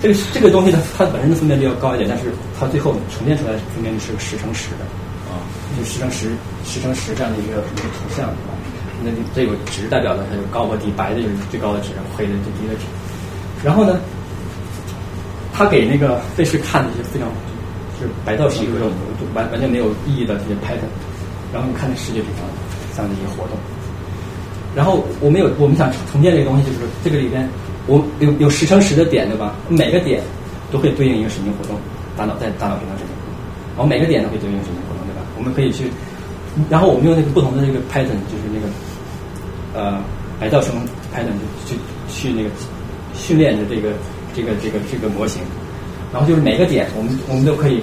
[0.00, 4.86] 这个这个东西它它本身的分辨率要高一点，但是它最后呈现出来的分辨率是个十乘十的，
[5.26, 5.42] 啊，
[5.76, 6.30] 就十乘十
[6.64, 8.54] 十乘十这样的一个一个图像，啊，
[9.02, 12.86] 那这有值代表的它有高和低，白的就是最高的值，黑的最低的值。
[13.64, 13.98] 然后呢，
[15.52, 17.28] 他给那个卫士看的是非常
[17.98, 20.86] 就是白到是一个就完完全没有意义的这些 pattern，
[21.52, 22.46] 然后你看那视觉比方
[22.94, 23.58] 这样的一个活动。
[24.76, 27.48] 然后我们有我们想重建这个东西，就是这个里边。
[27.88, 29.56] 我有有十乘十的点，对吧？
[29.66, 30.22] 每个点
[30.70, 31.74] 都会对应一个神经活动，
[32.16, 33.34] 大脑在大脑皮层神经活动，
[33.74, 35.24] 然后每个点都会对应神经活动，对吧？
[35.38, 35.88] 我们可以去，
[36.68, 38.68] 然后我们用那个不同的这个 pattern，就是那个
[39.72, 39.98] 呃
[40.38, 40.76] 白噪声
[41.16, 41.32] pattern
[41.64, 41.74] 去
[42.12, 42.50] 去那个
[43.14, 43.96] 训练的这个
[44.36, 45.40] 这个这个这个模型，
[46.12, 47.80] 然后就是每个点，我们我们都可以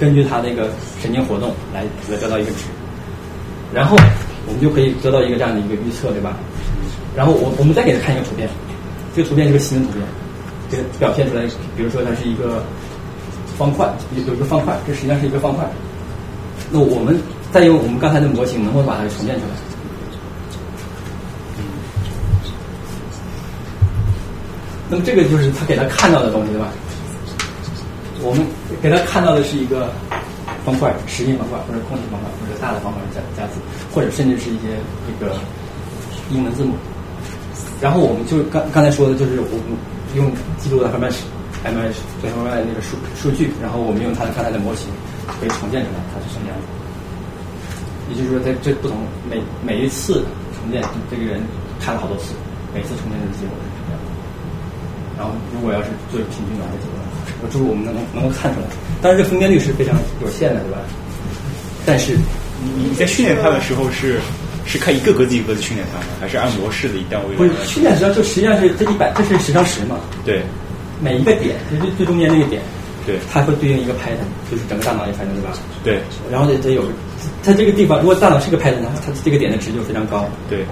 [0.00, 0.70] 根据它那个
[1.02, 2.64] 神经活动来来得到一个值，
[3.74, 3.98] 然后
[4.48, 6.38] 我们就可以得到一个这样的一个预测，对吧？
[7.14, 8.48] 然后我我们再给他看一个图片。
[9.14, 10.06] 这个图片是个新的图片，
[10.70, 11.42] 这个表现出来，
[11.76, 12.62] 比如说它是一个
[13.58, 15.68] 方块，有有一个方块，这实际上是一个方块，
[16.70, 17.20] 那我们
[17.52, 19.54] 再用我们刚才的模型，能不能把它重建出来？
[24.88, 26.68] 那么这个就是他给他看到的东西，对吧？
[28.22, 28.46] 我们
[28.82, 29.90] 给他看到的是一个
[30.64, 33.60] 方块，实心方块，或者空心方块，或者大的方块加加字，
[33.92, 34.68] 或者甚至是一些
[35.06, 35.34] 这个
[36.30, 36.74] 英文字母。
[37.82, 39.74] 然后我们就刚刚才说的，就是我们
[40.14, 41.26] 用记录的 m s
[41.66, 44.86] m s 对 m s 那个数数据，然后我们用它的刚才的模型
[45.26, 46.64] 可以重建出来，它是什么样子。
[48.06, 50.22] 也就是说，在这不同每每一次
[50.54, 50.78] 重建，
[51.10, 51.42] 这个人
[51.82, 52.38] 看了好多次，
[52.72, 54.06] 每次重建的结果是什么样的。
[55.18, 56.86] 然后，如果要是做平均的话，结
[57.42, 58.66] 果，就是我们能能够看出来。
[59.02, 60.78] 当然，这分辨率是非常有限的，对吧？
[61.84, 62.14] 但是
[62.62, 64.20] 你你在训练它的时候是
[64.64, 66.04] 是看一个格子一个格子训练它吗？
[66.20, 67.36] 还是按模式的一单位？
[67.36, 69.96] 不是训练，实际上就实际上是这一百，这是十乘十嘛。
[70.24, 70.42] 对，
[71.00, 72.62] 每一个点，就是最中间那个点，
[73.06, 75.50] 对，它会对应一个 pattern，就是整个大脑一个 pattern，对吧？
[75.82, 76.00] 对。
[76.30, 76.84] 然后得得有，
[77.42, 80.28] 它这个地方如果大脑是个 pattern，它它这个点的值就非常高。
[80.48, 80.64] 对。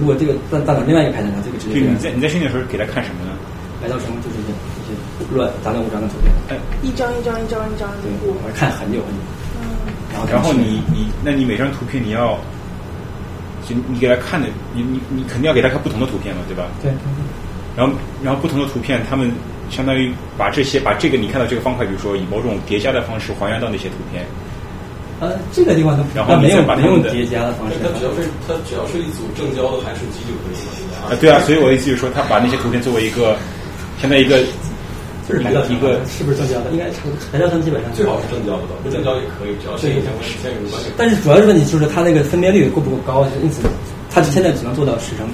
[0.00, 3.32] 如果这个大大脑另外一个 pattern，它这个值就就你在你在训练的时候给他看什么呢？
[3.82, 6.32] 来到什么就是一些一些乱杂乱无章的图片。
[6.48, 9.20] 哎，一张一张一张一张的对，我看很久很久。
[9.60, 9.92] 嗯。
[10.10, 12.40] 然后然后你你那你每张图片你要，
[13.68, 16.66] 就你给他看的，你你你肯定要给他看不同的图片嘛，对吧？
[16.82, 16.92] 对。
[17.76, 19.32] 然后然后不同的图片，他们
[19.70, 24.24] 相当于把这些把这个你看到这个方块，比如说以某种叠加的方式还原到那些图片。
[25.20, 27.76] 呃，这个地方它然后没有把没用叠加的方式。
[27.82, 30.58] 它只要是它只要是一组正交的函数基就可以
[30.90, 31.08] 了。
[31.08, 33.36] 啊，对啊，所以我的意思就是说，他把那些图片作为一个，
[34.00, 34.42] 相当于一个，
[35.28, 36.70] 就是一个一个是不是正交的？
[36.70, 37.00] 应该是
[37.32, 40.92] 白噪声基本上最好是正交的，不正交也可以，只要是相关相有关系。
[40.96, 43.62] 但是主要是问题就是它那个分辨率够不够高，因此
[44.10, 45.26] 它现在只能做到十乘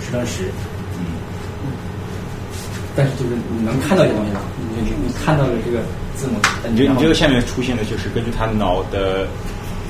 [0.00, 0.44] 十乘十。
[0.98, 1.06] 嗯。
[2.96, 5.78] 但是就是你能看到一些东西吗，你你你看到了这个
[6.16, 6.36] 字母，
[6.68, 9.26] 你这你这个下面出现的就是根据他脑的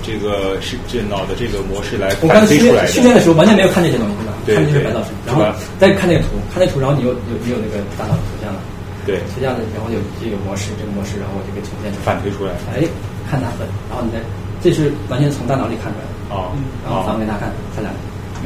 [0.02, 4.34] 这个是这脑的这个模式来我刚才训练反推出来训练的时候完全没有看这些东西，对吧？
[4.44, 5.42] 对看的就是对白噪声，然后
[5.78, 8.60] 再看那个图，看那图，然后你有有你有那个大脑图像了，
[9.04, 12.52] 对，这样的，然后有这个模式，这个模式，然后我就给呈现出来，反推出来。
[12.70, 12.86] 哎，
[13.28, 14.22] 看它分，然后你再，
[14.62, 16.54] 这是完全从大脑里看出来的，哦，
[16.86, 17.90] 然后反给他看，他俩，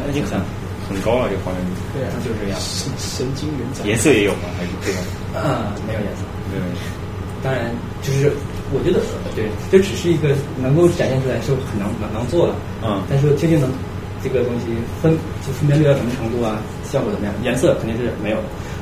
[0.01, 0.41] 那很
[0.89, 1.73] 很高了，这个还原度。
[1.93, 2.57] 对啊，就是这样。
[2.61, 4.47] 神神经元颜色也有吗？
[4.57, 5.03] 还是这种？
[5.35, 6.23] 啊，没有颜色。
[6.51, 6.63] 对。
[7.43, 7.71] 当然，
[8.03, 8.33] 就是
[8.73, 8.99] 我觉得
[9.35, 13.03] 对，这只是一个能够展现出来是很能能能做的，嗯。
[13.11, 13.69] 但是究竟能
[14.23, 15.13] 这个东西分
[15.45, 17.35] 就分辨率到什么程度啊，效果怎么样？
[17.43, 18.39] 颜色肯定是没有，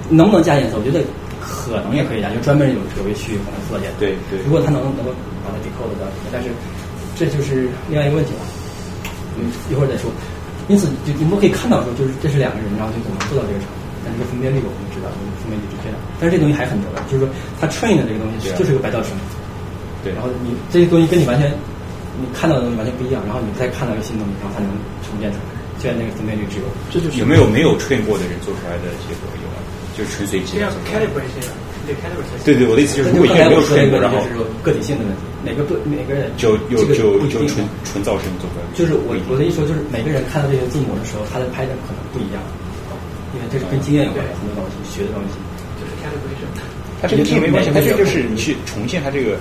[0.08, 0.78] 能不能加颜色？
[0.78, 1.00] 我觉得
[1.44, 4.00] 可能也可以加，就专门有有一区域可能做颜色。
[4.00, 4.40] 对对。
[4.44, 5.12] 如果他能能够
[5.44, 6.48] 把它 decode 到，但是
[7.14, 8.42] 这就是另外一个问题了。
[9.36, 10.10] 嗯，一会儿再说。
[10.66, 13.76] 因此，就你们可以看到说，就是这是两个人，然后就怎么做到这个程度。
[14.00, 15.12] 但是这个分辨率我们知道，
[15.44, 15.96] 分辨率是这样。
[16.16, 17.28] 但是这东西还很重要，就是说
[17.60, 19.12] 它 train 的这个东西就是个白噪声。
[20.00, 20.16] 对。
[20.16, 21.52] 然后你这些东西跟你完全
[22.16, 24.70] 你看到的东西完全不一样，然后你再看到一个新东西，然后它能
[25.04, 25.44] 重建出来。
[25.82, 29.53] 虽然那个分辨率只有，这就是有没有没有 train 过的人做出来的结果有吗？
[29.96, 30.58] 就是纯随机。
[30.58, 31.54] 这样 calibrate 这样，
[31.86, 32.44] 对 calibrate。
[32.44, 34.20] 对对，我的意思就是，如果一个人没有 train 过，然后
[34.62, 38.66] 个体性的问题，每个不每个人就就就就纯纯噪声做出来。
[38.74, 42.42] 就是我我的意思说，就是每个人看到这些字母的时候，他的拍的可能不一样，
[43.32, 45.38] 因为这是跟经验有关，很多东西学的东西。
[45.80, 46.50] 就是 calibration。
[47.02, 49.36] 它这个没关系，它这就是你去重现它这个。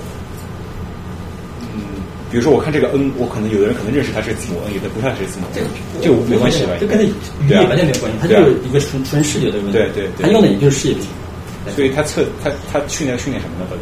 [2.34, 5.62] 嗯，比如说我看这个 n，我可能有的人可能认识它是字母 n，有的不认识字母 n，
[6.02, 6.74] 这个没关系吧？
[6.80, 7.14] 这跟它语
[7.48, 9.74] 义完全没有关系，它就是一个纯纯视觉的问题。
[9.74, 10.26] 对对对。
[10.26, 11.06] 它用的也就是视觉屏。
[11.76, 13.66] 所以他测他他训练训练什么呢？
[13.70, 13.82] 到底？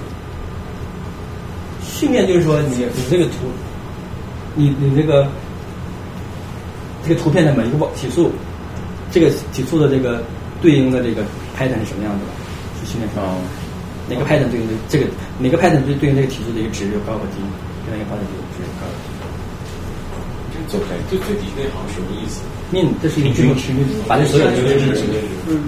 [1.82, 3.48] 训练就是说你你这个图，
[4.54, 5.26] 你你这个
[7.08, 8.32] 这个图片的每一个体速，
[9.12, 10.22] 这个体速的这个
[10.62, 11.24] 对应的这个
[11.58, 12.32] pattern 是什么样子的？
[12.84, 13.26] 是训练出来。
[14.10, 15.06] 哪个 pattern 对应的这个
[15.40, 17.42] 哪个 pattern 对对应这个体速的一个值有高和低，
[17.92, 18.24] 另外一个 pattern
[18.56, 19.12] 值有高和低。
[20.56, 22.40] 这走开，最最底那行什么意思
[22.72, 23.76] ？min 这是一个平均，
[24.08, 24.64] 把这所有的都
[24.96, 25.04] 是
[25.48, 25.68] 嗯。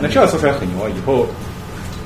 [0.00, 0.90] 那这样做出来很牛啊！
[0.90, 1.26] 以后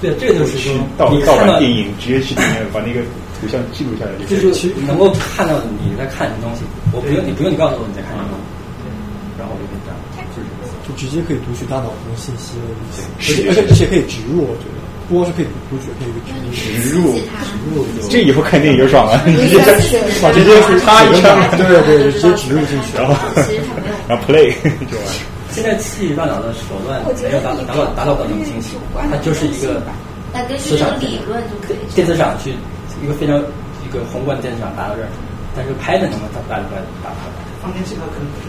[0.01, 3.01] 对，这就是说盗盗版电影，直接去里面把那个
[3.41, 6.65] 图像记录下来，就是能够看到你在看什么东西。
[6.93, 8.37] 我不用你不用你告诉我你在看什么，
[9.37, 9.97] 然后我就可以这样，
[10.33, 10.49] 就是
[10.87, 12.65] 就直接可以读取大脑中信息了，
[13.19, 14.79] 而且而且而且可以植入，我觉得
[15.09, 16.09] 不光是可以读取，可以
[16.55, 17.21] 植入植
[17.75, 18.09] 入。
[18.11, 19.59] 这以后看电影就爽了，直接
[20.21, 23.17] 把直接插一枪，对对，直接植入进去，然 后
[24.07, 24.53] 然后 play
[24.91, 25.07] 就完。
[25.51, 28.77] 现在刺激大脑的手段没有达达到达到到那么清晰，
[29.11, 29.83] 它就是一个
[30.59, 32.53] 磁场理论就可以电磁场去
[33.03, 35.09] 一个非常一个宏观的电磁场达到这儿，
[35.57, 37.33] 但是拍的能不能达出来达不到？
[37.61, 38.47] 方天气它可能不是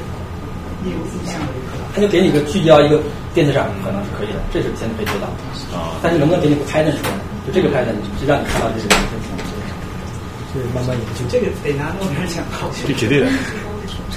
[0.86, 3.00] 义务自相的一个，他就给你一个聚焦一个
[3.34, 5.28] 电子展，可能是可以的，这是现在可以做到。
[5.76, 7.12] 啊，但是能不能给你个拍的出来？
[7.46, 9.04] 就这个拍的，就让你看到这个东西。
[10.50, 11.22] 是慢慢研究。
[11.30, 13.28] 这个得拿诺贝尔奖考这绝对的。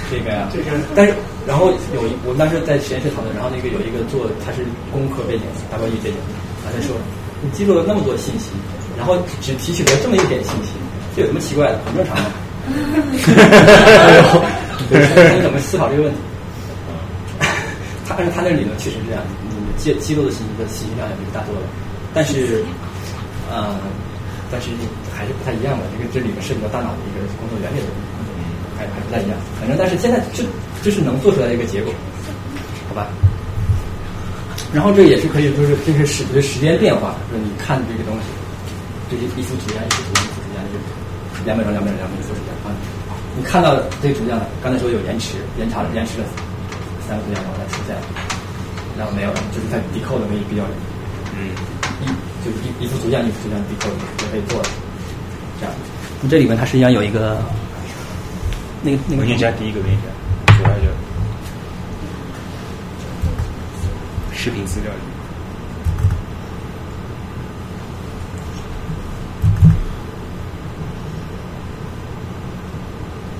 [0.09, 1.13] 这个呀这个，但是
[1.45, 6.17] 然后有一我们当时在实验室讨论，然后那个有一个做他是工科背景的，大关于背景，
[6.65, 6.97] 他在说
[7.41, 8.49] 你记录了那么多信息，
[8.97, 10.73] 然后只提取了这么一点信息，
[11.15, 11.77] 这有什么奇怪的？
[11.85, 12.25] 很正常的。
[14.89, 16.17] 他 怎么思考这个问题？
[18.07, 21.65] 他按照他那个理论确实是这样，你记记录的信息的信息量也比大多了，
[22.13, 22.63] 但是，
[23.49, 23.75] 呃，
[24.51, 24.69] 但是
[25.15, 25.85] 还是不太一样的。
[25.91, 28.09] 这个这里面涉及到大脑的一个工作原理的问题，
[28.77, 29.37] 还还不太一样。
[29.59, 30.43] 反正但是现在这
[30.83, 31.93] 这是能做出来的一个结果，
[32.89, 33.07] 好吧？
[34.73, 38.25] 然后这也是可以，就是这是使得时间变化，就是你看这个东西，
[39.09, 40.75] 这一一幅图像，一幅图像，一幅图像，就
[41.37, 42.75] 是两秒钟，两秒钟，两秒钟，一幅图像啊。
[43.37, 46.25] 你看到这个图像，刚才说有延迟，延长延迟了
[47.33, 47.95] 然后再出现，
[48.97, 50.63] 然后没有，就是在 decode 可以比较，
[51.35, 51.49] 嗯，
[52.01, 52.05] 一
[52.43, 54.69] 就一一幅图像一幅图像 decode 就可以做了，
[55.59, 55.73] 这样。
[56.29, 57.41] 这里面它实际上有一个
[58.81, 60.07] 那个那个文件夹第一个文件夹，
[60.57, 60.85] 主要就
[64.33, 64.99] 视频资料里。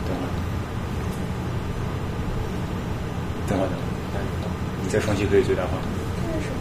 [0.06, 0.30] 等会儿，
[3.48, 3.69] 等会儿，
[4.93, 5.69] 你再双击可以最大化，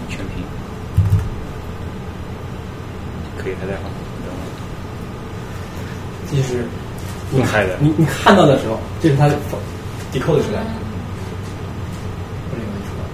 [0.09, 0.43] 全屏，
[3.37, 3.91] 可以太大化，
[4.25, 4.49] 等会儿。
[6.31, 6.65] 这就是
[7.37, 7.77] 用嗨的。
[7.79, 9.27] 你你看到的时候，这是它
[10.15, 10.65] decode 出来。
[10.65, 10.71] 的，
[12.49, 13.05] 不是有出来，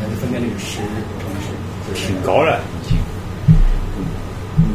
[0.00, 1.26] 感觉分辨率十乘
[1.92, 2.96] 十，挺高了，已经，
[3.98, 4.06] 嗯，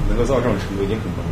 [0.09, 1.29] 能够做到这种程度已经很高了。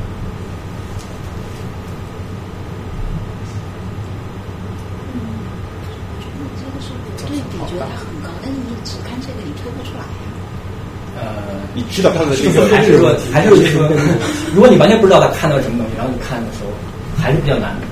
[6.55, 10.25] 这个是对比觉得它很高，但是你只看这个你推不出来呀。
[11.13, 13.85] 呃，你知道它的这个还是说还是说，
[14.53, 16.73] 如果你完全不知道他看到什么东西，然后你看的时候
[17.21, 17.85] 还是比较难的。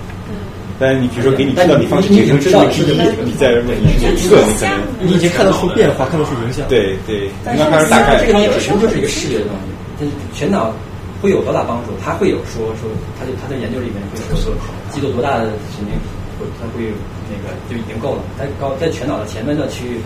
[0.81, 6.65] 但是你比如说给你知道你方式你已经知道是你在问你是这个，你可能你已经看得出变化，看得出影响。
[6.67, 9.69] 对对，但你刚开始大概这个东西本身就是一个视觉的东西，
[10.01, 10.73] 它全脑
[11.21, 11.93] 会有多大帮助？
[12.03, 14.57] 他会有说说，他就他在研究里面会说说
[14.89, 15.93] 记录多大的神经，
[16.41, 16.89] 会他会
[17.29, 18.25] 那个就已经够了。
[18.33, 20.01] 在高在全脑的前面的区域，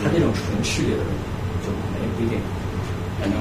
[0.00, 1.04] 它这种纯视觉的
[1.60, 2.40] 就没不一定。
[3.20, 3.36] 反正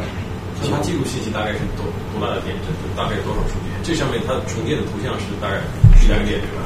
[0.59, 3.71] 就它记录信息大概是多多大的点阵，就大概有多少数据？
[3.81, 5.63] 这上面它重叠的图像是大概
[6.03, 6.61] 一两个点，对吧？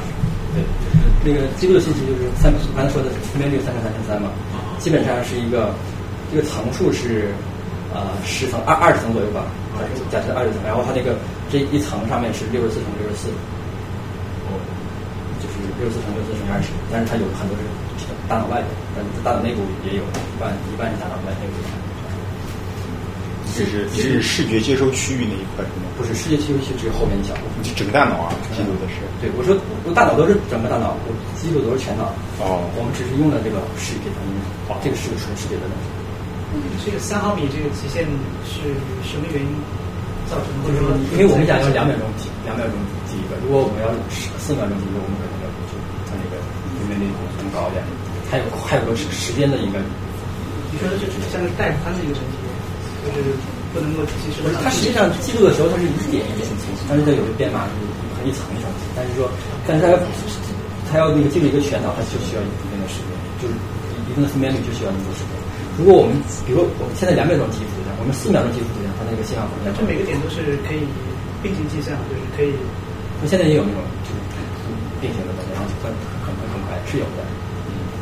[0.52, 0.60] 对，
[1.22, 4.28] 那个记录的信息就是三，刚才说的分辨率三乘三乘三嘛，
[4.82, 5.72] 基本上是一个
[6.28, 7.32] 这个层数是
[7.94, 9.48] 呃十层二二十层左右吧，
[10.12, 11.16] 假设二十层，然后它那个
[11.48, 13.28] 这一层上面是六十四乘六十四，
[15.78, 17.62] 六十四乘六十四乘以二十，但是它有很多是
[18.28, 21.68] 大脑外的，但是大脑内部也有一半一半是大脑外内部的。
[23.56, 25.88] 这是这是视觉接收区域那一块是吗？
[25.96, 27.64] 不是，视觉接收区只有后面一小部分。
[27.64, 29.00] 就整个大脑啊，记录的是。
[29.16, 31.08] 对，我说我大脑都是整个大脑，我
[31.40, 32.12] 记录都是全脑。
[32.36, 32.60] 哦。
[32.76, 34.36] 我们只是用了这个视觉的东西，
[34.84, 35.88] 这个是个纯视觉的东西。
[36.84, 38.04] 这个三毫米这个极限
[38.44, 39.48] 是什么原因
[40.28, 40.68] 造成的？
[40.68, 42.76] 或者说，因为我们讲要两秒钟记，两秒钟
[43.08, 43.40] 记一个。
[43.40, 45.24] 如果我们要四四秒钟记一个，我们可
[46.98, 47.84] 个分辨率更高一点。
[48.32, 49.78] 还有还有个时时间的一个。
[50.72, 52.44] 你说的是像是带宽的一个问题。
[53.06, 53.38] 就是
[53.70, 54.42] 不能够及时。
[54.58, 57.78] 它实际上记录的时候，它是一点一点信息，但是它有个编码是
[58.26, 58.66] 一层一层。
[58.98, 59.30] 但是说，
[59.62, 59.96] 但是它要
[60.90, 65.38] 它要那个记录一个全脑，它就需要一定的时间，就是一定的分辨率就需要那么多时间。
[65.78, 70.82] 如果我们比如我们现在两秒钟记图像，我们四秒钟记图像，它那个信号可能这每个点都是可以
[71.46, 72.50] 并行计算，就是可以。
[73.22, 74.18] 那现在也有那种就是
[74.98, 76.15] 并行的，然后很很很很快
[76.96, 77.20] 是有的。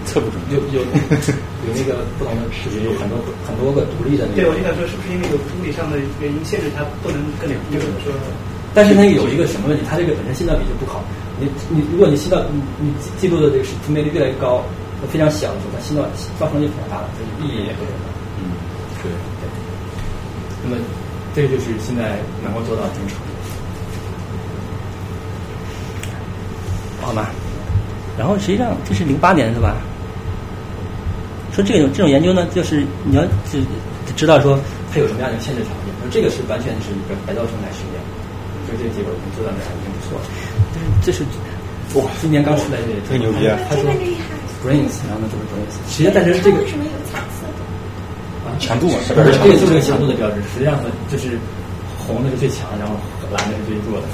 [0.07, 3.17] 测不准，有有有那个不同的视频，有很多
[3.49, 4.45] 很多个独立的那个。
[4.45, 8.13] 对，我就想说，是不是因为有物理上的原因限制它不能更那个说？
[8.77, 9.83] 但是它有一个什么问题？
[9.89, 11.01] 它这个本身信道比就不好。
[11.41, 14.61] 你你如果你信道你你记录的这个分辨率越来越高，
[15.09, 16.05] 非常小的时候，它信道
[16.37, 18.13] 造成就非常大了，所以意义也非常大。
[18.45, 18.53] 嗯，
[19.01, 19.09] 对
[19.41, 19.49] 对。
[20.63, 20.77] 那么
[21.33, 23.33] 这个就是现在能够做到这种程度，
[27.01, 27.33] 好吗？
[28.19, 29.77] 然后实际上这是零八年是吧？
[31.55, 33.63] 说这种这种研究呢，就是你要就
[34.17, 34.59] 知道说
[34.93, 38.03] 它有什么样的限制条件，说这个是完全是一个白噪声来实验，
[38.67, 40.27] 所以这个结果已经做到这儿已经不错了。
[40.75, 41.23] 但是这是
[41.95, 43.55] 哇，今年刚出来的，特牛逼啊！
[43.71, 43.87] 他说
[44.67, 47.63] brains，然后呢就是 brains，实际上但是这个为什么有彩色的？
[48.51, 50.43] 啊，强度嘛，这个就是个强度的标志。
[50.51, 51.39] 实际上呢，就是
[52.03, 52.99] 红的是最强，然后
[53.31, 54.07] 蓝的是最弱的。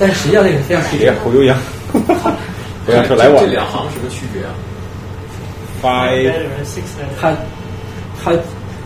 [0.00, 1.52] 但是实际上这个非常这个侯悠扬，
[2.84, 4.50] 不要说来往这两行什么区别啊
[5.82, 6.32] ？five，
[7.20, 7.32] 它
[8.22, 8.32] 它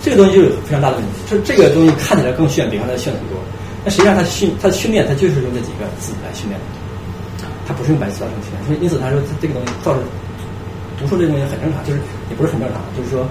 [0.03, 3.39] 这个东西就有非常大的问题，就这个东西看起来更炫，比刚才炫很多。
[3.85, 8.65] 那实际上它训它的训练，它就是用这几个字来训练的，它不是用白词造成训练。
[8.67, 10.03] 所以因此他说这个东西造成
[10.99, 13.25] 读书这个东西很正常，就是也不是很正常，就是说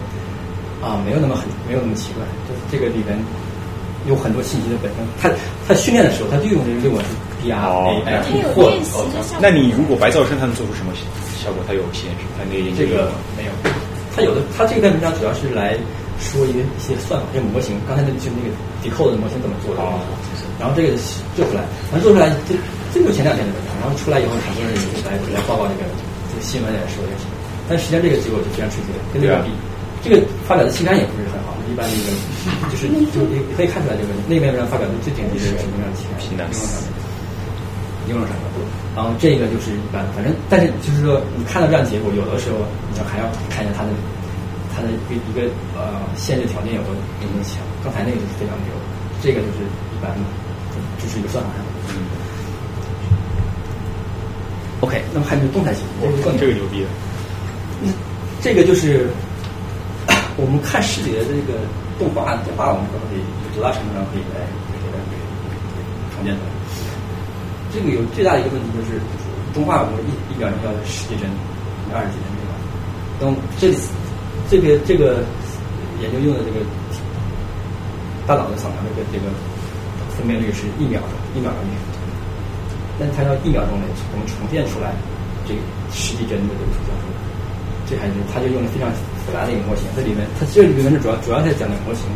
[0.82, 3.18] 啊没有那么很没有那么奇怪，就是这个里边
[4.08, 5.04] 有很多信息的本身。
[5.22, 5.30] 他
[5.68, 7.10] 他训练的时候，他就用这个六个字
[7.52, 8.72] A I T 或
[9.42, 10.94] 那你如果白噪声，它能做出什么
[11.38, 11.64] 效果？
[11.68, 13.52] 它有限制，它那个这个没有。
[14.16, 15.76] 它有的，它这篇文章主要是来
[16.18, 17.76] 说一个一些算法、一些模型。
[17.84, 18.50] 刚才那就那个
[18.80, 19.84] decode 的模型怎么做的，
[20.58, 20.96] 然后这个
[21.36, 22.56] 做出来，完做出来，这
[22.96, 25.84] 这就前两天的文章，然后出来以后，很多人也就来来报告这个
[26.32, 27.32] 这个新闻来说这个事情。
[27.68, 29.52] 但实际上这个结果就非常吃惊，跟那个比，
[30.00, 32.16] 这个发表的期刊也不是很好，一般的一个
[32.72, 36.48] 就是就也可以看出来这个那篇文章发表的最顶级的是什么样的期刊？
[38.08, 38.46] 应用上的，
[38.96, 42.58] 然后这个就是一般，反正但是就是说，你看到这样结果，有的时候
[42.92, 43.90] 你要还要看一下它的
[44.76, 47.58] 它的一个一个呃限制条件有多有多强。
[47.84, 48.74] 刚才那个就是非常牛，
[49.22, 50.24] 这个就是一般的，
[51.02, 51.70] 就是一个算法上的。
[51.90, 52.06] 嗯。
[54.82, 56.90] OK，那么还有动态信息，这个更这个牛逼了。
[57.82, 57.94] 嗯，
[58.42, 59.10] 这个就是
[60.38, 61.60] 我们看视觉的这个
[61.98, 65.18] 动画，动画我们可能可以有多大程度上可以来给它给
[66.16, 66.55] 重建出来。
[67.76, 68.96] 这个有最大的一个问题就是，
[69.52, 71.28] 动画我一一秒钟要十几帧，
[71.92, 72.56] 二十几帧对吧？
[73.20, 73.76] 等这
[74.48, 75.28] 这个这个
[76.00, 76.64] 研究用的这个
[78.24, 79.28] 大脑的扫描这个这个
[80.16, 82.00] 分辨率是一秒钟，一秒钟一帧，
[82.96, 84.96] 但它要一秒钟内我们重建出来
[85.44, 85.52] 这
[85.92, 87.20] 十几帧的这个图像出来，
[87.92, 88.88] 这还是它就用了非常
[89.28, 92.08] 复杂的一个模型，这里面它这里面是主要主要在讲的模型，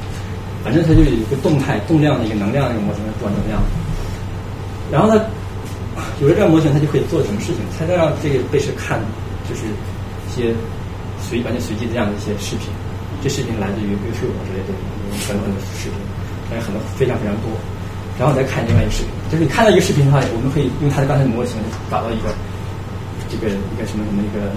[0.64, 3.60] 反正它就有一个动态动量的一个能量的一个模型，多能量，
[4.88, 5.20] 然后呢？
[6.20, 7.64] 有了这样模型，它就可以做什么事情？
[7.78, 9.00] 它能让这个被试看，
[9.48, 10.54] 就是一些
[11.24, 12.68] 随完全随机的这样的一些视频。
[13.24, 14.72] 这视频来自于 YouTube 之类的，
[15.28, 15.96] 很多很多视频，
[16.50, 17.52] 但是很多非常非常多。
[18.20, 21.56] 然后再看另外一个视频，就是你看到一个视频的话，我们可以用它的刚才的模型
[21.90, 22.36] 找到一个
[23.32, 24.52] 这个一个什么什么一个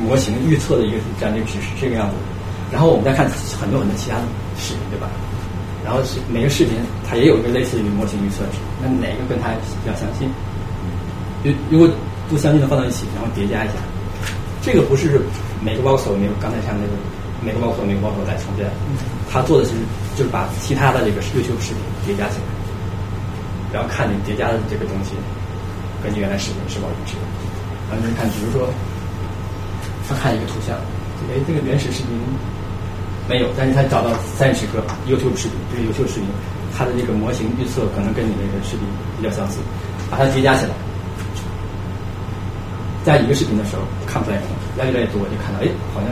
[0.00, 2.16] 模型预测的一个这样的一个趋势，这个样子。
[2.72, 3.28] 然后我们再看
[3.60, 4.24] 很多很多其他的
[4.56, 5.08] 视频，对吧？
[5.88, 6.76] 然后是每个视频，
[7.08, 10.28] 它也有一个类似于模型预测值，那哪个跟它比较相近？
[11.40, 11.88] 如如果
[12.28, 13.80] 不相近的放到一起，然后叠加一下，
[14.60, 15.18] 这个不是
[15.64, 16.92] 每个 voxel 没有刚才像那个
[17.40, 18.68] 每个 voxel 每个 voxel 来重建，
[19.32, 19.72] 它做的是
[20.14, 22.44] 就是把其他的这个优秀视频叠加起来，
[23.72, 25.16] 然后看你叠加的这个东西
[26.04, 27.16] 跟你原来视频是否一致。
[27.88, 28.68] 然后你看，比如说，
[30.06, 30.76] 他看一个图像，
[31.32, 32.12] 哎，这个原始视频。
[33.28, 34.08] 没有，但是他找到
[34.38, 36.24] 三十个 YouTube 视频，就是 YouTube 视频，
[36.72, 38.88] 它的这个模型预测可能跟你那个视频
[39.20, 39.60] 比较相似，
[40.10, 40.72] 把它叠加起来，
[43.04, 46.08] 在一个视频的时候看不出来什么，越来越多就看到，哎，好像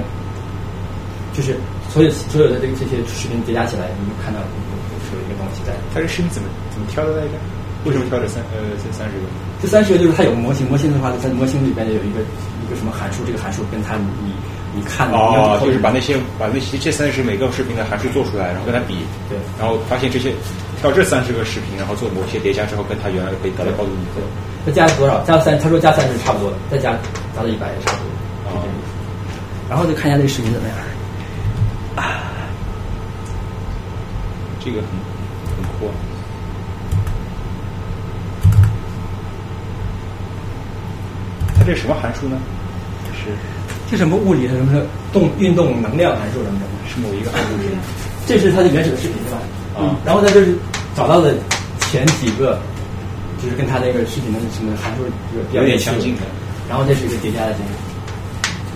[1.33, 1.57] 就是
[1.89, 5.73] 所有所有的这个这些视频叠加起来，你就看到有一个东西在。
[5.95, 7.41] 它这视频怎么怎么挑的来着？
[7.89, 9.25] 为什么挑这三呃这三十个？
[9.63, 12.21] 这三十个就是它有模型，模型的话，在模型里边有一个
[12.61, 14.37] 一个什么函数，这个函数跟它你。
[14.77, 20.35] 你看哦，就是把那些把那些这三十每个视频的函数做出来，然后跟它比，对，然后发现这些
[20.83, 24.21] 挑这三十个视频，然后做某些叠加之后，跟它原来可以得到高度一致。
[24.67, 25.25] 再加多少？
[25.25, 25.59] 加三？
[25.59, 26.93] 他说加三十差不多的，再加
[27.35, 28.53] 加到一百也差不多。
[28.53, 28.61] 啊，
[29.71, 30.77] 然后就看一下这个视频怎么样。
[31.97, 32.21] 啊，
[34.63, 34.89] 这个很
[35.57, 35.91] 很酷。
[41.59, 42.37] 它这什么函数呢？
[43.15, 43.31] 是。
[43.91, 44.49] 这什么物理？
[44.49, 44.83] 什么
[45.13, 46.67] 动运动能量函数什么的？
[46.91, 47.51] 是某一个函数？
[48.27, 49.39] 这是它的原始的视频对吧？
[49.79, 49.95] 啊。
[50.05, 50.57] 然后它就是
[50.97, 51.33] 找到了
[51.91, 52.59] 前几个，
[53.41, 55.07] 就是跟它那个视频的什么函数
[55.53, 56.23] 有点相近的。
[56.69, 57.71] 然后这是一个叠加的结果。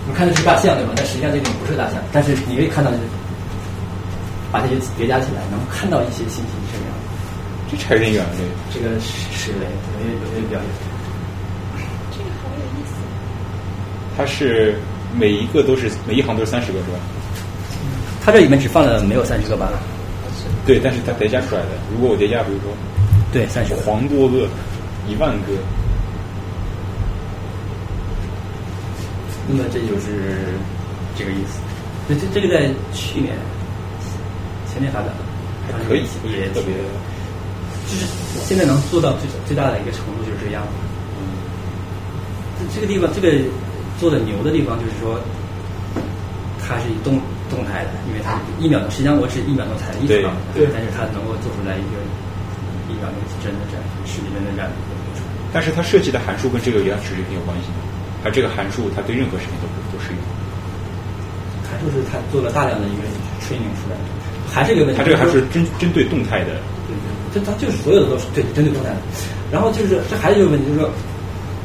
[0.07, 0.93] 你看的是大象对吧？
[0.95, 2.89] 但实际上这种不是大象，但是你可以看到，
[4.51, 6.95] 把这些叠加起来，能看到一些信息是这样。
[7.69, 8.31] 这差有点远了，
[8.73, 9.67] 这个是嘞，
[9.99, 10.69] 有些有些比较远。
[12.11, 12.95] 这个好有意思。
[14.15, 14.79] 它是。
[15.13, 16.99] 每一个都是每一行都是三十个是吧？
[18.23, 19.71] 它这里面只放了没有三十个吧？
[20.63, 21.69] 对，但是它叠加出来的。
[21.91, 22.71] 如果我叠加，比如说，
[23.33, 24.47] 对，三十黄多个，
[25.09, 25.53] 一万个，
[29.49, 30.53] 那么这就是
[31.17, 31.59] 这个意思。
[32.07, 33.33] 这这这个在去年
[34.71, 36.75] 前年发表的，还可以，也特别，
[37.89, 38.05] 就是
[38.45, 40.69] 现在能做到最最大的一个程度就是这个样子。
[41.17, 43.43] 嗯，这个地方这个。
[44.01, 45.21] 做的牛的地方就是说，
[46.57, 47.21] 它是动
[47.53, 52.01] 动态的，因为它一秒钟，实际上我只一秒钟才意识到，对，但是它能够做出来一个
[52.89, 54.97] 一秒钟真的这样十几帧的这样一个
[55.53, 57.85] 但是它设计的函数跟这个原始视频有关系吗？
[58.25, 60.19] 它这个函数它对任何视频都都适用？
[61.69, 63.05] 函数是它做了大量的一个
[63.45, 64.05] training 出来的，
[64.49, 64.97] 还是一个问题。
[64.97, 66.57] 它这个还是针针对动态的。
[66.89, 67.05] 对对。
[67.33, 68.97] 这它就是所有的都是对针对动态的。
[69.51, 70.89] 然后就是这还有一个问题，就是说，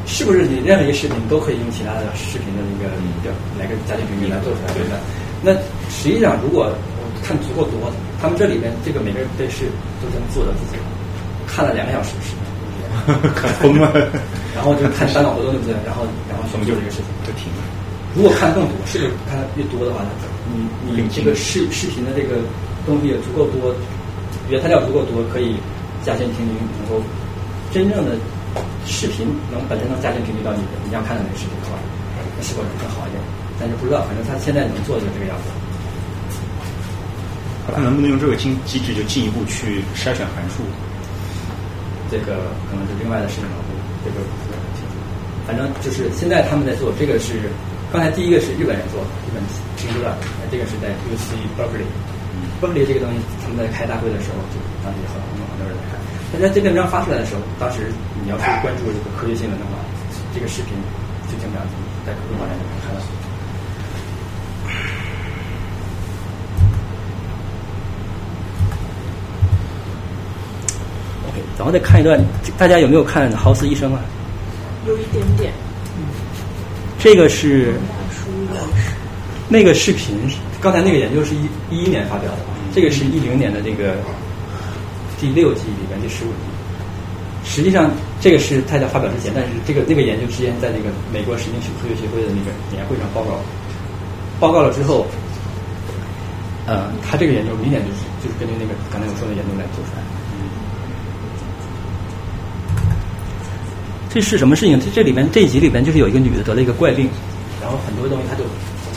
[0.06, 2.88] 是不是你任何一个视频都可以用其他的视频的那个
[3.26, 4.72] 叫哪个家庭比例来做出来？
[4.72, 4.94] 对的。
[5.42, 5.52] 那
[5.90, 6.70] 实际上，如果
[7.22, 7.90] 看足够多，
[8.22, 9.66] 他们这里面这个每个人对视
[10.00, 10.78] 都能做到自己
[11.46, 13.90] 看了两个小时视频，看疯了。
[14.54, 15.74] 然后就看大脑活动对不对？
[15.84, 17.60] 然后然后什么就这个事情就停了。
[18.14, 20.00] 如果看更多，是不是看越多的话，
[20.48, 22.40] 你你这个视视频的这个
[22.86, 23.74] 东西也足够多，
[24.48, 25.56] 原材料足够多，可以
[26.02, 27.04] 加线听力，能够
[27.70, 28.16] 真正的
[28.86, 31.76] 视频能本身能加线频率到你的你要看的那个视频的话，
[32.36, 33.20] 那效果更好一点。
[33.58, 35.48] 但是不知道，反正他现在能做的就这个样子。
[37.72, 40.62] 他能不能用这个机机制就进一步去筛选函数？
[42.10, 43.56] 这个可能是另外的事情了，
[44.04, 44.94] 这个不是很清楚。
[45.46, 47.50] 反正就是现在他们在做这个是。
[47.92, 49.40] 刚才第一个是日本人做，日本
[49.78, 50.10] 听说的，
[50.50, 51.86] 这个是在 U C Berkeley。
[52.60, 55.94] Berkeley 这个东西，他们在开大会的时候，就当时很很多很多人在看。
[56.38, 57.90] 但在这篇文章发出来的时候，当时
[58.22, 59.72] 你要是关注这个科学新闻的话，
[60.34, 60.74] 这个视频
[61.28, 61.64] 就经常
[62.04, 63.00] 在各个网站里面看到。
[71.30, 72.22] OK，然后再看一段，
[72.58, 74.00] 大家有没有看《豪斯医生》啊？
[74.86, 75.54] 有一点点。
[76.98, 77.72] 这个是
[79.48, 80.18] 那个视频，
[80.60, 82.38] 刚才那个研究是一一一年发表的，
[82.74, 83.94] 这个是一零年的这个
[85.18, 86.34] 第六季里边第十五集。
[87.44, 93.38] 实际上，这个是他在发表之前，但是这个那个研究之前在那个美国神经科学协会的那个年会上报告，
[94.40, 95.06] 报告了之后，
[96.66, 100.08] 呃，他这个研究明显就是就是根据那个刚才我说的研究来做出来的。
[104.10, 104.80] 这是什么事情？
[104.80, 107.08] 这这里面这一集里边就是有一个女的得了一个怪病，
[107.62, 108.42] 然后很多东西她就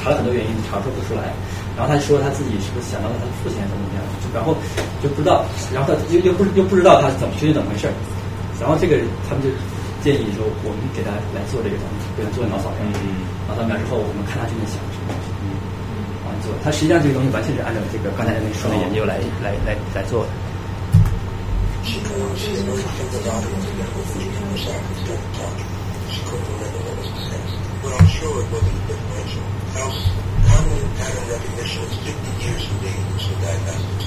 [0.02, 1.34] 查了很多原因，查不出来。
[1.80, 4.04] 然后他说他自己是不是想到了他的父亲怎么怎么样，
[4.36, 4.52] 然后
[5.00, 7.88] 就不知道，然后他又又不又不知道他怎么究竟怎么回事。
[8.60, 9.48] 然后这个他们就
[10.04, 12.84] 建议说，我们给他来做这个东西，给他做脑扫描。
[13.48, 15.32] 脑扫描之后，我们看他究竟想什么东西。
[15.40, 15.56] 嗯，
[16.28, 16.52] 完做。
[16.60, 20.30] 他实际上这个东西完全是按照这个刚才那说的研究来来来来做的。
[30.50, 34.06] Cognitive pattern recognition is 50 years from being for diagnostics.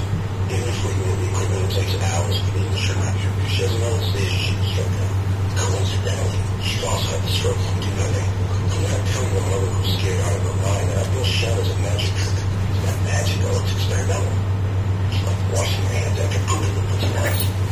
[0.53, 2.99] Even if we the equipment takes hours for the initial.
[3.47, 5.13] She doesn't know the stage she was struck at.
[5.57, 8.29] Coincidentally, she also had the stroke from do nothing.
[8.73, 11.69] I'm not telling your mother who's scared out of her mind that I feel as
[11.71, 12.37] a magic trick.
[12.43, 14.35] It's not magical, it's experimental.
[15.09, 17.63] It's like washing your hands after pooping with pussy nice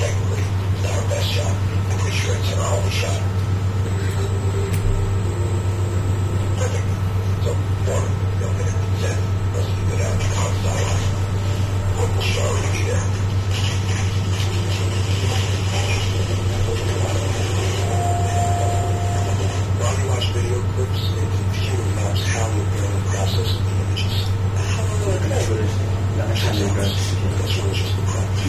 [0.00, 1.52] technically, it's not our best shot.
[1.52, 3.20] I'm pretty sure it's our only shot.
[6.56, 6.88] Perfect.
[7.44, 7.50] So,
[7.92, 8.19] one,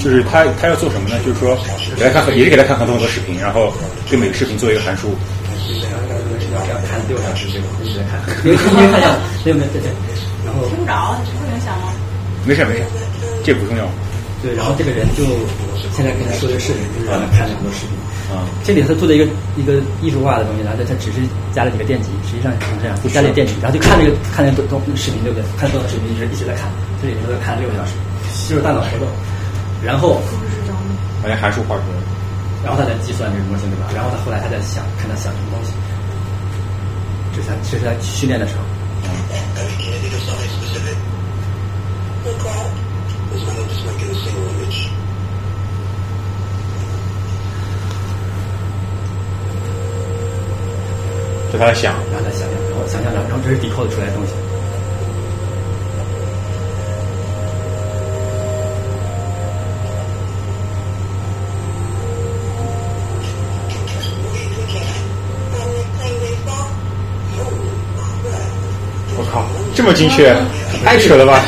[0.01, 1.15] 就是他他要做什么呢？
[1.23, 1.56] 就是说
[1.95, 3.72] 给他看，也是给他看很多很多视频，然后
[4.09, 5.15] 对每个视频做一个函数。
[6.90, 7.67] 看六小时，对吧？
[7.83, 7.99] 一直
[9.45, 9.91] 没有没有对对。
[10.43, 11.93] 然后听不着，会影响吗？
[12.45, 12.83] 没事没事，
[13.44, 13.88] 这不重要。
[14.42, 15.24] 对，然后这个人就
[15.94, 17.94] 现在跟他说这个事情，就是让他看了很多视频。
[18.34, 19.28] 啊，这里他做的一个
[19.60, 21.20] 一个艺术化的东西，然后他他只是
[21.53, 25.44] 加了几个电极，实际上是这样，加了电极，然后就看那个看那个东视频，对不对？
[25.60, 26.72] 看多少视频一直一直在看，
[27.03, 27.94] 这里头在看六个小时，
[28.50, 29.06] 就是大脑活动。
[29.84, 30.22] 然后，
[31.22, 32.00] 把那函数画出来，
[32.64, 33.92] 然后他在计算这个模型，对吧？
[33.94, 35.74] 然后他后来他在想，看他想什么东西。
[37.36, 38.64] 这是他，这是他训练的时候。
[51.51, 54.32] 就他在想，让他想想，然后想想，然后这是 decode 出来的东西。
[69.18, 69.45] 我靠，
[69.76, 70.34] 这么精确，
[70.85, 71.43] 太扯了吧！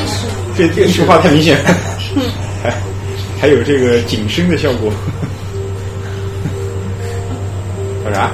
[0.56, 1.58] 这这个说话太明显，
[2.62, 2.74] 还
[3.40, 4.92] 还有这个紧身的效果。
[8.04, 8.30] 说啥？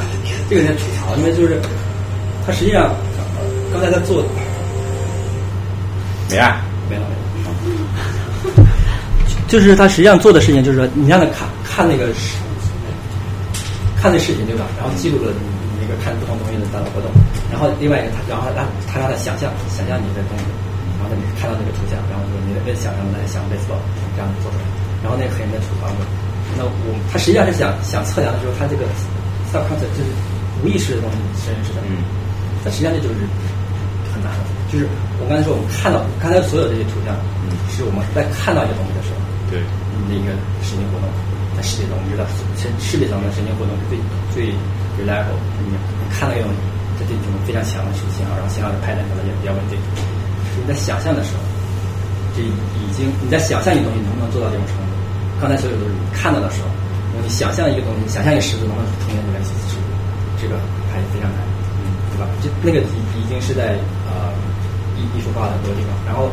[0.50, 1.62] 这个在吐槽，因为就是
[2.46, 2.94] 他实际上
[3.72, 4.24] 刚才在做
[6.30, 6.62] 没啊？
[6.90, 7.14] 没了没
[7.46, 7.50] 了。
[9.48, 12.36] 就是他实际上做的事情，就是说你让他看看那个视
[14.02, 14.66] 看那视频对吧？
[14.78, 15.40] 然后记录了你
[15.82, 17.10] 那个看不同东西的大脑活动。
[17.52, 20.59] 然后另外一个他，然后让他让他想象想象你的东西，然
[21.10, 23.82] 后你看到那个图像，然后说你的想象来想 baseball，
[24.14, 24.64] 这样做出来。
[25.02, 26.06] 然后那个黑人的处罚过。
[26.58, 28.84] 那我他实际上是想想测量的时候，他这个
[29.54, 30.12] 到刚才就是
[30.60, 32.04] 无意识的东西是认识的，嗯，
[32.66, 33.22] 但实际上这就是
[34.12, 34.90] 很难的，就是
[35.22, 37.14] 我刚才说我们看到刚才所有这些图像，
[37.46, 39.22] 嗯，是我们在看到一个东西的时候，
[39.54, 39.62] 对，
[40.04, 40.34] 你的一个
[40.66, 41.08] 神经活动，
[41.56, 42.26] 在视觉中，我们知道
[42.58, 43.96] 神视觉上的神经活动是最
[44.34, 44.52] 最
[45.00, 45.78] reliable，你
[46.12, 46.60] 看到一个东西，
[46.98, 49.80] 它这种非常强的信号，然后信号的排列可能也比较稳定。
[50.60, 51.42] 你在想象的时候，
[52.36, 54.92] 这已经你在想象一个东西能不能做到这种程度？
[55.40, 56.68] 刚才所有都是你看到的时候，
[57.24, 59.52] 你想象一个东西，想象一个石头能不能呈现出来是
[60.40, 60.60] 这个
[60.92, 61.40] 还非常难，
[61.80, 62.28] 嗯，对吧？
[62.44, 64.32] 这那个已已经是在呃
[65.00, 65.96] 艺艺术化的很多地方。
[66.08, 66.28] 然后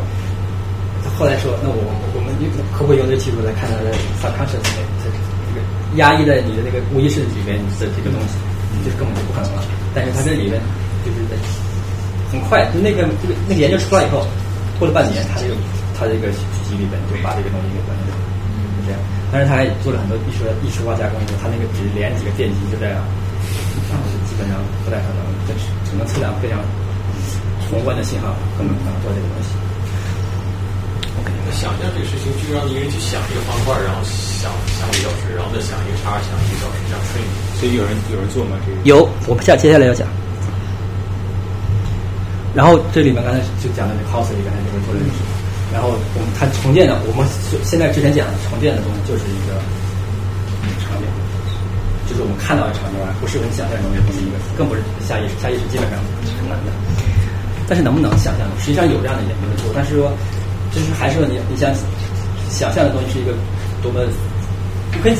[1.02, 1.78] 他后来说，那我
[2.14, 2.34] 我们
[2.74, 4.62] 可不可以用这个技术来看它的 subconscious
[5.02, 5.10] 这这
[5.54, 5.62] 个
[5.98, 8.34] 压抑在你的那个无意识里面的这个东西，
[8.82, 9.62] 这根本就不可能了。
[9.94, 10.58] 但是它这里面
[11.06, 11.34] 就是在
[12.30, 14.26] 很快，就那个这个那个研究出来以后，
[14.78, 15.54] 过了半年，他这个
[15.94, 16.28] 他这个
[16.66, 18.22] 记忆里边就把这个东西给关掉了，
[18.76, 18.98] 就这样。
[19.30, 22.98] 但是他还做了很多艺术艺术化加工，他那个只连几个电极就这样，
[23.90, 26.58] 然后基本上不太可能，这只只能测量非常
[27.70, 29.50] 宏观的信号，根本不可能做这个东西。
[31.54, 37.22] 想象这个事情，就让一个人去想一个方块，然后想想一个小时，然后再想一个叉，想一个小时，这样顺。
[37.58, 38.58] 所以有人有人做吗？
[38.66, 40.06] 这个有，我们下接下来要讲。
[42.56, 45.20] 然后这里面刚才就讲的这 cos 里边这个做的是，
[45.76, 47.20] 然后我们看重建的，我们
[47.68, 49.60] 现在之前讲的重建的东西就是一个
[50.80, 51.04] 场景，
[52.08, 56.72] 就是我们看到的场景啊，不是我们想象中的东西，一个更不是下意识，下意识基本上是难的。
[57.68, 58.48] 但是能不能想象？
[58.56, 60.08] 实际上有这样的研究的做，但是说，
[60.72, 61.68] 就是还是说你你想
[62.48, 63.36] 想象的东西是一个
[63.84, 64.00] 多么，
[64.96, 65.14] 你可以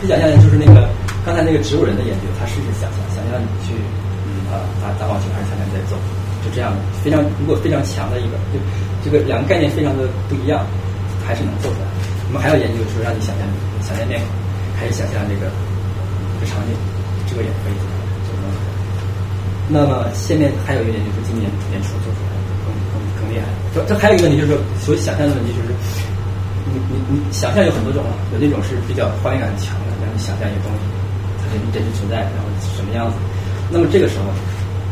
[0.00, 0.88] 可以想象就是那个
[1.20, 3.76] 刚才那个植物人的研究，他试试想象，想象你去
[4.48, 6.00] 啊打打网球还是想象你在走。
[6.44, 8.58] 就这样的，非常如果非常强的一个，就
[9.02, 10.64] 这个两个概念非常的不一样，
[11.26, 11.86] 还是能做出来。
[12.28, 13.44] 我们还要研究说让你想象
[13.82, 14.28] 想象面孔，
[14.76, 16.76] 还是想象这个这个场景，
[17.26, 17.74] 这个也可以
[18.28, 18.52] 做出来，
[19.68, 23.48] 那么下面还有一个研究是今年年初做出来的，更更更厉害。
[23.74, 25.72] 这这还有一个问题就是，所以想象的问题就是，
[26.68, 30.84] 你你你想象有很多种，有那种是比较画面感强的，让你想象一个东西，
[31.40, 33.16] 它真真实存在，然后什么样子。
[33.72, 34.28] 那么这个时候。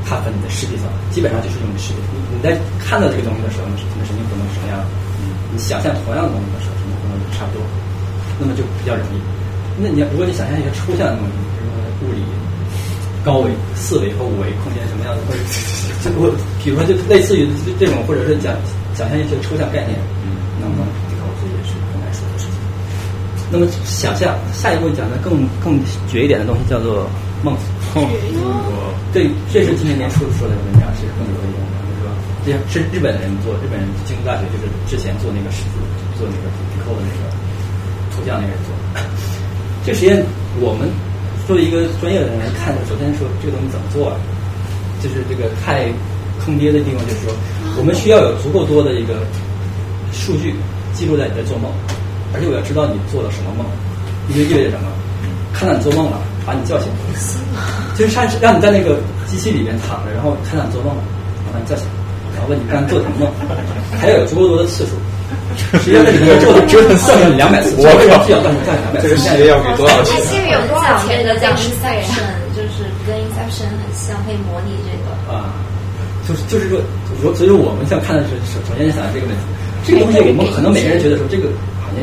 [0.06, 1.98] 它和你的视觉上，基本上就是用你视觉。
[2.14, 4.86] 你你在看到这个东西的时候，你的神经活动是什么样的？
[5.18, 7.60] 嗯，你想象同样的东西的时候，神经活动就差不多，
[8.38, 9.18] 那么就比较容易。
[9.82, 11.76] 那你要如果你想象一个抽象的东西，比如说
[12.06, 12.22] 物理、
[13.26, 15.42] 高维、四维和五维空间什么样子，或者
[16.06, 16.30] 就我
[16.62, 18.54] 比如说就类似于这种，或者是讲
[18.94, 22.54] 想象一些抽象概念，嗯，那么这个我觉得也是很难说的事情。
[23.50, 25.78] 那么想象下一步讲的更更
[26.08, 27.08] 绝一点的东西叫做
[27.42, 27.54] 梦。
[29.12, 31.76] 对，这是今年年初说的文章，是更有用的。
[32.44, 35.80] 就是说，这是日本人做，日本人京都大学就是之前做那个十字，
[36.18, 37.32] 做那个皮扣的那个
[38.12, 38.68] 图像那个人做。
[39.86, 40.22] 这实验
[40.60, 40.90] 我们
[41.46, 44.16] 作为一个专业的人来看，首先说这个东西怎么做啊？
[45.00, 45.88] 就是这个太
[46.40, 47.32] 坑爹的地方，就是说
[47.78, 49.24] 我们需要有足够多的一个
[50.12, 50.54] 数据
[50.92, 51.70] 记录在你在做梦，
[52.34, 53.64] 而且我要知道你做了什么梦，
[54.28, 54.88] 这就意味着什么？
[55.58, 56.20] 看到你做梦了。
[56.46, 56.86] 把你叫醒，
[57.98, 61.02] 就是让让你在那个机器里面躺着，然后看到你做梦了，
[61.50, 61.90] 把你叫醒，
[62.30, 63.26] 然后问你刚才做什么梦，
[63.98, 64.94] 还有足够多的次数。
[65.82, 69.08] 实际上这里面做的只有算了两百次，我为什么需要算算两百次？
[69.08, 70.22] 这个系列要给多少钱？
[70.22, 75.10] 其实有多少钱的叫 Inception，就是跟 Inception 很像，可以模拟这个。
[75.26, 75.50] 啊，
[76.28, 79.42] 就是就是说，所以我们想看的是首首先想这个问题，
[79.82, 81.50] 这个东西我们可能每个人觉得说这个
[81.82, 81.98] 好像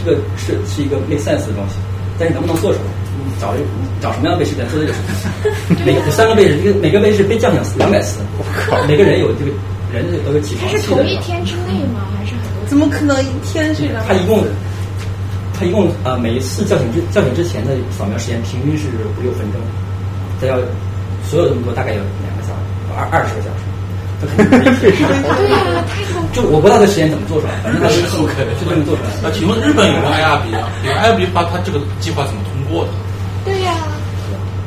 [0.00, 1.76] 这个是是一个 make sense 的东西，
[2.22, 2.84] 但是能不能做出来？
[3.40, 3.52] 找
[4.00, 4.98] 找什么样的被试来做这个事
[5.66, 5.84] 情？
[5.84, 8.20] 每有三个被试，一个每个被试被叫醒两百次。
[8.86, 9.50] 每个人有这个
[9.92, 10.82] 人都有起床气的。
[10.82, 12.06] 是同一天之内吗？
[12.16, 12.68] 还是很多？
[12.68, 14.06] 怎么可能一天睡两？
[14.06, 14.44] 他一共，
[15.58, 18.86] 他一共啊，每一次叫醒之叫醒之前的扫描时间平均是
[19.18, 19.60] 五六分钟。
[20.40, 20.56] 他要
[21.24, 22.62] 所有这么多，大概有两个小时，
[22.96, 23.71] 二二十个小时。
[24.38, 26.32] 对呀，太恐怖。
[26.32, 29.10] 就我不知道这实验怎么做出来，反正他是不可能就这么做出来。
[29.22, 30.70] 那请问日本有没有 IRB 啊？
[30.86, 32.90] 有 IRB 的话，他这个计划怎么通过的？
[33.44, 33.74] 对呀，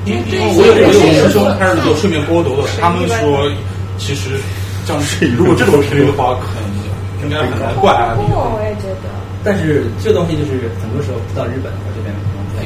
[0.05, 0.21] 因为
[0.53, 3.49] 我有我有师兄他是做睡眠剥夺的，他们说
[3.97, 4.37] 其实
[4.85, 5.01] 这样
[5.37, 6.67] 如果这种频率的话，可能
[7.23, 8.13] 应该很难怪啊。
[8.19, 9.09] 我也觉得，
[9.43, 12.13] 但是这东西就是很多时候到日本和这边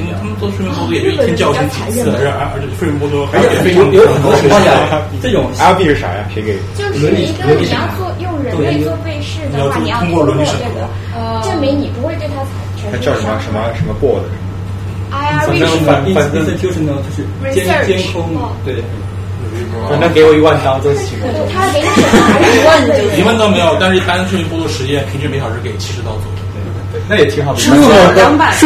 [0.00, 0.18] 一样。
[0.20, 4.72] 他们做睡眠剥夺也就一天叫醒几次，而且而且睡眠剥夺，而且有有很多情况下，
[5.20, 6.24] 这种 L B 是啥呀？
[6.32, 6.56] 谁给？
[6.74, 10.32] 就是一个你要做用人类做被试的话，你要通过这
[10.72, 12.40] 个呃证明你不会对他
[12.80, 12.92] 产生。
[12.92, 14.24] 它叫什么什么什么 board？
[15.10, 18.24] 反正反反正就是呢，就是监监控，
[18.64, 18.82] 对。
[19.88, 21.18] 反正给我一万刀就行。
[21.52, 26.39] 他给你一万，一万都没有，但是一般睡眠剥夺实验，平均每小时给七十刀左右。
[27.10, 27.58] 那也挺好的。
[27.58, 27.68] 是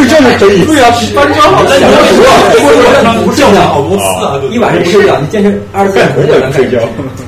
[0.07, 0.63] 这么可以？
[0.65, 1.63] 对啊，比翻章好。
[1.65, 6.77] 那你要说我不睡觉好多次啊，一晚上不睡觉，你坚持二十四小时就能睡觉。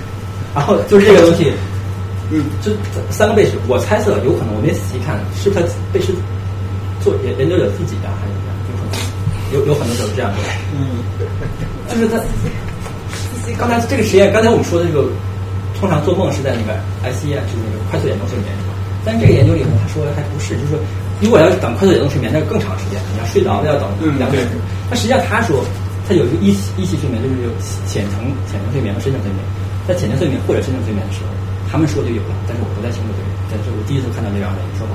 [0.53, 1.51] 然后就是这个东西，
[2.29, 2.69] 嗯，就
[3.09, 5.59] 三个被试，我猜测有可能，我没仔细看，是他
[5.91, 6.13] 被试
[7.03, 8.53] 做研研究者自己的还是怎么样？
[9.57, 10.37] 有可能，有有很多都是这样的。
[10.77, 11.01] 嗯，
[11.89, 12.21] 就是他
[13.57, 15.09] 刚才这个实验，刚才我们说的这个，
[15.81, 18.53] 通常做梦是在那个 ICE，就是那个快速眼动睡眠？
[19.07, 20.79] 但这个研究里头，他说还不是，就是说，
[21.23, 23.87] 如果要是等快速眼动睡眠，那更长时间，你要睡着了要等
[24.19, 24.59] 两个小时。
[24.91, 25.63] 但实际上他说，
[26.03, 27.49] 他有一个一期一期睡眠，就是有
[27.87, 28.19] 浅层
[28.51, 29.39] 浅层睡眠和深层睡眠。
[29.87, 31.31] 在浅层睡眠或者深层睡眠的时候，
[31.71, 33.31] 他们说就有了，但是我不太清楚这个。
[33.47, 34.93] 但是我第一次看到这样的一个说法，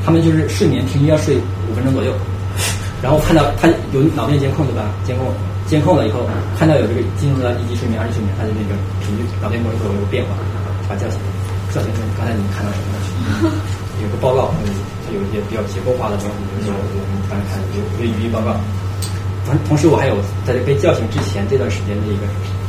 [0.00, 1.36] 他们就是睡眠平均要睡
[1.68, 2.16] 五分钟左右，
[3.04, 4.88] 然后看到他有脑电监控对吧？
[5.04, 5.28] 监控
[5.68, 6.24] 监控了以后，
[6.56, 8.72] 看到有这个进入到一级睡眠、二级睡眠，他就那个
[9.04, 10.32] 频率脑电波会有变化，
[10.88, 11.20] 把叫醒。
[11.74, 12.95] 叫醒刚才你们看到什么？
[14.02, 14.52] 有个报告，
[15.04, 18.56] 它有一些比较结构化的东西，就是我们刚才看有有语音报告。
[19.46, 22.26] 同同时，我还有在被叫醒之前这段时间的一个。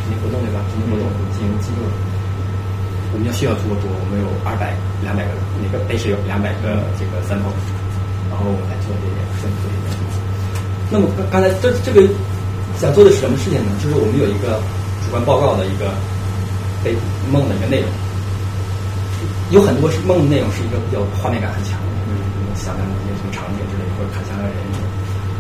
[0.08, 0.64] 活动对吧？
[0.72, 1.04] 神经活动
[1.36, 1.84] 进行记录。
[3.12, 4.72] 我们要需要做多，我们有二百、
[5.04, 7.52] 两百个，那个 A 是有两百个这个 sample，
[8.32, 9.68] 然后我来做这些分析。
[10.88, 12.08] 那么刚才这这个
[12.80, 13.72] 想做的是什么事情呢？
[13.84, 14.64] 就是我们有一个
[15.04, 15.92] 主观报告的一个
[16.80, 16.96] 被
[17.28, 17.92] 梦的一个内容，
[19.50, 24.56] 有很多是梦的内容是一个比较画面感很强的，嗯，想象的一些什么场景之类，或者看想象人。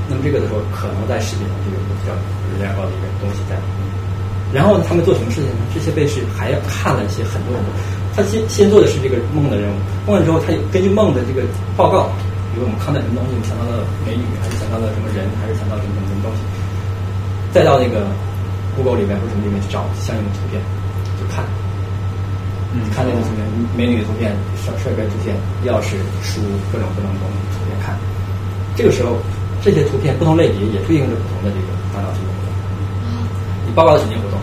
[0.08, 2.16] 那么这个的时候，可能在视频上就有一个比较
[2.48, 3.60] 质量高的一个东西在。
[4.56, 5.60] 然后他们做什么事情呢？
[5.76, 7.70] 这些被试还要看了一些很多很多。
[8.16, 9.76] 他先先做的是这个梦的任务，
[10.08, 11.44] 梦了之后，他根据梦的这个
[11.76, 12.08] 报告，
[12.56, 16.40] 比如我们看到什么东西，我们想到了美女，还是想到了什么人，还是想到什么什么什么东西，
[17.52, 18.08] 再到那个
[18.80, 20.64] Google 里面或者什么里面去找相应的图片，
[21.20, 21.44] 就看，
[22.74, 27.96] 嗯，看那个图片，美女的图片、帅帅哥图片、钥匙、书，各种各种东西图片看。
[28.76, 29.16] 这个时候，
[29.62, 32.50] 这些图片不同类别也对应着不同的这个大脑神经活动。
[33.64, 33.72] 你。
[33.78, 34.40] 报告的神经活动，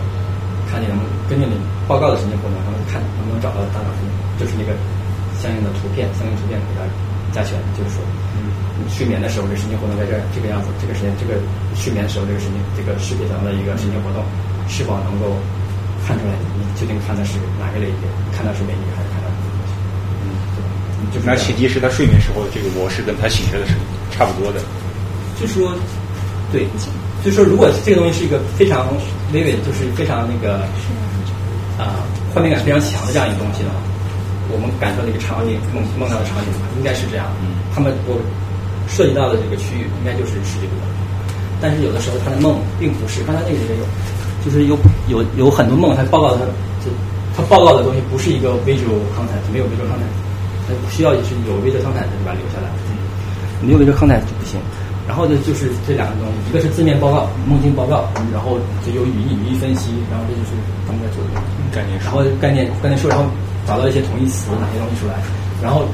[0.71, 4.71] 看你能不能根据你报告的神经活动，然后看能不能找到大脑神经，就是那个
[5.35, 6.87] 相应的图片，相应图片给它
[7.35, 7.99] 加权，就是说，
[8.79, 11.35] 你睡眠的时候这神经活动在这儿这个样子，这个时间这个
[11.75, 14.23] 睡眠的时候这个神经这个识别层的一个神经活动，
[14.71, 15.35] 是否能够
[16.05, 18.05] 看出来你究竟看的是哪个类别？
[18.37, 19.73] 看到是美女还是看到什么东西？
[20.21, 21.25] 嗯，对吧？
[21.25, 23.73] 那前提是他睡眠时候的这个模式跟他醒着的是
[24.11, 24.61] 差不多的。
[25.39, 25.73] 就说，
[26.51, 26.67] 对。
[27.25, 28.85] 就说，如果这个东西是一个非常
[29.33, 30.61] vivid，，就是非常那个
[31.81, 33.81] 啊，画面感非常强的这样一个东西的话，
[34.53, 37.25] 我们感受的一个场景，梦梦到的场景应该是这样。
[37.73, 38.21] 他们我
[38.85, 40.77] 涉及到的这个区域应该就是十几个，
[41.57, 43.25] 但是有的时候他的梦并不是。
[43.25, 43.85] 刚才那个里面有，
[44.45, 44.77] 就是有
[45.09, 46.45] 有有很多梦，他报告的
[46.85, 46.91] 就
[47.35, 50.13] 他报告的东西不是一个 visual content，没有 visual content，
[50.69, 52.69] 他需要是有 visual content 就把它留下来，
[53.65, 54.61] 没有 visual content 就不行。
[55.07, 60.57] 然后呢，就是这两个东西，一个是字面报告、梦境报告，然后就有语义、语义分析，然后这就是
[60.87, 61.29] 他们在做的
[61.69, 61.97] 概念。
[62.01, 63.25] 然后概念概念说，然后
[63.67, 65.13] 找到一些同义词，哪些东西出来。
[65.61, 65.85] 然后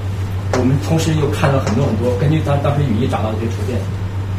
[0.55, 3.75] 我们同时又看到很多很多，根据当当时语义找到的这些图片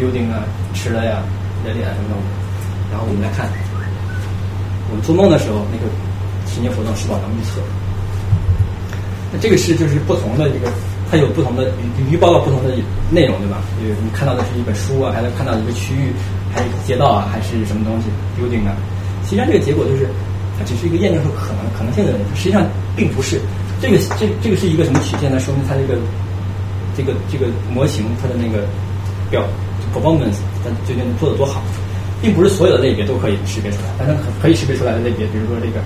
[0.00, 0.40] ，building 啊、
[0.72, 1.20] 吃的呀、
[1.66, 2.16] 人脸啊什么的。
[2.88, 3.52] 然后我们来看，
[4.92, 5.88] 我们做梦的时候，那个
[6.44, 7.64] 神经活动是否能预测？
[9.32, 10.68] 那这个是就是不同的这个。
[11.10, 11.68] 它有不同的
[12.08, 12.72] 语语报告，不同的
[13.10, 13.60] 内容，对吧？
[13.76, 16.08] 就是你看到的是一本书啊，还能看到一个区域，
[16.54, 18.72] 还是街道啊，还是什么东西？building 啊？
[19.24, 20.08] 实际上这个结果就是，
[20.56, 22.12] 它只是一个验证出可能可能性的。
[22.34, 22.64] 实际上
[22.96, 23.38] 并不是
[23.78, 25.38] 这个这这个是一个什么曲线呢？
[25.38, 26.00] 说明它这个
[26.96, 28.64] 这个这个模型它的那个
[29.28, 29.44] 表
[29.92, 31.60] performance 它究竟做的多好，
[32.22, 33.92] 并不是所有的类别都可以识别出来。
[33.98, 35.82] 但是可可以识别出来的类别，比如说这个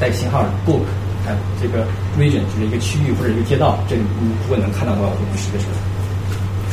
[0.00, 0.82] 带信号的 book
[1.24, 1.38] 还有。
[1.58, 1.86] 这个
[2.18, 4.02] region 就是一个区域或者一个街道，这你
[4.42, 5.76] 如果能看到的话，我就能识别出来。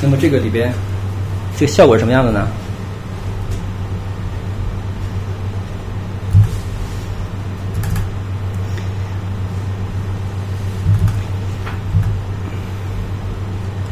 [0.01, 0.73] 那么这个里边，
[1.57, 2.47] 这个效果是什么样的呢？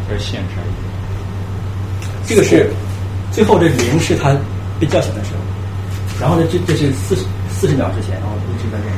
[0.10, 0.50] 这是线上。
[2.28, 2.70] 这个是
[3.32, 4.36] 最后这零是他
[4.82, 5.40] 被叫醒的时候，
[6.20, 7.22] 然后呢，这这是四十
[7.54, 8.98] 四十秒之前，然后一直在这个。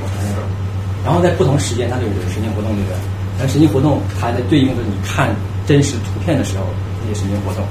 [1.03, 2.95] 然后在不同时间，它就有神经活动，对不对？
[3.35, 5.35] 那神经活动它在对应着你看
[5.67, 6.63] 真实图片的时候，
[7.03, 7.67] 那些神经活动，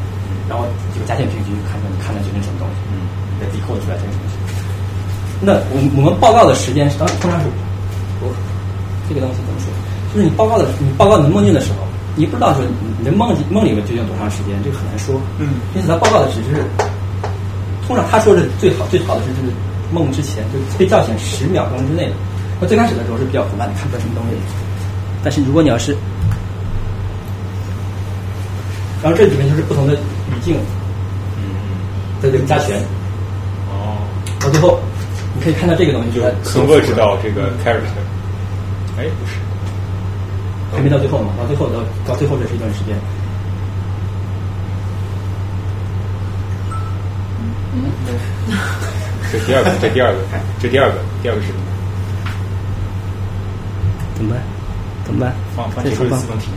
[0.50, 3.08] 然后这个加减平均，看看你看的究竟什么东西，嗯，
[3.40, 4.36] 再抵扣出来这个东西。
[5.40, 7.48] 那我我们报告的时间是当通常是，
[8.20, 8.28] 我
[9.08, 9.72] 这个东西怎么说？
[10.12, 12.60] 就是你报告的你报告你梦境的时候，你不知道说
[13.00, 15.16] 你的梦梦里面究竟多长时间，这个很难说。
[15.40, 16.68] 嗯，因此他报告的只是，
[17.92, 19.52] 通常他说的最好最好的是就是
[19.92, 22.10] 梦之前就被叫醒十秒钟之内。
[22.58, 24.36] 那最开始的时候是比较混乱，你看不出来什么东西。
[25.22, 25.94] 但是如果你要是
[29.02, 30.56] 然后这里面就是不同的语境，
[31.36, 31.44] 嗯，
[32.22, 32.80] 在这个加权，
[33.68, 34.00] 哦，
[34.40, 34.80] 到最后
[35.34, 38.00] 你可以看到这个东西就在 convert 到这个 character。
[38.96, 39.36] 哎，不是，
[40.74, 41.34] 还没到最后嘛？
[41.38, 42.96] 到最后到到最后这是一段时间。
[49.32, 51.56] 这第二个，这第二个，看这第二个，第二个视频，
[54.14, 54.42] 怎么办？
[55.04, 55.32] 怎么办？
[55.56, 56.50] 放放这是放结束的自动题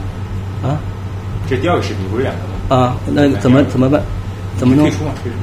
[0.61, 0.77] 啊？
[1.48, 2.76] 这第二个视频不是两个吗？
[2.76, 4.02] 啊，那怎么怎么办？
[4.58, 4.98] 怎么弄退？
[4.98, 5.14] 出嘛？
[5.24, 5.38] 退出。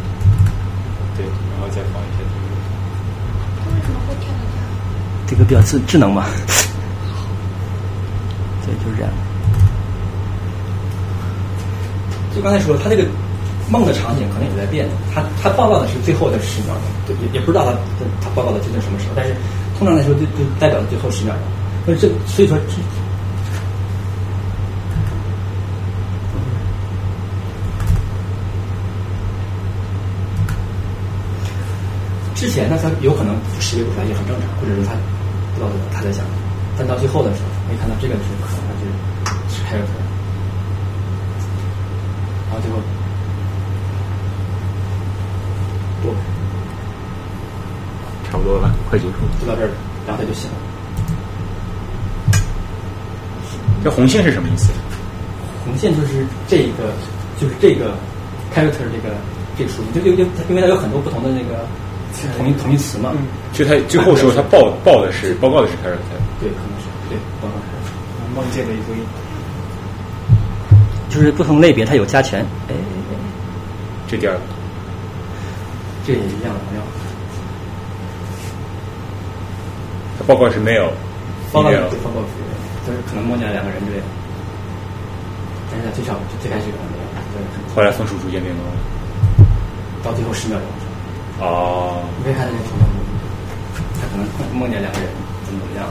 [1.16, 2.44] 对，然后再放一下这个。
[3.74, 4.36] 为什么会跳到
[5.26, 6.26] 这个比较智智能嘛？
[8.66, 9.10] 对，就是这样。
[12.34, 13.04] 就刚才说，它这个
[13.70, 16.74] 梦的场景可能也在变，他他报告的是最后的十秒
[17.06, 17.72] 钟，也也不知道他
[18.20, 19.34] 他报告的究竟什么时候，但是
[19.78, 21.42] 通常来说就就代表了最后十秒钟。
[21.86, 22.76] 那这所以说这
[32.34, 34.94] 之前呢，他有可能识别不出来也很正常，或者是他
[35.54, 36.24] 不知道他在想，
[36.76, 38.84] 但到最后的时候，没看到这个是可能他就
[39.54, 40.02] 是 character，
[42.50, 42.78] 然后最后
[46.02, 46.14] 多
[48.30, 49.14] 差不多了，快结束。
[49.40, 49.70] 就到这儿，
[50.06, 50.56] 然后他就醒了。
[53.84, 54.72] 这红线是什么意思？
[55.64, 56.92] 红线就是这个，
[57.40, 57.94] 就是这个
[58.54, 59.14] character 这个
[59.56, 61.66] 这个属性，就就就它因为它有很多不同的那个
[62.36, 63.12] 同义同义词嘛。
[63.52, 66.18] 就他最后时候他报报的是报告的是 character。
[66.40, 68.96] 对，可能是对报告是梦见的一堆
[71.08, 72.44] 就是不同类别它有加权。
[72.68, 72.74] 哎，
[74.08, 74.40] 这第二个，
[76.06, 76.82] 这也一样没有。
[80.18, 80.92] 他报告是没有，
[81.52, 82.34] 报告没报告是
[82.86, 84.04] 就是可能梦见了两个人之类的，
[85.70, 88.62] 但是他最少最开始可能没有，就是后来分数逐渐变高。
[90.02, 90.66] 到最后十秒钟
[91.38, 92.82] 哦你可以看到那个图片，
[93.94, 94.26] 他可能
[94.58, 95.06] 梦见两个人
[95.46, 95.86] 怎么怎么样。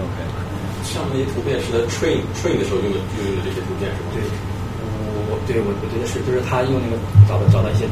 [0.00, 0.16] ，OK，
[0.88, 4.16] 上面那些图片是他 train train 的时候用的用的这些图片是吗？
[4.16, 4.24] 对，
[5.28, 6.96] 我对我我觉得是，就是他用那个
[7.28, 7.84] 找到找到一些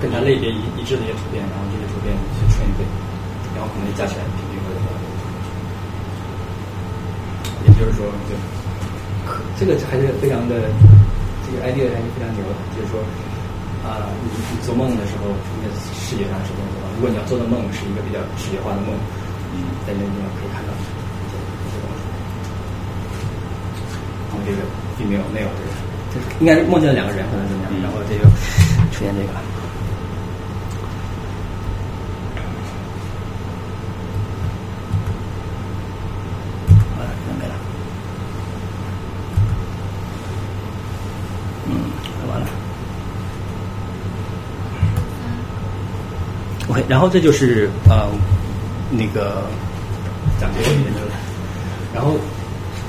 [0.00, 2.82] 跟它类别一一致的一些图片，然后这些图片去 train 对，
[3.54, 4.72] 然后可能加起来平均会。
[7.62, 8.32] 也就是说，就
[9.28, 10.56] 可这个还是非常的，
[11.44, 12.96] 这个 idea 还是非常牛的，就是说
[13.84, 15.28] 啊、你你做梦的时候，
[15.60, 16.88] 那视觉上是能做到。
[16.96, 18.92] 如果你要做的梦是一个比较视觉化的梦，
[19.52, 22.00] 嗯，在那个地方可以看到这些这些东西。
[24.28, 24.64] 然后这个
[24.98, 25.72] 并没有没有这个，
[26.12, 28.24] 就是应该是梦见了两个人可能怎么样，然后这个
[28.92, 29.32] 出现这个。
[36.96, 37.54] 好了，这没了。
[41.66, 41.72] 嗯，
[42.28, 42.46] 完了。
[46.68, 48.10] OK，然后这就是呃
[48.90, 49.46] 那个
[50.40, 51.14] 讲这个研究了，
[51.94, 52.18] 然后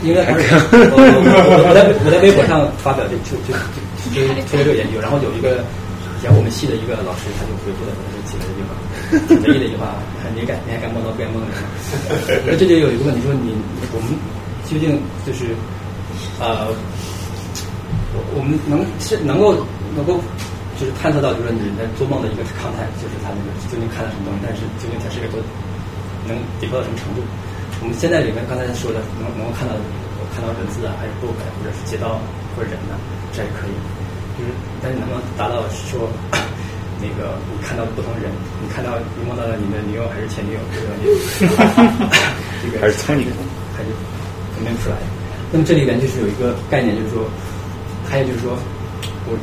[0.01, 0.41] 应该还是
[0.73, 3.53] 我我我在我在微博上发表这就就
[4.09, 5.61] 就就推了这个研究，然后有一个
[6.17, 8.73] 以前我们系的一个老师他就回复了我这几个句话，
[9.29, 9.93] 挺得意的一句话，
[10.33, 11.69] 你敢你还敢梦到边梦里吗？
[12.49, 13.53] 那这就有一个问题说你
[13.93, 14.17] 我们
[14.65, 14.97] 究竟
[15.29, 15.53] 就是
[16.41, 16.73] 呃
[18.17, 19.53] 我我们能是能够
[19.95, 20.17] 能够
[20.81, 25.37] 就是探测到，就是你在做梦的一个状态，就是他那个究竟看到什么东西，但是究竟它是一个多
[26.25, 27.21] 能抵达到什么程度？
[27.81, 29.77] 我们现在里面刚才说的，能能够看到
[30.33, 32.17] 看到文字啊，还是 book 或者是街道
[32.57, 32.97] 或者人呢、
[33.29, 33.77] 这也可以。
[34.33, 34.49] 就是
[34.81, 36.09] 但是能不能达到说
[36.97, 40.97] 那个你看到不同人，你看到你梦到了你的女友还是前女友这个
[42.65, 43.29] 这个还是苍蝇
[43.77, 43.93] 还是
[44.57, 44.97] 分辨不出来。
[45.53, 47.21] 那么这里边就是有一个概念，就是说，
[48.09, 48.57] 还有就是说，
[49.29, 49.37] 我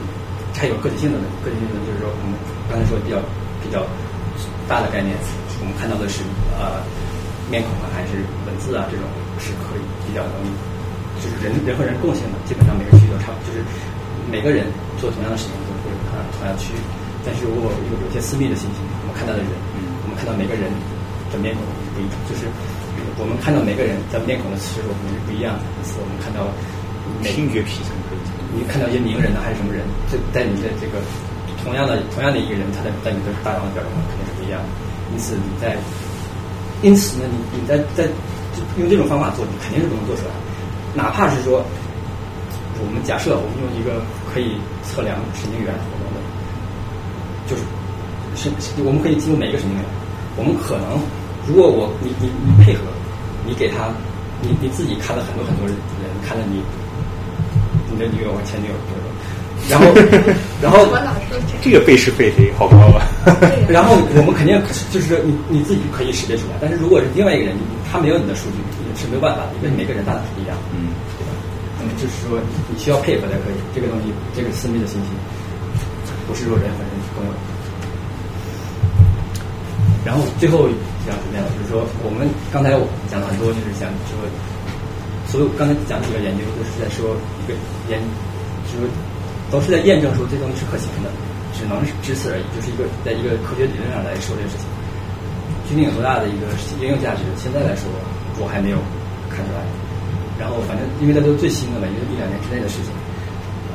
[0.59, 2.35] 它有个体性的个体性的，就是说我们
[2.67, 3.23] 刚才说比较
[3.63, 3.87] 比较
[4.67, 5.15] 大的概念，
[5.63, 6.27] 我们看到的是
[6.59, 6.83] 呃
[7.47, 9.07] 面孔啊还是文字啊这种
[9.39, 10.43] 是可以比较能，
[11.23, 13.63] 就是人人和人共性的，基本上每个区域都差不多，就是
[14.27, 14.67] 每个人
[14.99, 16.83] 做同样的事情都会有看同样的区域，
[17.23, 20.67] 但是如果有有些私密的信息，我们看到的人，嗯我们看到每个人
[21.31, 21.63] 的面孔
[21.95, 22.51] 不一样，就是
[23.15, 26.51] 我们看到每个人在面孔的次数可能是不一样的，因此我们看到
[27.23, 27.95] 每听觉皮层。
[28.59, 30.99] 你看到一些名人呢，还是什么人，这在你的这个
[31.63, 34.69] 同样的同样的一个人，他在在你的大脑的表现上肯定是不一样的。
[35.15, 35.79] 因此你在，
[36.83, 38.11] 因此呢，你你在在
[38.77, 40.35] 用这种方法做，你肯定是不能做出来。
[40.93, 41.63] 哪怕是说，
[42.83, 46.19] 我们假设我们用一个可以测量神经元活动的，
[47.47, 47.63] 就是
[48.59, 49.87] 是我们可以记录每一个神经元，
[50.37, 50.99] 我们可能
[51.47, 52.83] 如果我你你你配合，
[53.47, 53.89] 你给他，
[54.43, 55.77] 你你自己看了很多很多人，
[56.27, 56.61] 看了你
[57.91, 58.75] 你的女友和前女友，
[59.69, 59.87] 然后
[60.63, 60.87] 然后
[61.61, 63.05] 这个背是背谁好高啊。
[63.69, 64.57] 然后我们肯定
[64.91, 67.57] 就是说你你自己可以识别出来，但是如果是另外一个人，
[67.91, 68.59] 他没有你的数据，
[68.97, 71.31] 是没有办法的，因为每个人大脑是不一样，嗯，对吧？
[71.79, 72.41] 那么就是说
[72.73, 75.09] 你需要配合才可以，这个东西这个私密的信息，
[76.27, 77.33] 不是说人和人共有。
[80.05, 80.67] 然后最后
[81.05, 81.45] 想怎么样？
[81.55, 84.17] 就是说我们刚才我讲了很多，就是想说，
[85.29, 87.53] 所有刚才讲几个研究都是在说一个
[87.93, 88.01] 研，
[88.65, 88.89] 就是
[89.53, 91.13] 都是在验证说这东西是可行的，
[91.53, 94.65] 只能是只此而已，就是一个在一个科学理论上来说这个事情。
[95.69, 96.49] 究竟有多大的一个
[96.81, 97.21] 应用价值？
[97.37, 97.85] 现在来说
[98.41, 98.81] 我还没有
[99.29, 99.61] 看出来。
[100.41, 102.89] 然后反正因为它都是最新的嘛，因为一两年之内的事情。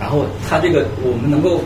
[0.01, 1.61] 然后它这个我们能够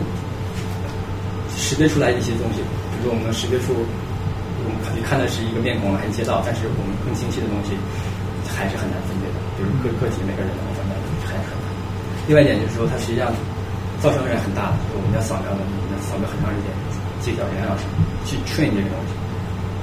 [1.56, 2.59] 识别出来一些东西，
[2.91, 3.72] 比如说我们能识别出。
[4.67, 7.72] 我们肯定看的是一个面孔还是街道，但是我们更清晰的东西
[8.51, 9.16] 还是很难分。
[9.58, 10.94] 比如个个体每个人能够分辨
[11.26, 11.58] 还是很。
[12.30, 13.34] 另外一点就是说，它实际上
[13.98, 16.69] 造成是很大的，我们要扫描的，要扫描很长时间，
[17.19, 17.84] 几小时、两小时
[18.24, 19.11] 去 train 这个东西，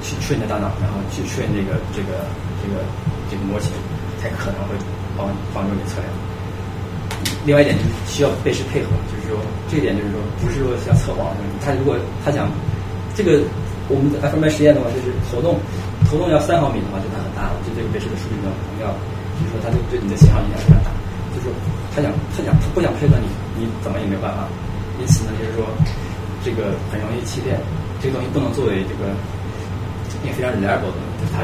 [0.01, 2.23] 去 train 的大脑，然后去 train 这个这个
[2.63, 2.79] 这个
[3.27, 3.75] 这个模型，
[4.23, 4.79] 才可能会
[5.19, 6.07] 帮帮助你测量。
[7.43, 9.37] 另外一点就是需要背时配合，就是说
[9.67, 12.47] 这一点就是说不是说像测谎，他如果他想
[13.13, 13.43] 这个。
[13.85, 15.61] 我们 FMI 实验的话，就是活动，
[16.09, 18.49] 头动要三毫米的话，就它很大了，就这个贝氏的数据量
[18.81, 18.89] 要，
[19.37, 20.89] 就是说它就对你的信号影响非常大。
[21.35, 21.51] 就是
[21.91, 23.27] 他想他想他不想配合你，
[23.59, 24.47] 你怎么也没有办法。
[24.99, 25.67] 因此呢，就是说
[26.43, 27.59] 这个很容易欺骗，
[27.99, 29.11] 这个东西不能作为这个
[30.23, 31.43] 也非常 reliable 的，就是它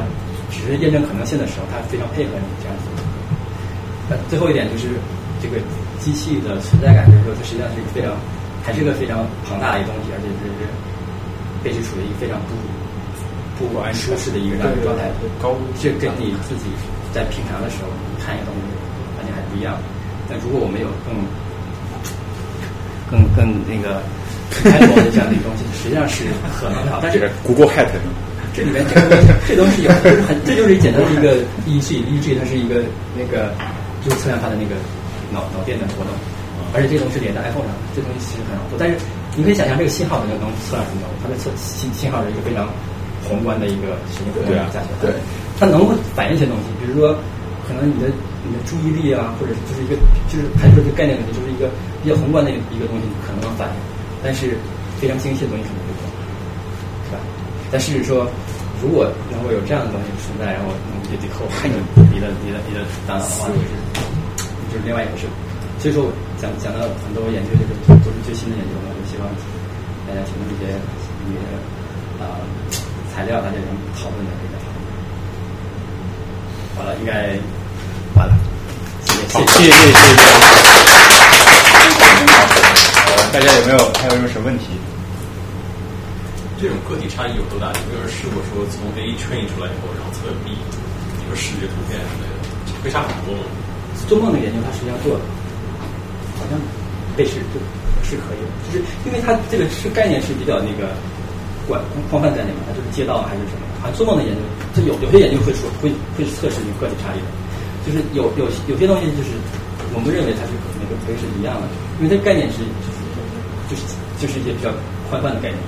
[0.49, 2.87] 只是验证可能性的时候，它非常配合你这样子。
[4.09, 4.95] 呃，最后一点就是
[5.41, 5.59] 这个
[5.99, 8.15] 机器的存在感，就是说它实际上是一个非常
[8.63, 10.51] 还是一个非常庞大的一个东西，而且是。
[11.63, 12.57] 被去处于一个非常不
[13.69, 16.71] 不安舒适的一个状状态，高这跟你自己
[17.13, 17.89] 在平常的时候
[18.23, 18.61] 看一个东西
[19.17, 19.77] 完全还不一样。
[20.29, 21.13] 但如果我们有更
[23.09, 24.01] 更更那个
[24.63, 26.25] 开阔的这样的一个东西，实际上是
[26.57, 26.99] 很很好。
[27.01, 27.87] 但是 Google Hat
[28.53, 29.91] 这里面这个这东西有
[30.27, 32.83] 很这就是简单的一个 EEG EEG 它是一个
[33.15, 33.51] 那个
[34.03, 34.75] 就是测量它的那个
[35.31, 36.11] 脑脑电的活动，
[36.73, 38.95] 而且这东西连在 iPhone 上，这东西其实很好做，但是。
[39.33, 41.07] 你可以想象这个信号能能测量什么？
[41.23, 42.67] 它的测信信号是一个非常
[43.27, 45.13] 宏观的一个神经科学加起来，对，
[45.59, 47.15] 它能够反映一些东西，比如说
[47.67, 48.07] 可能你的
[48.43, 49.95] 你的注意力啊，或者就是一个
[50.27, 51.69] 就是排除这个概念问题，就是一个
[52.03, 53.75] 比较宏观的一个东西可能能反映，
[54.23, 54.57] 但是
[54.99, 56.05] 非常精细的东西可能不能，
[57.05, 57.17] 是吧？
[57.71, 58.27] 但是说
[58.81, 61.77] 如果能够有这样的东西存在，然后能够去扣害你
[62.09, 63.69] 你的你的你的大脑的话，就是
[64.73, 65.29] 就是另外一回事。
[65.77, 67.73] 所以说讲讲到很多研究，就是
[68.05, 69.25] 都是最新的研究嘛，就希望
[70.05, 70.73] 大家提供一些
[71.25, 71.37] 一些
[72.21, 72.41] 啊
[73.13, 74.57] 材料，大家能讨论的这个。
[76.75, 77.37] 好了，应该
[78.15, 78.33] 完了。
[79.31, 80.19] 好，谢谢谢谢谢谢。
[83.31, 84.65] 大家有没有还有什么问题？
[86.61, 87.67] 这种个体差异有多大？
[87.67, 92.39] 有没有人试过说从 A train 出来以后，然后测 B，比如视觉图片之类的，
[92.83, 93.43] 会差很多吗？
[94.07, 95.23] 做梦的研究，他实际上做了。
[96.39, 96.59] 好像
[97.15, 97.59] 被试就
[98.03, 100.89] 是可以的，就是因为它这个是概念是比较那个
[101.71, 101.79] 广
[102.11, 103.63] 宽泛概念嘛，它就是街道还是什么？
[103.79, 104.43] 啊，做梦的研究，
[104.75, 105.87] 它有有些研究会说会
[106.19, 107.27] 会测试你个体差异的，
[107.87, 109.31] 就是有有有些东西就是
[109.95, 111.71] 我们认为它是那个可以是一样的，
[112.03, 112.59] 因为它概念是
[113.71, 113.87] 就是
[114.19, 114.67] 就是一些比较
[115.07, 115.59] 宽泛的概念，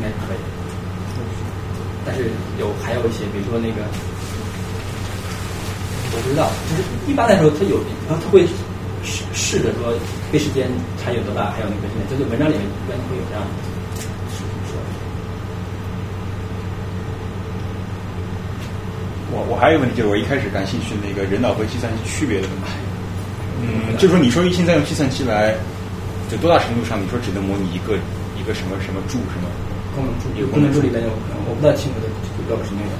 [0.00, 0.40] 应该可以。
[2.08, 3.84] 但是有还有一些，比如说那个
[6.16, 7.76] 我不知道，就是一般来说它有
[8.08, 8.48] 然后它会。
[9.02, 9.94] 试试着说，
[10.30, 10.68] 背时间
[11.02, 11.50] 差异有多大？
[11.52, 13.48] 还有那个，就是文章里面一般会有这样的
[14.68, 14.76] 说。
[19.30, 22.70] 我我还有一个问题，就是我一开始感兴趣那个人脑和计算机区别的问题。
[23.62, 25.54] 嗯，就是说你说一心在用计算机来，
[26.30, 27.94] 就多大程度上你说只能模拟一个
[28.34, 29.46] 一个什么什么柱什么
[29.94, 30.26] 功能柱？
[30.34, 31.10] 有功能柱里面有，
[31.46, 32.08] 我不太清楚的
[32.48, 32.92] 标准是那个。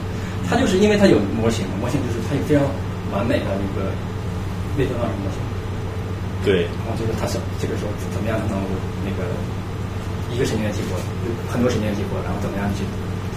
[0.47, 2.63] 它就是因为它有模型，模型就是它有非常
[3.15, 3.91] 完美的一个
[4.75, 5.39] 内分化模型。
[6.43, 8.59] 对，然后就是它想这个时候怎么样能
[9.07, 9.31] 那个
[10.35, 10.99] 一个神经元激活，
[11.53, 12.83] 很多神经元激活，然后怎么样去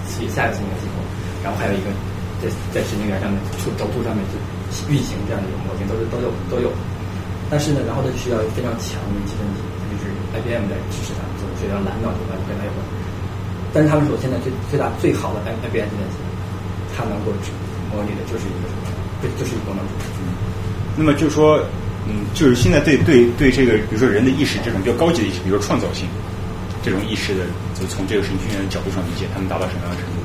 [0.08, 1.00] 刺激下一个神经元激活，
[1.44, 1.88] 然后还有一个
[2.42, 4.34] 在在神经元上面出轴突上面就
[4.90, 6.72] 运行这样的一个模型，都是都有都有。
[7.50, 9.60] 但是呢，然后它需要非常强的计算机，
[9.92, 12.80] 就是 IBM 在支持它，所以叫蓝脑计算跟它有关。
[13.74, 16.16] 但是他们说现在最最大最好的 IBM 计算机，
[16.96, 17.30] 它能够
[17.92, 18.88] 模拟的就是一个什么？
[19.20, 19.84] 对，就是一个功能。
[20.96, 21.62] 那么就说。
[22.06, 26.04] 嗯，就是现在对对对这个，比如说人的意识这种比较高级的意识，比如说创造性
[26.84, 30.20] 这种意识的，就从这个神经元的角度上理解，他们达到什么样的程度？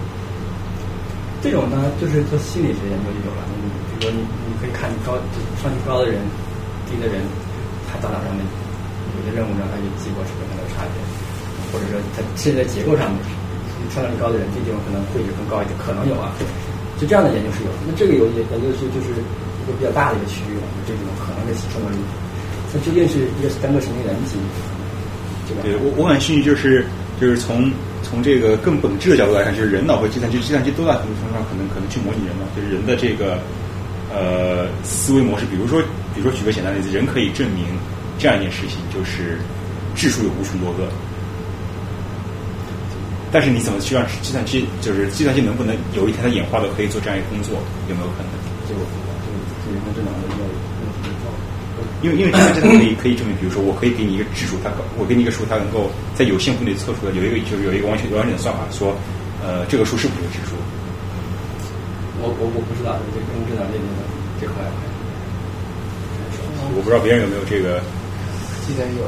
[1.41, 3.41] 这种呢，就是做心理学研究就有了。
[3.55, 3.67] 你
[3.99, 6.19] 比如说，你你可以看高，就上去高的人、
[6.87, 7.23] 低的人，
[7.87, 10.99] 他大脑上面有些任务上他就结果是跟它有差别，
[11.71, 13.17] 或者说它甚至在结构上面
[13.91, 16.35] 创造力高的人，这地方可能会有更高一点，可能有啊。
[16.99, 21.95] 就这样的研究是有，那这个有研究是就是一个比较大的一个区域了，就这种可能的创造力。
[22.75, 24.35] 那究竟是一个单个神经元级，
[25.47, 25.63] 对吧？
[25.63, 26.85] 对我我感兴趣就是
[27.19, 27.71] 就是从
[28.03, 33.39] 从这个更本质的角度来看，就是人脑和计算机，计算机都在很多程度上可能可能去模拟人脑，就是人的这个
[34.13, 35.45] 呃思维模式。
[35.45, 35.81] 比如说，
[36.15, 37.65] 比如说举个简单例子，人可以证明
[38.17, 39.37] 这样一件事情，就是
[39.95, 40.89] 质数有无穷多个。
[43.31, 48.31] 但是你怎么去让计算机，就是计算机能不能有一天它演化的可以做这样一个工作，有没有可能？
[48.65, 48.73] 就
[52.01, 58.95] 因为因为计算机它可以可以证明，比如说我可以给你一个质数，它我给你一个数，它能够在有限范围内测出来有一个就是有一个完全完整的算法，说
[59.43, 60.55] 呃这个数是不是个质数？
[62.21, 64.03] 我我我不知道这人工智能这边的
[64.39, 64.63] 这块，
[66.75, 67.81] 我不知道别人有没有这个。
[68.67, 69.03] 记得有。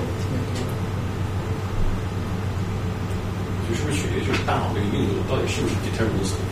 [3.71, 6.43] 就是不是取决于就是大脑这个运作到底是不是 deterministic？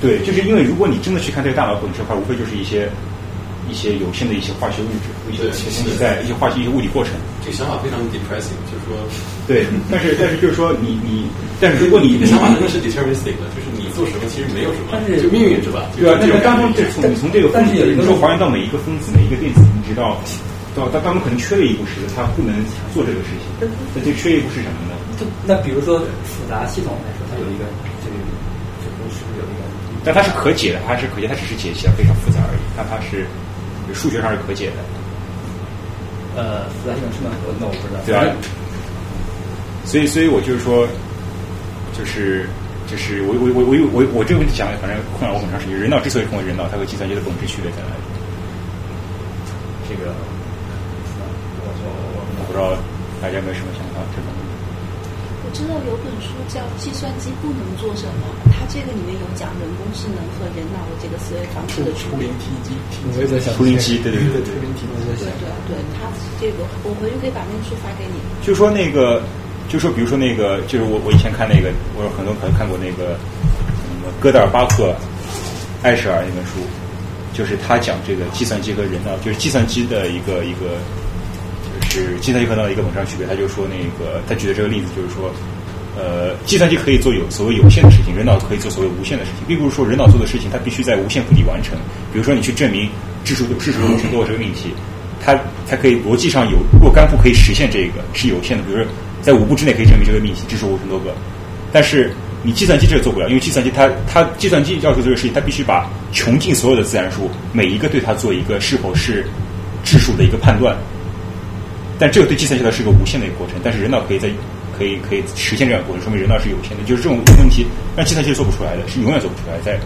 [0.00, 2.88] 对，就是因为如果你真的去看这个大脑本质的话，无非就是一些
[3.70, 5.52] 一些有限的一些化学物质，一些东
[5.84, 7.12] 西在一些化学一些物理过程。
[7.44, 8.96] 这个想法非常 depressing，就是说，
[9.46, 11.28] 对，但是但是就是说你你，
[11.60, 15.88] 但是如果你的想法真的是 deterministic 的，就是你做什么其实没有什么，但是就命运是吧？
[15.96, 20.20] 对啊，那么当中这从你从这个分子，你说还原到每一个分子每一个电子，你知道，
[20.74, 20.90] 对吧？
[20.92, 22.52] 它当中可能缺了一步是它不能
[22.92, 24.96] 做这个事情，那这缺一步是什么呢？
[25.18, 27.64] 就那比如说复杂系统来说，它有一个
[28.04, 28.16] 这个
[28.84, 29.64] 这个是不是有一个？
[30.04, 32.62] 但它是可解的，它是可解，它只是解析的非常复杂而已。
[32.76, 33.26] 但它是
[33.94, 34.76] 数学上是可解的。
[36.36, 37.30] 呃，复杂系统是吗？
[37.42, 38.00] 我那我不知道。
[38.06, 38.24] 对啊。
[39.84, 40.86] 所以，所以我就是说，
[41.96, 42.46] 就是
[42.86, 45.74] 就是我我我我我我这个问题讲，反正困扰我很长时间。
[45.74, 48.02] 人脑之所以成为人脑，它和计算机的本质区别在哪里？
[49.88, 50.12] 这个
[51.64, 51.88] 我我
[52.38, 52.76] 我不知道
[53.22, 54.37] 大家有没有什么想法这方面。
[55.48, 62.28] 我知道有本书叫《计算机不能做什么》，它这个里面有讲人工智能和人脑的这个思维方式的处理。
[63.16, 65.24] 我也在想图灵机，对对对对图灵机，我在想。
[65.40, 68.20] 对对，它这个我回去可以把那个书发给你。
[68.44, 69.24] 就说那个，
[69.72, 74.92] 就说比如说那个，就是我我以前看那个，我有很多可能看过那个什么戈德尔巴赫、
[75.80, 76.60] 艾舍尔那本书，
[77.32, 80.76] 就是他讲这个计算机和人脑，就是计算机的一个一个。
[81.88, 85.32] 是计算机和人的一个本质上区别，他就说那个，他举的这个例子就是说，
[85.96, 91.78] 呃，计算机可以做有所谓有限的事情，人脑可以做所谓无限的事情，并不是说人脑做的事情它必须在无限幅里完成。
[92.12, 92.88] 比如说你去证明
[93.24, 94.72] 质数质数有无穷多个这个命题，
[95.24, 95.34] 它
[95.66, 98.86] 它可以逻辑上有若干步可以实现这个是有限的，比如说
[99.22, 101.14] 在五步之内可以证明这个命题质数无穷多个，
[101.72, 109.26] 但是你计算机这个做不了，因为计算机它它计算机要求这个事情，它必须把穷尽所有的自然数，每一个对它做一个是否是
[109.84, 110.76] 质数的一个判断。
[111.98, 114.30] 但这个对计算机来说是一个无限的一个过程，但是人脑可以在
[114.78, 116.84] 可以可以实现这样的过程，说明人脑是有限的。
[116.86, 119.58] 就是这种问题让计算机做不出来的，是永远做不出来。
[119.64, 119.78] 在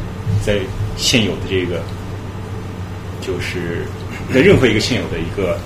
[0.44, 0.60] 在
[0.96, 1.80] 现有的这个，
[3.20, 3.86] 就是
[4.32, 5.58] 在任何一个现有的一个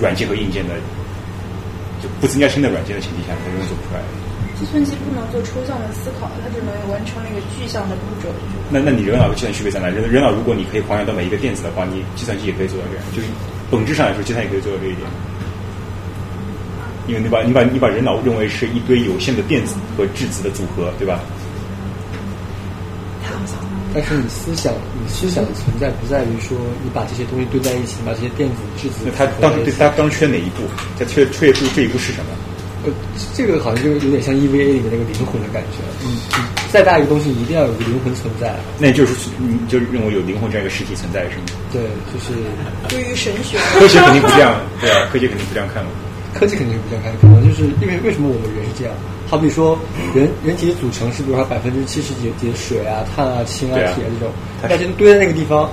[0.00, 0.74] 软件和硬件的
[2.02, 4.00] 就不增加新的软件的前提下，它永远做不出来。
[4.54, 8.30] 计算机不能做抽象的思考，它只能完成那个具象的步骤。
[8.70, 9.88] 那那你人脑和计算机区别在哪？
[9.88, 13.04] 人人脑如果你可以还原到每一个电子的话，你计算机也可以做到这样。
[13.10, 13.26] 就是
[13.70, 15.06] 本质上来说，计算也可以做到这一点。
[17.06, 21.20] 因为你把你把你把人脑认为是一堆有限的电子和质子的组合，对吧？
[23.94, 29.04] 但是你思想，你思想的存在不在于说你把这些东西堆在一起，把这些电子、质子。
[29.04, 30.64] 那它当时对它当缺哪一步？
[30.98, 32.30] 他缺缺这这一步是什么？
[32.86, 32.92] 呃，
[33.34, 35.78] 这个好像就有点像 EVA 里面那个灵魂的感觉。
[36.04, 36.44] 嗯嗯，
[36.74, 38.52] 再大一个东西，一定要有个灵魂存在。
[38.80, 41.44] 那就是你就认为有灵魂这样一个实体存在是吗？
[41.70, 42.34] 对，就是。
[42.88, 45.84] 对于神学，科学肯定不这样，对啊， 科学肯定不这样看。
[46.34, 48.94] 科技肯定是不这样看，可能就是因为为什么我们人是这样？
[49.30, 49.78] 好比说，
[50.16, 55.70] 人人体的组成是比如说百分之七十几几水啊、碳啊、氢啊、铁啊这种，大家堆在那个地方，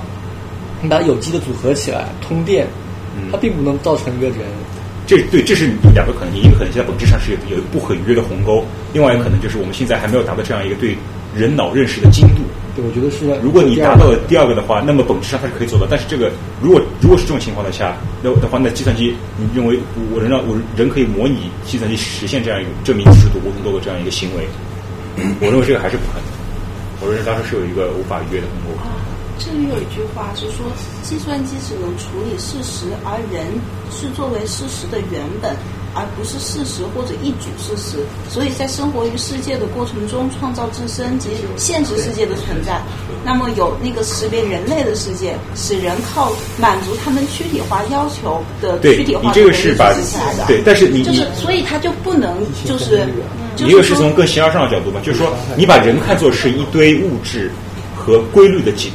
[0.84, 2.68] 你把有机的组合起来通电，
[3.32, 4.38] 它并不能造成一个人。
[5.12, 10.96] 这对，这是两个可能性，一个可能性在本质上是有有不可逾越的鸿沟，另外一个可能就是我们现在还没有达到这样一个对
[11.36, 12.44] 人脑认识的精度。
[12.74, 13.28] 对，我觉得是。
[13.44, 15.86] 如果你达到了第二个的话，那么本质上它是可以做到。
[15.86, 16.32] 但是这个，
[16.62, 19.78] 如果如果是这种情况的下，那的话，那计算机，你认为
[20.16, 24.48] 我能让我人可以模拟计算机实现这样一个证明质数无穷多个这样一个行为？
[25.42, 26.24] 我认为这个还是不可能。
[27.02, 28.80] 我认为当时是有一个无法逾越的鸿沟。
[29.44, 30.66] 这里有一句话是说，
[31.02, 33.46] 计算机只能处理事实，而人
[33.92, 35.56] 是作为事实的原本。
[35.94, 37.98] 而不是事实或者一组事实，
[38.30, 42.82] 所以在生活于世界的过程中，创造自身及现实世界的存在。
[43.26, 50.46] 那么有那个识别人类的世界，使人靠满足他们躯体化要求的躯体化你这个是把起来的。
[50.48, 53.06] 对但是你就是你所以他就不能就是
[53.58, 57.52] 就你这个是从更形而上的角度吧，就是说你把人看作是一堆物质
[57.94, 58.88] 和规律的结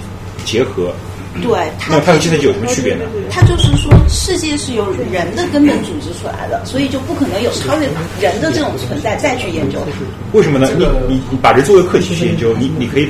[0.46, 0.94] 结合，
[1.42, 3.02] 对它那它和计算机有什么区别呢？
[3.28, 7.86] 它就是说，世界是由人的根本组织出来的，所以就不可能有超越
[8.20, 9.84] 人的这种存在再去研究。
[10.32, 10.70] 为什么呢？
[10.78, 13.08] 你你你把人作为课题去研究，你你可以，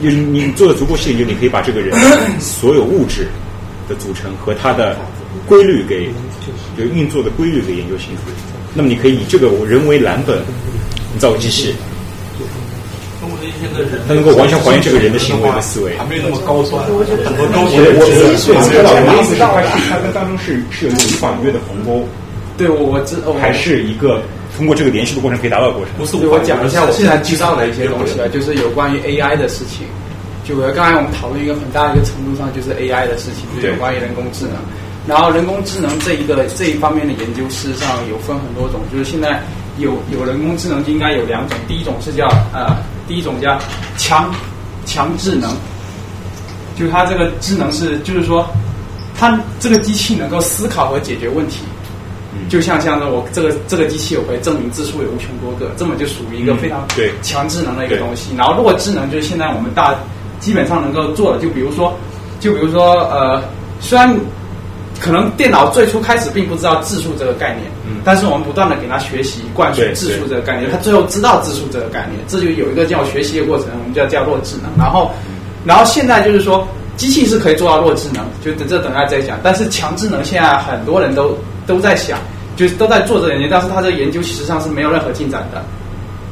[0.00, 1.98] 你你做的足够细研究，你可以把这个人
[2.40, 3.28] 所有物质
[3.88, 4.96] 的组成和它的
[5.46, 6.08] 规律给，
[6.78, 8.22] 就运作的规律给研究清楚。
[8.72, 10.38] 那么你可以以这个人为蓝本，
[11.12, 11.74] 你造个机器，
[14.06, 15.96] 它能够完全还原这个人的行为和思维。
[15.98, 22.06] 还没有那么高端，很多高我级的我我知识我知道你的意思是，它是它跟当中是是有一个无法逾越的鸿沟，
[22.56, 24.22] 对我我知还是一个
[24.56, 25.92] 通过这个联系的过程可以达到的过程。
[25.98, 29.86] 不是我讲一下我现在知道的一些东西啊，就是有关于 AI 的事情。
[30.42, 34.54] 就刚才我们讨论一个很大的一个程度上，就是 AI 的事情，就是有关于人工智能。
[35.06, 39.40] 然后人工智能这一个这一方面的研究，事实上有分很多种，就是现在
[39.78, 42.76] 有有人工智能应该有两种，第一种是叫呃，
[43.10, 43.58] 第一种叫
[43.98, 44.32] 强
[44.86, 45.50] 强智能，
[46.78, 48.48] 就它这个智能是就是说，
[49.18, 51.62] 它这个机器能够思考和解决问题。
[52.48, 56.86] 就像像我这个这个机器，我可以证明字数有无穷多个，这么就属于一个非常
[57.20, 58.32] 强智能的一个东西。
[58.36, 59.92] 然后弱智能就是现在我们大
[60.38, 61.92] 基本上能够做的，就比如说，
[62.38, 63.42] 就比如说呃，
[63.80, 64.16] 虽然
[65.00, 74.70] 可能电脑最初开始并不知道字数这个概念，嗯但是我们不断的给他学习灌输对字数这个概念，他最后知道字数这个概念，这就有一个叫学习的过程，我们叫叫弱智能。
[74.78, 75.10] 然后，
[75.64, 79.38] 然后现在就是说，机器是可以做到弱智能，就等这等下再讲。
[79.42, 82.18] 但是强智能现在很多人都都在想，
[82.56, 85.64] 就是都在做这个研究，但是他这个研究其实上是没有任何进展的，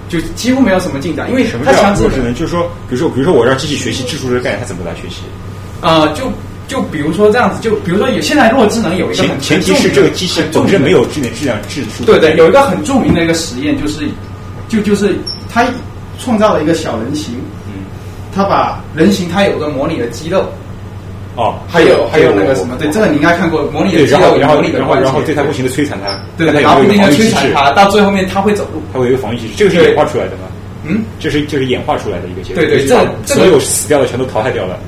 [0.08, 2.34] 就几乎没有什么进展，因为什么叫它强智能？
[2.34, 5.22] 就是说，比如说，比如说我让机器学习质数这个概念，它怎么来学习？
[5.80, 6.24] 呃，就
[6.68, 12.04] 就比如说这样子，就比如说有现在弱智能有一个很前提是这个机器本身没有质量质量质数。
[12.04, 14.06] 对对，有一个很著名的一个实验，就是
[14.68, 15.16] 就就是
[15.50, 15.66] 他
[16.22, 17.34] 创造了一个小人形，
[17.66, 17.82] 嗯，
[18.34, 20.44] 他把人形他有个模拟的肌肉，
[21.36, 30.42] 哦，还有还有那个什么，对，这个你应该看过，模拟的对，肌然后然后肉模拟的然后然后对他不停的摧残他，对，然后不停的摧残他，到最后面他会走路，他会有一个防御机制，这个是演化出来的吗？
[30.84, 32.62] 嗯，这是这是演化出来的一个结果。
[32.62, 34.78] 对对这这个所有死掉的全都淘汰掉了。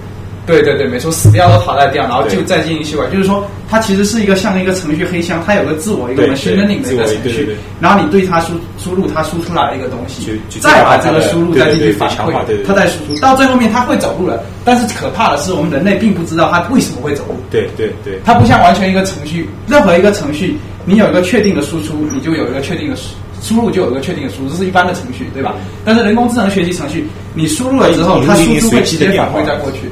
[0.50, 12.32] 对对对，没错，死掉都淘汰掉，然后就再进行修改，就是说它其实是一个像一个程序黑箱，它有个自我一个对 machine learning 的一个程序对对对，然后你对它输输入，它输出来的一个东西，再把这个输入再进去反馈，
[12.66, 14.42] 它再输出，到最后面它会走路了。
[14.64, 17.36] 但是可怕的是，我们人类并不知道它为什么会走路。
[17.50, 25.54] 对对对，它不像完全一个程序，任何一个程序，你有一个确定的输出，你就有一个确定的输输入，就有一个确定的输入，这是一般的程序，对吧？
[25.82, 29.88] 但是人工智能学习程序，你输入了之后，它输出会直接反馈在过去，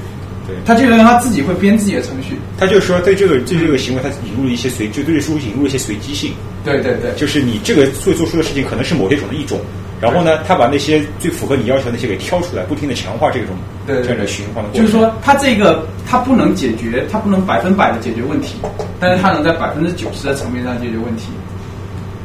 [0.64, 2.36] 对，它就让它自己会编自己的程序。
[2.58, 6.32] 他就是说，对这个对这个行为，他引入了一些随，就对这输入引入了一些随机性。
[6.64, 9.60] 对对对，就是你这个会做出的事情可能是某些种的一种，
[10.00, 13.56] 然后呢，他把那些最符合你要求的那些给挑出来，不停的强化这种
[13.86, 14.82] 对对这样的循环的过程。
[14.82, 18.56] 就是说，他这个他不能解决，他不能百分百的解决问题，
[19.00, 21.28] 但是他能在百分之九十的层面上解决问题。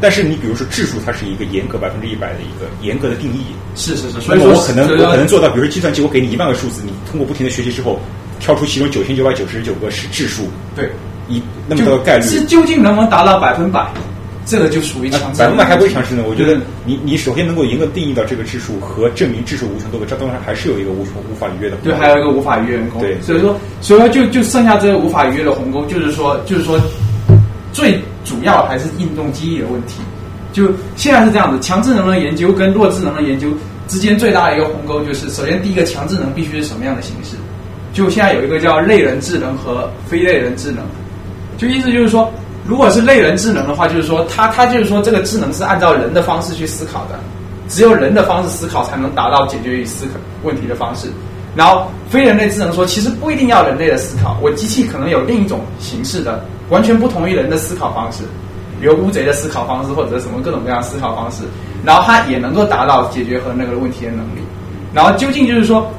[0.01, 3.45] 但是你比如说质数，它是一个严格百分之一百的一个严格的定义。
[3.75, 8.01] 是是是，所以说我可能我可能做到，比如说计算机，我给你一万个数字，你通过不停的学习之后，
[8.43, 10.43] 挑出其中九千九百九十九个是质数，
[10.75, 10.91] 对，
[11.30, 12.23] 一那么多的概率。
[12.25, 13.88] 是究竟能不能达到百分百？
[14.45, 15.22] 这个就属于强。
[15.38, 21.77] 百分百还不是强智能，我觉得你你首先能够严格定义到这个质数和证明质数无穷多个，这当然还是有一个无穷无法逾越的。
[21.77, 23.07] 对，还有一个无法逾越的鸿沟。
[23.07, 26.77] 对所以说，所以说就就剩下这个无法逾越的鸿沟，就是说，就是说，
[27.72, 30.01] 最主要还是运动机理的问题。
[30.51, 33.47] 就现在是这样子，强智能的研究跟弱智能的研究
[33.88, 37.38] 之间最大的一个鸿沟，就是首先第一个，强智能必须是什么样的形式？
[37.93, 40.83] 就现在有一个叫类人智能和非类人智能，
[41.57, 42.30] 就意思就是说，
[42.65, 47.19] 如果是类人智能的话，就是说它它就是说这个智能是按照人的方式去思考的，
[47.69, 50.13] 只有人的方式思考才能达到解决与思考
[50.43, 51.07] 问题的方式。
[51.55, 58.23] 然后非人类智能说，其实不一定要人类的思考，我机器可能有另一种形式的，完全不同于人的思考方式，
[58.81, 61.43] 比如乌贼的思考方式或者什么各种各样的思考方式，
[61.85, 64.39] 然后它也能够达到解决和那个问题的能力。
[64.91, 65.91] 然后究竟就是说，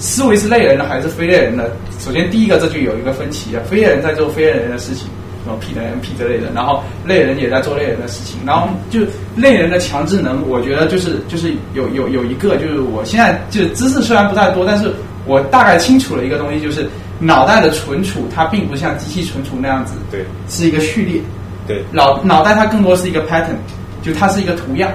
[0.00, 1.70] 思维是类人的还是非类人的？
[1.98, 4.78] 首先第一个这就有一个分歧啊，非类人在做非类人的。
[4.78, 5.06] 事情。
[5.44, 9.00] 什么 P 等于 P 之类的，然后类人也在做类人的事情，然后就
[9.36, 14.92] 类人的强智能，我觉得就是就是有有有一个，就是我现在就是知识虽然不太多，但是
[15.26, 16.86] 我大概清楚了一个东西，就是
[17.20, 21.22] 脑袋的存储它并不像机器存储那样子，对，是一个序列，
[21.66, 23.56] 对，脑脑袋它更多是一个 pattern，
[24.02, 24.90] 就它是一个图样，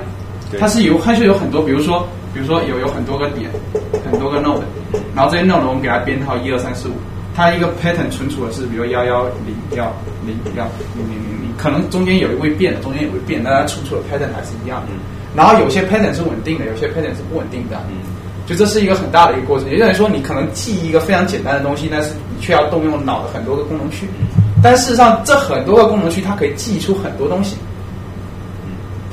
[0.51, 0.59] 对。
[0.59, 3.50] 它是有它是有很多，比如说比如说有有很多个点，
[4.10, 4.62] 很多个 node，
[5.16, 6.94] 然后这些 node 我们给它编号一二三四五，
[7.36, 9.94] 它一个 pattern 存储的是比如幺幺零幺
[10.26, 14.88] 零幺零零零零，可能中间有一位变的，中间有一位变，但它存储的 pattern 还是一样的。
[15.36, 17.80] 然后有些 pattern 是稳定的，有些 pattern 是不稳定的。
[18.45, 19.70] 就这是一个很大的一个过程。
[19.70, 24.06] 也就是说，你可能记一个非常简单的东西，但是你却要动用脑的很多个功能区。
[24.62, 27.56] 但事实上，这很多个功能区它可以记忆出很多东西。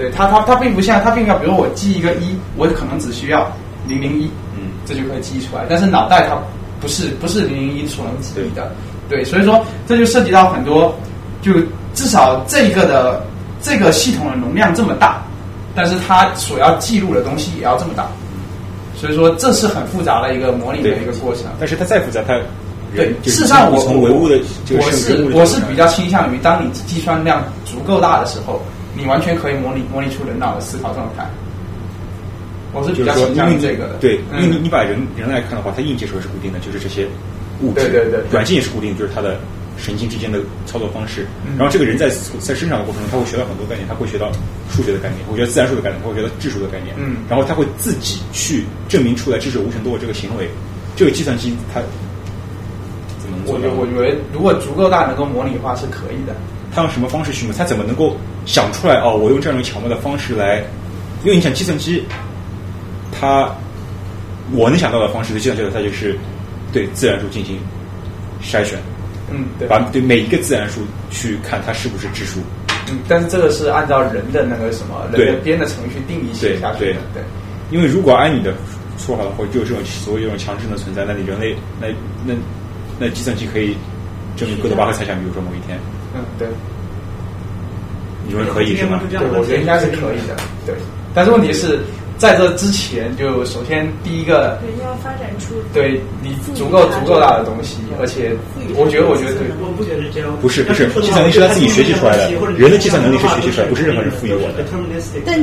[0.00, 3.46] 对它，它它并不像它并不像，比如我记一个一，我可能只需要
[3.86, 5.66] 零零一，嗯，这就可以记出来。
[5.68, 6.38] 但是脑袋它
[6.80, 8.72] 不是不是零零一所能记忆的，
[9.10, 10.94] 对，所以说这就涉及到很多，
[11.42, 11.52] 就
[11.92, 13.22] 至少这个的
[13.60, 15.22] 这个系统的容量这么大，
[15.74, 18.08] 但是它所要记录的东西也要这么大，
[18.96, 21.44] 所以说这是很复杂的一个模拟的一个过程。
[21.58, 22.34] 但是它再复杂，它
[22.96, 28.60] 对，事实上我从唯物的我是我是比较倾向于，当你计算量足够大的时候，
[28.96, 31.28] 你完全可以模拟模拟出人脑的思考状态。
[32.72, 33.94] 我是比较倾向于这个的。
[34.00, 37.04] 对，因为你嗯你把人人来看的话，它硬件时候是固定的，就是这些
[37.60, 39.40] 物质；对对对软件也是固定，就是它的
[39.76, 41.26] 神经之间的操作方式。
[41.44, 44.30] 嗯然后这个人在在生长的过程中，他会学到很多概念，他会学到
[44.70, 46.94] 数学的概念，会学到自然数的概念，他会学到质数的概念。
[46.96, 50.48] 嗯然后他会自己去证明出来智者无穷多的这个行为。
[50.94, 51.80] 这个计算机它
[53.46, 53.74] 我觉得？
[53.74, 56.34] 我觉得如果足够大能够模拟化是可以的。
[56.74, 57.52] 他用什么方式去模？
[57.52, 58.16] 他怎么能够
[58.46, 59.00] 想出来？
[59.00, 60.58] 哦，我用这样一种巧妙的方式来，
[61.24, 62.04] 因为你想计算机，
[63.12, 63.50] 它
[64.52, 66.16] 我能想到的方式，的计算机来说，它就是
[66.72, 67.58] 对自然数进行
[68.42, 68.78] 筛选，
[69.30, 69.68] 嗯，对。
[69.68, 72.40] 把对每一个自然数去看它是不是质数。
[72.90, 77.00] 嗯，但是这个是按照人的那个什么人对的编的程序定义写下去对的。
[77.14, 77.22] 对。
[77.70, 78.52] 因为如果按你的
[78.98, 81.86] 说法的话，就有这种所谓这种强制的存在，那你人类那
[82.26, 82.34] 那
[82.98, 83.76] 那计算机可以
[84.36, 85.78] 证明哥德巴赫猜想，比如说某一天，
[86.14, 86.48] 嗯，对。
[88.26, 89.00] 你觉得可以是吗？
[89.10, 90.36] 对，我觉得应该是可以的。
[90.66, 90.74] 对，
[91.14, 91.80] 但是问题是
[92.18, 98.36] 在这之前，就首先第一个，对，要发展出对你足够足够大的东西，而且
[98.76, 100.30] 我觉得，我觉得对，我不觉得是这样。
[100.40, 104.62] 不是不是，计算力是他自己学习出来的，人的计算能力是学习出来，不是任何人赋予我的。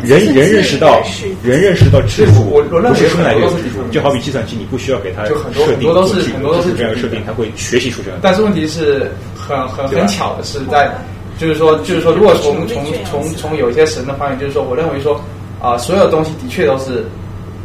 [0.05, 1.01] 人人认识到
[1.43, 3.49] 人认识到质数不是生来就
[3.91, 8.21] 就好比计算机，你不需要给他就很多设定很多都是很多都是这样的设定，他会学习出这样的。
[8.21, 9.11] 但是问题是
[9.47, 10.91] 很很很巧的是在，
[11.37, 15.19] 就是说就是说，如果从从从从有一些神的方面，就是说，我认为说
[15.61, 17.03] 啊、所有东西的确都是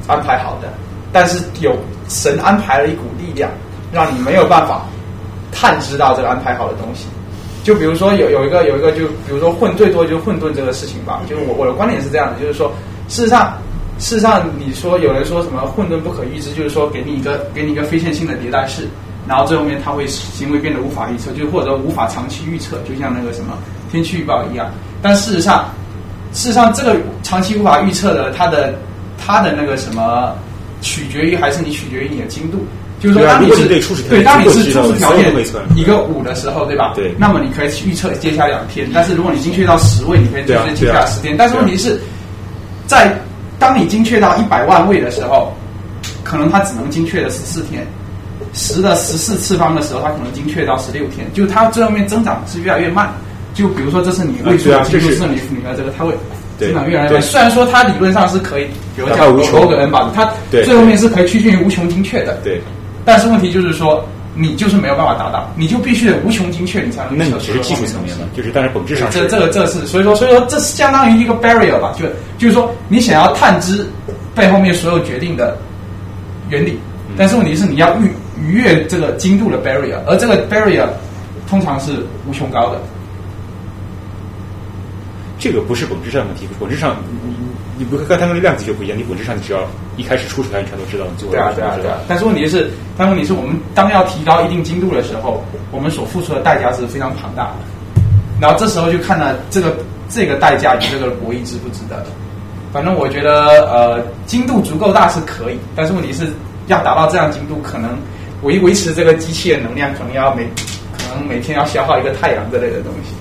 [0.06, 0.72] 安排好的，
[1.12, 1.76] 但是有
[2.08, 3.50] 神安排了一股力量，
[3.92, 4.82] 让你没有办法
[5.52, 7.06] 探知到这个安排好的东西。
[7.62, 12.72] 就比如说有有一个有一个就比如说混最多就是混沌这个事情吧，就是我我的观点是这样的，就是说
[13.08, 13.52] 事实上
[13.98, 18.88] 事实上你说有人说什么混沌不可预知，就是说给你一个给你一个非线性的迭代式，
[19.32, 23.56] 然后最后面它会行为变得无法预测，就或者无法长期预测，就像那个什么
[23.90, 24.70] 天气预报一样。
[25.00, 25.70] 但事实上，
[26.34, 28.74] 事实上这个长期无法预测的，它的
[29.16, 30.34] 它的那个什么，
[30.82, 32.58] 取决于还是你取决于你的精度。
[33.00, 33.66] 就是说，当你是
[34.10, 35.32] 对当你是初始条件
[35.74, 36.92] 一个五的时候，对吧？
[36.94, 41.34] 对那么你可以去预测接下来两天，但是如果你精确到十位，你可以预测接下来十天。
[41.38, 41.98] 但是问题是，
[42.86, 43.18] 在
[43.58, 45.56] 当你精确到一百万位的时候，
[46.22, 47.86] 可能它只能精确的十四天。
[48.52, 53.12] 十的十四次方的时候，它可能精确到十六天，就它最后面增长是越来越慢。
[53.54, 56.14] 就比如说，这是你的这是是你你的这个，它会
[56.58, 57.20] 增长越来越慢。
[57.22, 58.64] 虽然说它理论上是可以，
[58.96, 62.38] 比如它讲无穷罗格 n 吧，它最后面是可以趋近于无穷精确的。
[62.42, 62.60] 对，
[63.04, 64.02] 但是问题就是说，
[64.34, 72.06] 你就是没有办法达到，你就必须得无穷精确，你才能那你预测只是技术层面的，就是但是本质上这这个这是，所以说所以说这是相当于一个 barrier 吧，就
[72.38, 73.86] 就是说你想要探知
[74.34, 75.58] 背后面所有决定的
[76.48, 78.10] 原理，嗯但是问题是你要逾
[78.42, 80.86] 逾越这个精度的 barrier，而这个 barrier
[81.48, 81.92] 通常是
[82.26, 82.80] 无穷高的。
[85.38, 87.34] 这个不是本质上的问题，本质上你你
[87.78, 89.60] 你不跟它跟量子学不一样，你本质上你只要
[89.96, 91.98] 一开始初始条件全都知道，你最后对啊，对啊，对啊。
[92.06, 97.54] 但是问题是，但问题是我们当要提高一定精度的时候，我们所付出的代价是非常庞大的。
[98.40, 99.74] 然后这时候就看了这个
[100.08, 102.04] 这个代价与这个博弈值不值得。
[102.72, 106.28] 反正我觉得，呃，精度足够大是可以，但是问题是
[106.68, 107.90] 要达到这样精度，可能
[108.42, 110.44] 维维持这个机器的能量，可能要每
[110.92, 113.14] 可能每天要消耗一个太阳之类的东西。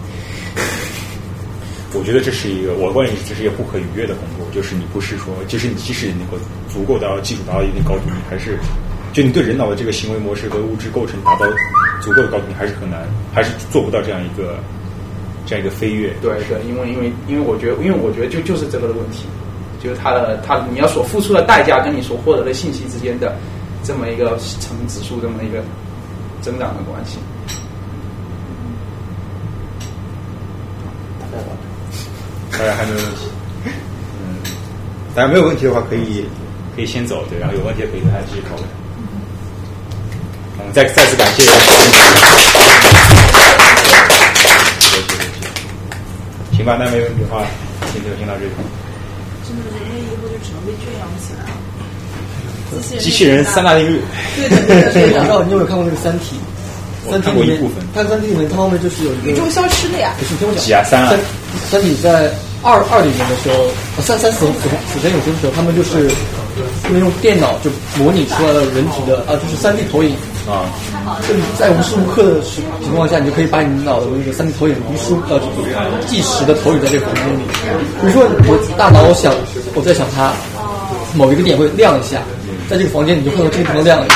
[1.94, 6.38] 我觉得这是一个，我的观点是这是一个不可逾越的鸿沟，就是你不是说，就是你即使能够
[6.72, 8.58] 足够到技术达到一定高度，你还是
[9.12, 11.46] 就你对人脑的这个行为模式和物质构成达到
[12.02, 14.56] 足够的高度，你还是很难，还是做不到这样一个
[15.46, 16.14] 这样一个飞跃。
[16.22, 19.26] 对对，因为因为因为我觉得，因为我觉得就就是这个的问题，
[19.84, 23.36] 就是它的它你要所付出的代价跟你所获得的信息之间的
[23.84, 25.64] 这么一个成指数这么一个
[26.42, 27.18] 增长的关系。
[32.52, 33.26] 大家还没有问题？
[33.66, 34.38] 嗯，
[35.16, 36.26] 大家没有问题的话，可以
[36.76, 38.68] 可以先走，对，然后有问题可以大家继续讨论。
[40.60, 41.42] 我们再再次感谢。
[46.54, 47.48] 行吧，那没问题的话，
[47.94, 48.52] 今天就先到这里。
[49.48, 51.50] 真的，人类以后就只能被圈养起来了。
[53.00, 54.02] 机器人三大定律。
[54.36, 55.20] 对的，对的，对的。
[55.20, 56.36] 我不知道你有没有看过那个《三体》？
[57.12, 60.14] 三体里面，它《三体》里面它后面就是有一个宇宙消失了呀。
[60.20, 60.64] 不是听我讲。
[60.64, 61.14] 几啊三啊？
[61.70, 63.66] 三体在二二零年的时候，
[64.04, 66.08] 三三死死死神永生的时候，他们就是
[66.84, 70.14] 他们用电脑就模拟出来了人体的啊，就是三 D 投影
[70.46, 70.70] 啊。
[71.28, 75.42] 就你在无时无刻的情况下，你就可以把你脑的那个三 D 投影无时呃
[76.06, 77.42] 计时的投影在这个房间里。
[78.00, 79.34] 比如说我大脑想
[79.74, 80.32] 我在想它
[81.14, 82.20] 某一个点会亮一下，
[82.70, 84.16] 在这个房间你就看到这个地方亮一下。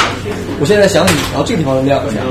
[0.60, 2.22] 我现在想你，然后这个地方亮一下。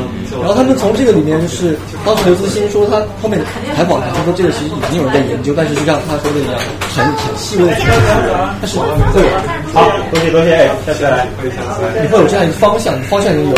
[0.41, 3.39] 然后他们从这个里面就是当时刘慈欣说他后面
[3.76, 6.57] 采访他，他说这个其实已经有人在研究，但是就像他说的一样，
[6.97, 7.91] 很很细微的知识，
[8.60, 8.78] 但是
[9.12, 9.28] 会有。
[9.73, 11.26] 好，多谢多谢，下次来。
[12.02, 13.57] 你会有这样一个方向，方向已经有。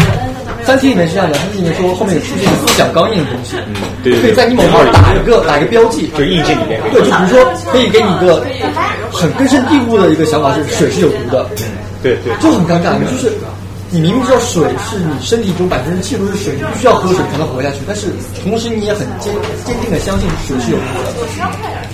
[0.65, 6.81] 三体里面是这样的，三体里面说后面出现思想钢印的东西，嗯，对可以在你某地方打一个打一个标记，就硬件里面。
[6.92, 8.44] 对，就比如说可以给你一个
[9.12, 11.49] 很根深蒂固的一个想法是水是有毒的，
[12.02, 13.33] 对对，就很尴尬，你就是。
[13.89, 18.08] 你明明知道水是你身体中百分之七十是水，你必须要喝水才能活下去，但是
[18.42, 19.33] 同时你也很坚
[19.65, 21.12] 坚定的相信水是有毒的。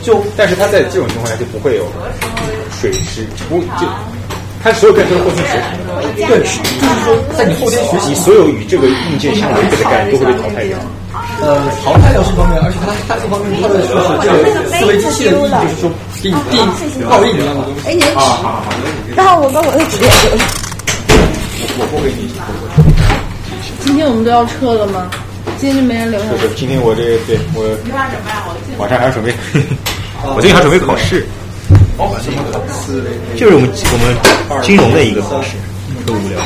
[0.02, 1.84] 就但是他在这种情况下就不会有
[2.81, 3.86] 水是不就，
[4.62, 6.26] 他所有变成后天学习。
[6.26, 10.78] 对，就是说在你后天学习，所有与这个硬件相违背的概念都会被淘汰掉。
[11.41, 15.91] 呃，淘汰掉是方面，而且它它这方面它的就是这个思维机器的意义，就是说
[16.23, 16.55] 给你定
[17.08, 17.89] 烙印一样的东西。
[17.89, 18.00] 哎，你
[19.16, 20.44] 然后我把我的纸也留下。
[21.78, 22.31] 我不给你。
[23.84, 25.10] 今天我们都要撤了吗？
[25.58, 26.26] 今天就没人留下。
[26.31, 27.62] 对对，今天我这对我
[28.78, 29.34] 晚上还要准备，
[30.34, 31.26] 我最近还准备考试。
[33.36, 35.56] 就是我们我们金融的一个考试，
[36.06, 36.39] 特无聊。